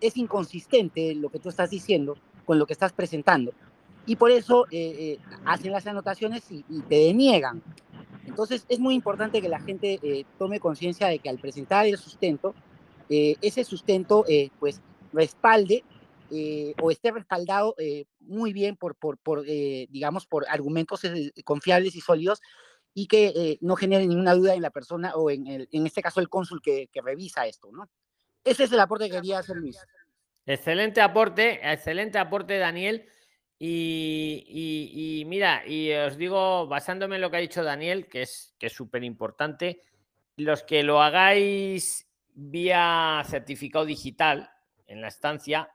es 0.00 0.16
inconsistente 0.16 1.14
lo 1.14 1.28
que 1.28 1.38
tú 1.38 1.50
estás 1.50 1.68
diciendo 1.68 2.16
con 2.46 2.58
lo 2.58 2.66
que 2.66 2.72
estás 2.72 2.92
presentando. 2.92 3.52
Y 4.06 4.16
por 4.16 4.30
eso 4.30 4.64
eh, 4.70 4.94
eh, 4.98 5.18
hacen 5.44 5.72
las 5.72 5.86
anotaciones 5.86 6.50
y, 6.50 6.64
y, 6.70 6.80
te 6.80 6.94
deniegan. 6.94 7.62
Entonces, 8.26 8.64
es 8.70 8.78
muy 8.78 8.94
importante 8.94 9.42
que 9.42 9.48
la 9.50 9.60
gente 9.60 9.98
eh, 10.02 10.24
tome 10.38 10.58
conciencia 10.58 11.08
de 11.08 11.18
que 11.18 11.28
al 11.28 11.38
presentar 11.38 11.84
el 11.84 11.98
sustento, 11.98 12.54
eh, 13.08 13.36
ese 13.40 13.64
sustento 13.64 14.24
pues 14.58 14.80
respalde 15.12 15.84
eh, 16.30 16.74
o 16.82 16.90
esté 16.90 17.10
respaldado 17.10 17.74
eh, 17.78 18.04
muy 18.20 18.52
bien 18.52 18.76
por, 18.76 18.96
por, 18.96 19.16
por 19.16 19.44
eh, 19.48 19.86
digamos, 19.88 20.26
por 20.26 20.46
argumentos 20.48 21.00
confiables 21.44 21.96
y 21.96 22.02
sólidos 22.02 22.42
y 22.92 23.06
que 23.06 23.58
no 23.62 23.76
genere 23.76 24.06
ninguna 24.06 24.34
duda 24.34 24.54
en 24.54 24.60
la 24.60 24.70
persona 24.70 25.14
o 25.14 25.30
en, 25.30 25.46
el, 25.46 25.68
en 25.72 25.86
este 25.86 26.02
caso 26.02 26.20
el 26.20 26.28
cónsul 26.28 26.60
que, 26.60 26.88
que, 26.92 27.00
revisa 27.00 27.46
esto, 27.46 27.70
¿no? 27.72 27.88
Ese 28.44 28.64
es 28.64 28.72
el 28.72 28.80
aporte 28.80 29.06
que 29.06 29.16
quería 29.16 29.38
hacer 29.38 29.56
Luis. 29.56 29.78
Excelente 30.44 31.00
aporte, 31.00 31.60
excelente 31.62 32.18
aporte, 32.18 32.58
Daniel. 32.58 33.06
Y, 33.58 34.44
y, 34.48 35.20
y, 35.20 35.24
mira, 35.26 35.66
y 35.66 35.92
os 35.92 36.16
digo, 36.16 36.66
basándome 36.66 37.16
en 37.16 37.22
lo 37.22 37.30
que 37.30 37.36
ha 37.36 37.40
dicho 37.40 37.62
Daniel, 37.62 38.08
que 38.08 38.22
es 38.22 38.54
que 38.58 38.66
es 38.66 38.72
súper 38.72 39.04
importante, 39.04 39.82
los 40.36 40.62
que 40.62 40.82
lo 40.82 41.00
hagáis 41.00 42.07
vía 42.40 43.22
certificado 43.26 43.84
digital 43.84 44.50
en 44.86 45.00
la 45.00 45.08
estancia, 45.08 45.70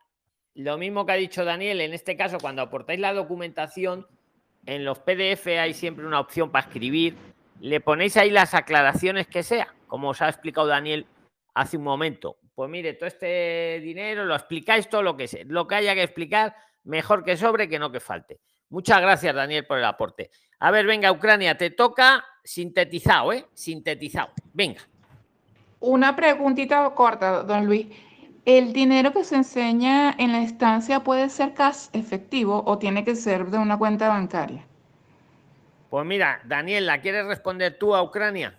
lo 0.55 0.77
mismo 0.77 1.05
que 1.05 1.11
ha 1.11 1.15
dicho 1.15 1.43
Daniel, 1.43 1.81
en 1.81 1.93
este 1.93 2.15
caso, 2.15 2.37
cuando 2.39 2.61
aportáis 2.61 2.99
la 2.99 3.13
documentación, 3.13 4.07
en 4.65 4.85
los 4.85 4.99
PDF 4.99 5.47
hay 5.47 5.73
siempre 5.73 6.05
una 6.05 6.19
opción 6.19 6.51
para 6.51 6.67
escribir. 6.67 7.17
Le 7.59 7.81
ponéis 7.81 8.17
ahí 8.17 8.29
las 8.29 8.53
aclaraciones 8.53 9.27
que 9.27 9.43
sea, 9.43 9.73
como 9.87 10.09
os 10.09 10.21
ha 10.21 10.29
explicado 10.29 10.67
Daniel 10.67 11.05
hace 11.53 11.77
un 11.77 11.83
momento. 11.83 12.37
Pues 12.55 12.69
mire, 12.69 12.93
todo 12.93 13.07
este 13.07 13.79
dinero 13.81 14.25
lo 14.25 14.35
explicáis 14.35 14.87
todo 14.87 15.01
lo 15.01 15.17
que 15.17 15.27
sé, 15.27 15.43
lo 15.45 15.67
que 15.67 15.75
haya 15.75 15.95
que 15.95 16.03
explicar, 16.03 16.55
mejor 16.83 17.23
que 17.23 17.35
sobre 17.35 17.67
que 17.67 17.79
no 17.79 17.91
que 17.91 17.99
falte. 17.99 18.39
Muchas 18.69 19.01
gracias, 19.01 19.35
Daniel, 19.35 19.65
por 19.65 19.79
el 19.79 19.85
aporte. 19.85 20.29
A 20.59 20.71
ver, 20.71 20.85
venga, 20.85 21.11
Ucrania, 21.11 21.57
te 21.57 21.71
toca 21.71 22.23
sintetizado, 22.43 23.33
¿eh? 23.33 23.47
Sintetizado. 23.53 24.33
Venga. 24.53 24.81
Una 25.85 26.15
preguntita 26.15 26.89
corta, 26.95 27.43
don 27.43 27.65
Luis. 27.65 27.87
¿El 28.45 28.71
dinero 28.71 29.11
que 29.11 29.25
se 29.25 29.35
enseña 29.35 30.15
en 30.17 30.31
la 30.31 30.41
estancia 30.41 31.01
puede 31.01 31.29
ser 31.29 31.53
cash 31.53 31.87
efectivo 31.91 32.63
o 32.65 32.77
tiene 32.77 33.03
que 33.03 33.17
ser 33.17 33.47
de 33.47 33.57
una 33.57 33.77
cuenta 33.77 34.07
bancaria? 34.07 34.65
Pues 35.89 36.05
mira, 36.05 36.41
Daniel, 36.45 36.85
¿la 36.85 37.01
quieres 37.01 37.25
responder 37.25 37.77
tú 37.77 37.93
a 37.93 38.01
Ucrania? 38.01 38.57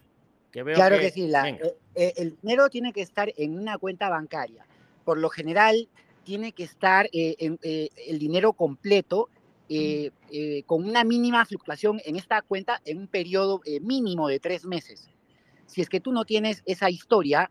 Que 0.53 0.63
veo 0.63 0.75
claro 0.75 0.97
que, 0.97 1.05
que 1.05 1.11
sí. 1.13 1.27
La, 1.27 1.49
eh, 1.49 2.13
el 2.17 2.37
dinero 2.43 2.69
tiene 2.69 2.93
que 2.93 3.01
estar 3.01 3.33
en 3.39 3.59
una 3.59 3.79
cuenta 3.79 4.11
bancaria. 4.11 4.67
Por 5.07 5.17
lo 5.17 5.31
general, 5.31 5.89
tiene 6.25 6.53
que 6.53 6.65
estar 6.65 7.07
eh, 7.11 7.37
en, 7.39 7.59
eh, 7.63 7.89
el 8.07 8.19
dinero 8.19 8.53
completo 8.53 9.31
eh, 9.71 10.11
con 10.67 10.85
una 10.85 11.05
mínima 11.05 11.47
fluctuación 11.47 12.03
en 12.05 12.17
esta 12.17 12.43
cuenta 12.43 12.83
en 12.85 12.99
un 12.99 13.07
periodo 13.07 13.63
mínimo 13.81 14.29
de 14.29 14.39
tres 14.39 14.67
meses 14.67 15.09
si 15.67 15.81
es 15.81 15.89
que 15.89 16.01
tú 16.01 16.13
no 16.13 16.25
tienes 16.25 16.63
esa 16.67 16.91
historia, 16.91 17.51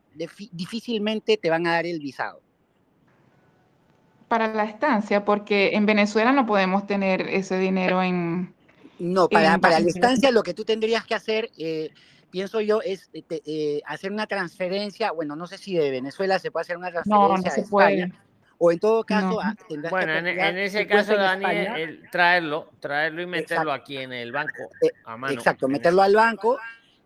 difícilmente 0.52 1.38
te 1.38 1.50
van 1.50 1.68
a 1.68 1.74
dar 1.74 1.86
el 1.86 2.00
visado. 2.00 2.42
Para 4.28 4.54
la 4.54 4.64
estancia, 4.64 5.26
porque 5.26 5.76
en 5.76 5.86
Venezuela 5.86 6.32
no 6.32 6.46
podemos 6.46 6.88
tener 6.88 7.22
ese 7.30 7.58
dinero 7.58 8.02
en... 8.02 8.54
No, 9.00 9.28
para, 9.28 9.56
en 9.56 9.62
para 9.62 9.80
la 9.80 9.90
estancia 9.90 10.32
lo 10.32 10.44
que 10.44 10.54
tú 10.54 10.64
tendrías 10.66 11.06
que 11.06 11.14
hacer, 11.14 11.52
eh, 11.58 11.92
pienso 12.32 12.62
yo, 12.62 12.82
es 12.82 13.10
eh, 13.14 13.24
eh, 13.30 13.82
hacer 13.86 14.12
una 14.12 14.28
transferencia, 14.28 15.12
bueno, 15.12 15.36
no 15.36 15.46
sé 15.46 15.58
si 15.58 15.76
de 15.76 15.92
Venezuela 15.92 16.40
se 16.40 16.52
puede 16.52 16.62
hacer 16.62 16.78
una 16.78 16.92
transferencia 16.92 17.28
no, 17.28 17.38
no 17.38 17.52
se 17.52 17.64
puede. 17.64 18.12
o 18.58 18.72
en 18.72 18.80
todo 18.80 19.04
caso... 19.04 19.40
No. 19.70 19.90
Bueno, 19.90 20.14
en, 20.14 20.28
en, 20.28 20.58
ese 20.58 20.88
caso, 20.88 21.16
Daniel, 21.16 21.68
el, 21.76 22.10
traerlo, 22.10 22.70
traerlo 22.80 23.22
y 23.22 23.26
meterlo 23.26 23.72
Exacto. 23.72 23.72
aquí 23.72 23.98
en 23.98 24.14
el 24.14 24.32
banco, 24.32 24.70
a 25.06 25.18
mano. 25.18 25.34
Exacto, 25.34 25.68
meterlo 25.68 26.02
al 26.02 26.16
banco 26.16 26.58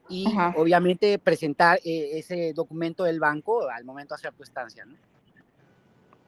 y 0.09 0.27
Ajá. 0.27 0.53
obviamente 0.57 1.19
presentar 1.19 1.79
eh, 1.83 2.11
ese 2.13 2.53
documento 2.53 3.03
del 3.03 3.19
banco 3.19 3.69
al 3.69 3.83
momento 3.83 4.15
de 4.15 4.19
hacer 4.19 4.33
tu 4.33 4.43
estancia. 4.43 4.85
¿no? 4.85 4.95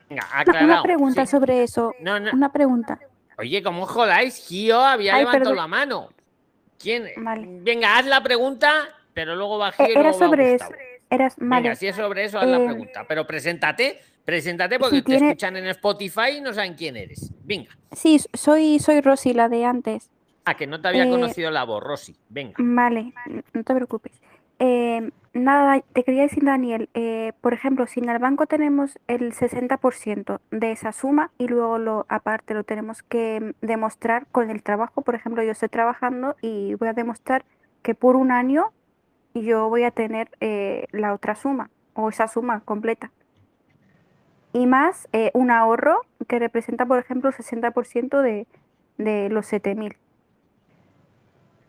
Venga, 0.10 0.28
aclarado. 0.34 0.66
Una 0.66 0.84
pregunta 0.84 1.26
sí. 1.26 1.32
sobre 1.32 1.64
eso. 1.64 1.94
No, 2.00 2.20
no. 2.20 2.32
Una 2.34 2.52
pregunta. 2.52 3.00
Oye, 3.38 3.62
¿cómo 3.64 3.86
jodáis? 3.86 4.36
Gio 4.48 4.80
había 4.80 5.16
Ay, 5.16 5.20
levantado 5.20 5.52
perdón. 5.52 5.56
la 5.58 5.68
mano. 5.68 6.10
¿Quién? 6.78 7.06
Vale. 7.18 7.48
Venga, 7.62 7.98
haz 7.98 8.06
la 8.06 8.22
pregunta, 8.22 8.90
pero 9.14 9.36
luego 9.36 9.58
va 9.58 9.72
Gio. 9.72 9.86
Eh, 9.86 9.94
era 9.96 10.14
sobre 10.14 10.56
eso. 10.56 10.66
Era, 11.10 11.32
vale. 11.38 11.64
Venga, 11.64 11.76
si 11.76 11.88
es 11.88 11.96
sobre 11.96 12.26
eso, 12.26 12.38
haz 12.40 12.48
eh, 12.48 12.52
la 12.52 12.66
pregunta. 12.66 13.06
Pero 13.08 13.26
preséntate, 13.26 14.00
preséntate 14.26 14.80
porque 14.80 14.98
si 14.98 15.02
te 15.02 15.12
tiene... 15.12 15.28
escuchan 15.30 15.58
en 15.58 15.68
Spotify 15.68 16.38
y 16.38 16.42
no 16.42 16.54
saben 16.54 16.74
quién 16.74 16.98
eres. 16.98 17.32
Venga. 17.44 17.70
Sí, 17.92 18.20
soy, 18.34 18.80
soy 18.80 19.02
Rosy, 19.02 19.34
la 19.34 19.50
de 19.50 19.66
antes. 19.66 20.10
Ah, 20.50 20.56
que 20.56 20.66
no 20.66 20.82
te 20.82 20.88
había 20.88 21.06
eh, 21.06 21.10
conocido 21.12 21.52
la 21.52 21.64
voz, 21.64 21.84
Rosy. 21.84 22.16
Venga. 22.28 22.56
Vale, 22.58 23.14
no 23.54 23.64
te 23.64 23.76
preocupes. 23.76 24.20
Eh, 24.58 25.12
nada, 25.32 25.80
te 25.94 26.04
quería 26.04 26.24
decir, 26.24 26.44
Daniel, 26.44 26.90
eh, 26.96 27.34
por 27.40 27.54
ejemplo, 27.54 27.86
si 27.86 28.00
en 28.00 28.10
el 28.10 28.18
banco 28.18 28.48
tenemos 28.48 28.98
el 29.08 29.32
60% 29.34 30.42
de 30.50 30.72
esa 30.72 30.92
suma 30.92 31.30
y 31.38 31.48
luego 31.48 31.78
lo 31.78 32.06
aparte 32.10 32.56
lo 32.56 32.64
tenemos 32.64 33.04
que 33.04 33.54
demostrar 33.62 34.26
con 34.32 34.50
el 34.50 34.64
trabajo, 34.64 35.04
por 35.04 35.14
ejemplo, 35.14 35.44
yo 35.44 35.52
estoy 35.52 35.70
trabajando 35.70 36.36
y 36.42 36.74
voy 36.74 36.88
a 36.88 36.94
demostrar 36.94 37.46
que 37.84 37.94
por 37.94 38.16
un 38.16 38.32
año 38.32 38.72
yo 39.36 39.70
voy 39.70 39.84
a 39.84 39.92
tener 39.92 40.30
eh, 40.40 40.88
la 40.92 41.14
otra 41.14 41.36
suma 41.36 41.70
o 41.94 42.10
esa 42.10 42.28
suma 42.28 42.62
completa. 42.62 43.12
Y 44.52 44.66
más 44.66 45.08
un 45.36 45.52
ahorro 45.52 46.02
que 46.28 46.40
representa, 46.40 46.88
por 46.88 46.98
ejemplo, 46.98 47.30
el 47.30 47.36
60% 47.36 48.20
de, 48.24 48.48
de 48.98 49.30
los 49.30 49.46
7000. 49.46 49.96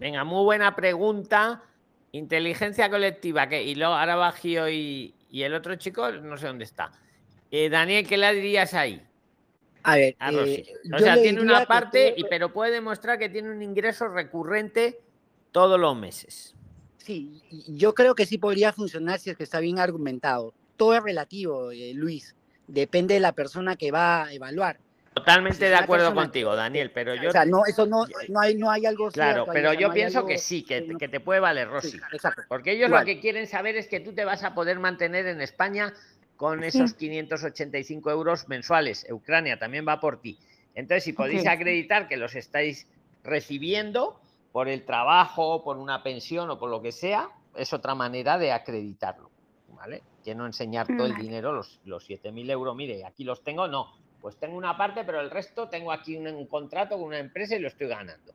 Venga, 0.01 0.25
muy 0.25 0.43
buena 0.45 0.75
pregunta. 0.75 1.63
Inteligencia 2.13 2.89
colectiva, 2.89 3.49
que 3.49 3.63
y 3.63 3.75
luego 3.75 3.93
ahora 3.93 4.33
Gio 4.33 4.69
y, 4.69 5.15
y, 5.31 5.43
el 5.43 5.53
otro 5.55 5.77
chico, 5.77 6.11
no 6.11 6.39
sé 6.39 6.47
dónde 6.47 6.65
está. 6.65 6.91
Eh, 7.51 7.69
Daniel, 7.69 8.07
¿qué 8.09 8.17
le 8.17 8.35
dirías 8.35 8.73
ahí? 8.73 9.01
A 9.83 9.97
ver, 9.97 10.17
a 10.19 10.33
eh, 10.33 10.65
o 10.93 10.99
sea, 10.99 11.21
tiene 11.21 11.43
una 11.43 11.67
parte, 11.67 12.15
y, 12.17 12.25
pero 12.25 12.51
puede 12.51 12.73
demostrar 12.73 13.19
que 13.19 13.29
tiene 13.29 13.51
un 13.51 13.63
ingreso 13.63 14.09
recurrente 14.09 14.99
todos 15.53 15.79
los 15.79 15.95
meses. 15.97 16.55
Sí, 16.97 17.43
yo 17.69 17.95
creo 17.95 18.15
que 18.15 18.25
sí 18.25 18.39
podría 18.39 18.73
funcionar 18.73 19.19
si 19.19 19.31
es 19.31 19.37
que 19.37 19.45
está 19.45 19.61
bien 19.61 19.79
argumentado. 19.79 20.55
Todo 20.79 20.95
es 20.95 21.03
relativo, 21.03 21.73
eh, 21.73 21.93
Luis. 21.95 22.35
Depende 22.67 23.15
de 23.15 23.21
la 23.21 23.33
persona 23.33 23.77
que 23.77 23.91
va 23.91 24.25
a 24.25 24.33
evaluar. 24.33 24.79
Totalmente 25.21 25.69
de 25.69 25.75
acuerdo 25.75 26.15
contigo, 26.15 26.55
Daniel, 26.57 26.91
pero 26.93 27.15
yo... 27.15 27.29
O 27.29 27.33
sea, 27.33 27.45
no, 27.45 27.65
eso 27.67 27.87
no, 27.87 28.05
no, 28.29 28.41
hay, 28.41 28.55
no 28.55 28.71
hay 28.71 28.87
algo... 28.87 29.11
Claro, 29.11 29.45
cierto, 29.45 29.53
pero 29.53 29.73
yo 29.75 29.89
no 29.89 29.95
pienso 29.95 30.19
algo, 30.19 30.29
que 30.29 30.39
sí, 30.39 30.63
que, 30.63 30.97
que, 30.99 31.09
te 31.09 31.21
puede 31.21 31.41
valer, 31.41 31.69
Rosy. 31.69 31.93
Sí, 31.93 32.01
exacto. 32.13 32.43
Porque 32.49 32.73
ellos 32.73 32.89
Igual. 32.89 33.03
lo 33.03 33.07
que 33.07 33.21
quieren 33.21 33.47
saber 33.47 33.77
es 33.77 33.87
que 33.89 34.01
tú 34.01 34.13
te 34.13 34.25
vas 34.25 34.43
a 34.45 34.55
poder 34.55 34.79
mantener 34.79 35.27
en 35.27 35.41
España 35.41 35.93
con 36.37 36.65
esos 36.65 36.91
sí. 36.91 36.97
585 36.97 38.11
euros 38.11 38.49
mensuales. 38.49 39.07
Ucrania 39.11 39.59
también 39.59 39.87
va 39.87 40.01
por 40.01 40.23
ti. 40.23 40.39
Entonces, 40.75 41.05
si 41.05 41.13
podéis 41.13 41.41
okay. 41.41 41.53
acreditar 41.53 42.09
que 42.09 42.17
los 42.17 42.35
estáis 42.35 42.87
recibiendo 43.23 44.21
por 44.53 44.69
el 44.69 44.85
trabajo, 44.85 45.63
por 45.63 45.77
una 45.77 46.03
pensión 46.03 46.49
o 46.51 46.59
por 46.59 46.71
lo 46.71 46.81
que 46.81 46.93
sea, 46.93 47.29
es 47.55 47.73
otra 47.73 47.95
manera 47.95 48.39
de 48.39 48.53
acreditarlo, 48.53 49.31
¿vale? 49.69 50.03
Que 50.25 50.35
no 50.35 50.47
enseñar 50.47 50.87
todo 50.87 51.07
el 51.07 51.17
dinero, 51.17 51.53
los, 51.53 51.81
los 51.85 52.09
7.000 52.09 52.51
euros, 52.51 52.75
mire, 52.75 53.05
aquí 53.05 53.25
los 53.25 53.45
tengo, 53.45 53.69
no, 53.69 53.93
pues 54.21 54.37
tengo 54.39 54.57
una 54.57 54.77
parte, 54.77 55.05
pero 55.05 55.21
el 55.21 55.31
resto 55.31 55.69
tengo 55.69 55.93
aquí 55.93 56.17
un, 56.17 56.27
un 56.29 56.47
contrato 56.47 56.97
con 56.97 57.05
una 57.07 57.19
empresa 57.19 57.57
y 57.57 57.61
lo 57.61 57.69
estoy 57.69 57.89
ganando. 57.89 58.33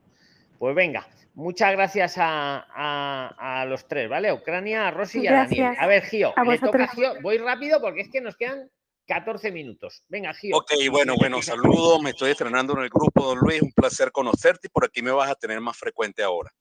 Pues 0.58 0.74
venga, 0.76 1.08
muchas 1.34 1.72
gracias 1.74 2.18
a, 2.18 2.66
a- 2.70 3.62
a 3.62 3.66
los 3.66 3.88
tres, 3.88 4.10
¿vale? 4.10 4.30
A 4.30 4.34
Ucrania, 4.34 4.88
a 4.88 4.92
Rosy 4.92 5.20
y 5.22 5.28
a 5.28 5.34
Daniel. 5.34 5.76
A 5.80 5.88
ver, 5.88 6.04
Gio, 6.04 6.34
A 6.36 6.44
le 6.44 6.58
toca 6.60 6.84
a. 6.86 6.88
Gio. 6.88 7.22
Voy 7.22 7.38
rápido 7.38 7.82
porque 7.82 8.02
es 8.02 8.10
que 8.10 8.22
nos 8.22 8.36
quedan 8.38 8.70
14 9.08 9.52
minutos. 9.52 10.04
Venga, 10.08 10.34
Gio. 10.34 10.58
Ok, 10.58 10.72
bueno, 10.90 11.16
bueno, 11.18 11.42
saludos. 11.42 12.02
Me 12.02 12.12
estoy 12.12 12.32
estrenando 12.32 12.74
en 12.78 12.84
el 12.84 12.90
grupo, 12.90 13.24
don 13.26 13.38
Luis. 13.40 13.62
Un 13.62 13.72
placer 13.74 14.12
conocerte 14.12 14.68
y 14.68 14.70
por 14.70 14.86
aquí 14.86 15.02
me 15.02 15.12
vas 15.12 15.30
a 15.30 15.36
tener 15.36 15.60
más 15.60 15.78
frecuente 15.78 16.24
ahora. 16.24 16.52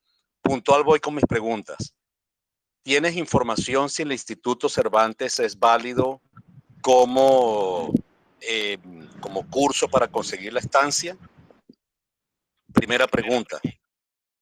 Puntual 0.42 0.82
voy 0.84 0.98
con 1.00 1.14
mis 1.14 1.24
preguntas. 1.24 1.94
¿Tienes 2.82 3.16
información 3.16 3.88
si 3.88 4.02
el 4.02 4.12
Instituto 4.12 4.68
Cervantes 4.68 5.38
es 5.38 5.58
válido 5.58 6.20
como, 6.82 7.94
eh, 8.48 8.78
como 9.20 9.48
curso 9.48 9.88
para 9.88 10.08
conseguir 10.08 10.52
la 10.52 10.60
estancia? 10.60 11.16
Primera 12.72 13.06
pregunta. 13.06 13.60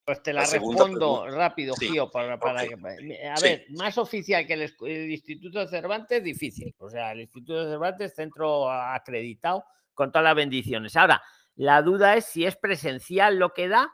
Pues 0.05 0.21
te 0.21 0.33
la, 0.33 0.41
respondo 0.41 0.85
pregunta. 0.85 1.31
rápido, 1.37 1.75
Sí, 1.75 1.87
Gio, 1.87 2.11
para, 2.11 2.37
que- 2.37 3.27
A 3.29 3.37
Sí. 3.37 3.43
ver, 3.43 3.65
más 3.69 3.97
oficial 3.97 4.45
que 4.45 4.53
el, 4.53 4.75
el 4.85 5.11
Instituto 5.11 5.65
Cervantes, 5.67 6.21
difícil. 6.21 6.75
O 6.79 6.89
sea, 6.89 7.13
el 7.13 7.21
Instituto 7.21 7.63
Cervantes, 7.69 8.13
centro 8.13 8.69
acreditado 8.69 9.63
con 9.93 10.11
todas 10.11 10.25
las 10.25 10.35
bendiciones. 10.35 10.95
Ahora, 10.97 11.21
la 11.55 11.81
duda 11.81 12.15
es 12.17 12.25
si 12.25 12.45
es 12.45 12.57
presencial 12.57 13.37
lo 13.37 13.53
que 13.53 13.69
da 13.69 13.93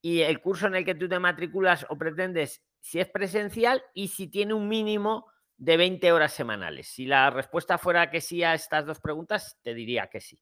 y 0.00 0.20
el 0.20 0.40
curso 0.40 0.66
en 0.68 0.76
el 0.76 0.84
que 0.84 0.94
tú 0.94 1.08
te 1.08 1.18
matriculas 1.18 1.86
o 1.88 1.96
pretendes, 1.96 2.62
si 2.80 3.00
es 3.00 3.08
presencial 3.08 3.82
y 3.94 4.08
si 4.08 4.28
tiene 4.28 4.54
un 4.54 4.68
mínimo 4.68 5.26
de 5.62 5.76
20 5.76 6.10
horas 6.10 6.32
semanales. 6.32 6.88
Si 6.88 7.06
la 7.06 7.30
respuesta 7.30 7.78
fuera 7.78 8.10
que 8.10 8.20
sí 8.20 8.42
a 8.42 8.52
estas 8.52 8.84
dos 8.84 8.98
preguntas, 8.98 9.58
te 9.62 9.74
diría 9.74 10.08
que 10.08 10.20
sí. 10.20 10.36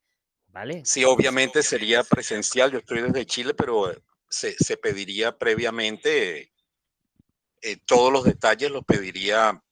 ¿Vale? 0.49 0.83
Sí, 0.85 1.05
obviamente 1.05 1.63
sería 1.63 2.03
presencial. 2.03 2.73
Yo 2.73 2.79
estoy 2.79 3.03
desde 3.03 3.27
Chile, 3.27 3.53
pero 3.53 3.91
eh, 3.93 3.99
se, 4.31 4.53
se 4.55 4.79
pediría 4.79 5.37
previamente, 5.37 6.53
eh, 7.61 7.77
todos 7.87 8.11
los 8.11 8.25
detalles 8.25 8.71
los 8.71 8.83
pediría, 8.85 9.63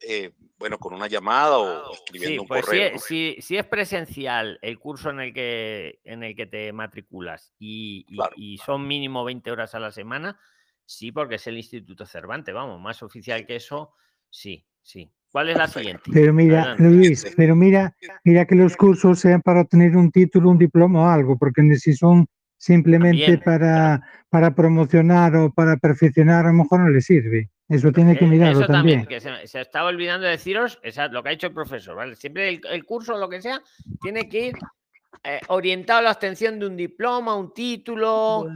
eh, 0.00 0.32
bueno, 0.58 0.78
con 0.78 0.94
una 0.94 1.06
llamada 1.06 1.58
o 1.58 1.94
escribiendo 1.94 2.42
Sí, 2.42 2.44
un 2.44 2.48
pues 2.48 2.64
si 2.64 2.70
correo. 2.72 2.92
¿no? 2.92 2.98
si- 2.98 3.36
si 3.40 3.56
es 3.56 3.66
presencial 3.66 4.58
el 4.62 4.78
curso 4.80 5.10
en 5.10 5.20
el 5.20 5.32
que, 5.32 6.00
en 6.02 6.24
el 6.24 6.34
que 6.34 6.46
te 6.46 6.72
matriculas 6.72 7.54
y, 7.58 8.04
y- 8.08 8.54
y 8.54 8.58
son 8.58 8.86
mínimo 8.86 9.24
20 9.24 9.52
horas 9.52 9.76
a 9.76 9.80
la 9.80 9.92
semana, 9.92 10.38
sí, 10.84 11.12
porque 11.12 11.36
es 11.36 11.46
el 11.46 11.56
Instituto 11.56 12.04
Cervantes, 12.04 12.52
vamos, 12.52 12.80
más 12.80 13.00
oficial 13.04 13.46
que 13.46 13.56
eso, 13.56 13.94
sí, 14.30 14.64
sí. 14.82 15.10
¿Cuál 15.30 15.50
es 15.50 15.58
la 15.58 15.66
siguiente? 15.68 16.02
Pero 16.12 16.32
mira, 16.32 16.62
Adelante. 16.62 16.82
Luis, 16.84 17.34
pero 17.36 17.54
mira, 17.54 17.94
mira 18.24 18.46
que 18.46 18.54
los 18.54 18.74
cursos 18.76 19.20
sean 19.20 19.42
para 19.42 19.60
obtener 19.62 19.94
un 19.96 20.10
título, 20.10 20.48
un 20.50 20.56
diploma 20.58 21.02
o 21.02 21.08
algo, 21.08 21.36
porque 21.36 21.62
si 21.76 21.92
son 21.94 22.26
simplemente 22.56 23.36
También, 23.36 23.40
para, 23.40 24.00
para 24.30 24.54
promocionar 24.54 25.36
o 25.36 25.52
para 25.52 25.76
perfeccionar, 25.76 26.46
a 26.46 26.48
lo 26.48 26.54
mejor 26.54 26.80
no 26.80 26.88
le 26.88 27.02
sirve. 27.02 27.50
Eso 27.68 27.92
tiene 27.92 28.16
que 28.16 28.24
Eh, 28.24 28.28
mirarlo 28.28 28.60
Eso 28.60 28.66
también, 28.66 29.00
también. 29.00 29.06
que 29.08 29.20
se, 29.20 29.46
se 29.46 29.60
estaba 29.60 29.88
olvidando 29.90 30.24
de 30.24 30.32
deciros, 30.32 30.78
esa- 30.82 31.08
lo 31.08 31.22
que 31.22 31.28
ha 31.28 31.32
dicho 31.32 31.48
el 31.48 31.52
profesor, 31.52 31.96
¿vale? 31.96 32.16
Siempre 32.16 32.48
el, 32.48 32.60
el 32.70 32.84
curso 32.86 33.14
o 33.14 33.18
lo 33.18 33.28
que 33.28 33.42
sea 33.42 33.60
tiene 34.00 34.28
que 34.28 34.46
ir 34.46 34.58
eh, 35.24 35.40
orientado 35.48 35.98
a 35.98 36.02
la 36.02 36.12
obtención 36.12 36.58
de 36.58 36.66
un 36.66 36.76
diploma, 36.76 37.34
un 37.36 37.52
título, 37.52 38.46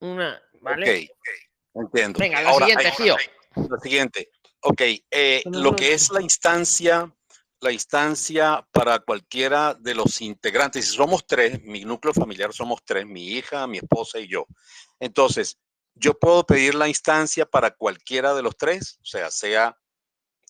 una, 0.00 0.40
¿vale? 0.60 1.10
Ok, 1.72 1.84
entiendo. 1.86 2.18
Venga, 2.20 2.40
la 2.42 2.50
Ahora, 2.50 2.66
siguiente, 2.66 2.86
hay- 2.86 2.92
Gio. 2.92 3.16
La 3.68 3.78
siguiente. 3.80 4.30
Ok, 4.62 4.80
eh, 5.10 5.42
lo 5.62 5.70
que 5.76 5.92
es 5.94 6.10
la 6.10 6.20
instancia, 6.22 7.14
la 7.60 7.72
instancia 7.72 8.66
para 8.72 8.98
cualquiera 9.00 9.74
de 9.74 9.94
los 9.94 10.20
integrantes, 10.20 10.86
si 10.88 10.96
somos 10.96 11.26
tres, 11.26 11.62
mi 11.62 11.84
núcleo 11.84 12.12
familiar 12.14 12.52
somos 12.52 12.80
tres, 12.84 13.06
mi 13.06 13.28
hija, 13.28 13.66
mi 13.66 13.78
esposa 13.78 14.18
y 14.18 14.28
yo. 14.28 14.46
Entonces, 14.98 15.58
yo 15.94 16.18
puedo 16.18 16.44
pedir 16.44 16.74
la 16.74 16.88
instancia 16.88 17.46
para 17.46 17.70
cualquiera 17.72 18.34
de 18.34 18.42
los 18.42 18.56
tres, 18.56 18.98
o 19.02 19.04
sea, 19.04 19.30
sea 19.30 19.76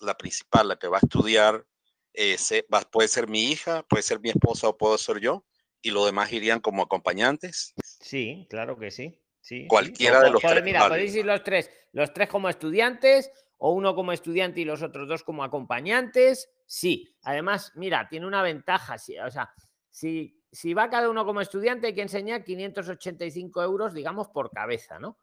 la 0.01 0.17
principal, 0.17 0.69
la 0.69 0.77
que 0.79 0.89
va 0.89 0.99
a 0.99 1.01
estudiar, 1.03 1.65
eh, 2.13 2.37
se- 2.39 2.67
va- 2.73 2.81
puede 2.83 3.09
ser 3.09 3.29
mi 3.29 3.45
hija, 3.45 3.83
puede 3.85 4.03
ser 4.03 4.21
mi 4.21 4.31
esposa 4.31 4.69
o 4.69 4.77
puedo 4.77 4.97
ser 4.99 5.21
yo, 5.21 5.45
y 5.83 5.91
los 5.91 6.05
demás 6.07 6.33
irían 6.33 6.61
como 6.61 6.83
acompañantes. 6.83 7.75
Sí, 8.01 8.47
claro 8.51 8.79
que 8.79 8.91
sí. 8.91 9.21
Sí. 9.51 9.67
Cualquiera 9.67 10.21
de 10.21 10.31
los 10.31 10.41
tres, 10.41 10.63
Mira, 10.63 10.87
podéis 10.87 11.15
ir 11.17 11.27
los 11.27 11.43
tres, 11.43 11.71
los 11.93 12.13
tres 12.13 12.29
como 12.29 12.49
estudiantes, 12.49 13.33
o 13.59 13.73
uno 13.73 13.95
como 13.97 14.13
estudiante 14.13 14.61
y 14.61 14.65
los 14.65 14.83
otros 14.83 15.09
dos 15.09 15.25
como 15.25 15.43
acompañantes. 15.43 16.49
Sí. 16.67 17.17
Además, 17.23 17.73
mira, 17.75 18.09
tiene 18.09 18.27
una 18.27 18.43
ventaja. 18.43 18.97
sí, 18.97 19.19
o 19.19 19.31
sea, 19.31 19.53
si, 19.91 20.41
si 20.53 20.73
va 20.73 20.89
cada 20.89 21.11
uno 21.11 21.25
como 21.25 21.41
estudiante, 21.41 21.89
hay 21.89 21.95
que 21.95 22.03
enseñar 22.03 22.45
585 22.45 23.63
euros, 23.63 23.93
digamos, 23.93 24.29
por 24.29 24.51
cabeza, 24.53 25.01
¿no? 25.01 25.19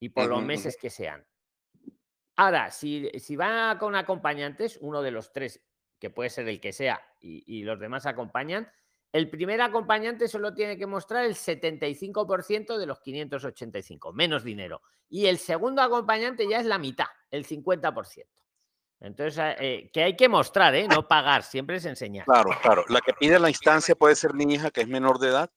Y 0.00 0.08
por 0.08 0.28
los 0.28 0.42
meses 0.42 0.76
que 0.76 0.90
sean. 0.90 1.24
Ahora, 2.36 2.70
si, 2.70 3.10
si 3.18 3.36
va 3.36 3.78
con 3.78 3.94
acompañantes, 3.94 4.78
uno 4.80 5.02
de 5.02 5.12
los 5.12 5.32
tres, 5.32 5.64
que 6.00 6.10
puede 6.10 6.30
ser 6.30 6.48
el 6.48 6.60
que 6.60 6.72
sea, 6.72 7.00
y, 7.20 7.42
y 7.46 7.62
los 7.62 7.78
demás 7.78 8.06
acompañan, 8.06 8.70
el 9.12 9.30
primer 9.30 9.60
acompañante 9.60 10.28
solo 10.28 10.52
tiene 10.52 10.76
que 10.76 10.86
mostrar 10.86 11.24
el 11.24 11.34
75% 11.34 12.76
de 12.76 12.86
los 12.86 13.00
585, 13.00 14.12
menos 14.12 14.44
dinero. 14.44 14.82
Y 15.08 15.26
el 15.26 15.38
segundo 15.38 15.80
acompañante 15.80 16.48
ya 16.48 16.60
es 16.60 16.66
la 16.66 16.78
mitad, 16.78 17.06
el 17.30 17.46
50%. 17.46 18.26
Entonces, 19.00 19.54
eh, 19.60 19.90
que 19.92 20.02
hay 20.02 20.16
que 20.16 20.28
mostrar, 20.28 20.74
¿eh? 20.74 20.88
no 20.88 21.06
pagar, 21.06 21.44
siempre 21.44 21.76
es 21.76 21.84
enseñar. 21.84 22.26
Claro, 22.26 22.50
claro. 22.60 22.84
La 22.88 23.00
que 23.00 23.12
pide 23.12 23.38
la 23.38 23.48
instancia 23.48 23.94
puede 23.94 24.16
ser 24.16 24.34
mi 24.34 24.52
hija, 24.52 24.70
que 24.70 24.80
es 24.80 24.88
menor 24.88 25.18
de 25.18 25.28
edad. 25.28 25.50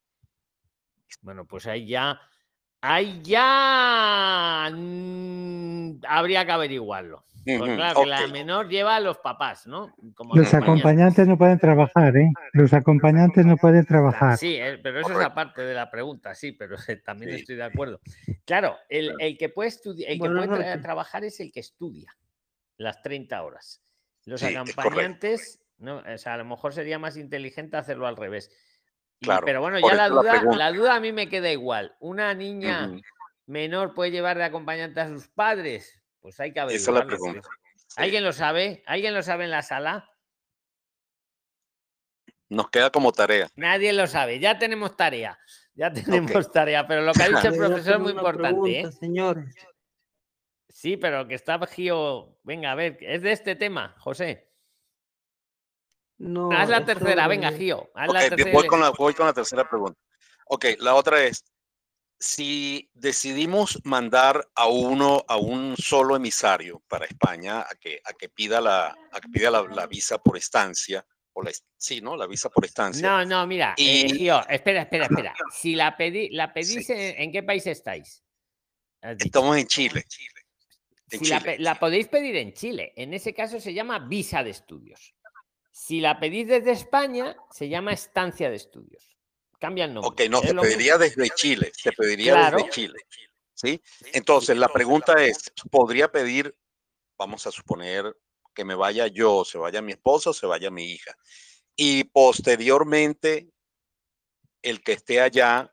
Bueno, 1.22 1.46
pues 1.46 1.66
ahí 1.66 1.88
ya, 1.88 2.22
ahí 2.80 3.22
ya 3.24 4.72
mm, 4.72 6.02
habría 6.08 6.46
que 6.46 6.52
averiguarlo. 6.52 7.26
Pues 7.44 7.76
claro, 7.76 8.02
que 8.02 8.06
la 8.08 8.28
menor 8.28 8.70
lleva 8.70 8.96
a 8.96 9.00
los 9.00 9.18
papás, 9.18 9.66
¿no? 9.66 9.96
Como 10.14 10.36
Los 10.36 10.54
acompañantes 10.54 11.28
no 11.28 11.38
pueden 11.38 11.58
trabajar, 11.60 12.16
¿eh? 12.18 12.32
Los 12.54 12.74
acompañantes 12.74 13.46
no 13.46 13.58
pueden 13.58 13.86
trabajar. 13.86 14.38
Sí, 14.38 14.56
eh, 14.56 14.80
pero 14.82 15.00
eso 15.00 15.20
es 15.20 15.26
aparte 15.26 15.62
de 15.62 15.74
la 15.74 15.90
pregunta, 15.90 16.36
sí, 16.36 16.52
pero 16.52 16.76
también 17.06 17.32
Sí. 17.32 17.38
estoy 17.38 17.56
de 17.56 17.64
acuerdo. 17.64 18.00
Claro, 18.46 18.78
el, 18.90 19.16
el 19.20 19.38
que 19.38 19.50
puede 19.50 19.70
estudiar, 19.70 20.12
el 20.12 20.20
que 20.22 20.30
puede 20.30 20.48
tra- 20.50 20.82
trabajar 20.82 21.24
es 21.24 21.40
el 21.40 21.52
que 21.52 21.62
estudia 21.62 22.16
las 22.78 23.02
30 23.02 23.42
horas. 23.44 23.82
Los 24.26 24.42
Sí, 24.42 24.56
acompañantes, 24.56 25.60
no, 25.80 25.98
o 25.98 26.18
sea, 26.18 26.36
a 26.36 26.38
lo 26.38 26.46
mejor 26.46 26.74
sería 26.74 27.00
más 27.00 27.18
inteligente 27.18 27.78
hacerlo 27.78 28.06
al 28.08 28.18
revés. 28.18 28.52
Y- 29.20 29.26
Claro, 29.26 29.46
pero 29.46 29.62
bueno, 29.62 29.80
ya 29.80 29.96
la 29.96 30.10
duda, 30.10 30.44
la 30.56 30.72
duda 30.72 30.96
a 30.96 31.00
mí 31.00 31.12
me 31.12 31.28
queda 31.30 31.52
igual. 31.52 31.96
Una 32.00 32.34
niña 32.34 32.92
menor 33.46 33.94
puede 33.94 34.12
llevar 34.12 34.38
de 34.38 34.44
acompañante 34.44 35.00
a 35.00 35.08
sus 35.08 35.28
padres, 35.28 36.01
pues 36.22 36.40
hay 36.40 36.54
que 36.54 36.60
Esa 36.60 36.74
es 36.76 36.88
la 36.88 37.00
averiguarlo. 37.02 37.42
pregunta. 37.42 37.50
¿Alguien 37.98 38.24
lo 38.24 38.32
sabe? 38.32 38.84
¿Alguien 38.86 39.14
lo 39.14 39.24
sabe 39.24 39.44
en 39.46 39.52
la 39.52 39.62
sala? 39.62 40.10
Nos 42.50 42.70
queda 42.70 42.90
como 42.90 43.12
tarea. 43.12 43.50
Nadie 43.56 43.94
lo 43.94 44.08
sabe. 44.08 44.40
Ya 44.40 44.58
tenemos 44.58 44.96
tarea. 44.96 45.40
Ya 45.74 45.92
tenemos 45.94 46.52
tarea. 46.52 46.88
Pero 46.88 47.02
lo 47.02 47.14
que 47.14 47.24
ha 47.24 47.30
dicho 47.30 47.48
el 47.48 47.58
profesor 47.58 47.94
es 47.96 48.00
muy 48.00 48.12
importante. 48.12 48.80
¿eh? 48.80 48.92
señor. 48.92 49.46
Sí, 50.70 50.98
pero 50.98 51.28
que 51.28 51.36
está 51.36 51.60
Gio. 51.68 52.38
Venga, 52.44 52.72
a 52.72 52.76
ver, 52.76 52.98
es 53.02 53.22
de 53.22 53.32
este 53.32 53.56
tema, 53.56 53.96
José. 54.00 54.50
No, 56.18 56.52
haz 56.52 56.70
la 56.70 56.86
tercera, 56.86 57.28
venga, 57.28 57.52
Gio. 57.52 57.90
Haz 57.96 58.14
la 58.14 58.30
tercera. 58.30 58.52
voy 58.54 58.68
con 58.68 58.80
la, 58.80 58.92
voy 58.92 59.14
con 59.14 59.26
la 59.26 59.34
tercera 59.34 59.68
pregunta. 59.68 60.00
Ok, 60.46 60.66
la 60.80 60.96
otra 60.96 61.24
es, 61.24 61.44
si 62.22 62.88
decidimos 62.94 63.80
mandar 63.84 64.48
a 64.54 64.68
uno, 64.68 65.26
a 65.28 65.38
un 65.38 65.76
solo 65.76 66.16
emisario 66.16 66.84
para 66.88 67.06
España 67.06 67.62
a 67.62 67.74
que, 67.80 68.00
a 68.06 68.14
que 68.14 68.30
pida 68.30 68.62
la, 68.62 68.90
a 69.12 69.20
que 69.20 69.28
pida 69.28 69.50
la, 69.50 69.64
la 69.64 69.88
visa 69.88 70.20
por 70.20 70.38
estancia, 70.38 71.04
o 71.34 71.42
la, 71.42 71.52
sí, 71.76 72.00
¿no? 72.00 72.16
La 72.16 72.28
visa 72.28 72.50
por 72.52 72.64
estancia. 72.64 73.02
No, 73.10 73.26
no, 73.26 73.48
mira, 73.48 73.74
eh, 73.76 74.06
Y- 74.08 74.18
Gio, 74.20 74.40
espera, 74.48 74.84
espera, 74.84 75.06
espera. 75.06 75.34
Si 75.52 75.74
la, 75.74 75.98
pedí, 75.98 76.30
la 76.30 76.54
pedís, 76.54 76.88
en, 76.92 77.22
¿en 77.24 77.32
qué 77.32 77.42
país 77.42 77.66
estáis? 77.66 78.24
Estamos 79.02 79.58
en 79.58 79.66
Chile. 79.66 80.06
En 81.10 81.20
Si 81.20 81.26
la, 81.26 81.40
Chile. 81.40 81.56
pe- 81.58 81.64
la 81.64 81.80
podéis 81.80 82.08
pedir 82.08 82.36
en 82.36 82.54
Chile. 82.54 82.94
En 82.96 83.16
ese 83.16 83.34
caso 83.34 83.60
se 83.60 83.74
llama 83.74 83.98
visa 83.98 84.44
de 84.44 84.52
estudios. 84.52 85.16
Si 85.72 86.00
la 86.00 86.20
pedís 86.20 86.48
desde 86.48 86.72
España, 86.72 87.36
se 87.50 87.68
llama 87.68 87.94
estancia 87.94 88.52
de 88.52 88.58
estudios. 88.58 89.18
Cambia 89.62 89.86
el 89.86 89.94
nombre. 89.94 90.10
Ok, 90.26 90.30
no, 90.32 90.40
se 90.40 90.48
mismo. 90.48 90.62
pediría 90.64 90.98
desde 90.98 91.30
Chile, 91.30 91.72
se 91.78 91.92
pediría 91.92 92.34
Claro. 92.34 92.58
desde 92.58 92.70
Chile. 92.72 93.00
¿Sí? 93.54 93.80
Entonces, 94.14 94.58
la 94.58 94.68
pregunta 94.70 95.24
es, 95.24 95.54
¿podría 95.70 96.12
pedir, 96.12 96.56
vamos 97.16 97.46
a 97.46 97.52
suponer 97.52 98.18
que 98.56 98.66
me 98.66 98.74
vaya 98.74 99.06
yo, 99.06 99.46
se 99.46 99.60
vaya 99.60 99.84
mi 99.84 99.92
esposa 99.92 100.32
o 100.32 100.34
se 100.34 100.48
vaya 100.48 100.72
mi 100.72 100.86
hija? 100.86 101.16
Y 101.76 102.06
posteriormente, 102.06 103.52
el 104.64 104.82
que 104.82 104.94
esté 104.94 105.22
allá 105.22 105.72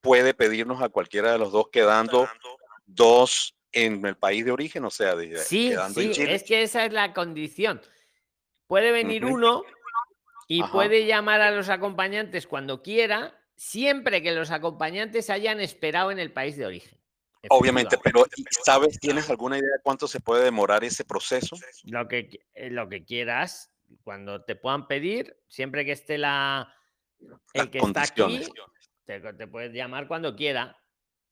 puede 0.00 0.32
pedirnos 0.32 0.80
a 0.82 0.88
cualquiera 0.88 1.30
de 1.32 1.38
los 1.38 1.52
dos 1.52 1.68
quedando 1.70 2.26
dos 2.86 3.54
en 3.70 4.06
el 4.06 4.16
país 4.16 4.46
de 4.46 4.52
origen, 4.52 4.82
o 4.86 4.90
sea, 4.90 5.14
de, 5.14 5.36
Sí, 5.38 5.68
quedando 5.68 6.00
en 6.00 6.08
sí, 6.08 6.14
Chile. 6.14 6.34
es 6.34 6.42
que 6.42 6.62
esa 6.62 6.86
es 6.86 6.92
la 6.94 7.12
condición. 7.12 7.82
Puede 8.66 8.92
venir 8.92 9.26
uno 9.26 9.62
y 10.46 10.62
Ajá. 10.62 10.72
puede 10.72 11.06
llamar 11.06 11.40
a 11.40 11.50
los 11.50 11.68
acompañantes 11.68 12.46
cuando 12.46 12.82
quiera, 12.82 13.38
siempre 13.56 14.22
que 14.22 14.32
los 14.32 14.50
acompañantes 14.50 15.30
hayan 15.30 15.60
esperado 15.60 16.10
en 16.10 16.18
el 16.18 16.32
país 16.32 16.56
de 16.56 16.66
origen. 16.66 16.98
Obviamente, 17.48 17.96
pero 18.02 18.26
¿y 18.36 18.44
¿sabes, 18.64 18.98
tienes 18.98 19.30
alguna 19.30 19.58
idea 19.58 19.70
de 19.76 19.82
cuánto 19.82 20.08
se 20.08 20.20
puede 20.20 20.44
demorar 20.44 20.82
ese 20.82 21.04
proceso? 21.04 21.56
Lo 21.84 22.08
que, 22.08 22.40
eh, 22.54 22.70
lo 22.70 22.88
que 22.88 23.04
quieras, 23.04 23.72
cuando 24.02 24.44
te 24.44 24.56
puedan 24.56 24.88
pedir, 24.88 25.36
siempre 25.46 25.84
que 25.84 25.92
esté 25.92 26.18
la, 26.18 26.74
el 27.20 27.28
Las 27.54 27.68
que 27.68 27.78
está 27.78 28.02
aquí, 28.02 28.40
te, 29.04 29.20
te 29.20 29.46
puedes 29.46 29.72
llamar 29.72 30.08
cuando 30.08 30.34
quiera. 30.34 30.76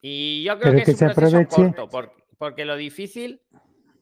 Y 0.01 0.45
yo 0.45 0.59
creo 0.59 0.73
Pero 0.73 0.79
que 0.79 0.85
que 0.85 0.91
es 0.93 1.03
un 1.03 1.09
se 1.09 1.15
proceso 1.15 1.39
aproveche. 1.39 1.75
corto, 1.75 1.89
porque, 1.89 2.25
porque 2.39 2.65
lo 2.65 2.77
difícil 2.77 3.43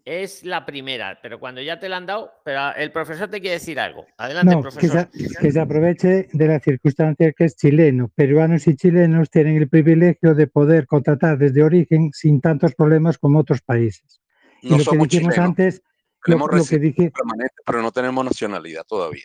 es 0.04 0.44
la 0.44 0.64
primera, 0.66 1.18
pero 1.22 1.38
cuando 1.38 1.60
ya 1.60 1.78
te 1.78 1.88
la 1.88 1.96
han 1.98 2.06
dado, 2.06 2.32
pero 2.44 2.74
el 2.76 2.90
profesor 2.90 3.28
te 3.28 3.40
quiere 3.40 3.54
decir 3.54 3.78
algo. 3.78 4.06
Adelante, 4.18 4.54
No, 4.54 4.62
que 4.62 4.68
profesor. 4.70 5.08
se, 5.12 5.28
que 5.40 5.52
se 5.52 5.60
aproveche 5.60 6.28
de 6.32 6.46
la 6.46 6.58
circunstancia 6.60 7.32
que 7.32 7.44
es 7.44 7.56
chileno. 7.56 8.10
Peruanos 8.14 8.66
y 8.66 8.74
chilenos 8.76 9.30
tienen 9.30 9.56
el 9.56 9.68
privilegio 9.68 10.34
de 10.34 10.46
poder 10.46 10.86
contratar 10.86 11.38
desde 11.38 11.62
origen 11.62 12.10
sin 12.12 12.40
tantos 12.40 12.74
problemas 12.74 13.18
como 13.18 13.38
otros 13.38 13.60
países. 13.62 14.20
Y 14.60 14.70
No 14.70 14.78
lo 14.78 14.84
que 14.84 14.90
dijimos 14.90 15.08
chilenos. 15.08 15.38
antes, 15.38 15.82
lo, 16.26 16.46
que 16.68 16.78
dije, 16.78 17.10
permanente, 17.10 17.54
pero 17.66 17.82
no 17.82 17.90
tenemos 17.92 18.24
nacionalidad 18.24 18.84
todavía. 18.86 19.24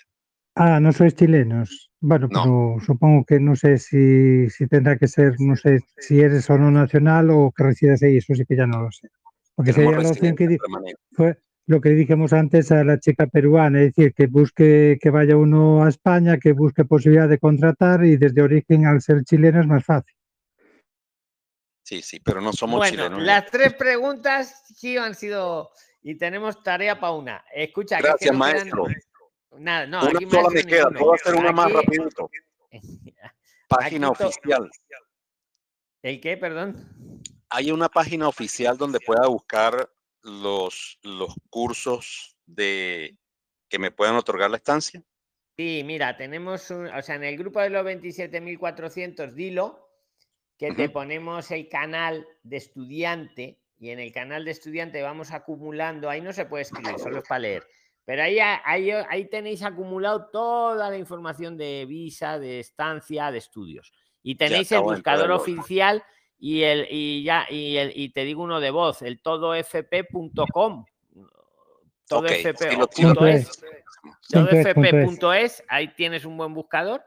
ah, 0.55 0.79
no 0.79 0.91
sois 0.91 1.13
chilenos. 1.15 1.91
Bueno, 1.99 2.27
No. 2.31 2.43
pero 2.43 2.85
supongo 2.85 3.25
que 3.25 3.39
no 3.39 3.55
sé 3.55 3.77
si, 3.79 4.49
si 4.49 4.67
tendrá 4.67 4.97
que 4.97 5.07
ser, 5.07 5.33
no 5.39 5.55
sé 5.55 5.79
si 5.97 6.19
eres 6.19 6.47
o 6.49 6.57
no 6.57 6.69
nacional 6.71 7.29
o 7.31 7.51
que 7.55 7.63
resides 7.63 8.03
ahí, 8.03 8.17
eso 8.17 8.33
sí 8.35 8.45
que 8.45 8.55
ya 8.55 8.67
no 8.67 8.81
lo 8.83 8.91
sé. 8.91 9.07
Porque 9.57 9.73
sería 9.73 9.97
la 9.99 10.09
opción 10.09 10.35
que 10.35 10.57
fue 11.13 11.39
lo 11.65 11.81
que 11.81 11.89
dijimos 11.89 12.31
antes 12.31 12.71
a 12.71 12.84
la 12.84 12.99
chica 12.99 13.25
peruana, 13.25 13.81
es 13.81 13.95
decir, 13.95 14.13
que 14.13 14.27
busque 14.27 14.99
que 15.01 15.09
vaya 15.09 15.35
uno 15.35 15.84
a 15.84 15.89
España, 15.89 16.38
que 16.38 16.51
busque 16.53 16.85
posibilidad 16.85 17.27
de 17.27 17.39
contratar 17.39 18.05
y 18.05 18.17
desde 18.17 18.43
origen 18.43 18.85
al 18.85 19.01
ser 19.01 19.23
chileno 19.23 19.59
es 19.59 19.67
más 19.67 19.84
fácil. 19.84 20.15
Sí, 21.84 22.03
sí, 22.03 22.19
pero 22.19 22.39
no 22.39 22.53
somos 22.53 22.77
Bueno, 22.77 22.91
chilenos. 23.05 23.23
las 23.23 23.47
tres 23.47 23.73
preguntas 23.73 24.63
sí 24.75 24.95
han 24.95 25.15
sido 25.15 25.71
y 26.03 26.15
tenemos 26.15 26.61
tarea 26.61 26.99
para 26.99 27.13
una. 27.13 27.43
Escucha, 27.51 27.97
que 27.97 28.03
Gracias, 28.03 28.29
quedan- 28.31 28.38
maestro. 28.38 28.85
Nada, 29.57 29.88
no, 29.88 30.01
Una 30.01 30.09
aquí 30.11 30.29
sola 30.29 30.49
me 30.53 30.63
queda, 30.65 30.89
puedo 30.91 31.13
hacer 31.15 31.34
una 31.35 31.51
más 31.51 31.71
rapidito. 31.73 32.29
Página 33.67 34.09
aquí 34.09 34.23
oficial. 34.23 34.69
¿El 36.03 36.21
qué, 36.21 36.38
perdón? 36.38 36.75
Hay 37.49 37.71
una 37.71 37.89
página 37.89 38.27
oficial 38.27 38.77
donde 38.77 38.99
pueda 38.99 39.27
buscar 39.27 39.89
los, 40.21 40.99
los 41.01 41.33
cursos 41.49 42.35
de 42.45 43.17
que 43.69 43.79
me 43.79 43.91
puedan 43.91 44.15
otorgar 44.15 44.49
la 44.49 44.57
estancia. 44.57 45.03
Sí, 45.57 45.81
mira, 45.85 46.15
tenemos 46.17 46.69
un, 46.69 46.87
o 46.87 47.01
sea, 47.01 47.15
en 47.15 47.23
el 47.23 47.37
grupo 47.37 47.59
de 47.59 47.69
los 47.69 47.85
27.400, 47.85 49.33
dilo, 49.33 49.89
que 50.57 50.73
te 50.73 50.89
ponemos 50.89 51.49
el 51.51 51.67
canal 51.69 52.27
de 52.43 52.57
estudiante 52.57 53.59
y 53.79 53.91
en 53.91 53.99
el 53.99 54.11
canal 54.11 54.43
de 54.45 54.51
estudiante 54.51 55.01
vamos 55.01 55.31
acumulando, 55.31 56.09
ahí 56.09 56.21
no 56.21 56.33
se 56.33 56.45
puede 56.45 56.63
escribir, 56.63 56.97
solo 56.99 57.19
es 57.19 57.27
para 57.27 57.39
leer, 57.39 57.67
pero 58.05 58.23
ahí, 58.23 58.39
ahí, 58.39 58.91
ahí 58.91 59.25
tenéis 59.25 59.63
acumulado 59.63 60.29
toda 60.31 60.89
la 60.89 60.97
información 60.97 61.57
de 61.57 61.85
visa, 61.87 62.39
de 62.39 62.59
estancia, 62.59 63.31
de 63.31 63.37
estudios. 63.37 63.91
Y 64.23 64.35
tenéis 64.35 64.71
el 64.71 64.81
buscador 64.81 65.31
oficial 65.31 66.03
y 66.39 66.64
el 66.64 66.88
y 66.89 67.23
ya 67.23 67.45
y 67.49 67.77
el 67.77 67.91
y 67.95 68.09
te 68.09 68.23
digo 68.26 68.43
uno 68.43 68.59
de 68.59 68.69
voz, 68.72 69.01
el 69.01 69.22
todofp.com. 69.22 70.85
Ok, 72.09 72.27
sí 72.30 72.43
Todofp 72.43 72.61
lo- 72.77 72.85
o 72.85 72.89
sí 72.91 73.01
lo 73.03 73.07
punto 73.09 73.19
tengo. 73.26 73.26
es, 73.27 73.61
Punto 74.31 74.49
es, 74.51 74.73
punto 74.73 75.34
es. 75.34 75.53
todofp.es, 75.57 75.64
ahí 75.68 75.88
tienes 75.93 76.26
un 76.26 76.38
buen 76.38 76.53
buscador. 76.53 77.03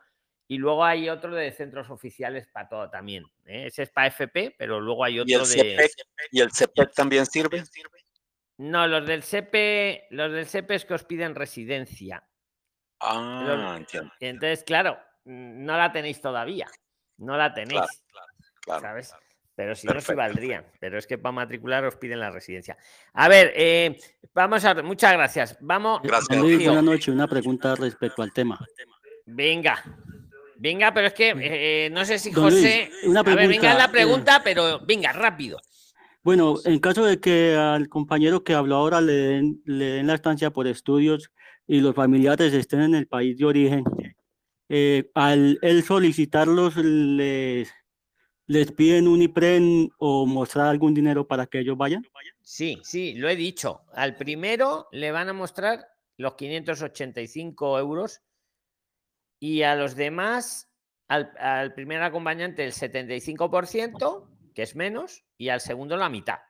Y 0.47 0.59
luego 0.59 0.85
hay 0.85 1.09
otro 1.09 1.33
de 1.35 1.53
centros 1.53 1.89
oficiales 1.91 2.49
para 2.49 2.69
todo 2.69 2.91
también. 2.91 3.23
¿eh? 3.47 3.67
Ese 3.67 3.85
es 3.85 3.91
para 3.91 4.09
FP, 4.09 4.57
pero 4.59 4.81
luego 4.81 5.05
hay 5.05 5.15
¿Y 5.17 5.21
otro 5.21 5.45
el 5.45 5.49
de. 5.49 5.89
¿Y 6.33 6.41
el 6.41 6.51
CPEC 6.51 6.93
también 6.93 7.25
sirve? 7.25 7.63
No, 8.59 8.87
los 8.89 9.07
del 9.07 9.23
CP, 9.23 10.09
los 10.11 10.33
del 10.33 10.47
CP 10.47 10.75
es 10.75 10.85
que 10.85 10.95
os 10.95 11.05
piden 11.05 11.37
residencia. 11.37 12.27
Ah, 12.99 13.77
entiendo. 13.79 14.13
Y 14.19 14.27
entonces, 14.27 14.65
claro, 14.65 14.99
no 15.25 15.77
la 15.79 15.93
tenéis 15.93 16.21
todavía. 16.21 16.67
No 17.19 17.37
la 17.37 17.55
tenéis. 17.55 17.81
claro, 18.11 18.27
¿Sabes? 18.79 19.15
Pero 19.57 19.75
si 19.75 19.87
no, 19.87 19.93
sí 19.93 19.95
Perfecto. 19.95 20.17
valdrían. 20.17 20.65
Pero 20.79 20.99
es 20.99 21.07
que 21.07 21.19
para 21.19 21.33
matricular 21.33 21.85
os 21.85 21.97
piden 21.97 22.21
la 22.21 22.31
residencia. 22.31 22.77
A 23.13 23.29
ver, 23.29 23.53
eh, 23.55 23.99
vamos 24.33 24.65
a. 24.65 24.75
Muchas 24.83 25.13
gracias. 25.13 25.57
Vamos. 25.61 26.01
Gracias. 26.03 26.39
Luis, 26.39 26.65
buenas 26.65 26.85
noches. 26.85 27.09
Una 27.09 27.29
pregunta 27.29 27.75
respecto 27.75 28.23
al 28.23 28.33
tema. 28.33 28.59
Venga. 29.27 29.83
Venga, 30.57 30.93
pero 30.93 31.07
es 31.07 31.15
que 31.15 31.35
eh, 31.37 31.91
no 31.91 32.05
sé 32.05 32.19
si 32.19 32.31
Don 32.31 32.51
Luis, 32.51 32.63
José. 32.63 32.91
una 33.05 33.21
a 33.21 33.23
ver, 33.23 33.37
venga 33.49 33.49
pregunta, 33.49 33.79
la 33.79 33.85
eh, 33.85 33.89
pregunta, 33.89 34.41
pero 34.45 34.81
venga, 34.87 35.13
rápido. 35.13 35.59
Bueno, 36.23 36.57
en 36.67 36.79
caso 36.81 37.05
de 37.07 37.19
que 37.19 37.57
al 37.57 37.89
compañero 37.89 38.45
que 38.45 38.53
habló 38.53 38.77
ahora 38.77 39.01
le 39.01 39.13
den, 39.13 39.63
le 39.65 39.87
den 39.87 40.07
la 40.07 40.15
estancia 40.15 40.51
por 40.51 40.67
estudios 40.67 41.33
y 41.67 41.81
los 41.81 41.95
familiares 41.95 42.53
estén 42.53 42.83
en 42.83 42.95
el 42.95 43.07
país 43.07 43.39
de 43.39 43.47
origen, 43.47 43.85
eh, 44.69 45.11
al 45.15 45.59
él 45.63 45.83
solicitarlos, 45.83 46.77
les, 46.77 47.73
les 48.51 48.73
piden 48.73 49.07
un 49.07 49.23
IPREN 49.23 49.93
o 49.99 50.27
mostrar 50.27 50.67
algún 50.67 50.93
dinero 50.93 51.25
para 51.25 51.47
que 51.47 51.61
ellos 51.61 51.77
vayan. 51.77 52.05
Sí, 52.43 52.81
sí, 52.83 53.15
lo 53.15 53.29
he 53.29 53.37
dicho. 53.37 53.83
Al 53.93 54.17
primero 54.17 54.89
le 54.91 55.13
van 55.13 55.29
a 55.29 55.33
mostrar 55.33 55.87
los 56.17 56.35
585 56.35 57.79
euros 57.79 58.23
y 59.39 59.63
a 59.63 59.77
los 59.77 59.95
demás, 59.95 60.69
al, 61.07 61.33
al 61.39 61.75
primer 61.75 62.03
acompañante 62.03 62.65
el 62.65 62.73
75%, 62.73 64.27
que 64.53 64.63
es 64.63 64.75
menos, 64.75 65.23
y 65.39 65.51
al 65.51 65.61
segundo 65.61 65.97
la 65.97 66.09
mitad. 66.09 66.41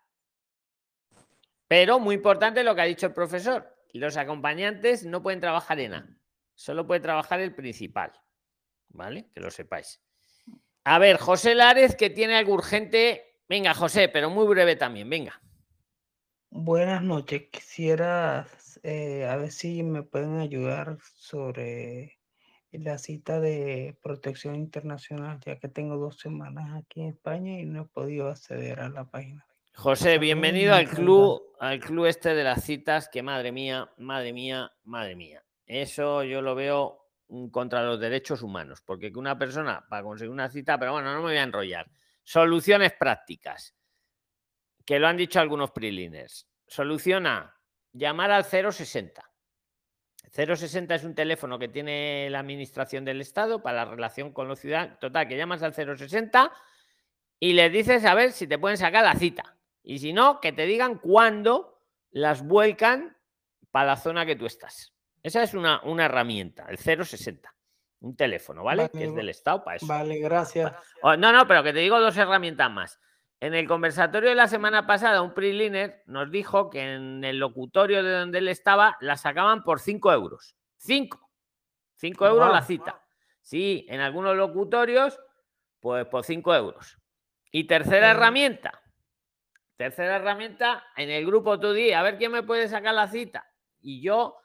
Pero 1.69 2.01
muy 2.01 2.15
importante 2.15 2.65
lo 2.65 2.75
que 2.75 2.81
ha 2.81 2.85
dicho 2.85 3.09
el 3.09 3.13
profesor, 3.13 3.77
los 3.93 4.17
acompañantes 4.17 5.05
no 5.05 5.23
pueden 5.23 5.41
trabajar 5.41 5.79
en 5.81 5.93
A, 5.93 6.19
solo 6.55 6.87
puede 6.87 7.01
trabajar 7.01 7.41
el 7.41 7.55
principal. 7.55 8.11
¿Vale? 8.89 9.29
Que 9.35 9.41
lo 9.41 9.51
sepáis. 9.51 10.01
A 10.85 10.99
ver, 10.99 11.19
José 11.19 11.55
Lárez, 11.55 11.95
que 11.95 12.11
tiene 12.11 12.37
algo 12.37 12.55
urgente. 12.55 13.37
Venga, 13.49 13.75
José, 13.75 14.09
pero 14.09 14.31
muy 14.31 14.47
breve 14.47 14.77
también, 14.77 15.11
venga. 15.11 15.41
Buenas 16.51 17.03
noches. 17.03 17.45
Quisiera 17.51 18.47
eh, 18.83 19.27
a 19.27 19.37
ver 19.37 19.53
si 19.53 19.83
me 19.83 20.03
pueden 20.03 20.39
ayudar 20.39 20.99
sobre 21.15 22.19
la 22.73 22.99
cita 22.99 23.41
de 23.41 23.97
protección 24.03 24.55
internacional, 24.55 25.39
ya 25.45 25.59
que 25.59 25.69
tengo 25.69 25.97
dos 25.97 26.19
semanas 26.19 26.77
aquí 26.77 27.03
en 27.03 27.09
España 27.09 27.59
y 27.59 27.67
no 27.67 27.83
he 27.83 27.85
podido 27.87 28.29
acceder 28.29 28.81
a 28.81 28.89
la 28.89 29.05
página. 29.05 29.47
José, 29.75 30.19
bienvenido 30.19 30.75
al 30.75 30.89
club, 30.89 31.43
al 31.59 31.81
club 31.81 32.07
este 32.07 32.35
de 32.35 32.45
las 32.45 32.65
citas, 32.65 33.09
que 33.09 33.23
madre 33.23 33.53
mía, 33.53 33.91
madre 33.99 34.33
mía, 34.33 34.73
madre 34.85 35.17
mía. 35.17 35.45
Eso 35.67 36.25
yo 36.25 36.43
lo 36.43 36.55
veo 36.55 37.00
contra 37.51 37.83
los 37.85 38.01
derechos 38.01 38.43
humanos, 38.43 38.83
porque 38.85 39.13
que 39.13 39.19
una 39.19 39.39
persona 39.39 39.85
para 39.89 40.03
conseguir 40.03 40.31
una 40.31 40.49
cita, 40.49 40.79
pero 40.79 40.93
bueno, 40.93 41.13
no 41.13 41.19
me 41.19 41.29
voy 41.29 41.37
a 41.37 41.43
enrollar. 41.43 41.91
Soluciones 42.23 42.93
prácticas, 42.93 43.75
que 44.85 44.99
lo 44.99 45.07
han 45.07 45.17
dicho 45.17 45.41
algunos 45.41 45.71
preliners. 45.71 46.49
Solución 46.67 47.27
A, 47.27 47.57
llamar 47.93 48.31
al 48.31 48.45
060. 48.45 49.31
060 50.33 50.95
es 50.95 51.05
un 51.05 51.15
teléfono 51.15 51.59
que 51.59 51.69
tiene 51.69 52.29
la 52.31 52.41
administración 52.41 53.05
del 53.05 53.21
Estado 53.21 53.63
para 53.63 53.85
la 53.85 53.91
relación 53.91 54.33
con 54.33 54.47
los 54.47 54.61
ciudadanos. 54.61 54.99
Total, 54.99 55.27
que 55.27 55.37
llamas 55.37 55.63
al 55.63 55.75
060 55.75 56.53
y 57.41 57.53
les 57.55 57.73
dices 57.73 58.05
a 58.05 58.15
ver 58.15 58.33
si 58.33 58.47
te 58.47 58.59
pueden 58.59 58.77
sacar 58.77 59.05
la 59.05 59.15
cita. 59.15 59.57
Y 59.83 59.99
si 59.99 60.13
no, 60.13 60.41
que 60.41 60.53
te 60.53 60.67
digan 60.67 60.99
cuándo 60.99 61.81
las 62.11 62.47
vuelcan 62.47 63.17
para 63.71 63.87
la 63.87 63.97
zona 63.97 64.27
que 64.27 64.37
tú 64.37 64.47
estás. 64.47 64.95
Esa 65.23 65.43
es 65.43 65.55
una, 65.55 65.81
una 65.85 66.07
herramienta, 66.07 66.67
el 66.69 66.79
060. 66.79 67.55
Un 68.01 68.17
teléfono, 68.17 68.65
¿vale? 68.65 68.89
que 68.89 69.05
es 69.05 69.15
del 69.15 69.29
Estado 69.29 69.63
para 69.63 69.77
eso. 69.77 69.87
Vale, 69.87 70.19
gracias. 70.19 70.73
Oh, 71.03 71.17
no, 71.17 71.33
no, 71.33 71.47
pero 71.47 71.63
que 71.63 71.75
te 71.75 71.81
digo 71.81 72.01
dos 72.01 72.17
herramientas 72.17 72.71
más. 72.71 72.99
En 73.41 73.55
el 73.55 73.67
conversatorio 73.67 74.31
de 74.31 74.35
la 74.35 74.49
semana 74.49 74.87
pasada, 74.87 75.21
un 75.21 75.35
preliner 75.35 76.03
nos 76.07 76.31
dijo 76.31 76.71
que 76.71 76.95
en 76.95 77.25
el 77.25 77.39
locutorio 77.39 78.03
de 78.03 78.13
donde 78.13 78.39
él 78.39 78.49
estaba 78.49 78.97
la 79.01 79.17
sacaban 79.17 79.65
por 79.65 79.81
5 79.81 80.13
euros. 80.13 80.57
5. 80.79 81.31
5 81.97 82.27
euros 82.27 82.53
la 82.53 82.63
cita. 82.63 83.03
Sí, 83.43 83.87
en 83.89 84.01
algunos 84.01 84.37
locutorios, 84.37 85.19
pues 85.81 86.07
por 86.07 86.25
5 86.25 86.55
euros. 86.55 86.99
Y 87.51 87.65
tercera 87.65 88.11
herramienta. 88.11 88.83
Tercera 89.77 90.17
herramienta, 90.17 90.85
en 90.97 91.11
el 91.11 91.25
grupo 91.25 91.59
tú 91.59 91.73
di, 91.73 91.93
a 91.93 92.03
ver 92.03 92.19
quién 92.19 92.33
me 92.33 92.43
puede 92.43 92.69
sacar 92.69 92.95
la 92.95 93.09
cita. 93.09 93.51
Y 93.81 94.03
yo 94.03 94.37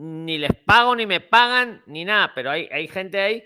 ni 0.00 0.38
les 0.38 0.56
pago, 0.64 0.96
ni 0.96 1.04
me 1.04 1.20
pagan, 1.20 1.82
ni 1.84 2.06
nada, 2.06 2.32
pero 2.34 2.50
hay, 2.50 2.66
hay 2.72 2.88
gente 2.88 3.20
ahí 3.20 3.44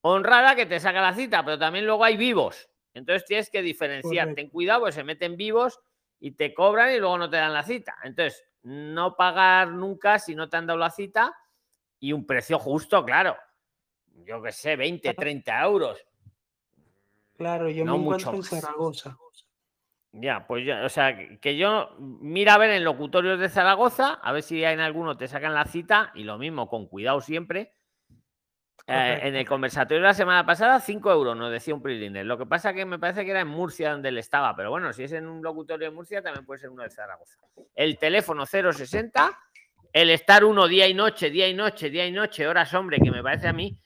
honrada 0.00 0.54
que 0.54 0.64
te 0.64 0.78
saca 0.78 1.00
la 1.00 1.12
cita, 1.12 1.44
pero 1.44 1.58
también 1.58 1.86
luego 1.86 2.04
hay 2.04 2.16
vivos. 2.16 2.70
Entonces 2.94 3.24
tienes 3.24 3.50
que 3.50 3.62
diferenciar. 3.62 4.32
Ten 4.34 4.48
cuidado, 4.48 4.82
pues 4.82 4.94
se 4.94 5.02
meten 5.02 5.36
vivos 5.36 5.80
y 6.20 6.32
te 6.32 6.54
cobran 6.54 6.94
y 6.94 6.98
luego 7.00 7.18
no 7.18 7.28
te 7.28 7.36
dan 7.36 7.52
la 7.52 7.64
cita. 7.64 7.96
Entonces, 8.04 8.44
no 8.62 9.16
pagar 9.16 9.72
nunca 9.72 10.20
si 10.20 10.36
no 10.36 10.48
te 10.48 10.56
han 10.56 10.68
dado 10.68 10.78
la 10.78 10.90
cita 10.90 11.36
y 11.98 12.12
un 12.12 12.24
precio 12.24 12.60
justo, 12.60 13.04
claro. 13.04 13.36
Yo 14.24 14.40
qué 14.40 14.52
sé, 14.52 14.76
20, 14.76 15.14
30 15.14 15.64
euros. 15.64 16.06
Claro, 17.36 17.68
yo 17.70 17.84
No 17.84 17.98
me 17.98 18.04
mucho 18.04 18.28
encuentro 18.28 18.34
en 18.34 18.38
más. 18.38 18.64
Zaragoza. 18.64 19.18
Ya, 20.20 20.46
pues 20.46 20.64
ya, 20.64 20.84
o 20.84 20.88
sea, 20.88 21.16
que- 21.38 21.56
yo 21.56 21.94
mira 21.98 22.54
a 22.54 22.58
ver 22.58 22.70
en 22.70 22.82
locutorios 22.84 23.38
de 23.38 23.48
Zaragoza, 23.48 24.14
a 24.14 24.32
ver 24.32 24.42
si 24.42 24.64
en 24.64 24.80
alguno 24.80 25.16
te 25.16 25.28
sacan 25.28 25.54
la 25.54 25.64
cita 25.64 26.10
y 26.14 26.24
lo 26.24 26.38
mismo, 26.38 26.68
con 26.68 26.86
cuidado 26.88 27.20
siempre. 27.20 27.72
Eh, 28.86 29.18
en 29.22 29.36
el 29.36 29.46
conversatorio 29.48 30.00
de 30.00 30.08
la 30.08 30.14
semana 30.14 30.46
pasada, 30.46 30.80
5 30.80 31.12
euros, 31.12 31.36
nos 31.36 31.50
decía 31.52 31.74
un 31.74 31.82
preliner. 31.82 32.24
Lo 32.24 32.38
que 32.38 32.46
pasa 32.46 32.72
que 32.72 32.86
me 32.86 32.98
parece 32.98 33.24
que 33.24 33.30
era 33.32 33.42
en 33.42 33.48
Murcia 33.48 33.92
donde 33.92 34.08
él 34.08 34.16
estaba, 34.18 34.56
pero 34.56 34.70
bueno, 34.70 34.92
si 34.94 35.02
es 35.04 35.12
en 35.12 35.26
un 35.28 35.42
locutorio 35.42 35.90
de 35.90 35.94
Murcia, 35.94 36.22
también 36.22 36.46
puede 36.46 36.60
ser 36.60 36.70
uno 36.70 36.82
de 36.84 36.90
Zaragoza. 36.90 37.38
El 37.74 37.98
teléfono 37.98 38.46
060, 38.46 39.38
el 39.92 40.10
estar 40.10 40.42
uno 40.44 40.66
día 40.66 40.88
y 40.88 40.94
noche, 40.94 41.28
día 41.30 41.48
y 41.48 41.54
noche, 41.54 41.90
día 41.90 42.06
y 42.06 42.12
noche, 42.12 42.46
horas 42.48 42.72
hombre, 42.72 42.98
que 42.98 43.10
me 43.10 43.22
parece 43.22 43.48
a 43.48 43.52
mí, 43.52 43.76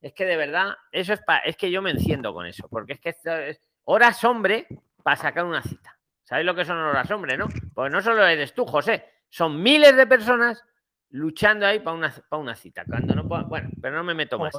es 0.00 0.12
que 0.12 0.24
de 0.24 0.36
verdad, 0.36 0.74
eso 0.92 1.12
es 1.12 1.20
pa- 1.22 1.38
es 1.38 1.56
que 1.56 1.70
yo 1.70 1.82
me 1.82 1.90
enciendo 1.90 2.32
con 2.32 2.46
eso, 2.46 2.68
porque 2.68 2.92
es 2.94 3.00
que 3.00 3.08
esto 3.10 3.36
es 3.36 3.60
horas 3.84 4.22
hombre 4.22 4.66
para 5.02 5.16
sacar 5.16 5.44
una 5.44 5.62
cita. 5.62 5.98
¿Sabéis 6.24 6.46
lo 6.46 6.54
que 6.54 6.64
son 6.64 6.78
horas 6.78 7.10
hombre, 7.10 7.36
no? 7.36 7.48
Pues 7.74 7.90
no 7.92 8.00
solo 8.00 8.26
eres 8.26 8.54
tú, 8.54 8.64
José, 8.64 9.04
son 9.28 9.62
miles 9.62 9.94
de 9.96 10.06
personas 10.06 10.62
luchando 11.10 11.66
ahí 11.66 11.80
para 11.80 11.96
una, 11.96 12.14
para 12.28 12.40
una 12.40 12.54
cita. 12.54 12.84
Cuando 12.86 13.14
no 13.14 13.28
puedo- 13.28 13.44
bueno, 13.46 13.68
pero 13.80 13.96
no 13.96 14.04
me 14.04 14.14
meto 14.14 14.38
más. 14.38 14.54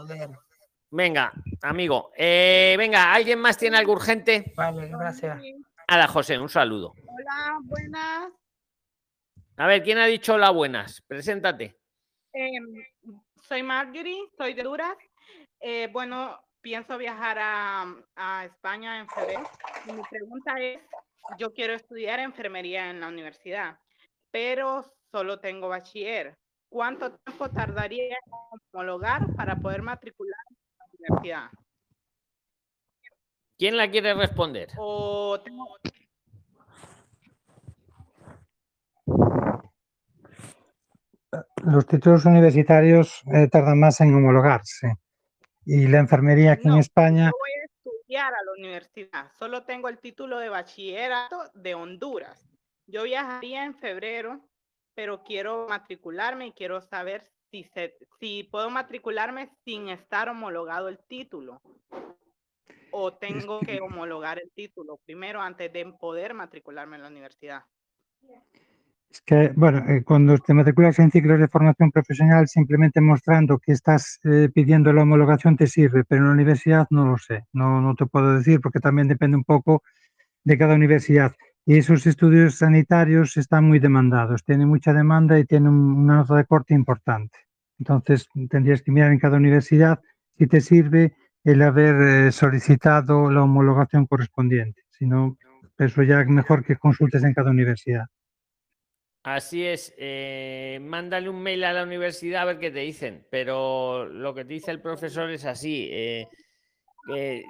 Venga, 0.92 1.34
amigo. 1.64 2.12
eh, 2.16 2.76
venga, 2.78 3.12
¿alguien 3.14 3.40
más 3.40 3.58
tiene 3.58 3.78
algo 3.78 3.94
urgente? 3.94 4.54
Vale, 4.56 4.88
gracias. 4.88 5.40
Nada, 5.90 6.08
José, 6.08 6.38
un 6.38 6.50
saludo. 6.50 6.94
Hola, 7.08 7.58
buenas. 7.64 8.32
A 9.58 9.68
ver, 9.68 9.82
¿quién 9.84 9.98
ha 9.98 10.06
dicho 10.06 10.36
hola 10.36 10.52
buenas? 10.52 11.02
Preséntate. 11.08 11.80
Em, 12.34 12.64
soy 13.42 13.64
Marjorie, 13.64 14.30
soy 14.38 14.54
de 14.54 14.62
Honduras. 14.62 14.96
Eh, 15.60 15.90
bueno, 15.92 16.40
pienso 16.64 16.98
viajar 16.98 17.38
a, 17.40 17.86
a 18.16 18.46
España 18.46 19.00
en 19.00 19.08
febrero. 19.10 19.44
Y 19.88 19.92
mi 19.92 20.02
pregunta 20.10 20.60
es, 20.60 20.80
yo 21.38 21.54
quiero 21.54 21.74
estudiar 21.74 22.20
enfermería 22.20 22.90
en 22.90 23.02
la 23.02 23.10
universidad, 23.10 23.78
pero 24.32 24.84
solo 25.12 25.40
tengo 25.40 25.68
bachiller. 25.70 26.38
¿Cuánto 26.70 27.12
tiempo 27.20 27.50
tardaría 27.50 28.06
en 28.16 28.32
homologar 28.74 29.22
para 29.36 29.58
poder 29.58 29.84
matricular 29.84 30.40
en 30.50 30.58
la 30.80 30.86
universidad? 31.16 31.50
¿Quién 33.60 33.78
la 33.78 33.92
quiere 33.92 34.14
responder? 34.16 34.70
O 34.78 35.40
tengo- 35.44 35.78
Los 41.64 41.86
títulos 41.88 42.26
universitarios 42.26 43.22
eh, 43.34 43.48
tardan 43.50 43.80
más 43.80 44.00
en 44.02 44.14
homologarse. 44.14 44.98
Y 45.66 45.88
la 45.88 46.00
enfermería 46.00 46.54
aquí 46.54 46.68
en 46.68 46.78
España, 46.78 47.32
voy 47.32 47.52
a 47.52 47.66
estudiar 47.66 48.34
a 48.34 48.44
la 48.44 48.52
universidad. 48.58 49.32
Solo 49.40 49.64
tengo 49.64 49.88
el 49.88 49.98
título 50.00 50.40
de 50.40 50.50
bachillerato 50.50 51.50
de 51.54 51.74
Honduras. 51.74 52.46
Yo 52.86 53.04
viajaría 53.04 53.64
en 53.64 53.76
febrero, 53.76 54.42
pero 54.94 55.24
quiero 55.24 55.68
matricularme 55.70 56.48
y 56.48 56.52
quiero 56.52 56.82
saber 56.82 57.24
si, 57.50 57.64
se, 57.64 57.96
si 58.20 58.44
puedo 58.44 58.70
matricularme 58.70 59.50
sin 59.64 59.90
estar 59.90 60.28
homologado 60.28 60.90
el 60.90 61.00
título. 61.08 61.62
O 62.92 63.14
tengo 63.14 63.60
que 63.62 63.80
homologar 63.80 64.40
el 64.40 64.52
título 64.52 65.00
primero 65.06 65.42
antes 65.42 65.72
de 65.72 65.86
poder 65.94 66.34
matricularme 66.34 66.98
en 66.98 67.04
la 67.04 67.08
universidad. 67.08 67.64
Es 69.14 69.22
que, 69.26 69.52
bueno, 69.56 69.80
eh, 69.90 70.04
cuando 70.04 70.38
te 70.40 70.54
matriculas 70.54 70.98
en 71.00 71.12
ciclos 71.12 71.40
de 71.40 71.48
formación 71.48 71.92
profesional, 71.92 72.48
simplemente 72.48 73.00
mostrando 73.02 73.60
que 73.60 73.72
estás 73.74 74.20
eh, 74.24 74.50
pidiendo 74.54 74.92
la 74.92 75.04
homologación 75.04 75.56
te 75.56 75.68
sirve, 75.68 76.04
pero 76.04 76.22
en 76.22 76.28
la 76.28 76.34
universidad 76.34 76.88
no 76.90 77.06
lo 77.06 77.18
sé, 77.18 77.46
no, 77.54 77.80
no 77.82 77.96
te 77.96 78.06
puedo 78.08 78.36
decir 78.38 78.60
porque 78.62 78.80
también 78.80 79.08
depende 79.08 79.38
un 79.38 79.44
poco 79.44 79.84
de 80.44 80.58
cada 80.58 80.76
universidad. 80.76 81.34
Y 81.66 81.78
esos 81.80 82.08
estudios 82.08 82.58
sanitarios 82.58 83.38
están 83.38 83.66
muy 83.66 83.80
demandados, 83.80 84.44
tienen 84.46 84.68
mucha 84.70 84.94
demanda 84.94 85.40
y 85.40 85.46
tienen 85.46 85.70
un- 85.74 85.94
una 86.06 86.16
nota 86.18 86.36
de 86.36 86.46
corte 86.46 86.74
importante. 86.76 87.40
Entonces, 87.80 88.28
tendrías 88.50 88.82
que 88.84 88.92
mirar 88.92 89.12
en 89.14 89.20
cada 89.20 89.38
universidad 89.38 90.00
si 90.38 90.48
te 90.48 90.62
sirve 90.62 91.14
el 91.46 91.62
haber 91.64 92.28
eh, 92.28 92.32
solicitado 92.34 93.32
la 93.32 93.44
homologación 93.44 94.08
correspondiente. 94.08 94.84
Si 94.92 95.06
no, 95.08 95.38
eso 95.78 96.04
ya 96.04 96.24
mejor 96.26 96.64
que 96.66 96.78
consultes 96.78 97.24
en 97.24 97.34
cada 97.34 97.52
universidad. 97.52 98.06
Así 99.24 99.66
es. 99.66 99.94
eh, 99.98 100.80
mándale 100.82 101.30
un 101.30 101.42
mail 101.42 101.64
a 101.64 101.74
la 101.74 101.84
universidad 101.84 102.42
a 102.42 102.46
ver 102.46 102.60
qué 102.60 102.72
te 102.72 102.80
dicen. 102.80 103.26
Pero 103.32 104.06
lo 104.06 104.34
que 104.34 104.44
te 104.44 104.54
dice 104.54 104.72
el 104.72 104.82
profesor 104.82 105.30
es 105.32 105.46
así. 105.46 105.90
eh, 105.92 106.28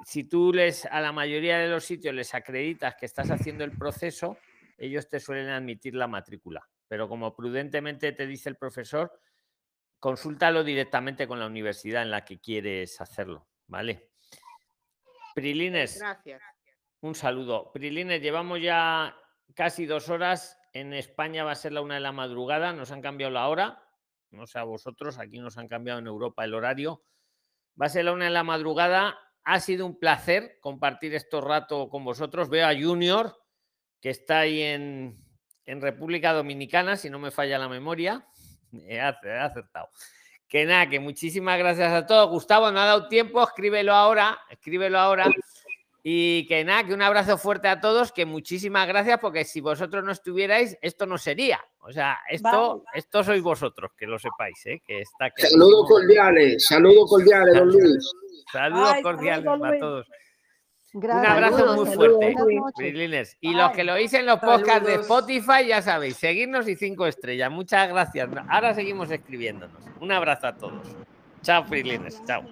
si 0.05 0.23
tú 0.23 0.51
les 0.53 0.85
a 0.85 1.01
la 1.01 1.11
mayoría 1.11 1.57
de 1.57 1.67
los 1.67 1.83
sitios 1.83 2.13
les 2.15 2.33
acreditas 2.33 2.95
que 2.95 3.05
estás 3.05 3.29
haciendo 3.31 3.63
el 3.63 3.71
proceso, 3.71 4.37
ellos 4.77 5.07
te 5.09 5.19
suelen 5.19 5.49
admitir 5.49 5.95
la 5.95 6.07
matrícula. 6.07 6.67
Pero 6.87 7.09
como 7.09 7.35
prudentemente 7.35 8.11
te 8.11 8.27
dice 8.27 8.49
el 8.49 8.55
profesor, 8.55 9.11
consúltalo 9.99 10.63
directamente 10.63 11.27
con 11.27 11.39
la 11.39 11.47
universidad 11.47 12.03
en 12.03 12.11
la 12.11 12.25
que 12.25 12.39
quieres 12.39 12.99
hacerlo, 13.01 13.47
¿vale? 13.67 14.11
Prilines, 15.33 15.99
Gracias. 15.99 16.41
un 17.01 17.15
saludo. 17.15 17.71
Prilines, 17.71 18.21
llevamos 18.21 18.61
ya 18.61 19.15
casi 19.55 19.85
dos 19.85 20.09
horas. 20.09 20.59
En 20.73 20.91
España 20.93 21.43
va 21.43 21.51
a 21.51 21.55
ser 21.55 21.71
la 21.71 21.81
una 21.81 21.95
de 21.95 22.01
la 22.01 22.11
madrugada. 22.11 22.73
Nos 22.73 22.91
han 22.91 23.01
cambiado 23.01 23.31
la 23.31 23.47
hora. 23.47 23.83
No 24.31 24.47
sé 24.47 24.57
a 24.57 24.63
vosotros, 24.63 25.19
aquí 25.19 25.39
nos 25.39 25.57
han 25.59 25.67
cambiado 25.67 25.99
en 25.99 26.07
Europa 26.07 26.43
el 26.43 26.55
horario. 26.55 27.03
Va 27.79 27.85
a 27.85 27.89
ser 27.89 28.05
la 28.05 28.13
una 28.13 28.25
de 28.25 28.31
la 28.31 28.43
madrugada. 28.43 29.15
Ha 29.43 29.59
sido 29.59 29.85
un 29.85 29.99
placer 29.99 30.57
compartir 30.59 31.13
estos 31.13 31.43
rato 31.43 31.87
con 31.89 32.03
vosotros. 32.03 32.49
Veo 32.49 32.67
a 32.67 32.73
Junior, 32.73 33.37
que 34.01 34.09
está 34.09 34.39
ahí 34.39 34.61
en, 34.61 35.19
República 35.65 36.33
Dominicana, 36.33 36.97
si 36.97 37.09
no 37.09 37.19
me 37.19 37.29
falla 37.29 37.59
la 37.59 37.69
memoria. 37.69 38.27
He 38.87 38.99
acertado. 38.99 39.89
Que 40.47 40.65
nada, 40.65 40.89
que 40.89 40.99
muchísimas 40.99 41.59
gracias 41.59 41.91
a 41.91 42.07
todos. 42.07 42.29
Gustavo, 42.29 42.71
no 42.71 42.79
ha 42.79 42.85
dado 42.85 43.07
tiempo, 43.07 43.43
escríbelo 43.43 43.93
ahora, 43.93 44.39
escríbelo 44.49 44.97
ahora. 44.99 45.25
Y 46.05 46.45
que 46.47 46.65
nada, 46.65 46.83
que 46.85 46.93
un 46.93 47.01
abrazo 47.01 47.37
fuerte 47.37 47.69
a 47.69 47.79
todos, 47.79 48.11
que 48.11 48.25
muchísimas 48.25 48.85
gracias, 48.87 49.19
porque 49.19 49.45
si 49.45 49.61
vosotros 49.61 50.03
no 50.03 50.11
estuvierais, 50.11 50.77
esto 50.81 51.05
no 51.05 51.17
sería. 51.17 51.61
O 51.79 51.93
sea, 51.93 52.19
esto, 52.29 52.49
Vamos. 52.51 52.81
esto 52.93 53.23
sois 53.23 53.41
vosotros, 53.41 53.91
que 53.97 54.05
lo 54.05 54.19
sepáis, 54.19 54.65
¿eh? 54.65 54.81
que 54.85 54.99
está 55.01 55.31
Saludos 55.37 55.87
cordiales, 55.87 56.65
saludos 56.65 57.09
cordiales, 57.09 57.53
don 57.55 57.69
Luis. 57.69 58.11
Saludos 58.51 58.91
Ay, 58.95 59.01
cordiales 59.01 59.45
saludos, 59.45 59.71
a 59.71 59.79
todos. 59.79 60.07
Un 60.93 61.09
abrazo 61.09 61.57
Saludos, 61.57 61.75
muy 61.77 61.95
saludos, 61.95 62.19
fuerte. 62.19 62.35
Prilines. 62.75 63.37
Y 63.39 63.53
los 63.53 63.71
que 63.71 63.83
lo 63.85 63.93
oís 63.93 64.13
en 64.13 64.25
los 64.25 64.39
podcasts 64.39 64.85
de 64.85 64.95
Spotify, 64.95 65.65
ya 65.67 65.81
sabéis, 65.81 66.17
seguirnos 66.17 66.67
y 66.67 66.75
cinco 66.75 67.07
estrellas. 67.07 67.49
Muchas 67.49 67.87
gracias. 67.87 68.29
Ahora 68.49 68.73
seguimos 68.73 69.09
escribiéndonos. 69.09 69.83
Un 70.01 70.11
abrazo 70.11 70.47
a 70.47 70.55
todos. 70.57 70.85
Chao, 71.41 71.65
Prilines. 71.65 72.21
Chao. 72.25 72.43